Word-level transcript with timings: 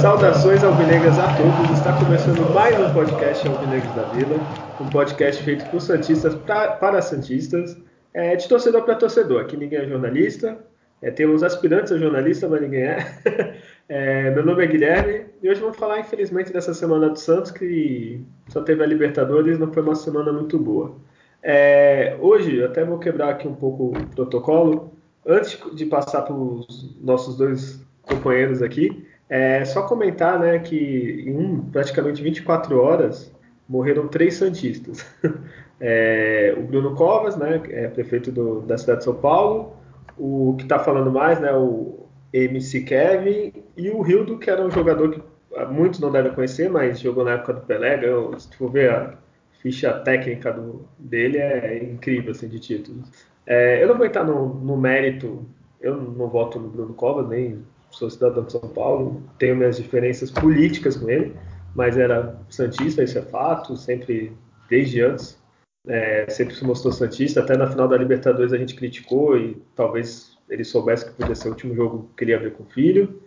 Saudações 0.00 0.62
alvinegras 0.62 1.18
a 1.18 1.26
todos. 1.36 1.76
Está 1.76 1.92
começando 1.94 2.48
mais 2.54 2.78
um 2.78 2.92
podcast 2.92 3.48
Alvinegros 3.48 3.92
da 3.96 4.04
Vila, 4.04 4.36
um 4.80 4.88
podcast 4.88 5.42
feito 5.42 5.64
por 5.68 5.80
santistas 5.80 6.36
pra, 6.36 6.68
para 6.68 7.02
santistas, 7.02 7.76
é, 8.14 8.36
de 8.36 8.48
torcedor 8.48 8.82
para 8.82 8.94
torcedor. 8.94 9.40
Aqui 9.40 9.56
ninguém 9.56 9.80
é 9.80 9.88
jornalista, 9.88 10.58
é, 11.02 11.10
temos 11.10 11.42
aspirantes 11.42 11.90
a 11.90 11.98
jornalista, 11.98 12.48
mas 12.48 12.60
ninguém 12.62 12.84
é. 12.84 12.98
é. 13.92 14.30
Meu 14.30 14.44
nome 14.44 14.64
é 14.64 14.66
Guilherme 14.66 15.26
e 15.42 15.50
hoje 15.50 15.60
vamos 15.60 15.76
falar, 15.76 16.00
infelizmente, 16.00 16.50
dessa 16.50 16.72
semana 16.72 17.10
do 17.10 17.18
Santos 17.18 17.50
que 17.50 18.24
só 18.48 18.62
teve 18.62 18.82
a 18.82 18.86
Libertadores, 18.86 19.58
não 19.58 19.70
foi 19.70 19.82
uma 19.82 19.94
semana 19.94 20.32
muito 20.32 20.58
boa. 20.58 20.96
É, 21.42 22.16
hoje, 22.18 22.64
até 22.64 22.84
vou 22.84 22.98
quebrar 22.98 23.28
aqui 23.28 23.46
um 23.46 23.54
pouco 23.54 23.88
o 23.88 24.06
protocolo. 24.14 24.92
Antes 25.26 25.58
de 25.74 25.84
passar 25.84 26.22
para 26.22 26.34
os 26.34 26.96
nossos 27.02 27.36
dois 27.36 27.84
companheiros 28.02 28.62
aqui, 28.62 29.06
é 29.28 29.62
só 29.64 29.82
comentar 29.82 30.38
né, 30.40 30.58
que 30.58 31.24
em 31.26 31.36
um, 31.36 31.60
praticamente 31.70 32.22
24 32.22 32.80
horas 32.80 33.30
morreram 33.68 34.08
três 34.08 34.34
santistas. 34.34 35.04
É, 35.84 36.54
o 36.56 36.62
Bruno 36.62 36.94
Covas, 36.94 37.36
né, 37.36 37.60
é 37.70 37.88
prefeito 37.88 38.30
do, 38.30 38.60
da 38.60 38.78
cidade 38.78 39.00
de 39.00 39.04
São 39.04 39.16
Paulo, 39.16 39.72
o 40.16 40.54
que 40.56 40.62
está 40.62 40.78
falando 40.78 41.10
mais, 41.10 41.40
né, 41.40 41.52
o 41.52 42.06
MC 42.32 42.82
Kevin 42.82 43.52
e 43.76 43.90
o 43.90 44.02
Rildo, 44.02 44.38
que 44.38 44.50
era 44.50 44.64
um 44.64 44.70
jogador 44.70 45.10
que 45.10 45.22
muitos 45.70 46.00
não 46.00 46.10
devem 46.10 46.32
conhecer, 46.32 46.70
mas 46.70 47.00
jogou 47.00 47.24
na 47.24 47.32
época 47.32 47.54
do 47.54 47.60
Pelé. 47.62 47.98
Ganhou, 47.98 48.38
se 48.38 48.54
for 48.56 48.70
ver 48.70 48.90
a 48.90 49.14
ficha 49.60 49.92
técnica 50.00 50.52
do, 50.52 50.86
dele, 50.98 51.38
é 51.38 51.82
incrível 51.84 52.32
assim, 52.32 52.48
de 52.48 52.58
títulos. 52.58 53.08
É, 53.46 53.82
eu 53.82 53.88
não 53.88 53.96
vou 53.96 54.06
entrar 54.06 54.24
no, 54.24 54.54
no 54.54 54.76
mérito, 54.76 55.44
eu 55.80 55.96
não 55.96 56.28
voto 56.28 56.58
no 56.58 56.68
Bruno 56.68 56.94
Covas, 56.94 57.28
nem 57.28 57.62
sou 57.90 58.08
cidadão 58.08 58.44
de 58.44 58.52
São 58.52 58.60
Paulo, 58.60 59.22
tenho 59.38 59.56
minhas 59.56 59.76
diferenças 59.76 60.30
políticas 60.30 60.96
com 60.96 61.10
ele, 61.10 61.34
mas 61.74 61.96
era 61.96 62.38
santista, 62.48 63.02
isso 63.02 63.18
é 63.18 63.22
fato, 63.22 63.76
sempre, 63.76 64.32
desde 64.68 65.02
antes, 65.02 65.38
é, 65.86 66.26
sempre 66.30 66.54
se 66.54 66.64
mostrou 66.64 66.92
santista, 66.92 67.40
até 67.40 67.56
na 67.56 67.66
final 67.66 67.88
da 67.88 67.96
Libertadores 67.96 68.52
a 68.52 68.56
gente 68.56 68.74
criticou 68.74 69.36
e 69.36 69.60
talvez 69.74 70.38
ele 70.48 70.64
soubesse 70.64 71.06
que 71.06 71.12
podia 71.12 71.34
ser 71.34 71.48
o 71.48 71.52
último 71.52 71.74
jogo 71.74 72.08
que 72.10 72.18
queria 72.18 72.38
ver 72.38 72.52
com 72.52 72.62
o 72.62 72.66
filho. 72.66 73.21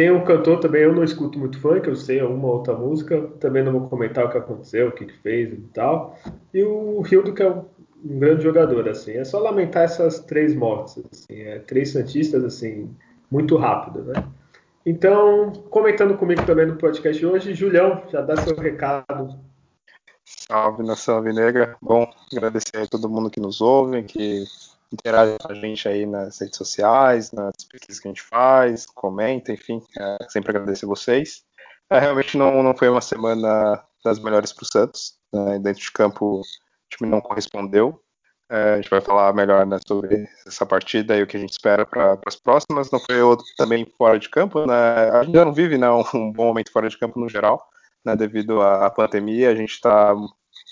Tem 0.00 0.10
um 0.10 0.24
cantor 0.24 0.60
também, 0.60 0.80
eu 0.80 0.94
não 0.94 1.04
escuto 1.04 1.38
muito 1.38 1.60
funk, 1.60 1.86
eu 1.86 1.94
sei 1.94 2.22
uma 2.22 2.48
outra 2.48 2.74
música, 2.74 3.20
também 3.38 3.62
não 3.62 3.72
vou 3.72 3.86
comentar 3.86 4.24
o 4.24 4.30
que 4.30 4.38
aconteceu, 4.38 4.88
o 4.88 4.92
que 4.92 5.04
ele 5.04 5.12
fez 5.12 5.52
e 5.52 5.56
tal. 5.74 6.18
E 6.54 6.64
o 6.64 7.02
Rildo, 7.02 7.34
que 7.34 7.42
é 7.42 7.50
um, 7.50 7.66
grande 8.02 8.42
jogador, 8.42 8.88
assim, 8.88 9.12
é 9.12 9.24
só 9.26 9.38
lamentar 9.38 9.82
essas 9.82 10.20
três 10.20 10.54
mortes, 10.54 11.02
assim, 11.12 11.42
é, 11.42 11.58
três 11.58 11.90
santistas, 11.90 12.42
assim, 12.42 12.96
muito 13.30 13.58
rápido, 13.58 14.04
né? 14.04 14.24
Então, 14.86 15.52
comentando 15.68 16.16
comigo 16.16 16.46
também 16.46 16.64
no 16.64 16.76
podcast 16.76 17.26
hoje, 17.26 17.52
Julião, 17.52 18.02
já 18.08 18.22
dá 18.22 18.38
seu 18.38 18.56
recado. 18.56 19.38
Salve 20.24 20.82
nação 20.82 21.16
alvinegra. 21.16 21.76
Bom, 21.82 22.10
agradecer 22.32 22.78
a 22.78 22.86
todo 22.86 23.06
mundo 23.06 23.28
que 23.28 23.38
nos 23.38 23.60
ouve, 23.60 24.02
que 24.04 24.44
interage 24.92 25.36
com 25.38 25.52
a 25.52 25.54
gente 25.54 25.88
aí 25.88 26.06
nas 26.06 26.40
redes 26.40 26.56
sociais, 26.56 27.32
nas 27.32 27.54
pesquisas 27.70 28.00
que 28.00 28.08
a 28.08 28.10
gente 28.10 28.22
faz, 28.22 28.86
comenta, 28.86 29.52
enfim, 29.52 29.82
é, 29.98 30.16
sempre 30.28 30.50
agradecer 30.50 30.86
vocês. 30.86 31.44
É, 31.88 31.98
realmente 31.98 32.36
não, 32.36 32.62
não 32.62 32.76
foi 32.76 32.88
uma 32.88 33.00
semana 33.00 33.82
das 34.04 34.18
melhores 34.18 34.52
para 34.52 34.64
o 34.64 34.66
Santos. 34.66 35.14
Né? 35.32 35.58
Dentro 35.58 35.82
de 35.82 35.92
campo, 35.92 36.40
o 36.40 36.42
time 36.88 37.10
não 37.10 37.20
correspondeu. 37.20 38.00
É, 38.50 38.74
a 38.74 38.76
gente 38.76 38.90
vai 38.90 39.00
falar 39.00 39.32
melhor 39.32 39.64
né, 39.64 39.78
sobre 39.86 40.26
essa 40.44 40.66
partida 40.66 41.16
e 41.16 41.22
o 41.22 41.26
que 41.26 41.36
a 41.36 41.40
gente 41.40 41.52
espera 41.52 41.86
para 41.86 42.18
as 42.26 42.36
próximas. 42.36 42.90
Não 42.90 42.98
foi 42.98 43.22
outro 43.22 43.44
também 43.56 43.86
fora 43.96 44.18
de 44.18 44.28
campo, 44.28 44.66
né? 44.66 45.10
A 45.10 45.22
gente 45.22 45.34
já 45.34 45.44
não 45.44 45.52
vive 45.52 45.78
né, 45.78 45.88
um 46.14 46.32
bom 46.32 46.46
momento 46.46 46.72
fora 46.72 46.88
de 46.88 46.98
campo 46.98 47.20
no 47.20 47.28
geral, 47.28 47.64
né, 48.04 48.16
devido 48.16 48.60
à 48.60 48.90
pandemia. 48.90 49.50
A 49.50 49.54
gente 49.54 49.74
está, 49.74 50.14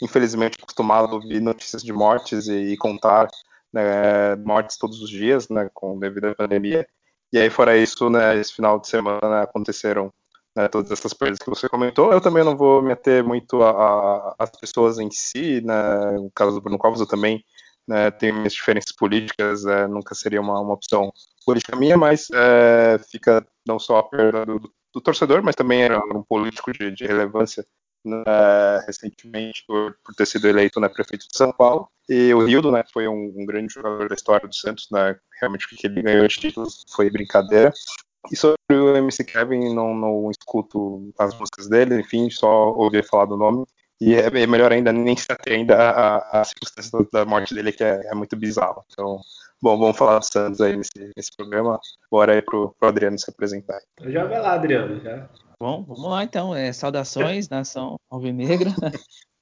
infelizmente, 0.03 0.59
acostumado 0.61 1.13
a 1.13 1.15
ouvir 1.15 1.41
notícias 1.41 1.83
de 1.83 1.93
mortes 1.93 2.49
e, 2.49 2.73
e 2.73 2.77
contar 2.77 3.29
né, 3.73 4.37
mortes 4.37 4.79
todos 4.79 5.01
os 5.01 5.11
dias, 5.11 5.49
né, 5.49 5.69
com 5.73 5.99
devido 5.99 6.27
à 6.27 6.35
pandemia. 6.35 6.87
E 7.33 7.39
aí, 7.39 7.51
fora 7.51 7.77
isso, 7.77 8.09
né, 8.09 8.37
esse 8.39 8.55
final 8.55 8.81
de 8.81 8.89
semana 8.89 9.43
aconteceram 9.43 10.13
né, 10.57 10.69
todas 10.69 10.91
essas 10.91 11.13
perdas 11.13 11.39
que 11.39 11.51
você 11.51 11.69
comentou. 11.69 12.13
Eu 12.13 12.21
também 12.21 12.45
não 12.45 12.57
vou 12.57 12.83
me 12.83 12.93
ater 12.93 13.23
muito 13.25 13.61
às 14.39 14.51
pessoas 14.61 14.99
em 14.99 15.11
si, 15.11 15.61
né, 15.61 16.13
no 16.13 16.31
caso 16.35 16.57
do 16.57 16.61
Bruno 16.61 16.79
Covas, 16.79 17.01
eu 17.01 17.07
também 17.07 17.45
né, 17.89 18.11
tenho 18.11 18.35
minhas 18.35 18.53
diferenças 18.53 18.93
políticas, 18.93 19.65
é, 19.65 19.87
nunca 19.87 20.15
seria 20.15 20.41
uma, 20.41 20.61
uma 20.61 20.75
opção 20.75 21.11
política 21.47 21.75
minha, 21.75 21.97
mas 21.97 22.27
é, 22.35 22.99
fica 23.11 23.47
não 23.67 23.79
só 23.79 23.99
a 23.99 24.03
perda 24.03 24.45
do, 24.45 24.59
do, 24.93 25.01
torcedor, 25.01 25.43
mas 25.43 25.57
também 25.57 25.83
era 25.83 25.99
um 26.15 26.23
político 26.23 26.71
de, 26.71 26.91
de 26.91 27.07
relevância 27.07 27.65
né, 28.05 28.23
recentemente 28.87 29.65
por, 29.67 29.97
por, 30.05 30.15
ter 30.15 30.27
sido 30.27 30.49
eleito 30.49 30.81
né, 30.81 30.89
prefeito 30.89 31.27
de 31.29 31.37
São 31.37 31.53
Paulo. 31.53 31.89
E 32.09 32.33
o 32.33 32.45
Rildo 32.45 32.73
né, 32.73 32.83
foi 32.93 33.07
um, 33.07 33.33
um, 33.37 33.45
grande 33.45 33.73
jogador 33.75 34.09
da 34.09 34.15
história 34.15 34.49
do 34.49 34.55
Santos, 34.55 34.89
né, 34.91 35.17
realmente 35.41 35.67
o 35.67 35.69
que 35.69 35.87
ele 35.87 36.03
ganhou 36.03 36.27
de 36.27 36.37
títulos 36.37 36.85
foi 36.95 37.11
brincadeira. 37.11 37.73
E 38.31 38.37
sobre 38.37 38.59
o 38.71 38.97
MC 38.97 39.25
Kevin, 39.25 39.75
não, 39.75 39.95
não 39.95 40.31
escuto 40.31 41.13
as 41.19 41.39
músicas 41.39 41.69
dele, 41.69 42.01
enfim, 42.01 42.29
só 42.31 42.73
ouvi 42.73 43.03
falar 43.03 43.27
do 43.27 43.37
nome. 43.37 43.65
E 44.01 44.15
é, 44.15 44.27
é 44.27 44.47
melhor 44.47 44.73
ainda 44.73 44.93
nem 44.93 45.17
se 45.17 45.27
ater 45.31 45.55
ainda 45.55 45.77
a, 45.77 46.45
circunstância 46.45 46.99
da 47.13 47.25
morte 47.25 47.55
dele, 47.55 47.73
que 47.73 47.83
é, 47.83 48.01
é, 48.07 48.15
muito 48.15 48.37
bizarro. 48.37 48.85
Então, 48.93 49.21
bom, 49.61 49.79
vamos 49.79 49.97
falar 49.97 50.19
do 50.19 50.25
Santos 50.25 50.61
aí 50.61 50.77
nesse, 50.77 51.13
nesse 51.17 51.31
programa. 51.37 51.81
Bora 52.11 52.33
aí 52.33 52.43
pro, 52.43 52.75
pro 52.79 52.89
Adriano 52.89 53.19
se 53.19 53.31
apresentar. 53.31 53.81
Já 54.07 54.25
vai 54.25 54.41
lá, 54.41 54.55
Adriano, 54.55 55.01
já. 55.01 55.29
Bom, 55.61 55.85
vamos 55.85 56.05
lá 56.05 56.25
então. 56.25 56.55
É, 56.55 56.73
saudações, 56.73 57.49
nação 57.51 57.99
alvinegra. 58.11 58.71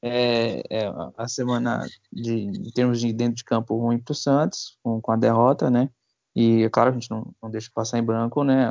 É, 0.03 0.63
é, 0.71 0.93
a 1.17 1.27
semana 1.27 1.87
de, 2.13 2.35
em 2.35 2.71
termos 2.71 3.01
de 3.01 3.13
dentro 3.13 3.37
de 3.37 3.45
campo 3.45 3.77
ruim 3.77 3.99
para 3.99 4.13
o 4.13 4.15
Santos, 4.15 4.79
com, 4.83 5.01
com, 5.01 5.13
a 5.13 5.17
derrota, 5.17 5.71
né? 5.71 5.91
E 6.35 6.65
é 6.65 6.69
claro, 6.69 6.91
a 6.91 6.93
gente 6.93 7.11
não, 7.11 7.35
não 7.43 7.51
deixa 7.51 7.71
passar 7.75 7.99
em 7.99 8.05
branco, 8.05 8.45
né? 8.45 8.71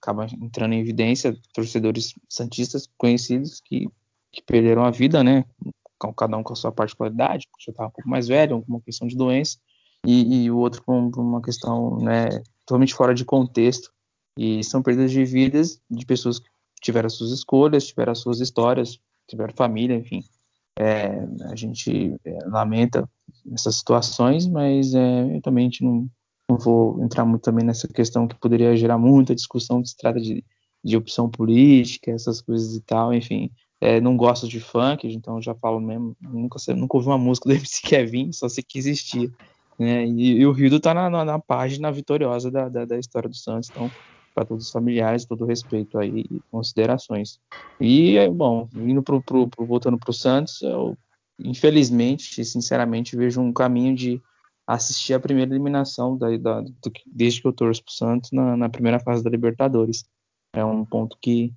Acaba 0.00 0.26
entrando 0.40 0.74
em 0.74 0.80
evidência 0.80 1.36
torcedores 1.52 2.14
santistas 2.28 2.88
conhecidos 2.96 3.60
que 3.64 3.88
que 4.30 4.42
perderam 4.42 4.84
a 4.84 4.90
vida, 4.90 5.22
né? 5.22 5.44
Cada 6.16 6.36
um 6.36 6.42
com 6.42 6.52
a 6.52 6.56
sua 6.56 6.70
particularidade, 6.70 7.48
porque 7.50 7.64
já 7.64 7.72
estava 7.72 7.88
um 7.88 7.92
pouco 7.92 8.08
mais 8.08 8.28
velho, 8.28 8.62
com 8.62 8.72
uma 8.72 8.80
questão 8.80 9.08
de 9.08 9.16
doença, 9.16 9.58
e, 10.06 10.44
e 10.44 10.50
o 10.50 10.58
outro 10.58 10.82
com, 10.82 11.10
uma 11.16 11.42
questão 11.42 11.98
né, 11.98 12.28
totalmente 12.64 12.94
fora 12.94 13.14
de 13.14 13.24
contexto. 13.24 13.90
E 14.36 14.62
são 14.62 14.82
perdas 14.82 15.10
de 15.10 15.24
vidas 15.24 15.80
de 15.90 16.06
pessoas 16.06 16.38
que 16.38 16.48
tiveram 16.80 17.06
as 17.06 17.14
suas 17.14 17.32
escolhas, 17.32 17.86
tiveram 17.86 18.12
as 18.12 18.20
suas 18.20 18.40
histórias, 18.40 19.00
tiveram 19.26 19.52
família, 19.54 19.96
enfim. 19.96 20.22
É, 20.78 21.26
a 21.50 21.56
gente 21.56 22.14
é, 22.24 22.38
lamenta 22.46 23.08
essas 23.52 23.76
situações, 23.76 24.46
mas 24.46 24.94
é, 24.94 25.40
também 25.42 25.66
a 25.66 25.68
gente 25.68 25.82
não, 25.82 26.08
não 26.48 26.56
vou 26.56 27.02
entrar 27.02 27.24
muito 27.24 27.42
também 27.42 27.64
nessa 27.64 27.88
questão 27.88 28.28
que 28.28 28.36
poderia 28.36 28.76
gerar 28.76 28.96
muita 28.96 29.34
discussão 29.34 29.82
que 29.82 29.88
se 29.88 29.96
trata 29.96 30.20
de, 30.20 30.44
de 30.84 30.96
opção 30.96 31.28
política, 31.28 32.12
essas 32.12 32.40
coisas 32.40 32.76
e 32.76 32.80
tal, 32.80 33.12
enfim. 33.12 33.50
É, 33.80 34.00
não 34.00 34.16
gosto 34.16 34.48
de 34.48 34.60
funk, 34.60 35.06
então 35.06 35.42
já 35.42 35.54
falo 35.54 35.80
mesmo. 35.80 36.16
Nunca, 36.20 36.58
nunca 36.74 36.96
ouvi 36.96 37.08
uma 37.08 37.18
música 37.18 37.48
do 37.48 37.54
MC 37.56 37.82
Kevin, 37.82 38.32
só 38.32 38.48
sei 38.48 38.62
que 38.62 38.78
existia. 38.78 39.30
Né? 39.78 40.06
E, 40.06 40.40
e, 40.40 40.46
o 40.46 40.52
Rio 40.52 40.80
tá 40.80 40.92
na, 40.92 41.08
na, 41.08 41.24
na, 41.24 41.38
página 41.38 41.92
vitoriosa 41.92 42.50
da, 42.50 42.68
da, 42.68 42.84
da, 42.84 42.98
história 42.98 43.28
do 43.28 43.36
Santos, 43.36 43.70
então, 43.70 43.90
para 44.34 44.44
todos 44.44 44.66
os 44.66 44.72
familiares, 44.72 45.24
todo 45.24 45.44
respeito 45.44 45.98
aí 45.98 46.24
e 46.30 46.40
considerações. 46.50 47.38
E, 47.80 48.28
bom, 48.30 48.68
indo 48.74 49.02
pro, 49.02 49.22
pro, 49.22 49.48
pro, 49.48 49.64
voltando 49.64 49.98
pro 49.98 50.12
Santos, 50.12 50.60
eu, 50.62 50.96
infelizmente, 51.38 52.44
sinceramente, 52.44 53.16
vejo 53.16 53.40
um 53.40 53.52
caminho 53.52 53.94
de 53.94 54.20
assistir 54.66 55.14
a 55.14 55.20
primeira 55.20 55.50
eliminação 55.50 56.16
da, 56.16 56.36
da, 56.36 56.60
do, 56.60 56.92
desde 57.06 57.40
que 57.40 57.48
eu 57.48 57.52
torço 57.52 57.84
pro 57.84 57.92
Santos 57.92 58.32
na, 58.32 58.56
na 58.56 58.68
primeira 58.68 58.98
fase 58.98 59.22
da 59.22 59.30
Libertadores. 59.30 60.04
É 60.52 60.64
um 60.64 60.84
ponto 60.84 61.16
que 61.20 61.54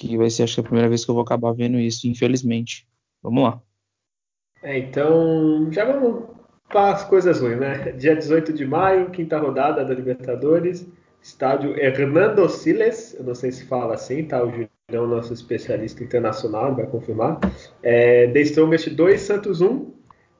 que 0.00 0.16
vai 0.16 0.30
ser 0.30 0.44
acho 0.44 0.54
que 0.54 0.60
a 0.60 0.64
primeira 0.64 0.88
vez 0.88 1.04
que 1.04 1.10
eu 1.10 1.14
vou 1.14 1.22
acabar 1.22 1.52
vendo 1.52 1.78
isso, 1.78 2.08
infelizmente. 2.08 2.88
Vamos 3.22 3.44
lá. 3.44 3.62
É, 4.62 4.78
então, 4.78 5.70
já 5.70 5.84
vamos 5.84 6.39
para 6.70 6.92
as 6.92 7.04
coisas 7.04 7.40
ruins, 7.40 7.58
né? 7.58 7.92
Dia 7.92 8.14
18 8.14 8.52
de 8.52 8.64
maio, 8.64 9.10
quinta 9.10 9.36
rodada 9.38 9.84
da 9.84 9.92
Libertadores, 9.92 10.86
estádio 11.20 11.76
Hernando 11.78 12.48
Siles, 12.48 13.14
eu 13.18 13.24
não 13.24 13.34
sei 13.34 13.50
se 13.50 13.66
fala 13.66 13.94
assim, 13.94 14.24
tá? 14.24 14.42
O 14.42 14.50
Julião, 14.50 15.06
nosso 15.06 15.34
especialista 15.34 16.02
internacional, 16.02 16.74
vai 16.74 16.86
confirmar. 16.86 17.40
É, 17.82 18.28
The 18.28 18.40
Strongest 18.42 18.90
2, 18.90 19.20
Santos 19.20 19.60
1. 19.60 19.92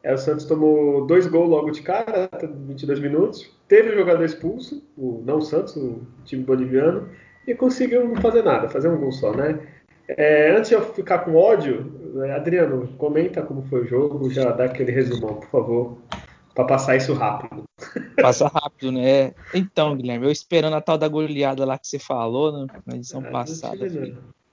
É, 0.02 0.14
o 0.14 0.18
Santos 0.18 0.46
tomou 0.46 1.04
dois 1.04 1.26
gols 1.26 1.50
logo 1.50 1.70
de 1.70 1.82
cara, 1.82 2.30
22 2.66 3.00
minutos. 3.00 3.50
Teve 3.68 3.90
o 3.90 3.98
jogador 3.98 4.24
expulso, 4.24 4.82
o, 4.96 5.22
não 5.26 5.40
Santos, 5.40 5.76
o 5.76 6.00
time 6.24 6.44
boliviano. 6.44 7.08
e 7.46 7.54
conseguiu 7.54 8.08
não 8.08 8.16
fazer 8.16 8.42
nada, 8.42 8.68
fazer 8.68 8.88
um 8.88 8.98
gol 8.98 9.12
só, 9.12 9.34
né? 9.34 9.58
É, 10.08 10.50
antes 10.56 10.70
de 10.70 10.74
eu 10.74 10.82
ficar 10.82 11.20
com 11.20 11.34
ódio, 11.34 11.99
Adriano, 12.34 12.88
comenta 12.96 13.42
como 13.42 13.62
foi 13.62 13.82
o 13.82 13.86
jogo, 13.86 14.30
já 14.30 14.50
dá 14.52 14.64
aquele 14.64 14.92
resumão, 14.92 15.36
por 15.36 15.48
favor, 15.48 15.98
para 16.54 16.64
passar 16.64 16.96
isso 16.96 17.12
rápido. 17.14 17.64
Passa 18.20 18.48
rápido, 18.48 18.92
né? 18.92 19.32
Então, 19.54 19.96
Guilherme, 19.96 20.26
eu 20.26 20.30
esperando 20.30 20.74
a 20.74 20.80
tal 20.80 20.98
da 20.98 21.08
goleada 21.08 21.64
lá 21.64 21.78
que 21.78 21.86
você 21.86 21.98
falou, 21.98 22.52
né, 22.52 22.66
na 22.86 22.96
edição 22.96 23.22
ah, 23.26 23.30
passada, 23.30 23.86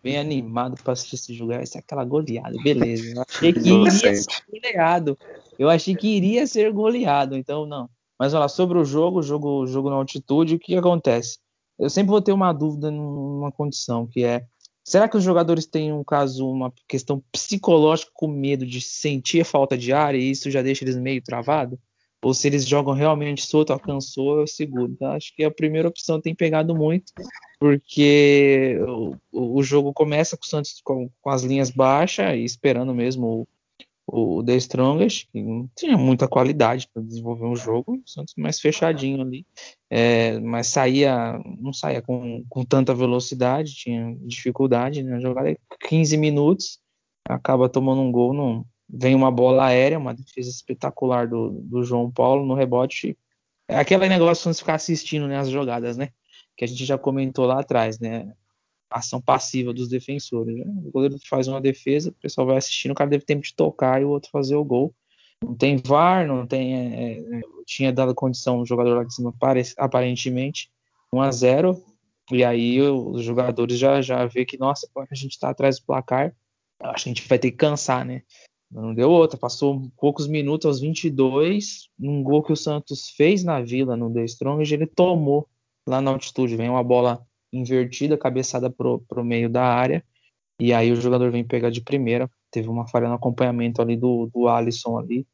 bem 0.03 0.17
animado 0.17 0.75
para 0.81 0.93
assistir 0.93 1.15
esse 1.15 1.33
jogo. 1.33 1.51
Essa 1.51 1.77
é 1.77 1.79
aquela 1.79 2.05
goleada, 2.05 2.55
beleza. 2.63 3.13
Eu 3.15 3.23
achei 3.27 3.53
que 3.53 3.69
iria 3.69 3.91
ser 3.91 4.25
goleado. 4.49 5.17
Eu 5.57 5.69
achei 5.69 5.95
que 5.95 6.07
iria 6.07 6.47
ser 6.47 6.71
goleado, 6.71 7.35
então 7.35 7.65
não. 7.65 7.89
Mas 8.19 8.33
olha 8.33 8.41
lá, 8.41 8.47
sobre 8.47 8.77
o 8.77 8.85
jogo, 8.85 9.21
jogo, 9.21 9.67
jogo 9.67 9.89
na 9.89 9.95
altitude, 9.95 10.55
o 10.55 10.59
que 10.59 10.75
acontece? 10.75 11.39
Eu 11.77 11.89
sempre 11.89 12.09
vou 12.09 12.21
ter 12.21 12.31
uma 12.31 12.51
dúvida 12.51 12.89
numa 12.89 13.51
condição, 13.51 14.07
que 14.07 14.23
é 14.23 14.45
Será 14.87 15.09
que 15.09 15.17
os 15.17 15.23
jogadores 15.23 15.65
têm, 15.65 15.91
um 15.91 16.01
caso, 16.01 16.49
uma 16.49 16.73
questão 16.87 17.21
psicológica 17.29 18.09
com 18.13 18.25
medo 18.25 18.65
de 18.65 18.79
sentir 18.79 19.43
falta 19.43 19.77
de 19.77 19.91
ar 19.91 20.15
e 20.15 20.31
isso 20.31 20.49
já 20.49 20.61
deixa 20.61 20.85
eles 20.85 20.95
meio 20.95 21.21
travados? 21.21 21.77
Ou 22.23 22.33
se 22.33 22.47
eles 22.47 22.65
jogam 22.65 22.93
realmente 22.93 23.45
solto, 23.45 23.73
alcançou, 23.73 24.39
eu 24.39 24.47
seguro. 24.47 24.93
Então, 24.93 25.11
acho 25.11 25.35
que 25.35 25.43
a 25.43 25.51
primeira 25.51 25.89
opção 25.89 26.21
tem 26.21 26.33
pegado 26.33 26.73
muito, 26.73 27.11
porque 27.59 28.79
o, 29.29 29.57
o 29.57 29.61
jogo 29.61 29.91
começa 29.91 30.37
com 30.37 30.45
o 30.45 30.47
Santos 30.47 30.79
com, 30.81 31.09
com 31.21 31.29
as 31.29 31.43
linhas 31.43 31.69
baixas 31.69 32.37
e 32.37 32.45
esperando 32.45 32.95
mesmo 32.95 33.45
o 34.07 34.41
The 34.41 34.55
Strongest, 34.55 35.27
que 35.31 35.43
não 35.43 35.69
tinha 35.75 35.97
muita 35.97 36.29
qualidade 36.29 36.87
para 36.93 37.03
desenvolver 37.03 37.45
um 37.45 37.55
jogo, 37.57 37.97
o 37.97 38.09
Santos 38.09 38.33
mais 38.37 38.57
fechadinho 38.57 39.21
ali, 39.21 39.45
é, 39.89 40.39
mas 40.39 40.67
saía, 40.67 41.37
não 41.59 41.73
saía 41.73 42.01
com, 42.01 42.43
com 42.47 42.63
tanta 42.63 42.95
velocidade, 42.95 43.75
tinha 43.75 44.15
dificuldade 44.21 45.03
na 45.03 45.17
né, 45.17 45.19
jogada, 45.19 45.53
15 45.89 46.15
minutos, 46.15 46.79
acaba 47.27 47.67
tomando 47.67 48.01
um 48.01 48.11
gol, 48.11 48.65
vem 48.89 49.13
uma 49.13 49.29
bola 49.29 49.65
aérea, 49.65 49.99
uma 49.99 50.13
defesa 50.13 50.49
espetacular 50.49 51.27
do, 51.27 51.51
do 51.63 51.83
João 51.83 52.09
Paulo 52.09 52.45
no 52.45 52.53
rebote, 52.53 53.17
é 53.67 53.77
aquele 53.77 54.07
negócio 54.07 54.49
de 54.49 54.57
ficar 54.57 54.75
assistindo 54.75 55.27
né, 55.27 55.37
as 55.37 55.49
jogadas, 55.49 55.97
né, 55.97 56.11
que 56.55 56.63
a 56.63 56.67
gente 56.67 56.85
já 56.85 56.97
comentou 56.97 57.45
lá 57.45 57.59
atrás, 57.59 57.99
né, 57.99 58.31
ação 58.89 59.21
passiva 59.21 59.73
dos 59.73 59.89
defensores. 59.89 60.57
Né? 60.57 60.65
O 60.85 60.91
goleiro 60.91 61.17
faz 61.27 61.47
uma 61.47 61.61
defesa, 61.61 62.09
o 62.09 62.13
pessoal 62.13 62.47
vai 62.47 62.57
assistindo, 62.57 62.91
o 62.91 62.95
cara 62.95 63.09
deve 63.09 63.25
tempo 63.25 63.43
de 63.43 63.53
tocar 63.53 64.01
e 64.01 64.05
o 64.05 64.09
outro 64.09 64.29
fazer 64.31 64.55
o 64.55 64.63
gol. 64.63 64.93
Não 65.43 65.55
tem 65.55 65.77
VAR, 65.77 66.25
não 66.25 66.47
tem. 66.47 66.75
É, 66.75 67.19
é, 67.19 67.41
tinha 67.65 67.93
dado 67.93 68.15
condição 68.15 68.59
o 68.59 68.65
jogador 68.65 68.95
lá 68.95 69.03
de 69.03 69.13
cima, 69.13 69.33
aparentemente, 69.77 70.71
1 71.13 71.21
a 71.21 71.31
0 71.31 71.83
E 72.31 72.43
aí 72.43 72.81
os 72.81 73.23
jogadores 73.23 73.77
já, 73.77 74.01
já 74.01 74.25
vê 74.25 74.45
que, 74.45 74.57
nossa, 74.57 74.89
a 74.95 75.15
gente 75.15 75.33
está 75.33 75.49
atrás 75.49 75.79
do 75.79 75.85
placar, 75.85 76.33
acho 76.81 77.03
que 77.03 77.09
a 77.09 77.13
gente 77.13 77.27
vai 77.27 77.37
ter 77.37 77.51
que 77.51 77.57
cansar, 77.57 78.03
né? 78.05 78.23
Não 78.69 78.93
deu 78.93 79.09
outra, 79.09 79.37
passou 79.37 79.89
poucos 79.97 80.27
minutos, 80.27 80.65
aos 80.65 80.79
22, 80.79 81.89
um 81.99 82.21
gol 82.21 82.43
que 82.43 82.51
o 82.51 82.57
Santos 82.57 83.09
fez 83.09 83.43
na 83.43 83.61
Vila, 83.61 83.95
no 83.95 84.13
The 84.13 84.25
Strong, 84.25 84.73
ele 84.73 84.85
tomou 84.85 85.47
lá 85.87 86.01
na 86.01 86.11
altitude. 86.11 86.55
Vem 86.55 86.69
uma 86.69 86.83
bola 86.83 87.25
invertida, 87.51 88.17
cabeçada 88.17 88.69
pro, 88.69 88.99
pro 89.07 89.23
meio 89.23 89.49
da 89.49 89.63
área, 89.63 90.03
e 90.59 90.73
aí 90.73 90.91
o 90.91 90.95
jogador 90.95 91.31
vem 91.31 91.43
pegar 91.43 91.69
de 91.69 91.81
primeira. 91.81 92.29
Teve 92.51 92.69
uma 92.69 92.87
falha 92.87 93.07
no 93.07 93.15
acompanhamento 93.15 93.81
ali 93.81 93.95
do, 93.95 94.29
do 94.33 94.47
Alisson 94.47 94.97
ali, 94.97 95.25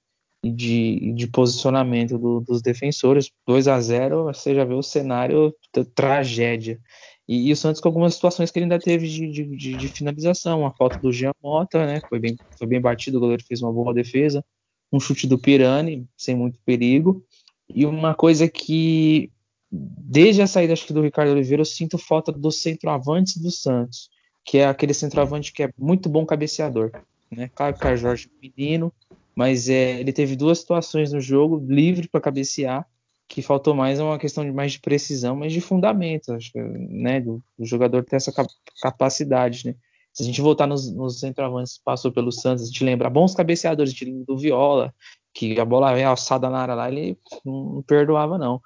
e 0.44 0.52
de, 0.52 1.14
de 1.14 1.28
posicionamento 1.28 2.18
do, 2.18 2.42
dos 2.42 2.62
defensores. 2.62 3.32
2 3.48 3.68
a 3.68 3.80
0 3.80 4.26
você 4.26 4.54
já 4.54 4.66
vê 4.66 4.74
o 4.74 4.84
cenário 4.84 5.56
tragédia. 5.96 6.80
E, 7.26 7.48
e, 7.48 7.52
o 7.54 7.56
Santos 7.56 7.80
com 7.80 7.88
algumas 7.88 8.16
situações 8.16 8.52
que 8.52 8.60
ele 8.60 8.66
ainda 8.66 8.78
teve 8.80 9.08
de, 9.08 9.32
de, 9.32 9.78
de 9.78 9.88
finalização, 9.88 10.66
a 10.66 10.72
falta 10.72 11.00
do 11.00 11.14
Jean 11.14 11.32
Mota, 11.42 11.86
né? 11.86 12.02
Foi 12.10 12.20
bem, 12.20 12.38
foi 12.58 12.68
bem 12.68 12.82
batido, 12.82 13.18
o 13.18 13.22
goleiro 13.22 13.46
fez 13.46 13.62
uma 13.62 13.72
boa 13.72 13.94
defesa, 13.94 14.44
um 14.92 15.00
chute 15.00 15.26
do 15.26 15.40
Pirani, 15.40 16.06
sem 16.18 16.36
muito 16.36 16.60
perigo. 16.66 17.26
E 17.74 17.86
uma 17.86 18.14
coisa 18.14 18.50
que 18.50 19.32
desde 19.74 20.42
a 20.42 20.48
saída 20.48 20.74
acho 20.74 20.86
que 20.86 20.94
do 20.94 21.02
Ricardo 21.02 21.32
Oliveira, 21.32 21.62
eu 21.62 21.66
sinto 21.66 21.98
falta 21.98 22.32
do 22.32 22.52
centroavante 22.52 23.42
do 23.42 23.50
Santos, 23.50 24.10
que 24.46 24.60
é 24.60 24.68
aquele 24.68 24.94
centroavante 24.94 25.52
que 25.52 25.64
é 25.64 25.74
muito 25.78 26.08
bom 26.08 26.26
cabeceador. 26.26 26.92
Né? 27.32 27.50
Claro 27.56 27.76
que 27.76 27.88
o 27.88 27.98
Jorge 27.98 28.30
é 28.30 28.48
menino, 28.48 28.94
mas 29.36 29.68
é, 29.70 30.00
ele 30.00 30.14
teve 30.14 30.36
duas 30.36 30.60
situações 30.60 31.12
no 31.12 31.20
jogo, 31.20 31.66
livre 31.68 32.08
para 32.08 32.22
cabecear, 32.22 32.86
que 33.28 33.42
faltou 33.42 33.74
mais 33.74 34.00
uma 34.00 34.20
questão 34.20 34.46
de 34.46 34.52
mais 34.52 34.74
de 34.74 34.80
precisão, 34.80 35.36
mas 35.36 35.52
de 35.52 35.60
fundamento, 35.60 36.34
acho 36.34 36.52
né, 36.56 37.20
do, 37.20 37.42
do, 37.58 37.66
jogador 37.66 38.04
ter 38.04 38.18
essa 38.18 38.32
capacidade, 38.80 39.66
né? 39.66 39.76
Se 40.12 40.22
a 40.22 40.26
gente 40.28 40.42
voltar 40.42 40.68
nos, 40.68 40.94
nos 40.94 41.20
centroavantes 41.20 41.80
que 41.80 41.84
passou 41.84 42.12
pelo 42.12 42.32
Santos, 42.32 42.64
a 42.64 42.68
gente 42.68 42.84
lembra 42.84 43.10
bons 43.10 43.34
cabeceadores 43.34 43.92
de 43.92 44.06
do 44.24 44.38
Viola, 44.38 44.94
que 45.34 45.60
a 45.60 45.66
bola 45.66 45.94
vem 45.96 46.04
alçada 46.04 46.48
na 46.50 46.60
área 46.60 46.76
lá, 46.76 46.88
ele 46.92 47.18
não 47.44 47.84
perdoava 47.88 48.38
não. 48.38 48.62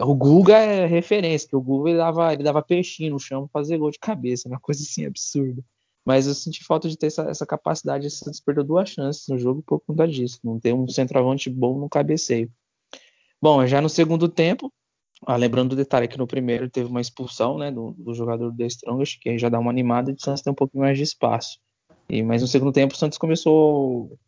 O 0.00 0.14
Guga 0.14 0.56
é 0.58 0.86
referência, 0.86 1.48
que 1.48 1.56
o 1.56 1.60
Guga 1.60 1.90
ele 1.90 1.98
dava, 1.98 2.32
ele 2.32 2.42
dava 2.42 2.62
peixinho 2.62 3.12
no 3.12 3.18
chão 3.18 3.48
pra 3.48 3.60
fazer 3.60 3.78
gol 3.78 3.90
de 3.90 3.98
cabeça, 3.98 4.48
uma 4.48 4.60
coisa 4.60 4.82
assim 4.82 5.04
absurda. 5.06 5.62
Mas 6.04 6.26
eu 6.26 6.34
senti 6.34 6.64
falta 6.64 6.88
de 6.88 6.96
ter 6.96 7.06
essa, 7.06 7.22
essa 7.22 7.46
capacidade. 7.46 8.10
Você 8.10 8.30
perdeu 8.44 8.64
duas 8.64 8.88
chances 8.88 9.26
no 9.28 9.38
jogo 9.38 9.62
por 9.62 9.80
conta 9.80 10.06
disso. 10.06 10.38
Não 10.42 10.58
ter 10.58 10.72
um 10.72 10.88
centroavante 10.88 11.48
bom 11.48 11.78
no 11.78 11.88
cabeceio. 11.88 12.50
Bom, 13.40 13.64
já 13.66 13.80
no 13.80 13.88
segundo 13.88 14.28
tempo, 14.28 14.72
ah, 15.24 15.36
lembrando 15.36 15.70
do 15.70 15.76
detalhe 15.76 16.08
que 16.08 16.18
no 16.18 16.26
primeiro 16.26 16.68
teve 16.68 16.88
uma 16.88 17.00
expulsão 17.00 17.56
né, 17.56 17.70
do, 17.70 17.92
do 17.92 18.14
jogador 18.14 18.50
do 18.50 18.64
Strongest, 18.64 19.20
que 19.20 19.28
aí 19.28 19.38
já 19.38 19.48
dá 19.48 19.58
uma 19.58 19.70
animada 19.70 20.10
e 20.10 20.14
o 20.14 20.20
Santos 20.20 20.42
tem 20.42 20.52
um 20.52 20.56
pouquinho 20.56 20.82
mais 20.82 20.96
de 20.96 21.04
espaço. 21.04 21.58
E, 22.08 22.22
mas 22.22 22.42
no 22.42 22.48
segundo 22.48 22.72
tempo 22.72 22.94
o 22.94 22.96
Santos 22.96 23.18
começou 23.18 24.18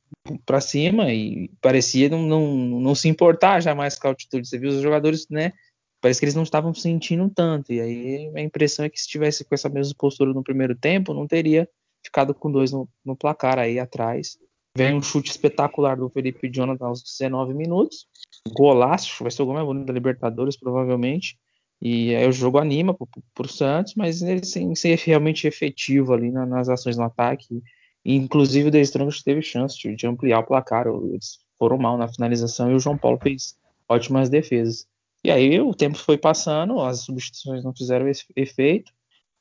para 0.46 0.60
cima 0.60 1.12
e 1.12 1.50
parecia 1.60 2.08
não, 2.08 2.22
não, 2.22 2.46
não 2.80 2.94
se 2.94 3.08
importar 3.08 3.60
jamais 3.60 3.98
com 3.98 4.06
a 4.06 4.10
altitude. 4.10 4.48
Você 4.48 4.58
viu 4.58 4.70
os 4.70 4.82
jogadores, 4.82 5.26
né? 5.28 5.52
Parece 6.00 6.20
que 6.20 6.26
eles 6.26 6.34
não 6.34 6.42
estavam 6.42 6.74
sentindo 6.74 7.30
tanto. 7.30 7.72
E 7.72 7.80
aí 7.80 8.32
a 8.34 8.40
impressão 8.40 8.84
é 8.84 8.88
que 8.88 9.00
se 9.00 9.08
tivesse 9.08 9.44
com 9.44 9.54
essa 9.54 9.68
mesma 9.68 9.94
postura 9.98 10.32
no 10.32 10.42
primeiro 10.42 10.74
tempo, 10.74 11.14
não 11.14 11.26
teria 11.26 11.68
ficado 12.04 12.34
com 12.34 12.50
dois 12.50 12.72
no, 12.72 12.88
no 13.04 13.16
placar 13.16 13.58
aí 13.58 13.78
atrás. 13.78 14.38
Vem 14.76 14.94
um 14.94 15.02
chute 15.02 15.30
espetacular 15.30 15.96
do 15.96 16.10
Felipe 16.10 16.50
Jonathan 16.50 16.86
aos 16.86 17.02
19 17.02 17.54
minutos. 17.54 18.06
Golaço, 18.52 19.22
vai 19.22 19.30
ser 19.30 19.42
o 19.42 19.46
gol 19.46 19.54
mais 19.54 19.66
bonito 19.66 19.86
da 19.86 19.92
Libertadores, 19.92 20.56
provavelmente. 20.56 21.38
E 21.80 22.14
aí 22.14 22.26
o 22.26 22.32
jogo 22.32 22.58
anima 22.58 22.94
para 22.94 23.46
o 23.46 23.48
Santos, 23.48 23.94
mas 23.94 24.22
ele 24.22 24.44
sem 24.44 24.74
ser 24.74 24.98
realmente 24.98 25.46
efetivo 25.46 26.12
ali 26.12 26.30
na, 26.30 26.46
nas 26.46 26.68
ações 26.68 26.96
no 26.96 27.04
ataque. 27.04 27.62
E, 28.04 28.14
inclusive 28.14 28.68
o 28.68 28.72
The 28.72 28.80
Strongest 28.80 29.24
teve 29.24 29.42
chance 29.42 29.78
de, 29.78 29.94
de, 29.94 30.06
ampliar 30.06 30.40
o 30.40 30.46
placar. 30.46 30.86
Eles 30.86 31.38
foram 31.58 31.76
mal 31.76 31.96
na 31.96 32.08
finalização 32.08 32.70
e 32.70 32.74
o 32.74 32.78
João 32.78 32.96
Paulo 32.96 33.18
fez 33.22 33.56
ótimas 33.88 34.28
defesas. 34.28 34.86
E 35.22 35.30
aí 35.30 35.60
o 35.60 35.74
tempo 35.74 35.96
foi 35.96 36.18
passando, 36.18 36.80
as 36.80 37.00
substituições 37.00 37.64
não 37.64 37.74
fizeram 37.74 38.06
efeito. 38.36 38.92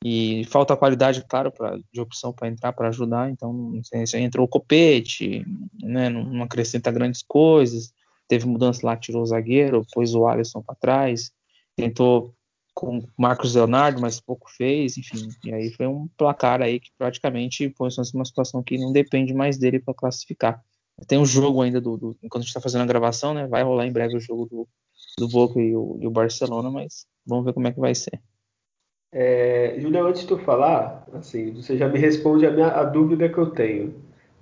E 0.06 0.44
falta 0.50 0.76
qualidade, 0.76 1.24
claro, 1.26 1.50
pra, 1.50 1.78
de 1.90 2.00
opção 2.00 2.30
para 2.30 2.48
entrar 2.48 2.74
para 2.74 2.88
ajudar. 2.88 3.30
Então, 3.30 3.72
entrou 4.14 4.44
o 4.44 4.48
Copete, 4.48 5.46
né, 5.82 6.10
não, 6.10 6.24
não 6.24 6.42
acrescenta 6.42 6.90
grandes 6.90 7.22
coisas. 7.22 7.90
Teve 8.28 8.46
mudança 8.46 8.86
lá, 8.86 8.96
tirou 8.96 9.22
o 9.22 9.26
zagueiro, 9.26 9.86
pôs 9.94 10.14
o 10.14 10.26
Alisson 10.26 10.62
para 10.62 10.74
trás 10.74 11.32
tentou 11.76 12.34
com 12.74 13.06
Marcos 13.16 13.54
Leonardo, 13.54 14.00
mas 14.00 14.20
pouco 14.20 14.50
fez, 14.50 14.98
enfim. 14.98 15.28
E 15.44 15.54
aí 15.54 15.70
foi 15.70 15.86
um 15.86 16.08
placar 16.16 16.60
aí 16.60 16.80
que 16.80 16.90
praticamente 16.98 17.68
põe 17.70 17.88
numa 18.12 18.24
situação 18.24 18.62
que 18.62 18.76
não 18.76 18.92
depende 18.92 19.32
mais 19.32 19.56
dele 19.56 19.78
para 19.78 19.94
classificar. 19.94 20.60
Tem 21.06 21.18
um 21.18 21.26
jogo 21.26 21.62
ainda 21.62 21.80
do, 21.80 21.96
do 21.96 22.16
enquanto 22.22 22.42
a 22.42 22.44
gente 22.44 22.48
está 22.48 22.60
fazendo 22.60 22.82
a 22.82 22.86
gravação, 22.86 23.32
né? 23.32 23.46
Vai 23.46 23.62
rolar 23.62 23.86
em 23.86 23.92
breve 23.92 24.16
o 24.16 24.20
jogo 24.20 24.46
do, 24.46 24.68
do 25.18 25.28
Boca 25.28 25.60
e 25.60 25.74
o, 25.74 25.98
e 26.00 26.06
o 26.06 26.10
Barcelona, 26.10 26.70
mas 26.70 27.06
vamos 27.26 27.44
ver 27.44 27.52
como 27.52 27.68
é 27.68 27.72
que 27.72 27.80
vai 27.80 27.94
ser. 27.94 28.20
É, 29.12 29.76
Julião, 29.78 30.08
antes 30.08 30.22
de 30.22 30.28
tu 30.28 30.38
falar, 30.38 31.06
assim, 31.12 31.52
você 31.52 31.76
já 31.76 31.88
me 31.88 31.98
responde 31.98 32.46
a, 32.46 32.50
minha, 32.50 32.68
a 32.68 32.84
dúvida 32.84 33.28
que 33.28 33.38
eu 33.38 33.50
tenho. 33.50 33.94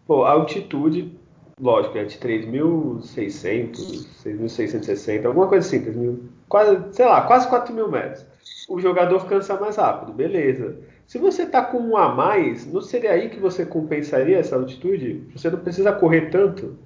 Pô, 0.06 0.24
a 0.24 0.32
altitude 0.32 1.14
lógico, 1.60 1.96
é 1.96 2.04
de 2.04 2.18
3.600, 2.18 4.06
6.660, 4.24 5.26
alguma 5.26 5.46
coisa 5.48 5.66
assim, 5.66 5.80
3.000, 5.84 6.18
quase, 6.52 6.92
sei 6.92 7.06
lá, 7.06 7.22
quase 7.22 7.48
4 7.48 7.72
mil 7.72 7.90
metros. 7.90 8.26
O 8.68 8.78
jogador 8.78 9.26
cansa 9.26 9.58
mais 9.58 9.76
rápido, 9.76 10.12
beleza. 10.12 10.76
Se 11.06 11.16
você 11.16 11.46
tá 11.46 11.64
com 11.64 11.78
um 11.78 11.96
a 11.96 12.14
mais, 12.14 12.70
não 12.70 12.82
seria 12.82 13.12
aí 13.12 13.30
que 13.30 13.40
você 13.40 13.64
compensaria 13.64 14.38
essa 14.38 14.56
altitude? 14.56 15.26
Você 15.34 15.48
não 15.48 15.58
precisa 15.60 15.92
correr 15.92 16.28
tanto? 16.30 16.78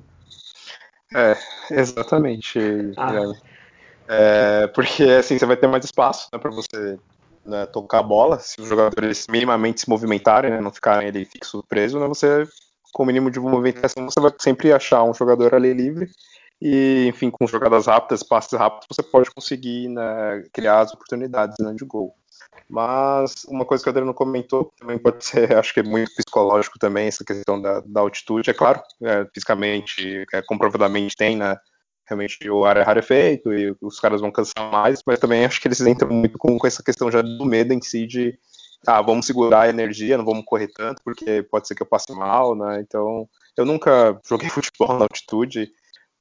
É, 1.13 1.37
exatamente. 1.73 2.61
Ah. 2.97 3.33
É, 4.07 4.67
porque 4.69 5.03
assim, 5.03 5.37
você 5.37 5.45
vai 5.45 5.57
ter 5.57 5.67
mais 5.67 5.85
espaço 5.85 6.29
né, 6.33 6.39
para 6.39 6.53
você 6.53 6.97
né, 7.45 7.67
tocar 7.67 7.99
a 7.99 8.05
bola. 8.05 8.39
Se 8.39 8.61
os 8.61 8.69
jogadores 8.69 9.27
minimamente 9.29 9.81
se 9.81 9.91
movimentarem, 9.91 10.53
né, 10.53 10.61
não 10.61 10.71
ficarem 10.71 11.09
ali 11.09 11.25
fixo 11.25 11.65
preso, 11.69 11.99
né, 11.99 12.07
você 12.07 12.47
com 12.93 13.03
o 13.03 13.07
mínimo 13.07 13.33
de 13.33 13.41
movimentação, 13.41 14.05
você 14.05 14.21
vai 14.21 14.33
sempre 14.39 14.73
achar 14.73 15.03
um 15.03 15.13
jogador 15.13 15.57
ali 15.57 15.73
livre. 15.73 16.09
E, 16.61 17.07
enfim, 17.09 17.31
com 17.31 17.47
jogadas 17.47 17.87
rápidas, 17.87 18.23
passes 18.23 18.59
rápidos, 18.59 18.87
você 18.91 19.03
pode 19.03 19.31
conseguir 19.31 19.89
né, 19.89 20.45
criar 20.53 20.81
as 20.81 20.93
oportunidades 20.93 21.57
né, 21.61 21.75
de 21.75 21.85
gol. 21.85 22.15
Mas 22.69 23.45
uma 23.45 23.65
coisa 23.65 23.83
que 23.83 23.89
o 23.89 23.91
Adriano 23.91 24.15
comentou 24.15 24.73
também 24.79 24.99
pode 24.99 25.25
ser, 25.25 25.53
acho 25.57 25.75
que 25.75 25.81
é 25.81 25.83
muito 25.83 26.11
psicológico 26.15 26.79
também, 26.79 27.07
essa 27.07 27.25
questão 27.25 27.61
da, 27.61 27.81
da 27.81 28.01
altitude. 28.01 28.51
É 28.51 28.55
claro, 28.55 28.83
é, 29.03 29.27
fisicamente, 29.33 30.25
é, 30.33 30.43
comprovadamente 30.43 31.17
tem, 31.17 31.37
né? 31.37 31.57
Realmente 32.09 32.49
o 32.49 32.65
ar 32.65 32.77
é 32.77 32.83
rarefeito 32.83 33.53
e 33.53 33.77
os 33.81 33.99
caras 33.99 34.21
vão 34.21 34.31
cansar 34.31 34.71
mais, 34.71 35.03
mas 35.05 35.19
também 35.19 35.45
acho 35.45 35.61
que 35.61 35.67
eles 35.67 35.81
entram 35.81 36.09
muito 36.09 36.39
com, 36.39 36.57
com 36.57 36.67
essa 36.67 36.83
questão 36.83 37.11
já 37.11 37.21
do 37.21 37.45
medo 37.45 37.73
em 37.73 37.83
si 37.83 38.07
de 38.07 38.39
ah, 38.87 39.03
vamos 39.03 39.27
segurar 39.27 39.63
a 39.63 39.69
energia, 39.69 40.17
não 40.17 40.25
vamos 40.25 40.45
correr 40.45 40.69
tanto, 40.69 41.03
porque 41.05 41.43
pode 41.43 41.67
ser 41.67 41.75
que 41.75 41.83
eu 41.83 41.87
passe 41.87 42.13
mal, 42.13 42.55
né? 42.55 42.81
Então, 42.81 43.29
eu 43.57 43.65
nunca 43.65 44.21
joguei 44.25 44.49
futebol 44.51 44.97
na 44.97 45.05
altitude, 45.05 45.69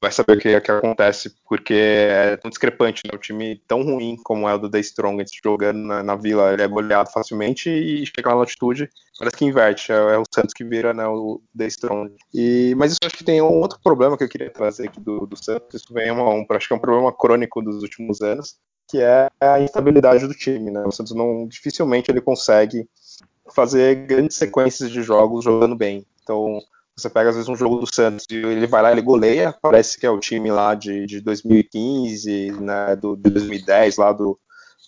vai 0.06 0.12
saber 0.12 0.36
o 0.36 0.40
que, 0.40 0.60
que 0.60 0.70
acontece, 0.70 1.34
porque 1.48 1.74
é 1.74 2.36
tão 2.36 2.48
discrepante, 2.48 3.02
né? 3.04 3.10
O 3.14 3.18
time 3.18 3.60
tão 3.66 3.82
ruim 3.82 4.16
como 4.22 4.48
é 4.48 4.54
o 4.54 4.58
do 4.58 4.70
The 4.70 4.78
Strongest 4.78 5.40
jogando 5.42 5.78
na, 5.78 6.02
na, 6.02 6.14
vila, 6.14 6.52
ele 6.52 6.62
é 6.62 6.68
goleado 6.68 7.10
facilmente 7.10 7.68
e 7.68 8.06
chega 8.06 8.30
na 8.30 8.36
altitude, 8.36 8.88
parece 9.18 9.36
que 9.36 9.44
inverte, 9.44 9.90
é, 9.90 9.96
é, 9.96 10.18
o 10.18 10.22
Santos 10.32 10.54
que 10.54 10.64
vira 10.64 10.94
né, 10.94 11.06
o 11.06 11.40
The 11.56 11.66
Strong. 11.66 12.14
E, 12.32 12.74
mas 12.76 12.92
isso 12.92 13.00
acho 13.04 13.16
que 13.16 13.24
tem 13.24 13.42
um 13.42 13.60
outro 13.60 13.80
problema 13.82 14.16
que 14.16 14.22
eu 14.22 14.28
queria 14.28 14.50
trazer 14.50 14.88
aqui 14.88 15.00
do, 15.00 15.26
do 15.26 15.36
Santos, 15.36 15.82
isso 15.82 15.92
vem 15.92 16.10
uma, 16.10 16.28
um, 16.28 16.46
acho 16.50 16.68
que 16.68 16.72
é 16.72 16.76
um 16.76 16.80
problema 16.80 17.12
crônico 17.12 17.60
dos 17.60 17.82
últimos 17.82 18.20
anos, 18.20 18.56
que 18.88 18.98
é 19.00 19.28
a 19.40 19.60
instabilidade 19.60 20.28
do 20.28 20.34
time, 20.34 20.70
né? 20.70 20.84
O 20.86 20.92
Santos 20.92 21.12
não 21.12 21.48
dificilmente 21.48 22.10
ele 22.10 22.20
consegue 22.20 22.88
fazer 23.52 24.06
grandes 24.06 24.36
sequências 24.36 24.90
de 24.90 25.02
jogos 25.02 25.44
jogando 25.44 25.74
bem. 25.74 26.06
Então, 26.22 26.60
você 26.98 27.10
pega 27.10 27.28
às 27.28 27.36
vezes 27.36 27.48
um 27.48 27.56
jogo 27.56 27.78
do 27.78 27.94
Santos 27.94 28.24
e 28.30 28.36
ele 28.36 28.66
vai 28.66 28.80
lá, 28.80 28.90
ele 28.90 29.02
goleia, 29.02 29.54
parece 29.60 29.98
que 29.98 30.06
é 30.06 30.10
o 30.10 30.18
time 30.18 30.50
lá 30.50 30.74
de, 30.74 31.04
de 31.04 31.20
2015, 31.20 32.52
né, 32.52 32.96
do, 32.96 33.14
de 33.14 33.30
2010 33.30 33.96
lá 33.98 34.12
do, 34.12 34.38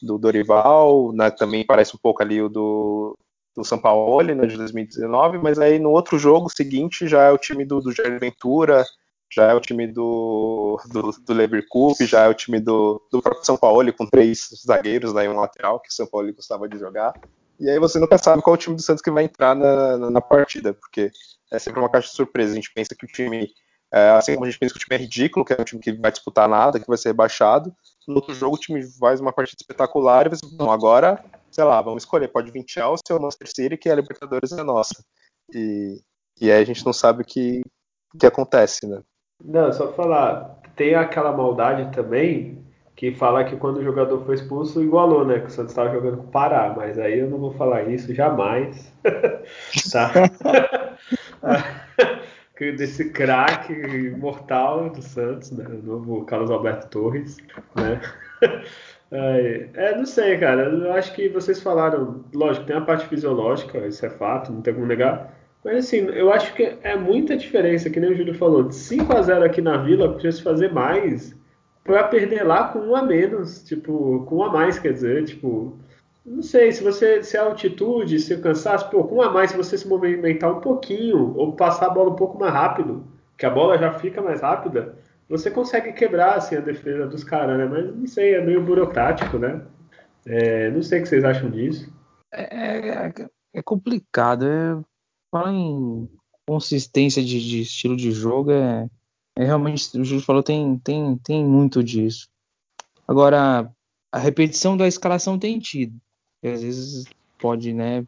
do 0.02 0.16
Dorival, 0.16 1.12
né, 1.12 1.30
também 1.30 1.66
parece 1.66 1.94
um 1.94 1.98
pouco 2.02 2.22
ali 2.22 2.40
o 2.40 2.48
do, 2.48 3.14
do 3.54 3.62
São 3.62 3.78
Paulo, 3.78 4.34
né, 4.34 4.46
de 4.46 4.56
2019, 4.56 5.38
mas 5.38 5.58
aí 5.58 5.78
no 5.78 5.90
outro 5.90 6.18
jogo 6.18 6.48
seguinte 6.48 7.06
já 7.06 7.24
é 7.24 7.30
o 7.30 7.38
time 7.38 7.64
do, 7.64 7.80
do 7.80 7.92
Jair 7.92 8.18
Ventura, 8.18 8.84
já 9.30 9.50
é 9.50 9.54
o 9.54 9.60
time 9.60 9.86
do, 9.86 10.80
do, 10.90 11.10
do 11.12 11.34
Leverkusen, 11.34 12.06
já 12.06 12.24
é 12.24 12.28
o 12.28 12.34
time 12.34 12.58
do, 12.58 13.06
do 13.12 13.20
próprio 13.20 13.44
São 13.44 13.58
Paulo, 13.58 13.92
com 13.92 14.06
três 14.06 14.48
zagueiros 14.66 15.12
lá 15.12 15.22
e 15.24 15.28
um 15.28 15.38
lateral, 15.38 15.78
que 15.80 15.90
o 15.90 15.92
São 15.92 16.06
Paulo 16.06 16.32
gostava 16.32 16.66
de 16.66 16.78
jogar. 16.78 17.12
E 17.60 17.68
aí 17.68 17.78
você 17.78 17.98
nunca 17.98 18.16
sabe 18.16 18.40
qual 18.40 18.54
é 18.54 18.58
o 18.58 18.60
time 18.60 18.76
do 18.76 18.82
Santos 18.82 19.02
que 19.02 19.10
vai 19.10 19.24
entrar 19.24 19.54
na, 19.54 19.98
na, 19.98 20.10
na 20.10 20.20
partida, 20.22 20.72
porque 20.72 21.10
é 21.50 21.59
sempre 21.59 21.81
uma 21.81 21.90
caixa 21.90 22.09
de 22.09 22.14
surpresa. 22.14 22.52
A 22.52 22.55
gente 22.55 22.73
pensa 22.73 22.95
que 22.99 23.05
o 23.05 23.09
time, 23.09 23.49
é, 23.93 24.11
assim 24.11 24.35
como 24.35 24.47
a 24.47 24.50
gente 24.50 24.59
pensa 24.59 24.75
que 24.75 24.78
o 24.78 24.85
time 24.85 24.97
é 24.97 25.02
ridículo, 25.02 25.45
que 25.45 25.52
é 25.52 25.61
um 25.61 25.64
time 25.64 25.81
que 25.81 25.93
vai 25.93 26.11
disputar 26.11 26.49
nada, 26.49 26.78
que 26.78 26.87
vai 26.87 26.97
ser 26.97 27.11
rebaixado, 27.11 27.75
no 28.09 28.17
outro 28.17 28.35
jogo 28.35 28.57
o 28.57 28.59
time 28.59 28.83
faz 28.99 29.21
uma 29.21 29.33
partida 29.33 29.59
espetacular 29.61 30.26
e 30.26 30.31
você 30.31 30.47
não, 30.59 30.73
agora, 30.73 31.23
sei 31.50 31.62
lá, 31.64 31.81
vamos 31.83 32.02
escolher, 32.02 32.28
pode 32.28 32.50
vir 32.50 32.64
Chelsea 32.67 33.02
ou 33.11 33.21
Manchester 33.21 33.49
City, 33.49 33.76
que 33.76 33.90
a 33.90 33.95
Libertadores 33.95 34.50
é 34.52 34.62
nossa. 34.62 35.05
E, 35.55 36.00
e 36.40 36.50
aí 36.50 36.62
a 36.62 36.64
gente 36.64 36.85
não 36.87 36.93
sabe 36.93 37.23
o 37.23 37.25
que, 37.25 37.62
que 38.19 38.26
acontece, 38.26 38.87
né? 38.87 39.02
Não, 39.45 39.71
só 39.73 39.93
falar, 39.93 40.59
tem 40.75 40.95
aquela 40.95 41.33
maldade 41.33 41.95
também 41.95 42.64
que 42.97 43.14
fala 43.14 43.45
que 43.45 43.57
quando 43.57 43.76
o 43.76 43.85
jogador 43.85 44.25
foi 44.25 44.35
expulso 44.35 44.83
igualou, 44.83 45.25
né? 45.25 45.38
Que 45.38 45.47
o 45.47 45.50
Santos 45.50 45.71
estava 45.71 45.93
jogando 45.93 46.17
com 46.17 46.25
o 46.25 46.31
Pará, 46.33 46.75
mas 46.76 46.99
aí 46.99 47.21
eu 47.21 47.31
não 47.31 47.38
vou 47.38 47.52
falar 47.52 47.85
isso 47.85 48.12
jamais. 48.12 48.93
tá? 49.93 50.12
Desse 52.76 53.11
craque 53.11 54.11
mortal 54.18 54.90
do 54.90 55.00
Santos, 55.00 55.52
né? 55.52 55.64
O 55.64 55.87
novo 55.87 56.25
Carlos 56.25 56.50
Alberto 56.50 56.88
Torres, 56.88 57.37
né? 57.76 58.00
É, 59.11 59.97
não 59.97 60.04
sei, 60.04 60.37
cara. 60.37 60.64
Eu 60.64 60.92
acho 60.92 61.14
que 61.14 61.28
vocês 61.28 61.62
falaram, 61.62 62.25
lógico, 62.35 62.66
tem 62.66 62.76
a 62.76 62.80
parte 62.83 63.07
fisiológica, 63.07 63.87
isso 63.87 64.04
é 64.04 64.11
fato, 64.11 64.52
não 64.52 64.61
tem 64.61 64.75
como 64.75 64.87
negar. 64.87 65.35
Mas 65.64 65.87
assim, 65.87 65.99
eu 66.09 66.33
acho 66.33 66.54
que 66.54 66.76
é 66.83 66.97
muita 66.97 67.37
diferença, 67.37 67.90
que 67.90 67.99
nem 67.99 68.11
o 68.11 68.14
Júlio 68.14 68.35
falou, 68.35 68.64
de 68.64 68.75
5 68.75 69.16
a 69.16 69.23
0 69.23 69.45
aqui 69.45 69.61
na 69.61 69.78
Vila, 69.78 70.12
podia 70.12 70.30
se 70.30 70.42
fazer 70.42 70.73
mais 70.73 71.35
para 71.83 72.04
perder 72.04 72.42
lá 72.45 72.68
com 72.68 72.80
um 72.80 72.95
a 72.95 73.02
menos, 73.02 73.62
tipo, 73.64 74.25
com 74.26 74.37
um 74.37 74.42
a 74.45 74.52
mais, 74.52 74.78
quer 74.78 74.92
dizer, 74.92 75.25
tipo, 75.25 75.78
não 76.28 76.42
sei, 76.42 76.70
se 76.73 76.82
você, 76.82 77.23
se 77.23 77.37
a 77.37 77.44
altitude, 77.44 78.20
se 78.20 78.35
o 78.35 78.40
cansaço, 78.40 78.88
pô, 78.90 79.04
com 79.04 79.23
a 79.23 79.30
mais, 79.30 79.50
se 79.50 79.56
você 79.56 79.76
se 79.76 79.88
movimentar 79.88 80.56
um 80.56 80.61
pouquinho, 80.61 81.35
ou 81.37 81.56
passar 81.56 81.87
a 81.87 81.90
bola 81.90 82.11
um 82.11 82.16
pouco 82.16 82.38
mais 82.38 82.52
rápido, 82.52 83.04
que 83.37 83.47
a 83.47 83.50
bola 83.50 83.78
já 83.78 83.99
fica 83.99 84.20
mais 84.20 84.40
rápida, 84.40 84.97
você 85.28 85.50
consegue 85.50 85.92
quebrar, 85.92 86.37
assim, 86.37 86.56
a 86.56 86.61
defesa 86.61 87.06
dos 87.06 87.25
caras, 87.25 87.58
né? 87.58 87.66
Mas, 87.66 87.97
não 87.97 88.06
sei, 88.06 88.35
é 88.35 88.44
meio 88.44 88.62
burocrático, 88.62 89.38
né? 89.38 89.62
É, 90.25 90.70
não 90.70 90.82
sei 90.82 91.00
o 91.00 91.02
que 91.02 91.08
vocês 91.08 91.25
acham 91.25 91.50
disso. 91.50 91.92
É, 92.32 93.06
é, 93.06 93.12
é 93.54 93.62
complicado, 93.62 94.47
é, 94.47 94.80
falar 95.30 95.52
em 95.52 96.08
consistência 96.47 97.23
de, 97.23 97.40
de 97.40 97.62
estilo 97.62 97.97
de 97.97 98.11
jogo, 98.11 98.50
é, 98.50 98.88
é 99.37 99.44
realmente, 99.44 99.99
o 99.99 100.04
Júlio 100.04 100.25
falou, 100.25 100.42
tem, 100.42 100.78
tem, 100.78 101.16
tem 101.18 101.44
muito 101.44 101.82
disso. 101.82 102.28
Agora, 103.06 103.70
a 104.12 104.18
repetição 104.18 104.76
da 104.76 104.87
escalação 104.87 105.38
tem 105.38 105.58
tido. 105.58 105.99
E 106.42 106.49
às 106.49 106.62
vezes 106.62 107.04
pode, 107.38 107.73
né, 107.73 108.07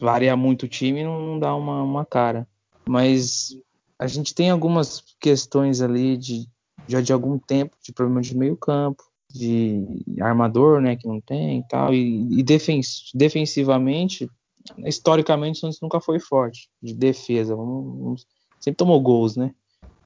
variar 0.00 0.36
muito 0.36 0.64
o 0.64 0.68
time 0.68 1.00
e 1.00 1.04
não, 1.04 1.20
não 1.20 1.38
dá 1.38 1.54
uma, 1.54 1.82
uma 1.82 2.04
cara. 2.04 2.46
Mas 2.88 3.56
a 3.98 4.06
gente 4.06 4.34
tem 4.34 4.50
algumas 4.50 5.02
questões 5.20 5.80
ali 5.80 6.16
de 6.16 6.48
já 6.86 7.00
de 7.00 7.12
algum 7.12 7.38
tempo 7.38 7.76
de 7.82 7.92
problema 7.92 8.22
de 8.22 8.36
meio 8.36 8.56
campo, 8.56 9.02
de 9.30 9.84
armador, 10.20 10.80
né, 10.80 10.96
que 10.96 11.06
não 11.06 11.20
tem 11.20 11.58
e 11.58 11.68
tal, 11.68 11.92
e, 11.92 12.38
e 12.38 12.42
defens, 12.42 13.10
defensivamente, 13.14 14.30
historicamente 14.78 15.58
o 15.58 15.60
Santos 15.60 15.80
nunca 15.82 16.00
foi 16.00 16.18
forte 16.18 16.70
de 16.82 16.94
defesa, 16.94 17.54
vamos, 17.54 17.98
vamos, 17.98 18.26
sempre 18.58 18.78
tomou 18.78 19.00
gols, 19.00 19.36
né? 19.36 19.54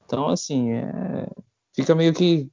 Então, 0.05 0.27
assim, 0.27 0.73
é, 0.73 1.27
fica 1.73 1.95
meio 1.95 2.13
que. 2.13 2.49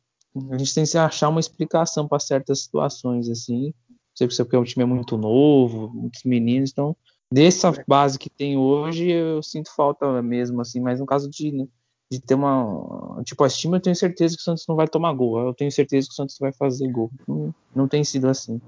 A 0.50 0.56
gente 0.56 0.74
tem 0.74 0.84
que 0.84 0.96
achar 0.96 1.28
uma 1.28 1.40
explicação 1.40 2.06
para 2.06 2.20
certas 2.20 2.62
situações, 2.62 3.28
assim. 3.28 3.74
Sei 4.20 4.30
se 4.30 4.42
é 4.42 4.44
porque 4.44 4.56
o 4.58 4.64
time 4.64 4.82
é 4.82 4.86
muito 4.86 5.16
novo, 5.16 5.90
muitos 5.94 6.24
meninos, 6.24 6.70
então. 6.70 6.94
Dessa 7.32 7.72
base 7.88 8.18
que 8.18 8.28
tem 8.28 8.54
hoje, 8.54 9.10
eu 9.10 9.42
sinto 9.42 9.74
falta 9.74 10.20
mesmo, 10.20 10.60
assim, 10.60 10.78
mas 10.78 11.00
no 11.00 11.06
caso 11.06 11.30
de, 11.30 11.50
né, 11.50 11.66
de 12.12 12.20
ter 12.20 12.34
uma. 12.34 13.22
Tipo, 13.24 13.44
a 13.44 13.46
estima 13.46 13.78
eu 13.78 13.80
tenho 13.80 13.96
certeza 13.96 14.36
que 14.36 14.42
o 14.42 14.44
Santos 14.44 14.66
não 14.68 14.76
vai 14.76 14.86
tomar 14.86 15.14
gol. 15.14 15.38
Eu 15.40 15.54
tenho 15.54 15.72
certeza 15.72 16.06
que 16.06 16.12
o 16.12 16.16
Santos 16.16 16.36
vai 16.38 16.52
fazer 16.52 16.86
gol. 16.92 17.10
Não, 17.26 17.54
não 17.74 17.88
tem 17.88 18.04
sido 18.04 18.28
assim. 18.28 18.60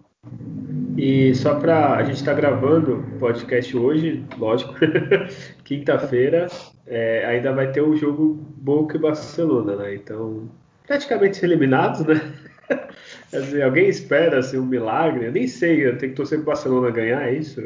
E 0.97 1.35
só 1.35 1.57
para 1.57 1.97
a 1.97 2.03
gente 2.03 2.17
está 2.17 2.33
gravando 2.33 3.01
o 3.01 3.19
podcast 3.19 3.77
hoje, 3.77 4.25
lógico, 4.39 4.73
quinta-feira, 5.65 6.47
é, 6.87 7.27
ainda 7.27 7.53
vai 7.53 7.71
ter 7.73 7.83
o 7.83 7.95
jogo 7.95 8.41
Boca 8.57 8.97
e 8.97 9.01
Barcelona, 9.01 9.77
né? 9.77 9.97
Então, 9.97 10.49
praticamente 10.87 11.45
eliminados, 11.45 12.07
né? 12.07 12.33
Dizer, 13.41 13.63
alguém 13.63 13.89
espera 13.89 14.39
assim, 14.39 14.59
um 14.59 14.67
milagre? 14.67 15.27
Eu 15.27 15.33
nem 15.33 15.49
sei, 15.49 15.87
eu 15.87 15.99
tenho 15.99 16.13
que 16.13 16.17
torcer 16.17 16.39
para 16.39 16.43
o 16.43 16.47
Barcelona 16.47 16.91
ganhar, 16.91 17.29
é 17.29 17.35
isso? 17.35 17.61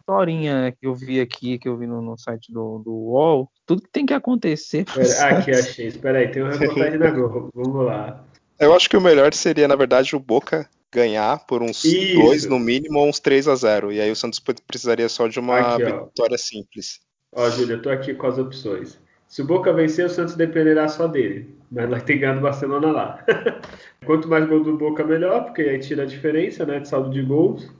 Historinha 0.00 0.72
que 0.72 0.86
eu 0.86 0.94
vi 0.94 1.20
aqui, 1.20 1.58
que 1.58 1.68
eu 1.68 1.76
vi 1.76 1.86
no, 1.86 2.02
no 2.02 2.18
site 2.18 2.52
do, 2.52 2.78
do 2.78 2.92
UOL, 2.92 3.50
tudo 3.64 3.82
que 3.82 3.90
tem 3.90 4.04
que 4.04 4.14
acontecer. 4.14 4.84
Pera, 4.84 5.38
aqui, 5.38 5.50
achei. 5.52 5.86
Espera 5.86 6.18
aí, 6.18 6.28
tem 6.28 6.42
uma 6.42 6.52
reportagem 6.52 6.98
na 6.98 7.10
Globo. 7.10 7.50
Vamos 7.54 7.86
lá. 7.86 8.24
Eu 8.58 8.74
acho 8.74 8.88
que 8.88 8.96
o 8.96 9.00
melhor 9.00 9.32
seria, 9.34 9.66
na 9.66 9.76
verdade, 9.76 10.14
o 10.14 10.20
Boca 10.20 10.68
ganhar 10.92 11.46
por 11.46 11.62
uns 11.62 11.84
Isso. 11.84 12.20
dois 12.20 12.46
no 12.46 12.58
mínimo 12.58 12.98
ou 12.98 13.08
uns 13.08 13.18
3 13.18 13.48
a 13.48 13.54
0 13.54 13.92
E 13.92 14.00
aí 14.00 14.10
o 14.10 14.16
Santos 14.16 14.38
precisaria 14.38 15.08
só 15.08 15.26
de 15.26 15.40
uma 15.40 15.58
aqui, 15.58 15.84
vitória 15.84 16.36
simples. 16.36 17.00
Ó, 17.32 17.48
Júlio, 17.48 17.76
eu 17.76 17.82
tô 17.82 17.88
aqui 17.88 18.12
com 18.12 18.26
as 18.26 18.38
opções. 18.38 18.98
Se 19.32 19.40
o 19.40 19.46
Boca 19.46 19.72
vencer, 19.72 20.04
o 20.04 20.10
Santos 20.10 20.34
dependerá 20.34 20.86
só 20.88 21.06
dele. 21.06 21.56
Mas 21.70 21.88
vai 21.88 22.02
ter 22.02 22.18
ganhado 22.18 22.40
o 22.40 22.42
Barcelona 22.42 22.92
lá. 22.92 23.24
Quanto 24.04 24.28
mais 24.28 24.46
gol 24.46 24.62
do 24.62 24.76
Boca, 24.76 25.02
melhor, 25.04 25.44
porque 25.44 25.62
aí 25.62 25.78
tira 25.78 26.02
a 26.02 26.06
diferença 26.06 26.66
né, 26.66 26.80
de 26.80 26.86
saldo 26.86 27.08
de 27.08 27.22
gols. 27.22 27.72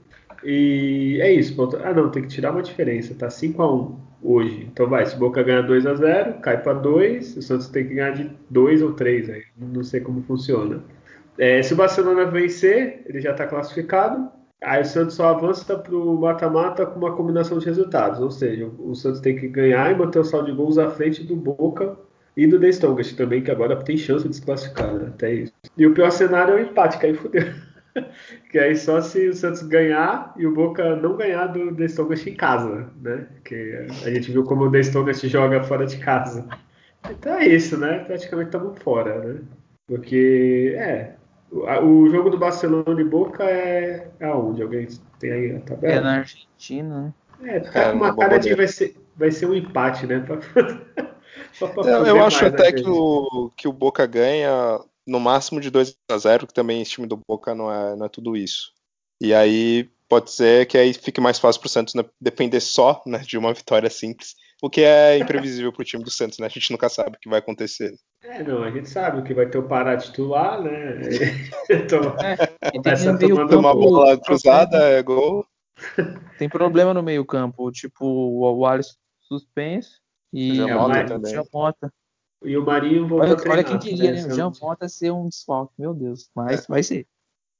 E 0.43 1.19
é 1.21 1.31
isso. 1.31 1.55
Ponto. 1.55 1.77
Ah, 1.77 1.93
não, 1.93 2.09
tem 2.09 2.23
que 2.23 2.29
tirar 2.29 2.53
uma 2.53 2.63
diferença. 2.63 3.13
Tá 3.13 3.29
5 3.29 3.61
a 3.61 3.71
1 3.71 3.99
hoje. 4.23 4.67
Então 4.73 4.89
vai, 4.89 5.05
se 5.05 5.15
o 5.15 5.19
Boca 5.19 5.43
ganha 5.43 5.61
2 5.61 5.85
a 5.85 5.93
0 5.93 6.39
cai 6.41 6.59
para 6.59 6.73
2. 6.73 7.37
O 7.37 7.41
Santos 7.43 7.67
tem 7.67 7.87
que 7.87 7.93
ganhar 7.93 8.15
de 8.15 8.31
2 8.49 8.81
ou 8.81 8.93
3. 8.93 9.29
Aí. 9.29 9.43
Não 9.55 9.83
sei 9.83 10.01
como 10.01 10.23
funciona. 10.23 10.83
É, 11.37 11.61
se 11.61 11.71
o 11.71 11.77
Barcelona 11.77 12.25
vencer, 12.25 13.03
ele 13.05 13.21
já 13.21 13.29
está 13.29 13.45
classificado. 13.45 14.27
Aí 14.63 14.81
o 14.81 14.85
Santos 14.85 15.15
só 15.15 15.29
avança 15.29 15.77
para 15.77 15.95
o 15.95 16.19
mata-mata 16.19 16.85
com 16.85 16.97
uma 16.99 17.15
combinação 17.15 17.57
de 17.57 17.65
resultados. 17.65 18.19
Ou 18.19 18.31
seja, 18.31 18.69
o 18.79 18.95
Santos 18.95 19.19
tem 19.19 19.35
que 19.35 19.47
ganhar 19.47 19.91
e 19.91 19.95
manter 19.95 20.19
o 20.19 20.23
saldo 20.23 20.47
de 20.47 20.57
gols 20.57 20.77
à 20.77 20.89
frente 20.89 21.23
do 21.23 21.35
Boca 21.35 21.97
e 22.35 22.47
do 22.47 22.59
The 22.59 22.69
Strongest 22.69 23.15
também, 23.15 23.43
que 23.43 23.51
agora 23.51 23.75
tem 23.75 23.97
chance 23.97 24.27
de 24.27 24.35
se 24.35 24.41
classificar, 24.41 24.93
né? 24.93 25.07
Até 25.07 25.33
isso. 25.33 25.53
E 25.77 25.85
o 25.85 25.93
pior 25.93 26.11
cenário 26.11 26.53
é 26.53 26.57
o 26.57 26.59
empate, 26.59 26.97
que 26.97 27.05
aí 27.05 27.13
fudeu. 27.13 27.43
que 28.49 28.57
aí 28.57 28.75
só 28.75 29.01
se 29.01 29.27
o 29.27 29.33
Santos 29.33 29.61
ganhar 29.63 30.33
e 30.37 30.47
o 30.47 30.53
Boca 30.53 30.95
não 30.95 31.15
ganhar 31.15 31.47
do 31.47 31.75
The 31.75 31.85
Strongest 31.85 32.27
em 32.27 32.35
casa, 32.35 32.89
né? 33.01 33.27
Que 33.43 33.85
a 34.05 34.09
gente 34.09 34.31
viu 34.31 34.43
como 34.43 34.65
o 34.65 34.71
The 34.71 34.79
Strongest 34.79 35.27
joga 35.27 35.63
fora 35.63 35.85
de 35.85 35.97
casa. 35.97 36.47
Então 37.09 37.33
é 37.35 37.47
isso, 37.47 37.77
né? 37.77 37.99
Praticamente 37.99 38.47
estamos 38.47 38.79
fora, 38.79 39.19
né? 39.19 39.41
Porque, 39.87 40.73
é, 40.77 41.15
O, 41.53 42.09
jogo 42.09 42.31
do 42.31 42.37
Barcelona 42.37 42.99
e 42.99 43.03
Boca 43.03 43.43
é, 43.43 44.09
é 44.19 44.25
aonde? 44.25 44.63
Alguém 44.63 44.87
tem 45.19 45.31
aí 45.31 45.55
a 45.55 45.59
tabela? 45.59 45.93
É 45.93 45.99
na 46.01 46.17
Argentina, 46.17 47.01
né? 47.01 47.13
É, 47.43 47.59
tá 47.59 47.79
é, 47.79 47.91
com 47.91 47.97
uma 47.97 48.15
cara 48.15 48.39
de 48.39 48.55
vai 48.55 48.67
ser, 48.67 48.95
vai 49.15 49.29
ser 49.29 49.45
um 49.45 49.53
empate, 49.53 50.07
né? 50.07 50.25
Pra, 51.59 51.83
eu, 51.85 52.05
eu 52.05 52.23
acho 52.23 52.45
até 52.45 52.71
que 52.71 52.87
o, 52.87 53.51
que 53.55 53.67
o 53.67 53.73
Boca 53.73 54.05
ganha 54.07 54.79
no 55.05 55.19
máximo 55.19 55.61
de 55.61 55.69
2 55.69 55.95
a 56.09 56.17
0 56.17 56.47
que 56.47 56.53
também 56.53 56.81
esse 56.81 56.91
time 56.91 57.05
do 57.05 57.19
Boca 57.27 57.53
não 57.53 57.71
é, 57.71 57.95
não 57.95 58.05
é 58.07 58.09
tudo 58.09 58.35
isso. 58.35 58.71
E 59.21 59.33
aí 59.33 59.89
pode 60.09 60.31
ser 60.31 60.65
que 60.65 60.77
aí 60.77 60.93
fique 60.93 61.21
mais 61.21 61.37
fácil 61.37 61.61
para 61.61 61.67
o 61.67 61.69
Santos 61.69 61.93
né, 61.93 62.03
depender 62.19 62.59
só 62.59 63.01
né, 63.05 63.19
de 63.19 63.37
uma 63.37 63.53
vitória 63.53 63.89
simples, 63.89 64.35
o 64.63 64.69
que 64.69 64.79
é 64.79 65.17
imprevisível 65.17 65.73
para 65.73 65.81
o 65.81 65.85
time 65.85 66.05
do 66.05 66.09
Santos, 66.09 66.39
né? 66.39 66.45
A 66.45 66.49
gente 66.49 66.71
nunca 66.71 66.87
sabe 66.87 67.17
o 67.17 67.19
que 67.19 67.27
vai 67.27 67.39
acontecer. 67.39 67.93
É, 68.23 68.41
não, 68.41 68.63
a 68.63 68.71
gente 68.71 68.87
sabe 68.87 69.21
que 69.23 69.33
vai 69.33 69.45
ter 69.45 69.57
o 69.57 69.67
Pará 69.67 69.97
titular, 69.97 70.61
né? 70.61 71.01
então, 71.69 72.15
é, 72.21 72.71
começa 72.71 73.17
tomando 73.17 73.59
uma 73.59 73.73
bola 73.73 74.17
cruzada, 74.17 74.77
é 74.77 75.03
gol. 75.03 75.45
Tem 76.39 76.47
problema 76.47 76.93
no 76.93 77.03
meio 77.03 77.25
campo, 77.25 77.69
tipo 77.73 78.05
o 78.05 78.65
Alisson 78.65 78.95
suspenso 79.23 79.99
e 80.31 80.61
o 80.61 81.07
também. 81.07 81.33
Jamota. 81.33 81.91
E 82.45 82.55
o 82.55 82.65
Marinho 82.65 83.05
voltou 83.05 83.27
olha, 83.27 83.33
a 83.33 83.35
treinar, 83.35 83.57
olha 83.57 83.67
quem 83.67 83.77
queria, 83.77 84.13
né? 84.13 84.25
O 84.27 84.33
Jamota 84.33 84.87
ser 84.87 85.11
um 85.11 85.27
desfalque, 85.27 85.73
meu 85.77 85.93
Deus, 85.93 86.29
mas 86.33 86.63
é. 86.63 86.65
vai 86.69 86.81
ser. 86.81 87.05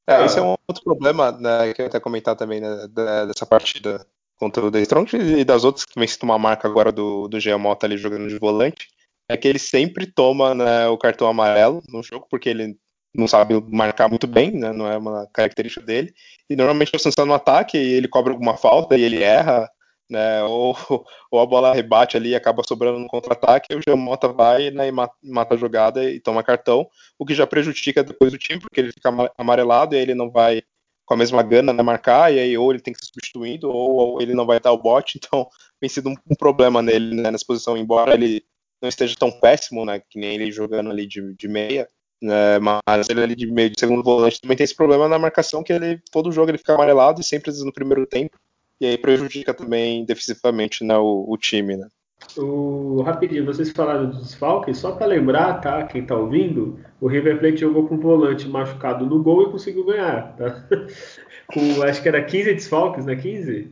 É, 0.07 0.23
esse 0.23 0.39
é 0.39 0.41
um 0.41 0.55
outro 0.67 0.83
problema 0.85 1.33
né, 1.33 1.73
que 1.73 1.81
eu 1.81 1.85
até 1.85 1.99
comentar 1.99 2.35
também 2.37 2.61
né, 2.61 2.87
dessa 3.27 3.45
partida 3.45 4.05
contra 4.37 4.65
o 4.65 4.71
The 4.71 4.81
Strong 4.81 5.15
e 5.15 5.43
das 5.43 5.63
outras 5.63 5.85
que 5.85 5.97
vem 5.97 6.07
se 6.07 6.17
tomar 6.17 6.37
marca 6.37 6.67
agora 6.67 6.91
do, 6.91 7.27
do 7.27 7.39
Giamota 7.39 7.85
ali 7.85 7.97
jogando 7.97 8.27
de 8.27 8.37
volante, 8.37 8.87
é 9.29 9.37
que 9.37 9.47
ele 9.47 9.59
sempre 9.59 10.05
toma 10.05 10.53
né, 10.53 10.87
o 10.87 10.97
cartão 10.97 11.27
amarelo 11.27 11.81
no 11.87 12.03
jogo, 12.03 12.27
porque 12.29 12.49
ele 12.49 12.77
não 13.15 13.27
sabe 13.27 13.53
marcar 13.69 14.09
muito 14.09 14.27
bem, 14.27 14.51
né, 14.51 14.71
não 14.73 14.87
é 14.87 14.97
uma 14.97 15.27
característica 15.33 15.85
dele, 15.85 16.13
e 16.49 16.55
normalmente 16.55 16.91
você 16.91 17.09
está 17.09 17.25
no 17.25 17.33
ataque 17.33 17.77
ele 17.77 18.07
cobra 18.07 18.33
alguma 18.33 18.57
falta 18.57 18.97
e 18.97 19.03
ele 19.03 19.21
erra, 19.21 19.69
né, 20.09 20.43
ou, 20.43 20.75
ou 21.31 21.39
a 21.39 21.45
bola 21.45 21.73
rebate 21.73 22.17
ali 22.17 22.29
e 22.29 22.35
acaba 22.35 22.63
sobrando 22.67 22.99
no 22.99 23.07
contra-ataque, 23.07 23.71
e 23.71 23.77
o 23.77 23.81
Giamota 23.81 24.27
vai 24.27 24.71
né, 24.71 24.87
e 24.87 24.91
mata 24.91 25.53
a 25.53 25.57
jogada 25.57 26.03
e 26.09 26.19
toma 26.19 26.43
cartão, 26.43 26.87
o 27.17 27.25
que 27.25 27.35
já 27.35 27.47
prejudica 27.47 28.03
depois 28.03 28.33
o 28.33 28.37
time, 28.37 28.59
porque 28.59 28.79
ele 28.81 28.91
fica 28.91 29.09
amarelado 29.37 29.95
e 29.95 29.99
ele 29.99 30.15
não 30.15 30.29
vai 30.31 30.63
com 31.05 31.13
a 31.13 31.17
mesma 31.17 31.43
gana 31.43 31.73
né, 31.73 31.83
marcar, 31.83 32.33
e 32.33 32.39
aí 32.39 32.57
ou 32.57 32.71
ele 32.71 32.81
tem 32.81 32.93
que 32.93 32.99
ser 32.99 33.07
substituído, 33.07 33.69
ou, 33.69 33.91
ou 33.95 34.21
ele 34.21 34.33
não 34.33 34.45
vai 34.45 34.57
estar 34.57 34.71
o 34.71 34.77
bote, 34.77 35.17
então 35.23 35.47
tem 35.79 35.89
sido 35.89 36.09
um, 36.09 36.15
um 36.29 36.35
problema 36.35 36.81
nele 36.81 37.21
né, 37.21 37.31
nessa 37.31 37.45
posição, 37.45 37.77
embora 37.77 38.13
ele 38.13 38.43
não 38.81 38.89
esteja 38.89 39.15
tão 39.17 39.31
péssimo, 39.31 39.85
né, 39.85 40.01
que 40.09 40.19
nem 40.19 40.35
ele 40.35 40.51
jogando 40.51 40.89
ali 40.89 41.05
de, 41.07 41.33
de 41.35 41.47
meia, 41.47 41.87
né, 42.21 42.59
mas 42.59 43.09
ele 43.09 43.21
ali 43.21 43.35
de 43.35 43.47
meio 43.47 43.69
de 43.69 43.79
segundo 43.79 44.03
volante 44.03 44.39
também 44.39 44.55
tem 44.55 44.63
esse 44.63 44.75
problema 44.75 45.07
na 45.07 45.19
marcação, 45.19 45.63
que 45.63 45.73
ele 45.73 46.01
todo 46.11 46.31
jogo 46.31 46.51
ele 46.51 46.57
fica 46.57 46.73
amarelado 46.73 47.19
e 47.21 47.23
sempre 47.23 47.51
no 47.63 47.73
primeiro 47.73 48.05
tempo, 48.05 48.37
e 48.79 48.85
aí 48.85 48.97
prejudica 48.97 49.53
também 49.53 50.05
defensivamente 50.05 50.83
né, 50.83 50.97
o, 50.97 51.25
o 51.27 51.37
time, 51.37 51.77
né. 51.77 51.87
O, 52.37 53.01
rapidinho, 53.01 53.45
vocês 53.45 53.71
falaram 53.71 54.09
dos 54.09 54.21
desfalques, 54.21 54.77
só 54.77 54.93
para 54.93 55.05
lembrar, 55.05 55.61
tá? 55.61 55.83
Quem 55.83 56.05
tá 56.05 56.15
ouvindo, 56.15 56.79
o 56.99 57.07
River 57.07 57.39
Plate 57.39 57.57
jogou 57.57 57.87
com 57.87 57.95
um 57.95 57.99
volante 57.99 58.47
machucado 58.47 59.05
no 59.05 59.21
gol 59.21 59.43
e 59.43 59.51
conseguiu 59.51 59.85
ganhar, 59.85 60.35
tá? 60.35 60.67
com, 61.53 61.83
acho 61.83 62.01
que 62.01 62.07
era 62.07 62.23
15 62.23 62.53
desfalques, 62.53 63.05
né? 63.05 63.15
15? 63.15 63.71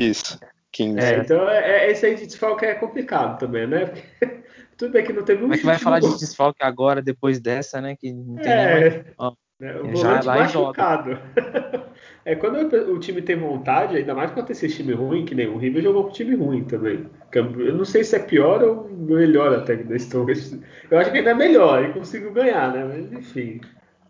Isso, 0.00 0.38
15. 0.72 0.98
É, 0.98 1.18
então, 1.18 1.48
é, 1.48 1.86
é, 1.86 1.90
esse 1.90 2.06
aí 2.06 2.14
de 2.14 2.26
desfalque 2.26 2.64
é 2.64 2.74
complicado 2.74 3.38
também, 3.38 3.66
né? 3.66 3.86
Porque, 3.86 4.02
tudo 4.78 4.92
bem 4.92 5.04
que 5.04 5.12
não 5.12 5.24
teve 5.24 5.40
um. 5.40 5.48
Como 5.48 5.54
é 5.54 5.58
que 5.58 5.66
vai 5.66 5.78
falar 5.78 6.00
de 6.00 6.18
desfalque 6.18 6.62
agora, 6.62 7.02
depois 7.02 7.40
dessa, 7.40 7.80
né? 7.80 7.96
Que 7.98 8.12
não 8.12 8.36
tem 8.36 8.52
é, 8.52 8.80
mais... 8.80 9.04
oh, 9.18 9.32
né, 9.60 9.76
o 9.76 9.88
volante 9.90 10.26
machucado. 10.26 11.18
É, 12.24 12.34
quando 12.34 12.76
o 12.92 12.98
time 12.98 13.22
tem 13.22 13.36
vontade, 13.36 13.96
ainda 13.96 14.14
mais 14.14 14.30
quando 14.30 14.50
esse 14.50 14.68
time 14.68 14.92
ruim, 14.92 15.24
que 15.24 15.34
nem 15.34 15.48
o 15.48 15.56
River 15.56 15.82
jogou 15.82 16.04
com 16.04 16.10
time 16.10 16.34
ruim 16.34 16.64
também. 16.64 17.06
Eu 17.32 17.74
não 17.74 17.84
sei 17.84 18.04
se 18.04 18.14
é 18.14 18.18
pior 18.18 18.62
ou 18.62 18.88
melhor 18.88 19.54
até 19.54 19.76
que 19.76 19.94
Strongest. 19.96 20.60
Eu 20.90 20.98
acho 20.98 21.10
que 21.10 21.18
ainda 21.18 21.30
é 21.30 21.34
melhor, 21.34 21.82
e 21.84 21.92
conseguiu 21.92 22.32
ganhar, 22.32 22.72
né? 22.72 22.84
Mas 22.84 23.12
enfim. 23.12 23.60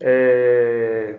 É... 0.01 1.19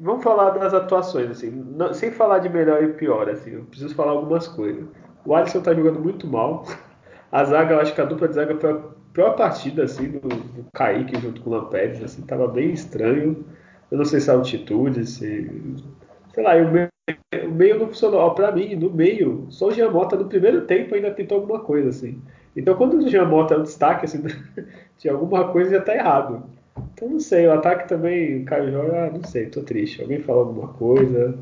Vamos 0.00 0.22
falar 0.22 0.50
das 0.50 0.72
atuações, 0.72 1.28
assim, 1.30 1.50
não, 1.50 1.92
sem 1.92 2.12
falar 2.12 2.38
de 2.38 2.48
melhor 2.48 2.84
e 2.84 2.92
pior, 2.92 3.28
assim, 3.28 3.54
eu 3.54 3.64
preciso 3.64 3.94
falar 3.96 4.12
algumas 4.12 4.46
coisas. 4.46 4.84
O 5.24 5.34
Alisson 5.34 5.60
tá 5.60 5.74
jogando 5.74 5.98
muito 5.98 6.26
mal. 6.26 6.64
A 7.32 7.44
zaga, 7.44 7.74
eu 7.74 7.80
acho 7.80 7.94
que 7.94 8.00
a 8.00 8.04
dupla 8.04 8.28
de 8.28 8.34
zaga 8.34 8.56
foi 8.56 8.70
a 8.70 8.80
pior 9.12 9.34
partida, 9.34 9.84
assim, 9.84 10.12
do, 10.12 10.28
do 10.28 10.64
Kaique 10.72 11.20
junto 11.20 11.40
com 11.40 11.50
o 11.50 11.52
Lampedes, 11.52 12.02
assim, 12.02 12.22
tava 12.22 12.46
bem 12.46 12.70
estranho. 12.70 13.44
Eu 13.90 13.98
não 13.98 14.04
sei 14.04 14.20
se 14.20 14.30
é 14.30 14.34
altitude, 14.34 15.04
se 15.04 15.50
sei 16.38 16.44
lá, 16.44 16.54
o 16.56 16.70
meio, 16.70 16.88
o 17.46 17.50
meio 17.50 17.78
não 17.78 17.88
funcionou. 17.88 18.32
Para 18.32 18.52
mim, 18.52 18.76
no 18.76 18.90
meio, 18.90 19.46
só 19.50 19.66
o 19.66 19.72
Giamota 19.72 20.16
no 20.16 20.28
primeiro 20.28 20.66
tempo 20.66 20.94
ainda 20.94 21.10
tentou 21.10 21.40
alguma 21.40 21.60
coisa, 21.60 21.88
assim. 21.88 22.22
Então, 22.56 22.76
quando 22.76 22.94
o 22.94 23.08
Giamota 23.08 23.54
é 23.54 23.58
um 23.58 23.64
destaque, 23.64 24.04
assim, 24.04 24.22
de 24.98 25.08
alguma 25.08 25.50
coisa 25.50 25.72
já 25.72 25.82
tá 25.82 25.94
errado. 25.94 26.44
Então, 26.94 27.08
não 27.08 27.18
sei, 27.18 27.46
o 27.48 27.52
ataque 27.52 27.88
também, 27.88 28.42
o 28.42 28.44
Caio 28.44 28.70
Jorge, 28.70 28.96
ah, 28.96 29.10
não 29.12 29.24
sei, 29.24 29.46
tô 29.46 29.62
triste. 29.62 30.00
Alguém 30.00 30.20
falou 30.20 30.46
alguma 30.46 30.68
coisa? 30.68 31.36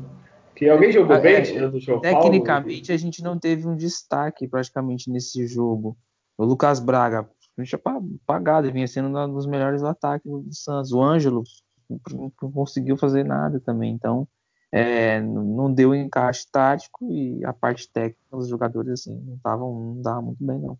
Que 0.55 0.67
alguém 0.67 0.91
jogou 0.91 1.15
ah, 1.15 1.19
bem 1.19 1.35
é, 1.35 1.41
tirando 1.41 1.75
o 1.75 1.79
João 1.79 2.01
Tecnicamente, 2.01 2.87
Paulo? 2.87 2.93
a 2.95 2.97
gente 2.97 3.21
não 3.21 3.37
teve 3.37 3.67
um 3.67 3.75
destaque 3.75 4.47
praticamente 4.47 5.11
nesse 5.11 5.45
jogo. 5.45 5.95
O 6.35 6.43
Lucas 6.43 6.79
Braga, 6.79 7.29
a 7.55 7.63
gente 7.63 7.75
apagado, 7.75 8.71
vinha 8.71 8.87
sendo 8.87 9.15
um 9.15 9.33
dos 9.33 9.45
melhores 9.45 9.81
do 9.81 9.87
ataque 9.87 10.27
do 10.27 10.51
Santos. 10.51 10.91
O 10.91 11.03
Ângelo 11.03 11.43
não 12.11 12.31
conseguiu 12.51 12.97
fazer 12.97 13.23
nada 13.23 13.59
também. 13.59 13.93
Então, 13.93 14.27
é, 14.71 15.19
não 15.21 15.71
deu 15.71 15.95
encaixe 15.95 16.45
tático 16.51 17.05
e 17.09 17.43
a 17.45 17.53
parte 17.53 17.89
técnica 17.89 18.19
dos 18.31 18.47
jogadores 18.47 19.01
assim 19.01 19.21
não 19.25 19.35
estavam 19.35 19.73
não 19.73 20.01
dava 20.01 20.21
muito 20.21 20.43
bem 20.43 20.59
não. 20.59 20.77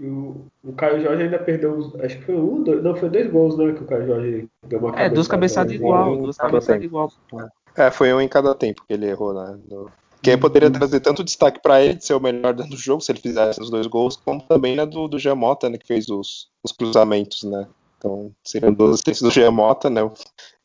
O, 0.00 0.46
o 0.62 0.72
Caio 0.74 1.02
Jorge 1.02 1.24
ainda 1.24 1.40
perdeu, 1.40 1.92
acho 2.04 2.18
que 2.18 2.24
foi 2.24 2.36
um, 2.36 2.62
dois, 2.62 2.84
não 2.84 2.94
foi 2.94 3.10
dois 3.10 3.28
gols, 3.28 3.58
né, 3.58 3.72
que 3.72 3.82
o 3.82 3.86
Caio 3.86 4.06
Jorge 4.06 4.48
deu 4.68 4.78
uma 4.78 4.96
É, 4.96 5.08
duas 5.08 5.26
cabeçadas 5.26 5.72
igual, 5.72 6.16
duas 6.16 6.36
cabeçadas 6.36 6.84
igual. 6.84 7.12
É, 7.76 7.90
foi 7.90 8.12
um 8.14 8.20
em 8.20 8.28
cada 8.28 8.54
tempo 8.54 8.84
que 8.86 8.92
ele 8.92 9.06
errou, 9.06 9.34
né? 9.34 9.58
No... 9.68 9.90
Que 10.22 10.30
aí 10.30 10.36
poderia 10.36 10.70
trazer 10.70 11.00
tanto 11.00 11.24
destaque 11.24 11.60
para 11.60 11.80
ele 11.82 11.94
de 11.94 12.04
ser 12.04 12.14
o 12.14 12.20
melhor 12.20 12.54
dentro 12.54 12.72
do 12.72 12.76
jogo, 12.76 13.00
se 13.00 13.10
ele 13.10 13.20
fizesse 13.20 13.60
os 13.60 13.70
dois 13.70 13.88
gols, 13.88 14.16
como 14.16 14.40
também 14.42 14.76
né, 14.76 14.86
do, 14.86 15.08
do 15.08 15.18
Giamota, 15.18 15.68
né, 15.68 15.78
que 15.78 15.86
fez 15.86 16.08
os, 16.08 16.48
os 16.62 16.70
cruzamentos, 16.70 17.42
né? 17.42 17.66
Então, 17.98 18.32
seriam 18.44 18.72
duas 18.72 18.92
assistências 18.92 19.22
do 19.22 19.30
Giamota, 19.30 19.90
né? 19.90 20.00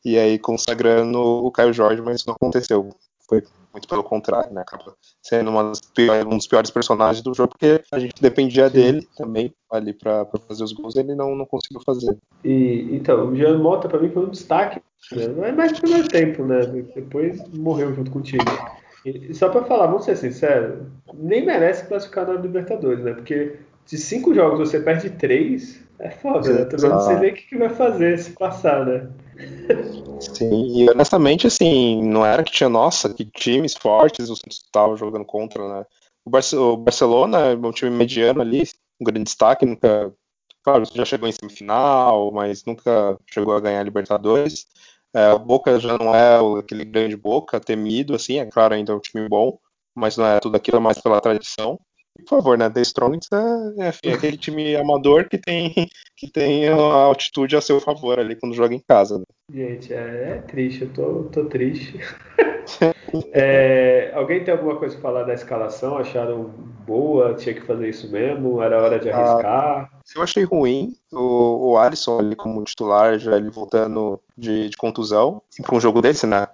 E 0.04 0.16
aí 0.18 0.38
consagrando 0.38 1.18
o 1.18 1.50
Caio 1.50 1.72
Jorge, 1.72 2.00
mas 2.00 2.16
isso 2.16 2.28
não 2.28 2.36
aconteceu. 2.36 2.90
Foi 3.28 3.42
muito 3.72 3.88
pelo 3.88 4.04
contrário, 4.04 4.52
né? 4.52 4.60
Acaba 4.60 4.94
sendo 5.20 5.50
piores, 5.94 6.24
um 6.26 6.36
dos 6.36 6.46
piores 6.46 6.70
personagens 6.70 7.22
do 7.22 7.34
jogo, 7.34 7.50
porque 7.58 7.82
a 7.90 7.98
gente 7.98 8.22
dependia 8.22 8.68
Sim. 8.68 8.74
dele 8.74 9.08
também 9.16 9.52
ali 9.70 9.92
para 9.92 10.26
fazer 10.46 10.62
os 10.62 10.72
gols, 10.72 10.94
ele 10.94 11.14
não, 11.14 11.34
não 11.34 11.44
conseguiu 11.44 11.80
fazer. 11.84 12.16
E, 12.44 12.88
então, 12.92 13.28
o 13.28 13.36
Jean 13.36 13.58
Mota 13.58 13.88
para 13.88 13.98
mim 13.98 14.10
foi 14.10 14.26
um 14.26 14.30
destaque, 14.30 14.80
né? 15.10 15.26
não 15.28 15.44
é 15.44 15.50
mais 15.50 15.72
no 15.72 15.80
primeiro 15.80 16.08
tempo, 16.08 16.44
né? 16.44 16.60
Depois 16.94 17.42
morreu 17.52 17.92
junto 17.94 18.10
com 18.10 18.20
o 18.20 18.22
time. 18.22 18.44
E, 19.04 19.34
só 19.34 19.48
para 19.48 19.64
falar, 19.64 19.86
vamos 19.86 20.04
ser 20.04 20.16
sinceros, 20.16 20.86
nem 21.12 21.44
merece 21.44 21.86
classificar 21.86 22.26
na 22.26 22.34
Libertadores, 22.34 23.04
né? 23.04 23.14
Porque 23.14 23.58
de 23.86 23.98
cinco 23.98 24.34
jogos 24.34 24.58
você 24.58 24.80
perde 24.80 25.10
três, 25.10 25.82
é 25.98 26.10
foda, 26.10 26.52
né? 26.52 26.64
Também 26.64 26.90
não 26.90 27.00
sei 27.00 27.16
nem 27.16 27.30
o 27.32 27.34
que, 27.34 27.42
que 27.42 27.56
vai 27.56 27.68
fazer 27.68 28.18
se 28.18 28.32
passar, 28.32 28.84
né? 28.84 29.08
Sim, 30.20 30.78
e 30.78 30.90
honestamente, 30.90 31.46
assim, 31.46 32.02
não 32.02 32.24
era 32.24 32.42
que 32.42 32.52
tinha, 32.52 32.68
nossa, 32.68 33.12
que 33.12 33.24
times 33.24 33.74
fortes 33.74 34.30
o 34.30 34.36
Santos 34.36 34.62
estava 34.64 34.96
jogando 34.96 35.24
contra, 35.24 35.66
né? 35.68 35.86
O, 36.24 36.30
o 36.56 36.76
Barcelona 36.76 37.38
é 37.38 37.54
um 37.54 37.72
time 37.72 37.90
mediano 37.90 38.40
ali, 38.40 38.62
um 39.00 39.04
grande 39.04 39.24
destaque, 39.24 39.66
nunca. 39.66 40.12
Claro, 40.62 40.84
já 40.92 41.04
chegou 41.04 41.28
em 41.28 41.32
semifinal, 41.32 42.32
mas 42.32 42.64
nunca 42.64 43.18
chegou 43.30 43.54
a 43.54 43.60
ganhar 43.60 43.80
a 43.80 43.84
Libertadores. 43.84 44.66
É, 45.14 45.32
o 45.32 45.38
Boca 45.38 45.78
já 45.78 45.98
não 45.98 46.14
é 46.14 46.38
aquele 46.58 46.84
grande 46.84 47.16
Boca, 47.16 47.60
temido, 47.60 48.14
assim, 48.14 48.38
é 48.38 48.46
claro, 48.46 48.74
ainda 48.74 48.92
é 48.92 48.96
um 48.96 49.00
time 49.00 49.28
bom, 49.28 49.58
mas 49.94 50.16
não 50.16 50.26
é 50.26 50.40
tudo 50.40 50.56
aquilo, 50.56 50.78
é 50.78 50.80
mais 50.80 50.98
pela 50.98 51.20
tradição. 51.20 51.78
Por 52.20 52.28
favor, 52.28 52.56
né? 52.56 52.70
The 52.70 52.80
Strongest 52.82 53.32
é, 53.32 53.86
é, 53.88 54.10
é, 54.10 54.12
aquele 54.12 54.36
time 54.36 54.76
amador 54.76 55.28
que 55.28 55.36
tem, 55.36 55.72
que 56.16 56.30
tem 56.30 56.68
a 56.68 56.74
altitude 56.74 57.56
a 57.56 57.60
seu 57.60 57.80
favor 57.80 58.18
ali 58.18 58.36
quando 58.36 58.54
joga 58.54 58.74
em 58.74 58.80
casa. 58.80 59.18
Né? 59.18 59.24
Gente, 59.52 59.92
é, 59.92 59.96
é, 59.96 60.42
triste, 60.46 60.82
eu 60.82 60.90
tô, 60.90 61.24
tô 61.24 61.44
triste. 61.46 61.98
é, 63.32 64.12
alguém 64.14 64.44
tem 64.44 64.52
alguma 64.54 64.76
coisa 64.76 64.94
para 64.94 65.02
falar 65.02 65.24
da 65.24 65.34
escalação? 65.34 65.98
Acharam 65.98 66.44
boa? 66.86 67.34
Tinha 67.34 67.54
que 67.54 67.62
fazer 67.62 67.88
isso 67.88 68.10
mesmo? 68.10 68.62
Era 68.62 68.80
hora 68.80 68.98
de 68.98 69.10
arriscar? 69.10 69.90
Ah, 69.92 69.98
eu 70.14 70.22
achei 70.22 70.44
ruim 70.44 70.92
o, 71.12 71.72
o 71.72 71.78
Alisson 71.78 72.20
ali 72.20 72.36
como 72.36 72.62
titular, 72.64 73.18
já 73.18 73.36
ele 73.36 73.50
voltando 73.50 74.20
de, 74.36 74.68
de 74.68 74.76
contusão 74.76 75.42
para 75.62 75.74
um 75.74 75.80
jogo 75.80 76.00
desse, 76.00 76.26
né? 76.26 76.46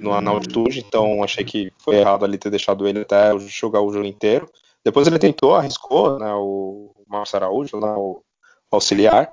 No, 0.00 0.18
na 0.20 0.30
altitude, 0.30 0.80
então 0.80 1.22
achei 1.22 1.44
que 1.44 1.72
foi 1.78 1.96
errado 1.96 2.24
ali 2.24 2.38
ter 2.38 2.50
deixado 2.50 2.86
ele 2.86 3.00
até 3.00 3.36
jogar 3.38 3.80
o 3.80 3.92
jogo 3.92 4.06
inteiro. 4.06 4.48
Depois 4.84 5.06
ele 5.06 5.18
tentou, 5.18 5.54
arriscou, 5.54 6.18
né, 6.18 6.32
o 6.34 6.92
Márcio 7.06 7.36
Araújo, 7.36 7.78
né, 7.78 7.92
o 7.96 8.22
auxiliar, 8.70 9.32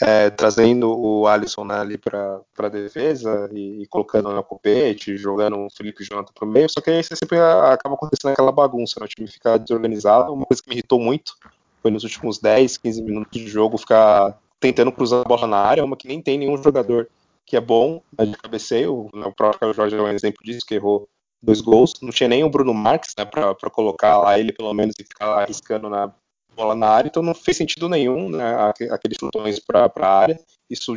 é, 0.00 0.30
trazendo 0.30 0.90
o 0.90 1.26
Alisson 1.26 1.64
né, 1.64 1.78
ali 1.78 1.98
para 1.98 2.40
a 2.58 2.68
defesa 2.68 3.48
e, 3.52 3.82
e, 3.82 3.86
colocando 3.86 4.32
na 4.32 4.42
copete, 4.42 5.16
jogando 5.16 5.56
o 5.58 5.70
Felipe 5.70 6.04
Jonathan 6.04 6.32
para 6.34 6.46
o 6.46 6.50
meio, 6.50 6.68
só 6.68 6.80
que 6.80 6.90
aí 6.90 7.02
você 7.02 7.16
sempre 7.16 7.38
acaba 7.38 7.94
acontecendo 7.94 8.32
aquela 8.32 8.52
bagunça, 8.52 9.00
né, 9.00 9.06
o 9.06 9.08
time 9.08 9.28
fica 9.28 9.58
desorganizado. 9.58 10.32
Uma 10.32 10.46
coisa 10.46 10.62
que 10.62 10.68
me 10.68 10.76
irritou 10.76 11.00
muito 11.00 11.34
foi 11.80 11.90
nos 11.90 12.04
últimos 12.04 12.38
10, 12.38 12.78
15 12.78 13.02
minutos 13.02 13.40
de 13.40 13.46
jogo 13.46 13.78
ficar 13.78 14.38
tentando 14.58 14.92
cruzar 14.92 15.20
a 15.20 15.28
bola 15.28 15.46
na 15.46 15.58
área, 15.58 15.84
uma 15.84 15.96
que 15.96 16.08
nem 16.08 16.22
tem 16.22 16.38
nenhum 16.38 16.56
jogador 16.56 17.08
que 17.46 17.56
é 17.56 17.60
bom 17.60 18.02
né, 18.18 18.24
de 18.26 18.36
cabeceio. 18.36 19.10
O 19.12 19.32
próprio 19.32 19.72
Jorge 19.74 19.96
é 19.96 20.00
um 20.00 20.08
exemplo 20.08 20.38
disso, 20.42 20.66
que 20.66 20.74
errou 20.74 21.08
dois 21.44 21.60
gols. 21.60 21.94
Não 22.02 22.10
tinha 22.10 22.28
nem 22.28 22.44
o 22.44 22.50
Bruno 22.50 22.74
Marques 22.74 23.14
né, 23.16 23.24
para 23.24 23.70
colocar 23.70 24.18
lá 24.18 24.38
ele, 24.38 24.52
pelo 24.52 24.72
menos, 24.72 24.94
e 24.98 25.04
ficar 25.04 25.42
arriscando 25.42 25.88
na 25.88 26.12
bola 26.56 26.74
na 26.74 26.88
área. 26.88 27.08
Então 27.08 27.22
não 27.22 27.34
fez 27.34 27.56
sentido 27.56 27.88
nenhum 27.88 28.30
né, 28.30 28.72
aqueles 28.90 29.18
chutões 29.18 29.58
para 29.58 29.90
a 29.96 30.18
área. 30.18 30.40
Isso 30.68 30.96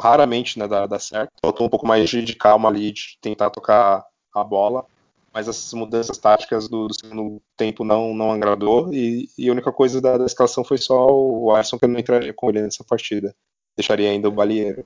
raramente 0.00 0.58
né, 0.58 0.66
dá, 0.66 0.86
dá 0.86 0.98
certo. 0.98 1.32
Faltou 1.40 1.66
um 1.66 1.70
pouco 1.70 1.86
mais 1.86 2.08
de, 2.08 2.34
calma 2.34 2.68
ali, 2.68 2.92
de 2.92 3.18
tentar 3.20 3.50
tocar 3.50 4.04
a 4.34 4.44
bola 4.44 4.86
mas 5.32 5.48
essas 5.48 5.72
mudanças 5.72 6.18
táticas 6.18 6.68
do, 6.68 6.86
do, 6.88 6.94
segundo 6.94 7.40
tempo 7.56 7.84
não, 7.84 8.14
não 8.14 8.30
agradou 8.30 8.92
e, 8.92 9.28
e 9.38 9.48
a 9.48 9.52
única 9.52 9.72
coisa 9.72 10.00
da, 10.00 10.18
da, 10.18 10.26
escalação 10.26 10.62
foi 10.62 10.76
só 10.76 11.06
o 11.10 11.50
Alisson 11.54 11.78
que 11.78 11.86
não 11.86 11.98
entraria 11.98 12.34
com 12.34 12.50
ele 12.50 12.60
nessa 12.60 12.84
partida. 12.84 13.34
Deixaria 13.74 14.10
ainda 14.10 14.28
o 14.28 14.32
Balieiro. 14.32 14.84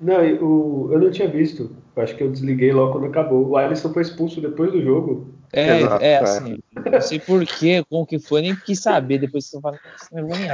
Não, 0.00 0.20
o, 0.40 0.90
eu 0.92 1.00
não 1.00 1.10
tinha 1.10 1.28
visto. 1.28 1.74
Eu 1.96 2.02
acho 2.02 2.14
que 2.14 2.22
eu 2.22 2.30
desliguei 2.30 2.72
logo 2.72 2.92
quando 2.92 3.06
acabou. 3.06 3.48
O 3.48 3.56
Alisson 3.56 3.92
foi 3.92 4.02
expulso 4.02 4.40
depois 4.40 4.70
do 4.70 4.80
jogo. 4.80 5.34
É, 5.52 5.80
Exato, 5.80 6.04
é, 6.04 6.12
é. 6.12 6.18
assim. 6.18 6.58
É. 6.84 6.90
Não 6.90 7.00
sei 7.00 7.18
porquê, 7.18 7.84
como 7.88 8.06
que 8.06 8.18
foi, 8.20 8.42
nem 8.42 8.54
quis 8.54 8.80
saber. 8.80 9.18
Depois 9.18 9.46
você 9.46 9.60
fala, 9.60 9.78
não 10.12 10.28
vou 10.28 10.36
nem 10.36 10.48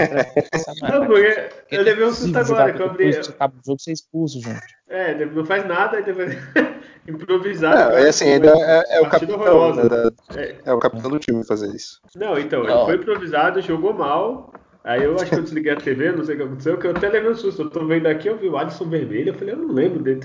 Não, 0.83 1.07
porque 1.07 1.51
eu 1.71 1.83
levei 1.83 2.05
um 2.07 2.13
susto 2.13 2.39
agora 2.39 2.73
que 2.73 2.81
eu 2.81 2.87
abri. 2.87 3.11
Depois 3.11 3.29
acaba 3.29 3.55
o 3.55 3.67
jogo, 3.67 3.81
você 3.81 3.91
é 3.91 3.93
expulso, 3.95 4.41
gente. 4.41 4.75
É, 4.89 5.25
não 5.27 5.45
faz 5.45 5.67
nada, 5.67 6.01
depois 6.01 6.35
improvisar. 7.07 7.93
É, 7.93 8.05
é 8.05 8.09
assim, 8.09 8.31
ainda 8.31 8.55
é, 8.57 8.97
é 8.97 9.01
o 9.01 9.09
capitão, 9.11 9.75
né, 9.75 9.89
da, 9.89 10.13
é. 10.37 10.57
é. 10.65 10.73
o 10.73 10.79
capitão 10.79 11.11
do 11.11 11.19
time 11.19 11.45
fazer 11.45 11.75
isso. 11.75 12.01
Não, 12.17 12.39
então, 12.39 12.65
ele 12.65 12.85
foi 12.87 12.95
improvisado, 12.97 13.61
jogou 13.61 13.93
mal. 13.93 14.53
Aí 14.85 15.03
eu 15.03 15.15
acho 15.15 15.31
que 15.31 15.37
eu 15.37 15.43
desliguei 15.43 15.73
a 15.73 15.77
TV, 15.77 16.13
não 16.13 16.25
sei 16.25 16.35
o 16.35 16.39
que 16.39 16.45
aconteceu, 16.45 16.79
que 16.79 16.87
eu 16.87 16.91
até 16.91 17.09
levei 17.09 17.31
um 17.31 17.35
susto. 17.35 17.63
Eu 17.63 17.71
tô 17.71 17.87
vendo 17.87 18.07
aqui, 18.07 18.29
eu 18.29 18.37
vi 18.37 18.49
o 18.49 18.59
Alisson 18.59 18.85
vermelho, 18.85 19.31
eu 19.31 19.35
falei, 19.35 19.55
eu 19.55 19.59
não 19.59 19.73
lembro 19.73 20.03
dele. 20.03 20.21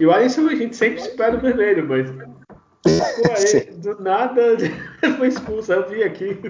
E 0.00 0.06
o 0.06 0.10
Alisson 0.10 0.48
a 0.48 0.54
gente 0.54 0.74
sempre 0.74 0.98
espera 0.98 1.36
o 1.36 1.40
vermelho, 1.40 1.86
mas. 1.86 2.10
Pô, 2.10 2.88
aí, 3.36 3.70
do 3.76 4.02
nada 4.02 4.56
foi 5.18 5.28
expulso, 5.28 5.72
eu 5.74 5.88
vi 5.90 6.02
aqui. 6.02 6.40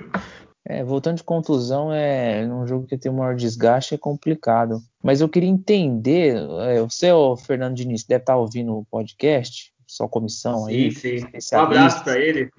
É, 0.65 0.85
voltando 0.85 1.17
de 1.17 1.25
contusão, 1.25 1.93
é 1.93 2.47
num 2.47 2.65
jogo 2.65 2.87
que 2.87 2.97
tem 2.97 3.11
um 3.11 3.17
maior 3.17 3.35
desgaste 3.35 3.97
é 3.97 3.99
complicado. 3.99 4.81
Mas 5.03 5.21
eu 5.21 5.29
queria 5.29 5.51
entender, 5.51 6.37
é, 6.69 6.81
você, 6.81 7.11
o 7.11 7.37
Fernando 7.37 7.75
Diniz, 7.75 8.05
deve 8.05 8.23
estar 8.23 8.37
ouvindo 8.37 8.79
o 8.79 8.85
podcast, 8.85 9.73
sua 9.85 10.09
comissão 10.09 10.67
aí. 10.67 10.93
Sim, 10.93 11.27
sim. 11.41 11.57
Um 11.57 11.59
abraço 11.59 12.05
para 12.05 12.21
ele. 12.21 12.51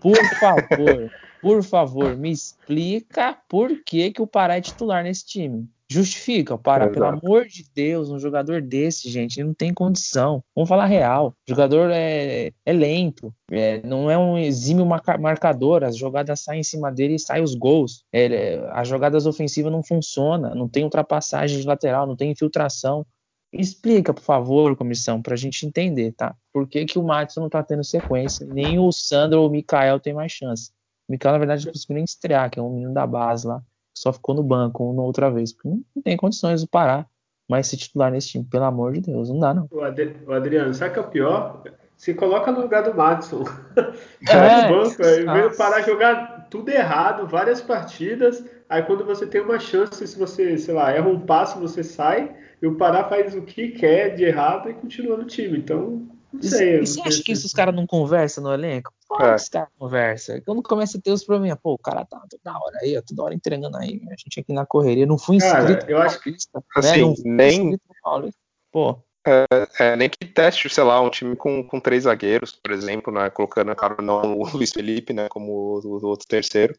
Por 0.00 0.16
favor, 0.38 1.10
por 1.42 1.64
favor, 1.64 2.16
me 2.16 2.30
explica 2.30 3.36
por 3.48 3.82
que, 3.84 4.12
que 4.12 4.22
o 4.22 4.26
Pará 4.28 4.56
é 4.56 4.60
titular 4.60 5.02
nesse 5.02 5.26
time. 5.26 5.68
Justifica, 5.90 6.56
para, 6.56 6.88
pelo 6.88 7.04
amor 7.04 7.44
de 7.46 7.66
Deus, 7.74 8.08
um 8.08 8.18
jogador 8.18 8.62
desse, 8.62 9.10
gente, 9.10 9.42
não 9.42 9.52
tem 9.52 9.74
condição. 9.74 10.42
Vamos 10.54 10.68
falar 10.68 10.86
real. 10.86 11.34
O 11.46 11.50
jogador 11.50 11.90
é, 11.92 12.50
é 12.64 12.72
lento, 12.72 13.34
é, 13.50 13.86
não 13.86 14.10
é 14.10 14.16
um 14.16 14.38
exímio 14.38 14.86
marcador. 14.86 15.84
As 15.84 15.96
jogadas 15.96 16.40
saem 16.40 16.60
em 16.60 16.64
cima 16.64 16.90
dele 16.90 17.16
e 17.16 17.18
saem 17.18 17.42
os 17.42 17.54
gols. 17.54 18.04
É, 18.10 18.64
as 18.70 18.88
jogadas 18.88 19.26
ofensivas 19.26 19.70
não 19.70 19.82
funcionam, 19.82 20.54
não 20.54 20.66
tem 20.66 20.84
ultrapassagem 20.84 21.60
de 21.60 21.66
lateral, 21.66 22.06
não 22.06 22.16
tem 22.16 22.30
infiltração. 22.30 23.04
Explica, 23.52 24.14
por 24.14 24.22
favor, 24.22 24.74
comissão, 24.74 25.20
para 25.20 25.34
a 25.34 25.36
gente 25.36 25.66
entender, 25.66 26.12
tá? 26.12 26.34
Por 26.54 26.66
que, 26.66 26.86
que 26.86 26.98
o 26.98 27.02
Matson 27.02 27.42
não 27.42 27.50
tá 27.50 27.62
tendo 27.62 27.84
sequência? 27.84 28.46
Nem 28.46 28.78
o 28.78 28.90
Sandro 28.90 29.42
ou 29.42 29.48
o 29.48 29.50
Mikael 29.50 30.00
tem 30.00 30.14
mais 30.14 30.32
chance. 30.32 30.70
O 31.12 31.14
Mikael, 31.14 31.32
na 31.32 31.38
verdade, 31.38 31.66
não 31.66 31.72
conseguiu 31.72 31.94
nem 31.94 32.04
estrear, 32.04 32.50
que 32.50 32.58
é 32.58 32.62
um 32.62 32.70
menino 32.70 32.94
da 32.94 33.06
base 33.06 33.46
lá 33.46 33.62
só 33.94 34.12
ficou 34.12 34.34
no 34.34 34.42
banco 34.42 34.90
uma 34.90 35.02
outra 35.02 35.30
vez, 35.30 35.52
porque 35.52 35.68
não 35.68 36.02
tem 36.02 36.16
condições 36.16 36.60
de 36.60 36.66
parar 36.66 37.06
mais 37.48 37.66
se 37.66 37.76
titular 37.76 38.10
nesse 38.10 38.28
time, 38.28 38.44
pelo 38.44 38.64
amor 38.64 38.92
de 38.92 39.00
Deus, 39.00 39.28
não 39.28 39.38
dá 39.38 39.52
não. 39.52 39.68
O, 39.70 40.32
Adriano, 40.32 40.72
sabe 40.72 40.90
o 40.90 40.94
que 40.94 40.98
é 40.98 41.02
o 41.02 41.10
pior? 41.10 41.62
Se 41.98 42.14
coloca 42.14 42.50
no 42.50 42.62
lugar 42.62 42.82
do 42.82 42.94
Madison. 42.94 43.44
É, 44.28 44.68
no 44.68 44.82
banco, 44.82 45.04
aí 45.04 45.24
veio 45.24 45.56
parar 45.56 45.82
jogar 45.82 46.46
tudo 46.48 46.70
errado, 46.70 47.26
várias 47.26 47.60
partidas. 47.60 48.42
Aí 48.68 48.82
quando 48.82 49.04
você 49.04 49.26
tem 49.26 49.40
uma 49.40 49.58
chance, 49.58 50.06
se 50.06 50.18
você, 50.18 50.56
sei 50.56 50.72
lá, 50.72 50.92
erra 50.92 51.08
um 51.08 51.20
passo, 51.20 51.58
você 51.58 51.82
sai, 51.82 52.34
e 52.62 52.66
o 52.66 52.76
Pará 52.76 53.04
faz 53.04 53.34
o 53.34 53.42
que 53.42 53.68
quer 53.72 54.14
de 54.14 54.24
errado 54.24 54.70
e 54.70 54.74
continua 54.74 55.16
no 55.16 55.24
time. 55.24 55.58
Então, 55.58 56.08
não 56.32 56.42
sei. 56.42 56.80
E, 56.80 56.86
você 56.86 57.00
acha 57.00 57.22
que 57.22 57.32
esses 57.32 57.52
caras 57.52 57.74
não 57.74 57.86
conversam 57.86 58.44
no 58.44 58.52
elenco? 58.52 58.92
Pô, 59.08 59.22
é. 59.22 59.34
os 59.34 59.48
caras 59.48 59.68
conversam. 59.78 60.40
Quando 60.44 60.62
começa 60.62 60.98
a 60.98 61.00
ter 61.00 61.12
os 61.12 61.24
problemas, 61.24 61.58
pô, 61.62 61.74
o 61.74 61.78
cara 61.78 62.04
tá 62.04 62.20
toda 62.28 62.58
hora 62.58 62.78
aí, 62.82 62.96
ó, 62.96 63.02
toda 63.06 63.22
hora 63.22 63.34
entregando 63.34 63.76
aí. 63.76 64.00
A 64.08 64.16
gente 64.16 64.40
aqui 64.40 64.52
na 64.52 64.64
correria. 64.66 65.06
Não 65.06 65.18
fui 65.18 65.36
inscrito 65.36 65.80
cara, 65.80 65.90
eu 65.90 66.00
acho 66.00 66.20
que, 66.20 66.34
assim, 66.76 67.14
né? 67.24 67.50
nem... 67.50 67.78
Pô. 68.70 68.98
É, 69.24 69.46
é, 69.78 69.96
nem 69.96 70.08
que 70.08 70.26
teste, 70.26 70.68
sei 70.68 70.82
lá, 70.82 71.00
um 71.00 71.10
time 71.10 71.36
com, 71.36 71.62
com 71.62 71.78
três 71.78 72.04
zagueiros, 72.04 72.52
por 72.52 72.72
exemplo, 72.72 73.12
né, 73.12 73.30
colocando, 73.30 73.74
claro, 73.76 74.02
não 74.02 74.36
o 74.36 74.48
Luiz 74.48 74.72
Felipe, 74.72 75.12
né, 75.12 75.28
como 75.28 75.52
o, 75.52 75.78
o 75.78 76.06
outro 76.06 76.26
terceiro, 76.26 76.74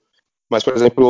mas, 0.49 0.63
por 0.63 0.73
exemplo, 0.75 1.05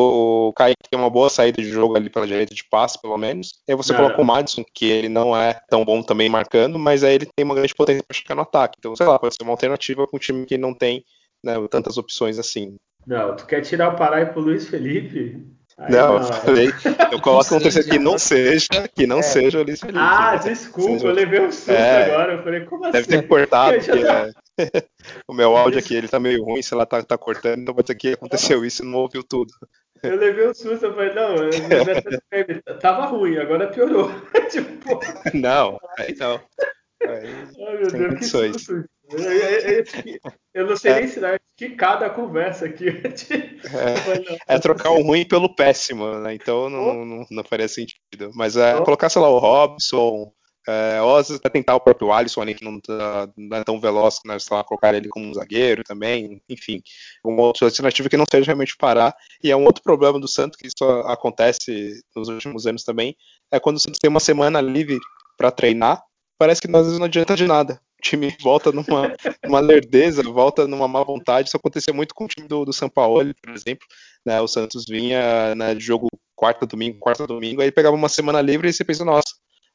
o 0.47 0.53
Kaique 0.53 0.89
tem 0.89 0.99
uma 0.99 1.09
boa 1.09 1.29
saída 1.29 1.61
de 1.61 1.69
jogo 1.69 1.95
ali 1.95 2.09
pela 2.09 2.27
direita 2.27 2.53
de 2.53 2.63
passe, 2.63 3.01
pelo 3.01 3.17
menos. 3.17 3.61
E 3.67 3.71
aí 3.71 3.75
você 3.75 3.93
é. 3.93 3.95
coloca 3.95 4.21
o 4.21 4.25
Madison, 4.25 4.63
que 4.73 4.85
ele 4.85 5.09
não 5.09 5.35
é 5.35 5.59
tão 5.69 5.83
bom 5.83 6.01
também 6.01 6.29
marcando, 6.29 6.79
mas 6.79 7.03
aí 7.03 7.15
ele 7.15 7.27
tem 7.35 7.43
uma 7.43 7.55
grande 7.55 7.75
potência 7.75 8.03
para 8.07 8.15
chegar 8.15 8.35
no 8.35 8.41
ataque. 8.41 8.75
Então, 8.79 8.95
sei 8.95 9.05
lá, 9.05 9.19
pode 9.19 9.35
ser 9.35 9.43
uma 9.43 9.51
alternativa 9.51 10.07
com 10.07 10.17
um 10.17 10.19
time 10.19 10.45
que 10.45 10.57
não 10.57 10.73
tem 10.73 11.03
né, 11.43 11.55
tantas 11.69 11.97
opções 11.97 12.39
assim. 12.39 12.77
Não, 13.05 13.35
tu 13.35 13.45
quer 13.45 13.61
tirar 13.61 13.93
o 13.93 13.97
Pará 13.97 14.21
e 14.21 14.27
pro 14.27 14.41
Luiz 14.41 14.67
Felipe? 14.67 15.45
Aí 15.77 15.91
não, 15.91 16.19
não, 16.19 16.27
eu 16.27 16.33
falei, 16.33 16.69
eu 17.11 17.19
coloco 17.19 17.55
um 17.55 17.59
terceiro 17.59 17.89
que 17.89 17.97
não 17.97 18.17
seja, 18.17 18.67
que 18.95 19.07
não 19.07 19.19
é. 19.19 19.21
seja 19.23 19.61
o 19.61 19.65
Felipe. 19.65 19.87
Ah, 19.95 20.35
desculpa, 20.35 20.91
seja... 20.91 21.07
eu 21.07 21.13
levei 21.13 21.41
um 21.41 21.51
susto 21.51 21.71
é, 21.71 22.05
agora. 22.05 22.33
Eu 22.33 22.43
falei, 22.43 22.65
como 22.65 22.83
deve 22.83 22.97
assim? 22.99 23.09
Deve 23.09 23.21
ter 23.21 23.27
cortado, 23.27 23.77
porque, 23.77 23.91
é, 24.05 24.31
o 25.27 25.33
meu 25.33 25.57
áudio 25.57 25.79
aqui 25.79 25.95
ele 25.95 26.07
tá 26.07 26.19
meio 26.19 26.43
ruim, 26.43 26.61
sei 26.61 26.77
lá, 26.77 26.85
tá, 26.85 27.01
tá 27.01 27.17
cortando, 27.17 27.61
então 27.61 27.73
pode 27.73 27.87
ser 27.87 27.95
que 27.95 28.09
aconteceu 28.09 28.63
isso 28.63 28.83
e 28.83 28.85
não 28.85 28.99
ouviu 28.99 29.23
tudo. 29.23 29.51
Eu 30.03 30.17
levei 30.17 30.47
um 30.49 30.53
susto, 30.53 30.85
eu 30.85 30.93
falei, 30.93 31.13
não, 31.13 31.35
eu, 31.37 31.49
tava 32.79 33.05
ruim, 33.05 33.37
agora 33.37 33.67
piorou. 33.67 34.11
tipo, 34.51 34.99
não, 35.33 35.79
aí 35.97 36.15
não. 36.19 36.41
Aí, 37.01 37.33
Ai, 37.67 37.77
meu 37.77 37.91
Deus, 37.91 38.19
que 38.19 38.25
susto. 38.25 38.85
Eu, 40.53 40.67
não 40.67 40.75
sei 40.75 40.91
é. 40.91 40.99
nem 40.99 41.07
se 41.07 41.23
é 41.23 41.39
cada 41.77 42.09
conversa 42.09 42.65
aqui. 42.65 42.85
É, 44.47 44.55
é, 44.55 44.59
trocar 44.59 44.91
o 44.91 45.01
ruim 45.01 45.25
pelo 45.25 45.53
péssimo, 45.53 46.19
né? 46.19 46.33
Então 46.33 46.69
não, 46.69 47.05
não, 47.05 47.25
não 47.29 47.43
faria 47.43 47.67
sentido. 47.67 48.31
Mas 48.33 48.55
é, 48.57 48.79
colocar, 48.81 49.09
sei 49.09 49.21
lá, 49.21 49.29
o 49.29 49.39
Robson, 49.39 50.31
é, 50.67 51.01
ou 51.01 51.17
às 51.17 51.27
vezes 51.27 51.41
tentar 51.51 51.75
o 51.75 51.79
próprio 51.79 52.11
Alisson 52.11 52.41
ali, 52.41 52.55
que 52.55 52.63
não, 52.63 52.79
tá, 52.79 53.27
não 53.35 53.57
é 53.57 53.63
tão 53.63 53.79
veloz, 53.79 54.19
né, 54.25 54.39
sei 54.39 54.55
lá, 54.55 54.63
colocar 54.63 54.93
ele 54.93 55.09
como 55.09 55.25
um 55.25 55.33
zagueiro 55.33 55.83
também, 55.83 56.41
enfim, 56.49 56.81
uma 57.23 57.41
outra 57.41 57.65
alternativa 57.67 58.09
que 58.09 58.17
não 58.17 58.25
seja 58.29 58.47
realmente 58.47 58.77
parar. 58.77 59.13
E 59.43 59.51
é 59.51 59.55
um 59.55 59.65
outro 59.65 59.83
problema 59.83 60.19
do 60.19 60.27
Santos, 60.27 60.57
que 60.57 60.67
isso 60.67 60.83
acontece 61.05 62.01
nos 62.15 62.29
últimos 62.29 62.65
anos 62.65 62.83
também, 62.83 63.15
é 63.51 63.59
quando 63.59 63.77
o 63.77 63.79
Santos 63.79 63.99
tem 63.99 64.09
uma 64.09 64.19
semana 64.19 64.61
livre 64.61 64.97
para 65.37 65.51
treinar, 65.51 66.01
parece 66.37 66.61
que 66.61 66.67
às 66.73 66.85
vezes 66.85 66.99
não 66.99 67.05
adianta 67.05 67.35
de 67.35 67.45
nada. 67.45 67.81
Time 68.03 68.35
volta 68.41 68.71
numa, 68.71 69.15
numa 69.43 69.59
lerdeza, 69.59 70.21
volta 70.23 70.67
numa 70.67 70.87
má 70.87 71.03
vontade. 71.03 71.47
Isso 71.47 71.57
acontecia 71.57 71.93
muito 71.93 72.13
com 72.13 72.25
o 72.25 72.27
time 72.27 72.47
do, 72.47 72.65
do 72.65 72.73
São 72.73 72.89
Paulo, 72.89 73.33
por 73.41 73.53
exemplo. 73.53 73.87
Né, 74.25 74.39
o 74.39 74.47
Santos 74.47 74.85
vinha 74.87 75.55
né, 75.55 75.73
de 75.73 75.83
jogo 75.83 76.07
quarta 76.35 76.65
domingo, 76.65 76.99
quarta 76.99 77.25
domingo, 77.25 77.61
aí 77.61 77.71
pegava 77.71 77.95
uma 77.95 78.09
semana 78.09 78.41
livre 78.41 78.67
e 78.67 78.73
você 78.73 78.83
pensa, 78.83 79.05
nossa, 79.05 79.33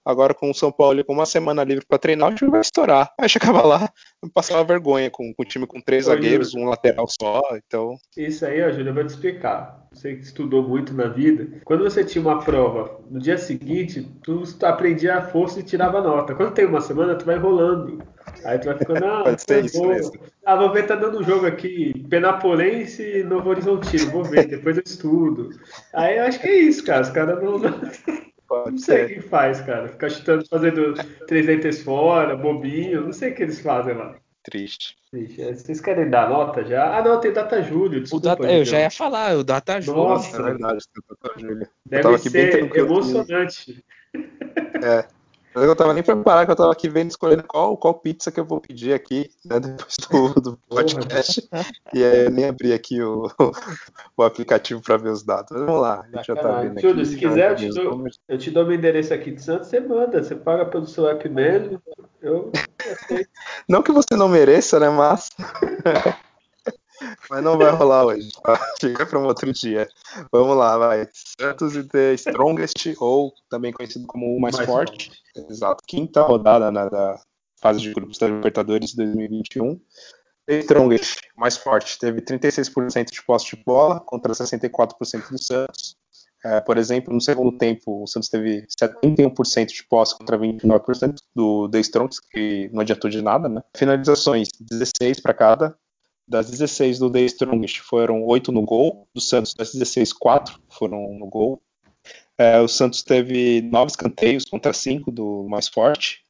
Agora 0.08 0.32
com 0.32 0.50
o 0.50 0.54
São 0.54 0.72
Paulo 0.72 1.04
com 1.04 1.12
uma 1.12 1.26
semana 1.26 1.62
livre 1.62 1.84
para 1.86 1.98
treinar, 1.98 2.30
o 2.30 2.34
time 2.34 2.50
vai 2.50 2.62
estourar. 2.62 3.12
Aí 3.20 3.28
chegava 3.28 3.60
lá, 3.60 3.90
passava 4.32 4.64
vergonha 4.64 5.10
com, 5.10 5.34
com 5.34 5.42
o 5.42 5.44
time 5.44 5.66
com 5.66 5.82
três 5.82 6.06
Ô, 6.06 6.12
zagueiros, 6.12 6.52
Júlio. 6.52 6.66
um 6.66 6.70
lateral 6.70 7.06
só. 7.20 7.42
Então. 7.66 7.94
Isso 8.16 8.46
aí, 8.46 8.62
ó, 8.62 8.70
Júlio, 8.70 8.88
eu 8.88 8.94
vou 8.94 9.04
te 9.04 9.10
explicar. 9.10 9.86
Você 9.92 10.14
que 10.14 10.22
estudou 10.22 10.66
muito 10.66 10.94
na 10.94 11.08
vida, 11.08 11.60
quando 11.62 11.84
você 11.84 12.02
tinha 12.02 12.22
uma 12.22 12.38
prova 12.38 12.98
no 13.10 13.20
dia 13.20 13.36
seguinte, 13.36 14.10
tu 14.22 14.42
aprendia 14.62 15.16
a 15.18 15.22
força 15.26 15.60
e 15.60 15.62
tirava 15.62 16.00
nota. 16.00 16.34
Quando 16.34 16.54
tem 16.54 16.64
uma 16.64 16.80
semana, 16.80 17.14
tu 17.14 17.26
vai 17.26 17.36
rolando. 17.36 17.98
Aí 18.46 18.58
tu 18.58 18.64
vai 18.64 18.78
ficando, 18.78 19.04
ah, 19.04 19.24
Pode 19.24 19.42
ser 19.42 19.66
isso 19.66 19.76
vou... 19.76 19.88
mesmo. 19.88 20.18
Ah, 20.46 20.56
vou 20.56 20.72
ver, 20.72 20.86
tá 20.86 20.94
dando 20.94 21.18
um 21.18 21.22
jogo 21.22 21.44
aqui, 21.44 22.06
Penapolense 22.08 23.02
e 23.02 23.24
Novo 23.24 23.50
Horizontino, 23.50 24.10
vou 24.10 24.24
ver, 24.24 24.46
depois 24.46 24.78
eu 24.78 24.82
estudo. 24.86 25.50
Aí 25.92 26.16
eu 26.16 26.24
acho 26.24 26.40
que 26.40 26.48
é 26.48 26.56
isso, 26.60 26.82
cara, 26.82 27.02
os 27.02 27.10
caras 27.10 27.42
não... 27.42 27.58
Pode 28.48 28.70
não 28.70 28.78
sei 28.78 29.04
o 29.04 29.08
que 29.08 29.20
faz, 29.20 29.60
cara. 29.60 29.88
Ficar 29.88 30.08
chutando, 30.08 30.48
fazendo 30.48 30.94
três 31.26 31.46
dentes 31.46 31.82
fora, 31.82 32.34
bobinho. 32.34 33.02
Não 33.02 33.12
sei 33.12 33.30
o 33.30 33.34
que 33.34 33.42
eles 33.42 33.60
fazem 33.60 33.94
lá. 33.94 34.16
Triste. 34.42 34.96
Triste. 35.10 35.42
É, 35.42 35.52
vocês 35.52 35.80
querem 35.80 36.08
dar 36.08 36.30
nota 36.30 36.64
já? 36.64 36.96
Ah, 36.96 37.02
não, 37.02 37.20
tem 37.20 37.32
data 37.32 37.62
Júlio. 37.62 38.00
Desculpa, 38.00 38.28
data, 38.28 38.50
eu 38.50 38.64
já 38.64 38.80
ia 38.80 38.90
falar, 38.90 39.36
o 39.36 39.44
Data 39.44 39.78
Júlio. 39.80 40.02
Nossa, 40.02 40.38
é 40.38 40.42
verdade, 40.42 40.84
tem 40.88 41.04
Data 41.08 41.38
Júlio. 41.38 41.68
Deve 41.84 42.18
ser 42.18 42.76
emocionante. 42.76 43.84
É. 44.82 45.17
Eu 45.62 45.76
tava 45.76 45.92
nem 45.92 46.02
preparado, 46.02 46.46
que 46.46 46.52
eu 46.52 46.56
tava 46.56 46.72
aqui 46.72 46.88
vendo, 46.88 47.10
escolhendo 47.10 47.44
qual, 47.44 47.76
qual 47.76 47.94
pizza 47.94 48.30
que 48.30 48.40
eu 48.40 48.44
vou 48.44 48.60
pedir 48.60 48.92
aqui, 48.92 49.30
né, 49.44 49.60
depois 49.60 49.96
do, 50.10 50.40
do 50.40 50.58
podcast. 50.68 51.48
e 51.92 52.04
aí 52.04 52.24
eu 52.24 52.30
nem 52.30 52.46
abri 52.46 52.72
aqui 52.72 53.02
o, 53.02 53.30
o 54.16 54.22
aplicativo 54.22 54.80
para 54.82 54.96
ver 54.96 55.10
os 55.10 55.22
dados. 55.22 55.50
Vamos 55.50 55.80
lá, 55.80 56.00
a 56.00 56.16
gente 56.16 56.26
já 56.26 56.36
tá 56.36 56.60
vendo 56.60 56.80
Júlio, 56.80 57.04
se 57.04 57.16
quiser, 57.16 57.50
eu 57.52 57.56
te, 57.56 57.68
dou, 57.68 58.04
eu 58.28 58.38
te 58.38 58.50
dou 58.50 58.66
meu 58.66 58.74
endereço 58.74 59.14
aqui 59.14 59.30
de 59.30 59.42
Santos, 59.42 59.68
você 59.68 59.80
manda, 59.80 60.22
você 60.22 60.34
paga 60.34 60.66
pelo 60.66 60.86
seu 60.86 61.08
app 61.08 61.28
mesmo. 61.28 61.80
Eu, 62.20 62.50
eu 63.10 63.24
Não 63.68 63.82
que 63.82 63.92
você 63.92 64.16
não 64.16 64.28
mereça, 64.28 64.78
né, 64.78 64.88
mas. 64.88 65.30
Mas 67.30 67.44
não 67.44 67.58
vai 67.58 67.70
rolar 67.70 68.06
hoje. 68.06 68.28
Tá? 68.42 68.58
Fica 68.80 69.06
para 69.06 69.18
um 69.18 69.26
outro 69.26 69.52
dia. 69.52 69.88
Vamos 70.32 70.56
lá, 70.56 70.76
vai. 70.78 71.08
Santos 71.12 71.76
e 71.76 71.84
The 71.84 72.14
Strongest, 72.14 72.94
ou 72.98 73.32
também 73.50 73.72
conhecido 73.72 74.06
como 74.06 74.36
o 74.36 74.40
mais, 74.40 74.56
mais 74.56 74.68
forte. 74.68 75.10
forte. 75.34 75.50
Exato. 75.50 75.82
Quinta 75.86 76.22
rodada 76.22 76.70
né, 76.70 76.88
da 76.88 77.20
fase 77.60 77.80
de 77.80 77.92
grupos 77.92 78.18
da 78.18 78.28
Libertadores 78.28 78.94
2021. 78.94 79.80
The 80.46 80.60
Strongest, 80.60 81.20
mais 81.36 81.58
forte, 81.58 81.98
teve 81.98 82.22
36% 82.22 83.10
de 83.10 83.22
posse 83.22 83.54
de 83.54 83.62
bola 83.64 84.00
contra 84.00 84.32
64% 84.32 85.30
do 85.30 85.42
Santos. 85.42 85.96
É, 86.44 86.60
por 86.60 86.78
exemplo, 86.78 87.12
no 87.12 87.20
segundo 87.20 87.58
tempo, 87.58 88.02
o 88.02 88.06
Santos 88.06 88.28
teve 88.28 88.66
71% 88.80 89.66
de 89.66 89.84
posse 89.84 90.16
contra 90.16 90.38
29% 90.38 91.16
do 91.34 91.68
The 91.68 91.80
Strongest, 91.80 92.22
que 92.30 92.70
não 92.72 92.80
adiantou 92.80 93.10
de 93.10 93.20
nada, 93.20 93.48
né? 93.48 93.60
Finalizações, 93.76 94.48
16 94.58 95.20
para 95.20 95.34
cada, 95.34 95.76
das 96.28 96.50
16 96.50 96.98
do 96.98 97.10
The 97.10 97.22
Strongest 97.22 97.78
foram 97.78 98.22
8 98.24 98.52
no 98.52 98.62
gol, 98.62 99.08
do 99.14 99.20
Santos 99.20 99.54
das 99.54 99.72
16, 99.72 100.12
4 100.12 100.60
foram 100.68 101.14
no 101.14 101.26
gol. 101.26 101.62
É, 102.36 102.60
o 102.60 102.68
Santos 102.68 103.02
teve 103.02 103.62
9 103.62 103.90
escanteios 103.90 104.44
contra 104.44 104.72
5 104.72 105.10
do 105.10 105.46
mais 105.48 105.66
forte, 105.66 106.22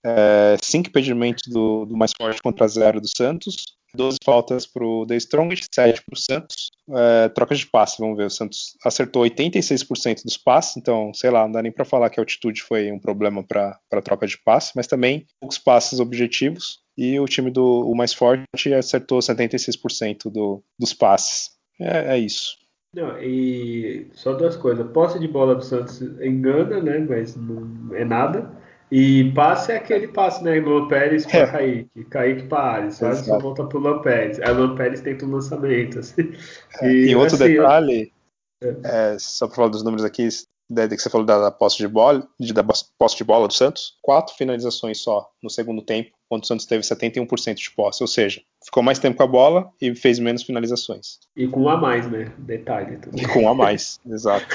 5 0.63 0.87
é, 0.87 0.89
impedimentos 0.89 1.43
do, 1.47 1.85
do, 1.85 1.97
mais 1.97 2.13
forte 2.17 2.41
contra 2.41 2.67
0 2.67 3.01
do 3.01 3.09
Santos, 3.09 3.78
12 3.95 4.19
faltas 4.25 4.67
para 4.67 4.85
o 4.85 5.07
The 5.07 5.17
Strongest, 5.17 5.69
7 5.73 6.03
para 6.05 6.15
o 6.15 6.19
Santos. 6.19 6.71
É, 6.91 7.29
trocas 7.29 7.59
de 7.59 7.67
passe, 7.67 7.99
vamos 7.99 8.17
ver. 8.17 8.27
O 8.27 8.31
Santos 8.31 8.77
acertou 8.85 9.25
86% 9.25 10.23
dos 10.25 10.37
passes, 10.37 10.77
então, 10.77 11.13
sei 11.15 11.31
lá, 11.31 11.45
não 11.45 11.53
dá 11.53 11.63
nem 11.63 11.73
para 11.73 11.85
falar 11.85 12.11
que 12.11 12.21
a 12.21 12.23
altitude 12.23 12.63
foi 12.63 12.91
um 12.93 12.99
problema 12.99 13.43
para 13.43 14.03
troca 14.03 14.27
de 14.27 14.39
passe, 14.39 14.73
mas 14.75 14.87
também 14.87 15.27
poucos 15.41 15.59
passes 15.59 16.01
objetivos. 16.01 16.81
E 16.97 17.19
o 17.21 17.27
time 17.27 17.51
do 17.51 17.89
o 17.89 17.95
mais 17.95 18.13
forte 18.13 18.75
acertou 18.75 19.21
76% 19.21 20.31
do, 20.31 20.63
dos 20.79 20.93
passes. 20.93 21.51
É, 21.81 22.17
é 22.17 22.19
isso. 22.19 22.57
Não, 22.95 23.21
e 23.23 24.09
só 24.15 24.33
duas 24.33 24.57
coisas. 24.57 24.91
Posse 24.91 25.19
de 25.19 25.29
bola 25.29 25.55
do 25.55 25.63
Santos 25.63 26.01
engana, 26.21 26.83
né? 26.83 26.99
Mas 26.99 27.37
não 27.37 27.95
é 27.95 28.05
nada. 28.05 28.51
E 28.91 29.33
passe 29.33 29.73
é 29.73 29.77
aquele 29.77 30.09
passe, 30.09 30.43
né? 30.43 30.59
Luan 30.61 30.89
Pérez 30.89 31.27
para 31.27 31.41
é. 31.41 31.47
Kaique, 31.47 32.05
Kaique 32.05 32.43
para 32.45 32.63
Ares, 32.63 33.03
Ares 33.03 33.27
volta 33.27 33.65
pro 33.65 33.79
Luan 33.79 34.01
Pérez. 34.01 34.41
Aí 34.41 34.51
o 34.51 34.55
Luan 34.55 34.77
Pérez 34.77 35.01
tenta 35.01 35.27
um 35.27 35.33
lançamento. 35.33 35.99
Assim. 35.99 36.33
É. 36.81 36.91
E, 36.91 37.11
e, 37.11 37.17
outro 37.17 37.35
assim, 37.35 37.53
detalhe, 37.55 38.13
eu... 38.61 38.81
é, 38.85 39.17
só 39.19 39.47
para 39.47 39.57
falar 39.57 39.69
dos 39.69 39.83
números 39.83 40.05
aqui, 40.05 40.29
que 40.29 40.99
você 40.99 41.11
falou 41.11 41.27
da, 41.27 41.39
da 41.39 41.51
posse 41.51 41.79
de 41.79 41.89
bola, 41.89 42.27
de, 42.41 42.53
da 42.53 42.65
posse 42.99 43.17
de 43.17 43.25
bola 43.25 43.47
do 43.47 43.55
Santos, 43.55 43.99
quatro 44.03 44.35
finalizações 44.35 44.99
só 44.99 45.31
no 45.43 45.51
segundo 45.51 45.83
tempo, 45.83 46.11
quando 46.29 46.45
o 46.45 46.47
Santos 46.47 46.67
teve 46.67 46.83
71% 46.83 47.55
de 47.55 47.71
posse, 47.73 48.03
ou 48.03 48.09
seja, 48.09 48.43
ficou 48.69 48.83
mais 48.83 48.99
tempo 48.99 49.17
com 49.17 49.23
a 49.23 49.27
bola 49.27 49.71
e 49.81 49.95
fez 49.95 50.19
menos 50.19 50.43
finalizações. 50.43 51.19
E 51.35 51.49
com 51.49 51.63
um 51.63 51.69
a 51.71 51.77
mais, 51.79 52.07
né? 52.11 52.31
Detalhe. 52.37 52.99
Também. 52.99 53.25
E 53.25 53.27
com 53.27 53.45
um 53.45 53.49
a 53.49 53.55
mais, 53.55 53.99
exato. 54.07 54.47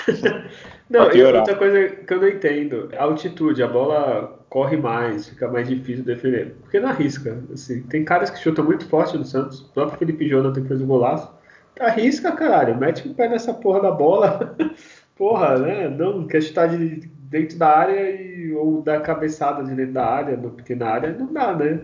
não, 0.87 1.11
e 1.11 1.23
outra 1.23 1.55
coisa 1.55 1.89
que 1.89 2.13
eu 2.13 2.21
não 2.21 2.27
entendo, 2.27 2.89
a 2.95 3.03
altitude, 3.03 3.63
a 3.63 3.67
bola 3.67 4.45
corre 4.49 4.77
mais, 4.77 5.29
fica 5.29 5.47
mais 5.47 5.67
difícil 5.67 6.05
defender. 6.05 6.55
Porque 6.61 6.79
não 6.79 6.89
arrisca. 6.89 7.43
Assim, 7.51 7.81
tem 7.83 8.05
caras 8.05 8.29
que 8.29 8.37
chutam 8.37 8.63
muito 8.63 8.87
forte 8.87 9.17
no 9.17 9.25
Santos, 9.25 9.61
o 9.61 9.69
próprio 9.69 9.97
Felipe 9.97 10.29
Jonathan 10.29 10.61
que 10.61 10.67
fez 10.67 10.81
o 10.81 10.85
golaço. 10.85 11.33
Arrisca, 11.79 12.31
caralho, 12.33 12.77
mete 12.77 13.07
o 13.07 13.15
pé 13.15 13.27
nessa 13.27 13.51
porra 13.51 13.81
da 13.81 13.91
bola. 13.91 14.55
porra, 15.17 15.57
né? 15.57 15.89
Não 15.89 16.27
quer 16.27 16.43
chutar 16.43 16.69
de 16.69 17.11
dentro 17.33 17.57
da 17.57 17.75
área 17.75 18.11
e, 18.11 18.53
ou 18.53 18.83
dar 18.83 19.01
cabeçada 19.01 19.63
de 19.63 19.73
dentro 19.73 19.93
da 19.93 20.05
área, 20.05 20.37
no 20.37 20.51
pequena 20.51 20.85
área, 20.85 21.11
não 21.17 21.33
dá, 21.33 21.55
né? 21.55 21.81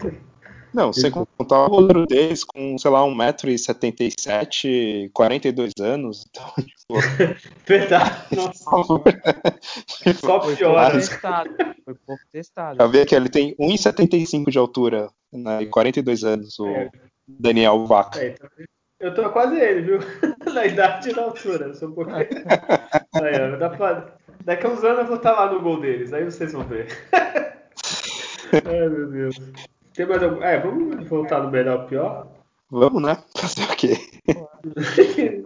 Não, 0.74 0.92
sem 0.94 1.12
contar 1.12 1.66
o 1.66 1.70
goleiro 1.70 2.06
deles 2.06 2.44
com, 2.44 2.78
sei 2.78 2.92
lá, 2.92 3.02
1,77m, 3.02 5.10
42 5.12 5.74
anos. 5.80 6.28
Então, 6.30 6.54
tipo... 6.64 6.94
Verdade, 7.66 8.36
nossa. 8.36 8.64
Só 10.20 10.40
piora. 10.56 10.92
Foi 10.92 11.00
testado. 11.00 11.50
Foi 11.84 11.96
pouco 12.06 12.24
testado. 12.32 12.78
Já 12.78 12.88
vi 12.88 13.06
que 13.06 13.16
ele 13.16 13.30
tem 13.30 13.56
1,75 13.56 14.52
de 14.52 14.58
altura 14.58 15.10
né, 15.32 15.64
e 15.64 15.68
42 15.68 16.24
anos, 16.24 16.60
o 16.60 16.68
é. 16.68 16.90
Daniel 17.28 17.86
Vaca. 17.86 18.20
É, 18.20 18.30
então... 18.30 18.50
Eu 19.00 19.14
tô 19.14 19.30
quase 19.30 19.58
ele, 19.58 19.82
viu? 19.82 20.00
Na 20.54 20.66
idade 20.66 21.10
e 21.10 21.14
na 21.14 21.22
altura. 21.22 21.74
Sou 21.74 21.88
um 21.88 21.94
pouquinho. 21.94 22.18
Aí, 22.18 23.58
dá 23.58 23.70
pra... 23.70 24.14
Daqui 24.44 24.66
a 24.66 24.70
uns 24.70 24.84
anos 24.84 25.00
eu 25.00 25.08
vou 25.08 25.16
estar 25.16 25.32
lá 25.32 25.50
no 25.52 25.62
gol 25.62 25.80
deles, 25.80 26.12
aí 26.12 26.26
vocês 26.26 26.52
vão 26.52 26.64
ver. 26.64 26.88
Ai, 27.14 28.90
meu 28.90 29.10
Deus. 29.10 29.38
Tem 30.00 30.08
mais 30.08 30.24
algum... 30.24 30.42
É, 30.42 30.58
vamos 30.58 31.10
voltar 31.10 31.44
no 31.44 31.52
melhor 31.52 31.86
pior? 31.86 32.26
Vamos, 32.72 33.04
né? 33.04 33.18
Fazer 33.36 33.64
o 33.64 33.76
quê? 33.76 33.98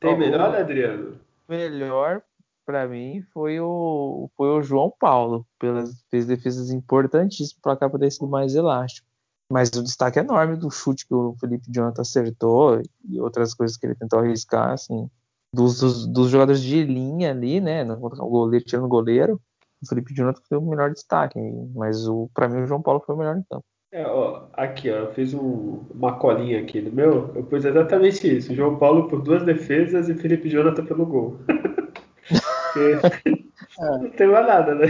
Tem 0.00 0.18
melhor, 0.18 0.52
Adriano? 0.56 1.20
Melhor 1.48 2.20
para 2.66 2.88
mim 2.88 3.22
foi 3.32 3.60
o, 3.60 4.28
foi 4.36 4.48
o 4.48 4.60
João 4.60 4.92
Paulo, 4.98 5.46
pelas 5.56 6.02
fez 6.10 6.26
defesas 6.26 6.72
importantíssimas 6.72 7.52
para 7.62 7.76
cá 7.76 7.88
poder 7.88 8.10
ser 8.10 8.26
mais 8.26 8.56
elástico. 8.56 9.06
Mas 9.48 9.68
o 9.68 9.84
destaque 9.84 10.18
é 10.18 10.22
enorme 10.22 10.56
do 10.56 10.68
chute 10.68 11.06
que 11.06 11.14
o 11.14 11.36
Felipe 11.38 11.70
Jonathan 11.70 12.02
acertou 12.02 12.82
e 13.08 13.20
outras 13.20 13.54
coisas 13.54 13.76
que 13.76 13.86
ele 13.86 13.94
tentou 13.94 14.18
arriscar, 14.18 14.72
assim, 14.72 15.08
dos, 15.54 15.78
dos, 15.78 16.08
dos 16.08 16.28
jogadores 16.28 16.60
de 16.60 16.82
linha 16.82 17.30
ali, 17.30 17.60
né? 17.60 17.84
O 17.84 18.28
goleiro 18.28 18.64
tirando 18.64 18.86
o 18.86 18.88
goleiro, 18.88 19.40
o 19.80 19.86
Felipe 19.86 20.12
Jonathan 20.12 20.42
foi 20.48 20.58
o 20.58 20.62
melhor 20.62 20.90
destaque, 20.90 21.38
mas 21.72 22.08
o 22.08 22.28
para 22.34 22.48
mim 22.48 22.62
o 22.62 22.66
João 22.66 22.82
Paulo 22.82 23.00
foi 23.06 23.14
o 23.14 23.18
melhor 23.18 23.36
então. 23.36 23.62
É, 23.92 24.06
ó, 24.06 24.44
aqui, 24.54 24.90
ó, 24.90 24.94
eu 24.94 25.12
fiz 25.12 25.34
um, 25.34 25.84
uma 25.94 26.18
colinha 26.18 26.60
aqui 26.60 26.80
do 26.80 26.90
meu, 26.90 27.30
eu 27.34 27.44
pus 27.44 27.62
exatamente 27.62 28.26
isso. 28.26 28.54
João 28.54 28.78
Paulo 28.78 29.06
por 29.06 29.20
duas 29.20 29.44
defesas 29.44 30.08
e 30.08 30.14
Felipe 30.14 30.48
Jonathan 30.48 30.86
pelo 30.86 31.04
gol. 31.04 31.38
Porque, 31.46 33.44
não 33.78 34.10
tem 34.12 34.28
mais 34.28 34.46
nada, 34.46 34.74
né? 34.74 34.86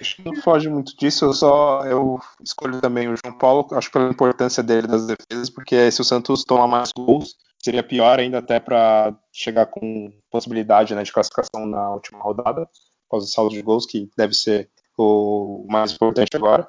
Acho 0.00 0.16
que 0.16 0.24
não 0.24 0.34
foge 0.42 0.68
muito 0.68 0.96
disso, 0.96 1.26
eu 1.26 1.32
só 1.32 1.84
eu 1.86 2.18
escolho 2.42 2.80
também 2.80 3.08
o 3.08 3.14
João 3.16 3.38
Paulo, 3.38 3.68
acho 3.70 3.92
pela 3.92 4.10
importância 4.10 4.64
dele 4.64 4.88
das 4.88 5.06
defesas, 5.06 5.48
porque 5.48 5.92
se 5.92 6.00
o 6.00 6.04
Santos 6.04 6.42
tomar 6.42 6.66
mais 6.66 6.90
gols, 6.90 7.36
seria 7.62 7.84
pior 7.84 8.18
ainda 8.18 8.38
até 8.38 8.58
para 8.58 9.14
chegar 9.32 9.66
com 9.66 10.12
possibilidade 10.28 10.92
né, 10.92 11.04
de 11.04 11.12
classificação 11.12 11.66
na 11.66 11.90
última 11.90 12.18
rodada, 12.18 12.68
após 13.06 13.22
o 13.22 13.28
saldo 13.28 13.54
de 13.54 13.62
gols, 13.62 13.86
que 13.86 14.10
deve 14.16 14.34
ser 14.34 14.68
o 14.98 15.66
mais 15.68 15.92
importante 15.92 16.34
agora. 16.34 16.68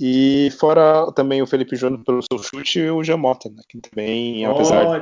E 0.00 0.50
fora 0.58 1.12
também 1.12 1.42
o 1.42 1.46
Felipe 1.46 1.76
Júnior 1.76 2.02
pelo 2.04 2.22
seu 2.22 2.42
chute 2.42 2.80
e 2.80 2.90
o 2.90 3.04
Jamota, 3.04 3.48
né, 3.50 3.62
que 3.68 3.78
também, 3.80 4.44
apesar 4.44 5.00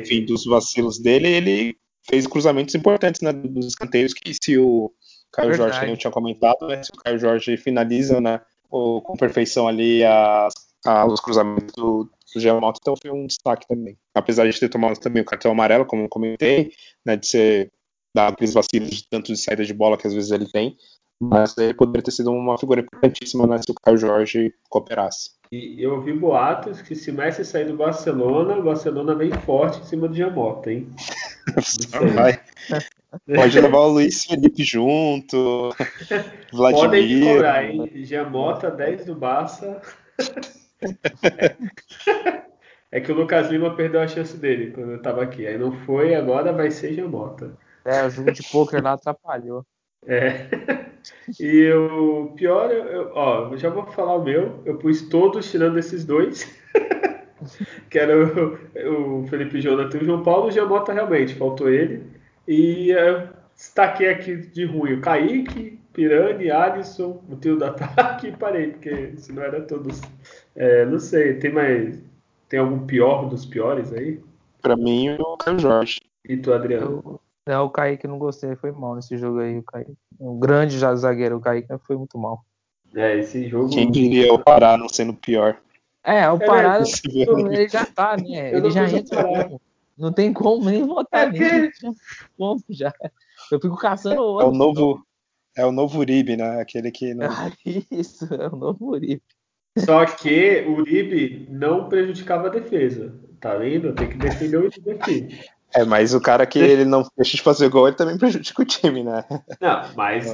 enfim, 0.00 0.24
dos 0.24 0.44
vacilos 0.44 0.98
dele, 0.98 1.28
ele 1.28 1.76
fez 2.02 2.26
cruzamentos 2.26 2.74
importantes 2.74 3.20
né, 3.20 3.32
dos 3.32 3.66
escanteios 3.66 4.12
que 4.12 4.34
se 4.34 4.58
o 4.58 4.92
Caio 5.32 5.48
Verdade. 5.48 5.70
Jorge 5.70 5.80
também 5.80 5.96
tinha 5.96 6.10
comentado, 6.10 6.66
né? 6.66 6.82
Se 6.82 6.90
o 6.92 6.96
Caio 6.96 7.18
Jorge 7.18 7.56
finaliza, 7.56 8.20
né? 8.20 8.40
Com 8.68 9.16
perfeição 9.18 9.68
ali 9.68 10.04
as, 10.04 10.52
a, 10.84 11.06
os 11.06 11.20
cruzamentos 11.20 11.74
do, 11.74 12.10
do 12.34 12.40
Giamotto, 12.40 12.78
então 12.80 12.94
foi 13.00 13.10
um 13.10 13.26
destaque 13.26 13.66
também. 13.66 13.96
Apesar 14.14 14.48
de 14.48 14.58
ter 14.58 14.68
tomado 14.68 14.98
também 14.98 15.22
o 15.22 15.26
cartão 15.26 15.52
amarelo, 15.52 15.86
como 15.86 16.02
eu 16.04 16.08
comentei, 16.08 16.72
né? 17.04 17.16
De 17.16 17.26
ser 17.26 17.72
dar 18.14 18.28
aqueles 18.28 18.52
vacilos 18.52 18.90
de 18.90 19.08
tanto 19.08 19.32
de 19.32 19.38
saída 19.38 19.64
de 19.64 19.72
bola 19.72 19.96
que 19.96 20.06
às 20.06 20.12
vezes 20.12 20.30
ele 20.30 20.46
tem, 20.50 20.76
mas 21.22 21.56
ele 21.56 21.72
poderia 21.72 22.02
ter 22.02 22.10
sido 22.10 22.32
uma 22.32 22.58
figura 22.58 22.80
importantíssima 22.80 23.46
né, 23.46 23.58
se 23.58 23.70
o 23.70 23.74
Caio 23.74 23.96
Jorge 23.96 24.52
cooperasse. 24.68 25.30
E 25.52 25.80
eu 25.80 25.94
ouvi 25.94 26.12
boatos 26.12 26.82
que 26.82 26.96
se 26.96 27.12
Messi 27.12 27.44
sair 27.44 27.66
do 27.66 27.76
Barcelona, 27.76 28.56
o 28.56 28.62
Barcelona 28.64 29.14
vem 29.14 29.30
forte 29.30 29.78
em 29.78 29.84
cima 29.84 30.08
do 30.08 30.14
Giamotto, 30.14 30.68
hein? 30.68 30.88
Vai. 32.14 32.40
Pode 33.36 33.60
levar 33.60 33.78
o 33.78 33.88
Luiz 33.88 34.24
Felipe 34.24 34.64
junto. 34.64 35.70
Vladimir. 36.52 36.84
Podem 36.84 37.34
cobrar, 37.34 37.64
hein? 37.64 37.90
Giamota, 38.02 38.70
10 38.70 39.04
do 39.04 39.14
Barça. 39.14 39.80
é 42.90 43.00
que 43.00 43.12
o 43.12 43.14
Lucas 43.14 43.48
Lima 43.48 43.76
perdeu 43.76 44.00
a 44.00 44.08
chance 44.08 44.36
dele 44.36 44.72
quando 44.72 44.92
eu 44.92 45.02
tava 45.02 45.22
aqui. 45.22 45.46
Aí 45.46 45.56
não 45.56 45.70
foi, 45.70 46.16
agora 46.16 46.52
vai 46.52 46.70
ser 46.72 46.94
Giamota. 46.94 47.56
É, 47.84 48.04
o 48.04 48.10
jogo 48.10 48.32
de 48.32 48.42
poker 48.50 48.82
lá 48.82 48.94
atrapalhou. 48.94 49.64
É. 50.06 50.48
E 51.40 51.70
o 51.72 52.32
pior, 52.36 52.70
eu, 52.70 53.10
ó, 53.14 53.50
eu 53.50 53.58
já 53.58 53.70
vou 53.70 53.86
falar 53.86 54.16
o 54.16 54.24
meu. 54.24 54.60
Eu 54.64 54.76
pus 54.76 55.02
todos 55.02 55.50
tirando 55.50 55.78
esses 55.78 56.04
dois. 56.04 56.50
que 57.90 57.98
era 57.98 58.14
o, 58.16 59.20
o 59.20 59.26
Felipe 59.26 59.60
Jonathan 59.60 59.98
e 59.98 60.02
o 60.02 60.04
João 60.04 60.22
Paulo. 60.22 60.48
O 60.48 60.50
Giamota 60.50 60.92
realmente, 60.92 61.34
faltou 61.34 61.68
ele. 61.68 62.02
E 62.46 62.92
é, 62.92 63.28
destaquei 63.54 64.08
aqui 64.08 64.36
de 64.36 64.64
ruim 64.64 64.94
o 64.94 65.00
Kaique, 65.00 65.78
Pirani, 65.92 66.50
Alisson, 66.50 67.22
o 67.28 67.36
tio 67.36 67.56
do 67.56 67.64
ataque 67.64 68.28
e 68.28 68.32
parei, 68.32 68.68
porque 68.68 69.12
se 69.16 69.32
não 69.32 69.42
era 69.42 69.60
todos. 69.60 70.00
É, 70.56 70.84
não 70.84 70.98
sei, 70.98 71.34
tem 71.34 71.52
mais. 71.52 72.02
Tem 72.48 72.60
algum 72.60 72.86
pior 72.86 73.28
dos 73.28 73.46
piores 73.46 73.92
aí? 73.92 74.20
Pra 74.60 74.76
mim, 74.76 75.10
o 75.18 75.36
Caio 75.36 75.58
Jorge. 75.58 76.00
E 76.28 76.36
tu, 76.36 76.52
Adriano? 76.52 77.02
Eu, 77.04 77.20
é, 77.46 77.58
o 77.58 77.70
Kaique 77.70 78.06
não 78.06 78.18
gostei, 78.18 78.54
foi 78.56 78.70
mal 78.72 78.94
nesse 78.94 79.16
jogo 79.18 79.40
aí, 79.40 79.58
o 79.58 79.62
Kaique. 79.62 79.92
Um 80.20 80.38
grande 80.38 80.78
já 80.78 80.94
zagueiro, 80.94 81.36
o 81.36 81.40
Kaique 81.40 81.68
foi 81.86 81.96
muito 81.96 82.18
mal. 82.18 82.44
É, 82.94 83.18
esse 83.18 83.48
jogo. 83.48 83.70
Quem 83.70 83.90
diria 83.90 84.32
o 84.32 84.38
Pará 84.38 84.76
não 84.76 84.88
sendo 84.88 85.14
pior? 85.14 85.56
É, 86.04 86.28
o 86.30 86.38
Pará, 86.38 86.78
é 86.82 87.54
ele 87.54 87.68
já 87.68 87.84
tá, 87.86 88.16
né? 88.16 88.54
Ele 88.54 88.70
já 88.70 88.88
entra 88.88 89.24
como? 89.24 89.60
Não 89.96 90.12
tem 90.12 90.32
como 90.32 90.68
nem 90.68 90.84
votar 90.86 91.28
é 91.28 91.38
nele. 91.38 91.70
Como 92.36 92.62
já? 92.68 92.92
Eu 93.50 93.60
fico 93.60 93.76
caçando 93.76 94.22
outro. 94.22 94.46
É 94.46 94.50
o 94.50 94.52
novo, 94.52 95.06
é 95.56 95.66
o 95.66 95.72
novo 95.72 95.98
Uribe, 95.98 96.36
né? 96.36 96.60
Aquele 96.60 96.90
que. 96.90 97.14
Não... 97.14 97.26
Ah, 97.26 97.50
isso, 97.90 98.32
é 98.34 98.48
o 98.48 98.56
novo 98.56 98.90
Uribe. 98.90 99.22
Só 99.78 100.04
que 100.04 100.64
o 100.66 100.72
Uribe 100.72 101.46
não 101.50 101.88
prejudicava 101.88 102.48
a 102.48 102.50
defesa. 102.50 103.14
Tá 103.40 103.56
vendo? 103.56 103.94
Tem 103.94 104.08
que 104.08 104.16
defender 104.16 104.56
o 104.56 104.66
Uribe 104.66 104.90
aqui. 104.90 105.40
É, 105.74 105.84
mas 105.84 106.14
o 106.14 106.20
cara 106.20 106.46
que 106.46 106.58
ele 106.58 106.84
não 106.84 107.04
deixa 107.16 107.36
de 107.36 107.42
fazer 107.42 107.68
gol, 107.68 107.88
ele 107.88 107.96
também 107.96 108.18
prejudica 108.18 108.62
o 108.62 108.64
time, 108.64 109.02
né? 109.02 109.24
Não, 109.60 109.82
mas 109.96 110.26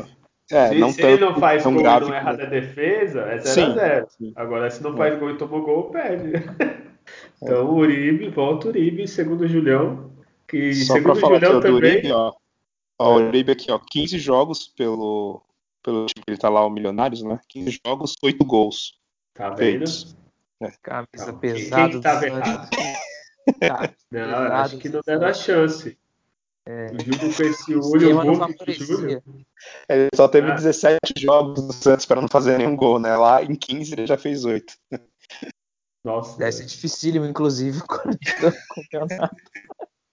é, 0.51 0.69
se, 0.71 0.93
se 0.95 1.03
ele 1.03 1.25
não 1.25 1.35
faz 1.39 1.63
gol 1.63 1.79
e 1.79 1.83
não 1.83 2.15
erra 2.15 2.33
da 2.33 2.45
defesa, 2.47 3.21
é 3.21 3.39
0x0. 3.39 4.33
Agora, 4.35 4.71
se 4.71 4.83
não 4.83 4.97
faz 4.97 5.19
gol 5.19 5.31
e 5.31 5.37
tomou 5.37 5.63
gol, 5.63 5.91
perde. 5.91 6.33
Então, 7.43 7.71
o 7.71 7.77
Uribe, 7.77 8.29
volta 8.29 8.67
o 8.67 8.71
Uribe, 8.71 9.09
segundo 9.09 9.41
o 9.41 9.49
Julião. 9.49 10.11
Que 10.47 10.75
Só 10.75 10.93
segundo 10.93 11.17
o 11.17 11.21
Julião 11.21 11.61
também. 11.61 11.73
Uribe, 11.73 12.13
ó, 12.13 12.35
ó, 12.99 13.15
o 13.15 13.29
Uribe 13.29 13.53
aqui, 13.53 13.71
ó, 13.71 13.79
15 13.79 14.19
jogos 14.19 14.69
pelo, 14.77 15.43
pelo 15.83 16.05
time 16.05 16.23
que 16.23 16.31
ele 16.31 16.37
tá 16.37 16.51
lá, 16.51 16.67
o 16.67 16.71
Milionários, 16.71 17.23
né? 17.23 17.41
15 17.49 17.81
jogos, 17.87 18.15
8 18.23 18.45
gols. 18.45 18.93
Tá 19.33 19.49
vendo? 19.51 19.57
Feitos. 19.57 20.17
É. 20.61 20.71
Camisa 20.83 21.33
pesada. 21.41 21.83
Quem 21.83 21.91
que 21.93 22.01
tava 22.01 22.27
errado? 22.27 22.69
Tá, 23.61 23.91
não, 24.11 24.39
acho 24.55 24.79
que 24.79 24.89
não 24.89 25.01
deram 25.05 25.27
a 25.27 25.33
chance. 25.33 25.97
É. 26.67 26.89
O 26.93 27.01
Júlio 27.01 27.35
com 27.35 27.43
esse 27.43 27.75
olho 27.75 28.15
bobo 28.23 28.65
do 28.65 28.73
Júlio. 28.73 29.23
Ele 29.89 30.09
só 30.15 30.29
teve 30.29 30.51
ah. 30.51 30.55
17 30.55 30.99
jogos 31.17 31.67
no 31.67 31.73
Santos 31.73 32.05
para 32.05 32.21
não 32.21 32.29
fazer 32.29 32.59
nenhum 32.59 32.77
gol, 32.77 32.99
né? 32.99 33.17
Lá 33.17 33.43
em 33.43 33.55
15 33.55 33.95
ele 33.95 34.07
já 34.07 34.19
fez 34.19 34.45
8. 34.45 34.75
Nossa. 36.05 36.39
Deve 36.39 36.53
ser 36.53 36.67
dificílimo, 36.67 37.25
inclusive, 37.25 37.81
campeonato. 37.89 39.37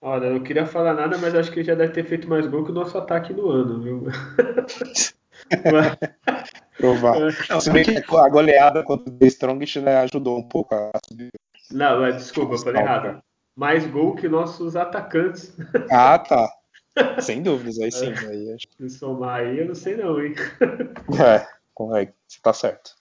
Olha, 0.00 0.26
eu 0.26 0.34
não 0.34 0.42
queria 0.42 0.66
falar 0.66 0.94
nada, 0.94 1.18
mas 1.18 1.34
acho 1.34 1.50
que 1.50 1.58
ele 1.58 1.66
já 1.66 1.74
deve 1.74 1.92
ter 1.92 2.04
feito 2.04 2.28
mais 2.28 2.46
gol 2.46 2.64
que 2.64 2.70
o 2.70 2.74
nosso 2.74 2.96
ataque 2.96 3.32
no 3.32 3.50
ano, 3.50 3.82
viu? 3.82 4.04
Provável. 6.78 7.30
Se 7.60 7.70
bem 7.70 7.84
que 7.84 7.96
a 7.96 8.28
goleada 8.28 8.82
contra 8.82 9.12
o 9.12 9.16
The 9.16 9.26
Strongest 9.26 9.76
né, 9.76 9.96
ajudou 9.98 10.38
um 10.38 10.48
pouco 10.48 10.74
a 10.74 10.92
subir. 11.08 11.30
Não, 11.70 12.00
mas 12.00 12.16
desculpa, 12.16 12.54
eu 12.54 12.58
falei 12.58 12.82
errado. 12.82 13.22
Mais 13.56 13.86
gol 13.86 14.14
que 14.14 14.28
nossos 14.28 14.76
atacantes. 14.76 15.56
Ah, 15.90 16.18
tá. 16.18 16.52
Sem 17.20 17.42
dúvidas, 17.42 17.78
aí 17.78 17.90
sim. 17.90 18.12
Aí 18.28 18.52
acho... 18.52 18.66
Se 18.78 18.98
somar 18.98 19.40
aí, 19.40 19.58
eu 19.58 19.66
não 19.66 19.74
sei 19.74 19.96
não, 19.96 20.22
hein? 20.22 20.34
É, 21.18 21.46
correto. 21.74 22.12
Você 22.26 22.38
tá 22.42 22.52
certo. 22.52 22.94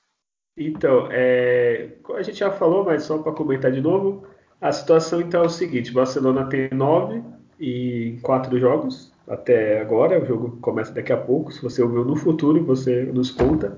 Então, 0.58 1.10
é, 1.12 1.90
a 2.16 2.22
gente 2.22 2.40
já 2.40 2.52
falou, 2.52 2.86
mas 2.86 3.04
só 3.04 3.18
para 3.18 3.34
comentar 3.34 3.72
de 3.72 3.82
novo, 3.82 4.26
a 4.62 4.72
situação 4.72 5.20
então 5.20 5.44
é 5.44 5.46
o 5.46 5.50
seguinte: 5.50 5.92
Barcelona 5.92 6.48
tem 6.48 6.70
nove 6.72 7.22
e 7.60 8.18
quatro 8.22 8.58
jogos 8.58 9.12
até 9.28 9.82
agora. 9.82 10.22
O 10.22 10.26
jogo 10.26 10.58
começa 10.62 10.94
daqui 10.94 11.12
a 11.12 11.18
pouco. 11.18 11.52
Se 11.52 11.62
você 11.62 11.82
ouviu 11.82 12.06
no 12.06 12.16
futuro, 12.16 12.64
você 12.64 13.04
nos 13.04 13.32
conta. 13.32 13.78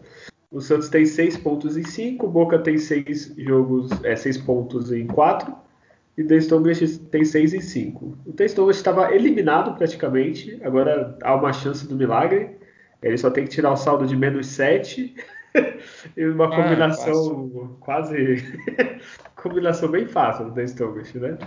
O 0.52 0.62
Santos 0.62 0.90
tem 0.90 1.06
seis 1.06 1.36
pontos 1.36 1.76
em 1.76 1.84
cinco, 1.84 2.28
Boca 2.28 2.60
tem 2.60 2.78
seis 2.78 3.34
jogos, 3.38 3.90
é, 4.04 4.16
seis 4.16 4.38
pontos 4.38 4.92
em 4.92 5.08
quatro 5.08 5.54
e 6.18 6.24
The 6.24 6.38
Strongest 6.38 7.00
tem 7.12 7.24
seis 7.24 7.54
em 7.54 7.62
cinco. 7.62 8.18
O 8.26 8.34
The 8.34 8.46
Strongest 8.46 8.80
estava 8.80 9.14
eliminado 9.14 9.78
praticamente. 9.78 10.60
Agora 10.64 11.16
há 11.22 11.36
uma 11.36 11.54
chance 11.54 11.88
do 11.88 11.96
milagre. 11.96 12.58
Ele 13.04 13.18
só 13.18 13.30
tem 13.30 13.44
que 13.44 13.52
tirar 13.52 13.72
o 13.72 13.78
saldo 13.78 14.08
de 14.08 14.16
menos 14.16 14.48
sete 14.48 15.16
e 16.18 16.26
uma 16.26 16.46
ah, 16.46 16.56
combinação 16.56 17.78
quase. 17.80 18.44
combinação 19.38 19.90
bem 19.90 20.08
fácil 20.08 20.50
do 20.50 20.62
Strongest, 20.62 21.16
né? 21.16 21.38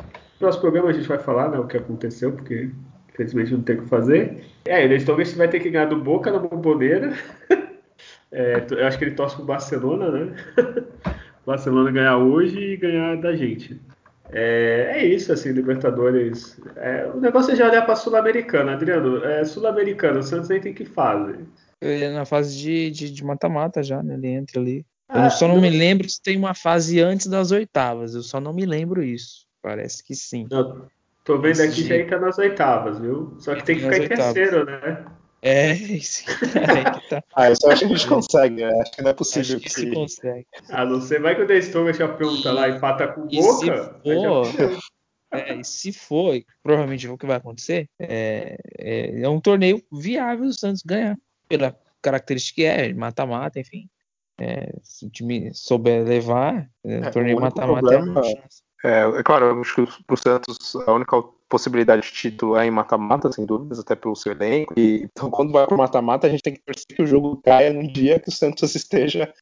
No 0.40 0.46
nosso 0.46 0.60
programa 0.60 0.90
a 0.90 0.92
gente 0.92 1.08
vai 1.08 1.18
falar 1.18 1.50
né, 1.50 1.58
o 1.58 1.66
que 1.66 1.76
aconteceu, 1.76 2.30
porque 2.30 2.70
infelizmente 3.12 3.52
não 3.52 3.62
tem 3.62 3.76
o 3.76 3.82
que 3.82 3.88
fazer. 3.88 4.44
É, 4.64 4.86
o 4.86 4.88
The 4.88 4.96
Strongest 4.96 5.36
vai 5.36 5.48
ter 5.48 5.58
que 5.58 5.70
ganhar 5.70 5.86
do 5.86 6.00
Boca 6.00 6.30
na 6.30 6.38
bomboneira. 6.38 7.12
É, 8.32 8.64
eu 8.70 8.86
acho 8.86 8.96
que 8.96 9.02
ele 9.02 9.16
torce 9.16 9.34
pro 9.34 9.44
Barcelona, 9.44 10.08
né? 10.08 10.32
Barcelona 11.44 11.90
ganhar 11.90 12.16
hoje 12.16 12.60
e 12.60 12.76
ganhar 12.76 13.16
da 13.16 13.34
gente. 13.34 13.80
É, 14.32 14.92
é 14.96 15.04
isso, 15.04 15.32
assim, 15.32 15.52
Libertadores. 15.52 16.60
É, 16.76 17.06
o 17.06 17.20
negócio 17.20 17.52
é 17.52 17.56
já 17.56 17.68
olhar 17.68 17.82
para 17.82 17.96
Sul-Americana, 17.96 18.72
Adriano. 18.72 19.24
É, 19.24 19.44
Sul-Americana, 19.44 20.20
o 20.20 20.22
Santos 20.22 20.50
aí 20.50 20.60
tem 20.60 20.74
que 20.74 20.84
fase. 20.84 21.34
Ele 21.80 22.04
é 22.04 22.12
na 22.12 22.24
fase 22.24 22.90
de 22.90 23.24
mata-mata 23.24 23.82
já, 23.82 24.02
né? 24.02 24.14
Ele 24.14 24.28
entra 24.28 24.60
ali. 24.60 24.84
Ah, 25.08 25.24
eu 25.24 25.30
só 25.30 25.48
não, 25.48 25.56
não, 25.56 25.62
me 25.62 25.70
lembro 25.70 26.08
se 26.08 26.22
tem 26.22 26.36
uma 26.36 26.54
fase 26.54 27.00
antes 27.00 27.26
das 27.26 27.50
oitavas. 27.50 28.14
Eu 28.14 28.22
só 28.22 28.40
não 28.40 28.52
me 28.52 28.64
lembro 28.64 29.02
isso. 29.02 29.46
Parece 29.60 30.04
que 30.04 30.14
sim. 30.14 30.46
Não, 30.50 30.86
tô 31.24 31.38
vendo 31.38 31.60
aqui 31.60 31.82
já 31.82 32.06
tá 32.06 32.18
nas 32.18 32.38
oitavas, 32.38 32.98
viu? 32.98 33.34
Só 33.38 33.54
que 33.54 33.64
tem 33.64 33.76
que 33.76 33.82
ficar 33.82 33.98
em 33.98 34.08
terceiro, 34.08 34.64
né? 34.64 35.04
É, 35.42 35.72
isso 35.72 36.24
que 36.24 37.08
tá. 37.08 37.24
ah, 37.34 37.48
eu 37.48 37.56
só 37.56 37.70
acho 37.70 37.80
que 37.80 37.84
a 37.86 37.96
gente 37.96 38.08
consegue. 38.08 38.56
Né? 38.56 38.80
Acho 38.80 38.92
que 38.92 39.02
não 39.02 39.10
é 39.10 39.14
possível 39.14 39.56
acho 39.56 39.56
que, 39.56 39.62
que 39.62 39.70
se 39.70 39.90
consegue. 39.92 40.46
Ah, 40.68 40.84
não 40.84 41.00
sei, 41.00 41.18
vai 41.18 41.34
que 41.34 41.42
o 41.42 41.46
The 41.46 41.60
Stone 41.62 41.92
já 41.92 42.08
pergunta 42.08 42.52
lá, 42.52 42.68
empata 42.68 43.08
com 43.08 43.26
e 43.30 43.40
Boca. 43.40 44.00
Se 44.02 44.10
for, 44.20 44.80
é, 45.32 45.54
e 45.54 45.64
se 45.64 45.92
for, 45.92 46.42
provavelmente 46.62 47.06
é 47.06 47.10
o 47.10 47.16
que 47.16 47.26
vai 47.26 47.36
acontecer, 47.36 47.88
é, 47.98 48.56
é, 48.78 49.22
é 49.22 49.28
um 49.28 49.40
torneio 49.40 49.82
viável 49.90 50.46
o 50.46 50.52
Santos 50.52 50.82
ganhar 50.82 51.16
pela 51.48 51.76
característica 52.02 52.56
que 52.56 52.64
é, 52.64 52.92
mata-mata, 52.92 53.58
enfim. 53.58 53.88
É, 54.38 54.72
se 54.82 55.04
o 55.04 55.10
time 55.10 55.52
souber 55.54 56.02
levar, 56.02 56.68
é, 56.84 56.94
é 56.94 57.10
torneio 57.10 57.40
mata-mata 57.40 57.94
é, 58.82 58.88
é, 58.88 59.18
é 59.18 59.22
claro, 59.22 59.46
eu 59.46 59.60
acho 59.60 59.86
que 59.86 60.04
pro 60.04 60.16
Santos 60.16 60.56
a 60.86 60.92
única 60.92 61.22
possibilidade 61.50 62.02
de 62.02 62.12
título 62.12 62.56
é 62.56 62.64
em 62.64 62.70
mata-mata, 62.70 63.30
sem 63.30 63.44
dúvidas, 63.44 63.80
até 63.80 63.96
pelo 63.96 64.14
seu 64.14 64.32
elenco. 64.32 64.72
E, 64.78 65.02
então, 65.04 65.28
quando 65.28 65.52
vai 65.52 65.66
pro 65.66 65.76
mata-mata, 65.76 66.26
a 66.26 66.30
gente 66.30 66.42
tem 66.42 66.54
que 66.54 66.62
torcer 66.64 66.96
que 66.96 67.02
o 67.02 67.06
jogo 67.06 67.42
caia 67.44 67.72
num 67.72 67.86
dia 67.86 68.20
que 68.20 68.28
o 68.28 68.32
Santos 68.32 68.72
esteja 68.76 69.34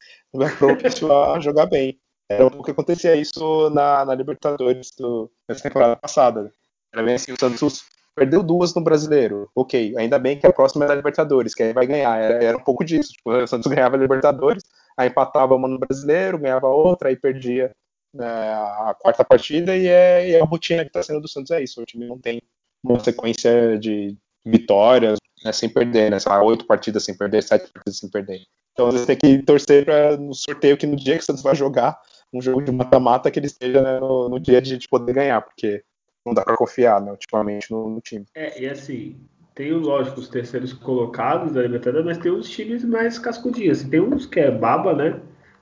propício 0.57 1.11
a 1.13 1.39
jogar 1.39 1.67
bem. 1.67 1.97
Era 2.27 2.45
um 2.45 2.49
pouco 2.49 2.65
que 2.65 2.71
acontecia 2.71 3.15
isso 3.15 3.69
na, 3.69 4.03
na 4.05 4.13
Libertadores 4.13 4.91
do, 4.97 5.31
nessa 5.47 5.63
temporada 5.63 5.95
passada. 5.95 6.51
Era 6.93 7.03
bem 7.03 7.15
assim, 7.15 7.31
o 7.31 7.39
Santos 7.39 7.83
perdeu 8.15 8.43
duas 8.43 8.73
no 8.73 8.81
brasileiro. 8.81 9.49
Ok, 9.55 9.95
ainda 9.97 10.19
bem 10.19 10.37
que 10.37 10.45
a 10.45 10.53
próxima 10.53 10.85
é 10.85 10.87
da 10.87 10.95
Libertadores, 10.95 11.55
que 11.55 11.63
aí 11.63 11.73
vai 11.73 11.87
ganhar. 11.87 12.17
Era, 12.17 12.43
era 12.43 12.57
um 12.57 12.63
pouco 12.63 12.83
disso. 12.83 13.13
Tipo, 13.13 13.31
o 13.31 13.47
Santos 13.47 13.71
ganhava 13.71 13.95
a 13.95 13.99
Libertadores, 13.99 14.63
aí 14.97 15.09
empatava 15.09 15.55
uma 15.55 15.67
no 15.67 15.79
brasileiro, 15.79 16.39
ganhava 16.39 16.67
outra, 16.67 17.09
aí 17.09 17.15
perdia 17.15 17.71
a 18.17 18.95
quarta 18.99 19.23
partida, 19.23 19.75
e 19.75 19.87
é, 19.87 20.29
e 20.29 20.33
é 20.33 20.41
a 20.41 20.45
rotina 20.45 20.83
que 20.83 20.89
está 20.89 21.03
sendo 21.03 21.21
do 21.21 21.27
Santos 21.27 21.51
é 21.51 21.61
isso. 21.61 21.81
O 21.81 21.85
time 21.85 22.07
não 22.07 22.17
tem 22.17 22.41
uma 22.83 22.99
sequência 22.99 23.77
de 23.77 24.17
vitórias 24.45 25.19
né, 25.43 25.51
sem 25.51 25.69
perder, 25.69 26.11
né? 26.11 26.19
Sei 26.19 26.31
lá, 26.31 26.41
oito 26.43 26.65
partidas 26.65 27.03
sem 27.03 27.15
perder, 27.15 27.43
sete 27.43 27.71
partidas 27.71 27.99
sem 27.99 28.09
perder. 28.09 28.41
Então 28.73 28.91
você 28.91 29.05
tem 29.05 29.17
que 29.17 29.43
torcer 29.43 29.85
para 29.85 30.17
no 30.17 30.33
sorteio 30.33 30.77
que 30.77 30.87
no 30.87 30.95
dia 30.95 31.15
que 31.15 31.23
o 31.23 31.25
Santos 31.25 31.43
vai 31.43 31.55
jogar 31.55 31.99
um 32.33 32.41
jogo 32.41 32.61
de 32.61 32.71
mata-mata 32.71 33.29
que 33.29 33.39
ele 33.39 33.47
esteja 33.47 33.81
né, 33.81 33.99
no, 33.99 34.29
no, 34.29 34.39
dia 34.39 34.61
de, 34.61 34.77
de 34.77 34.87
poder 34.87 35.13
ganhar, 35.13 35.41
porque 35.41 35.83
não 36.25 36.33
dá 36.33 36.43
para 36.43 36.55
confiar, 36.55 37.01
né, 37.01 37.11
ultimamente, 37.11 37.71
no, 37.71 37.89
no, 37.89 37.99
time. 38.01 38.25
É, 38.35 38.61
e 38.61 38.69
assim, 38.69 39.19
tem, 39.55 39.71
lógico, 39.71 40.19
os 40.19 40.29
terceiros 40.29 40.71
colocados 40.71 41.53
da 41.53 41.61
Libertadores, 41.61 42.05
mas 42.05 42.17
tem 42.19 42.31
uns 42.31 42.49
times 42.49 42.83
mais 42.85 43.17
cascudinhos. 43.17 43.79
Assim, 43.79 43.89
tem 43.89 43.99
uns 43.99 44.25
que 44.25 44.39
é 44.39 44.51
baba, 44.51 44.93
né? 44.93 45.19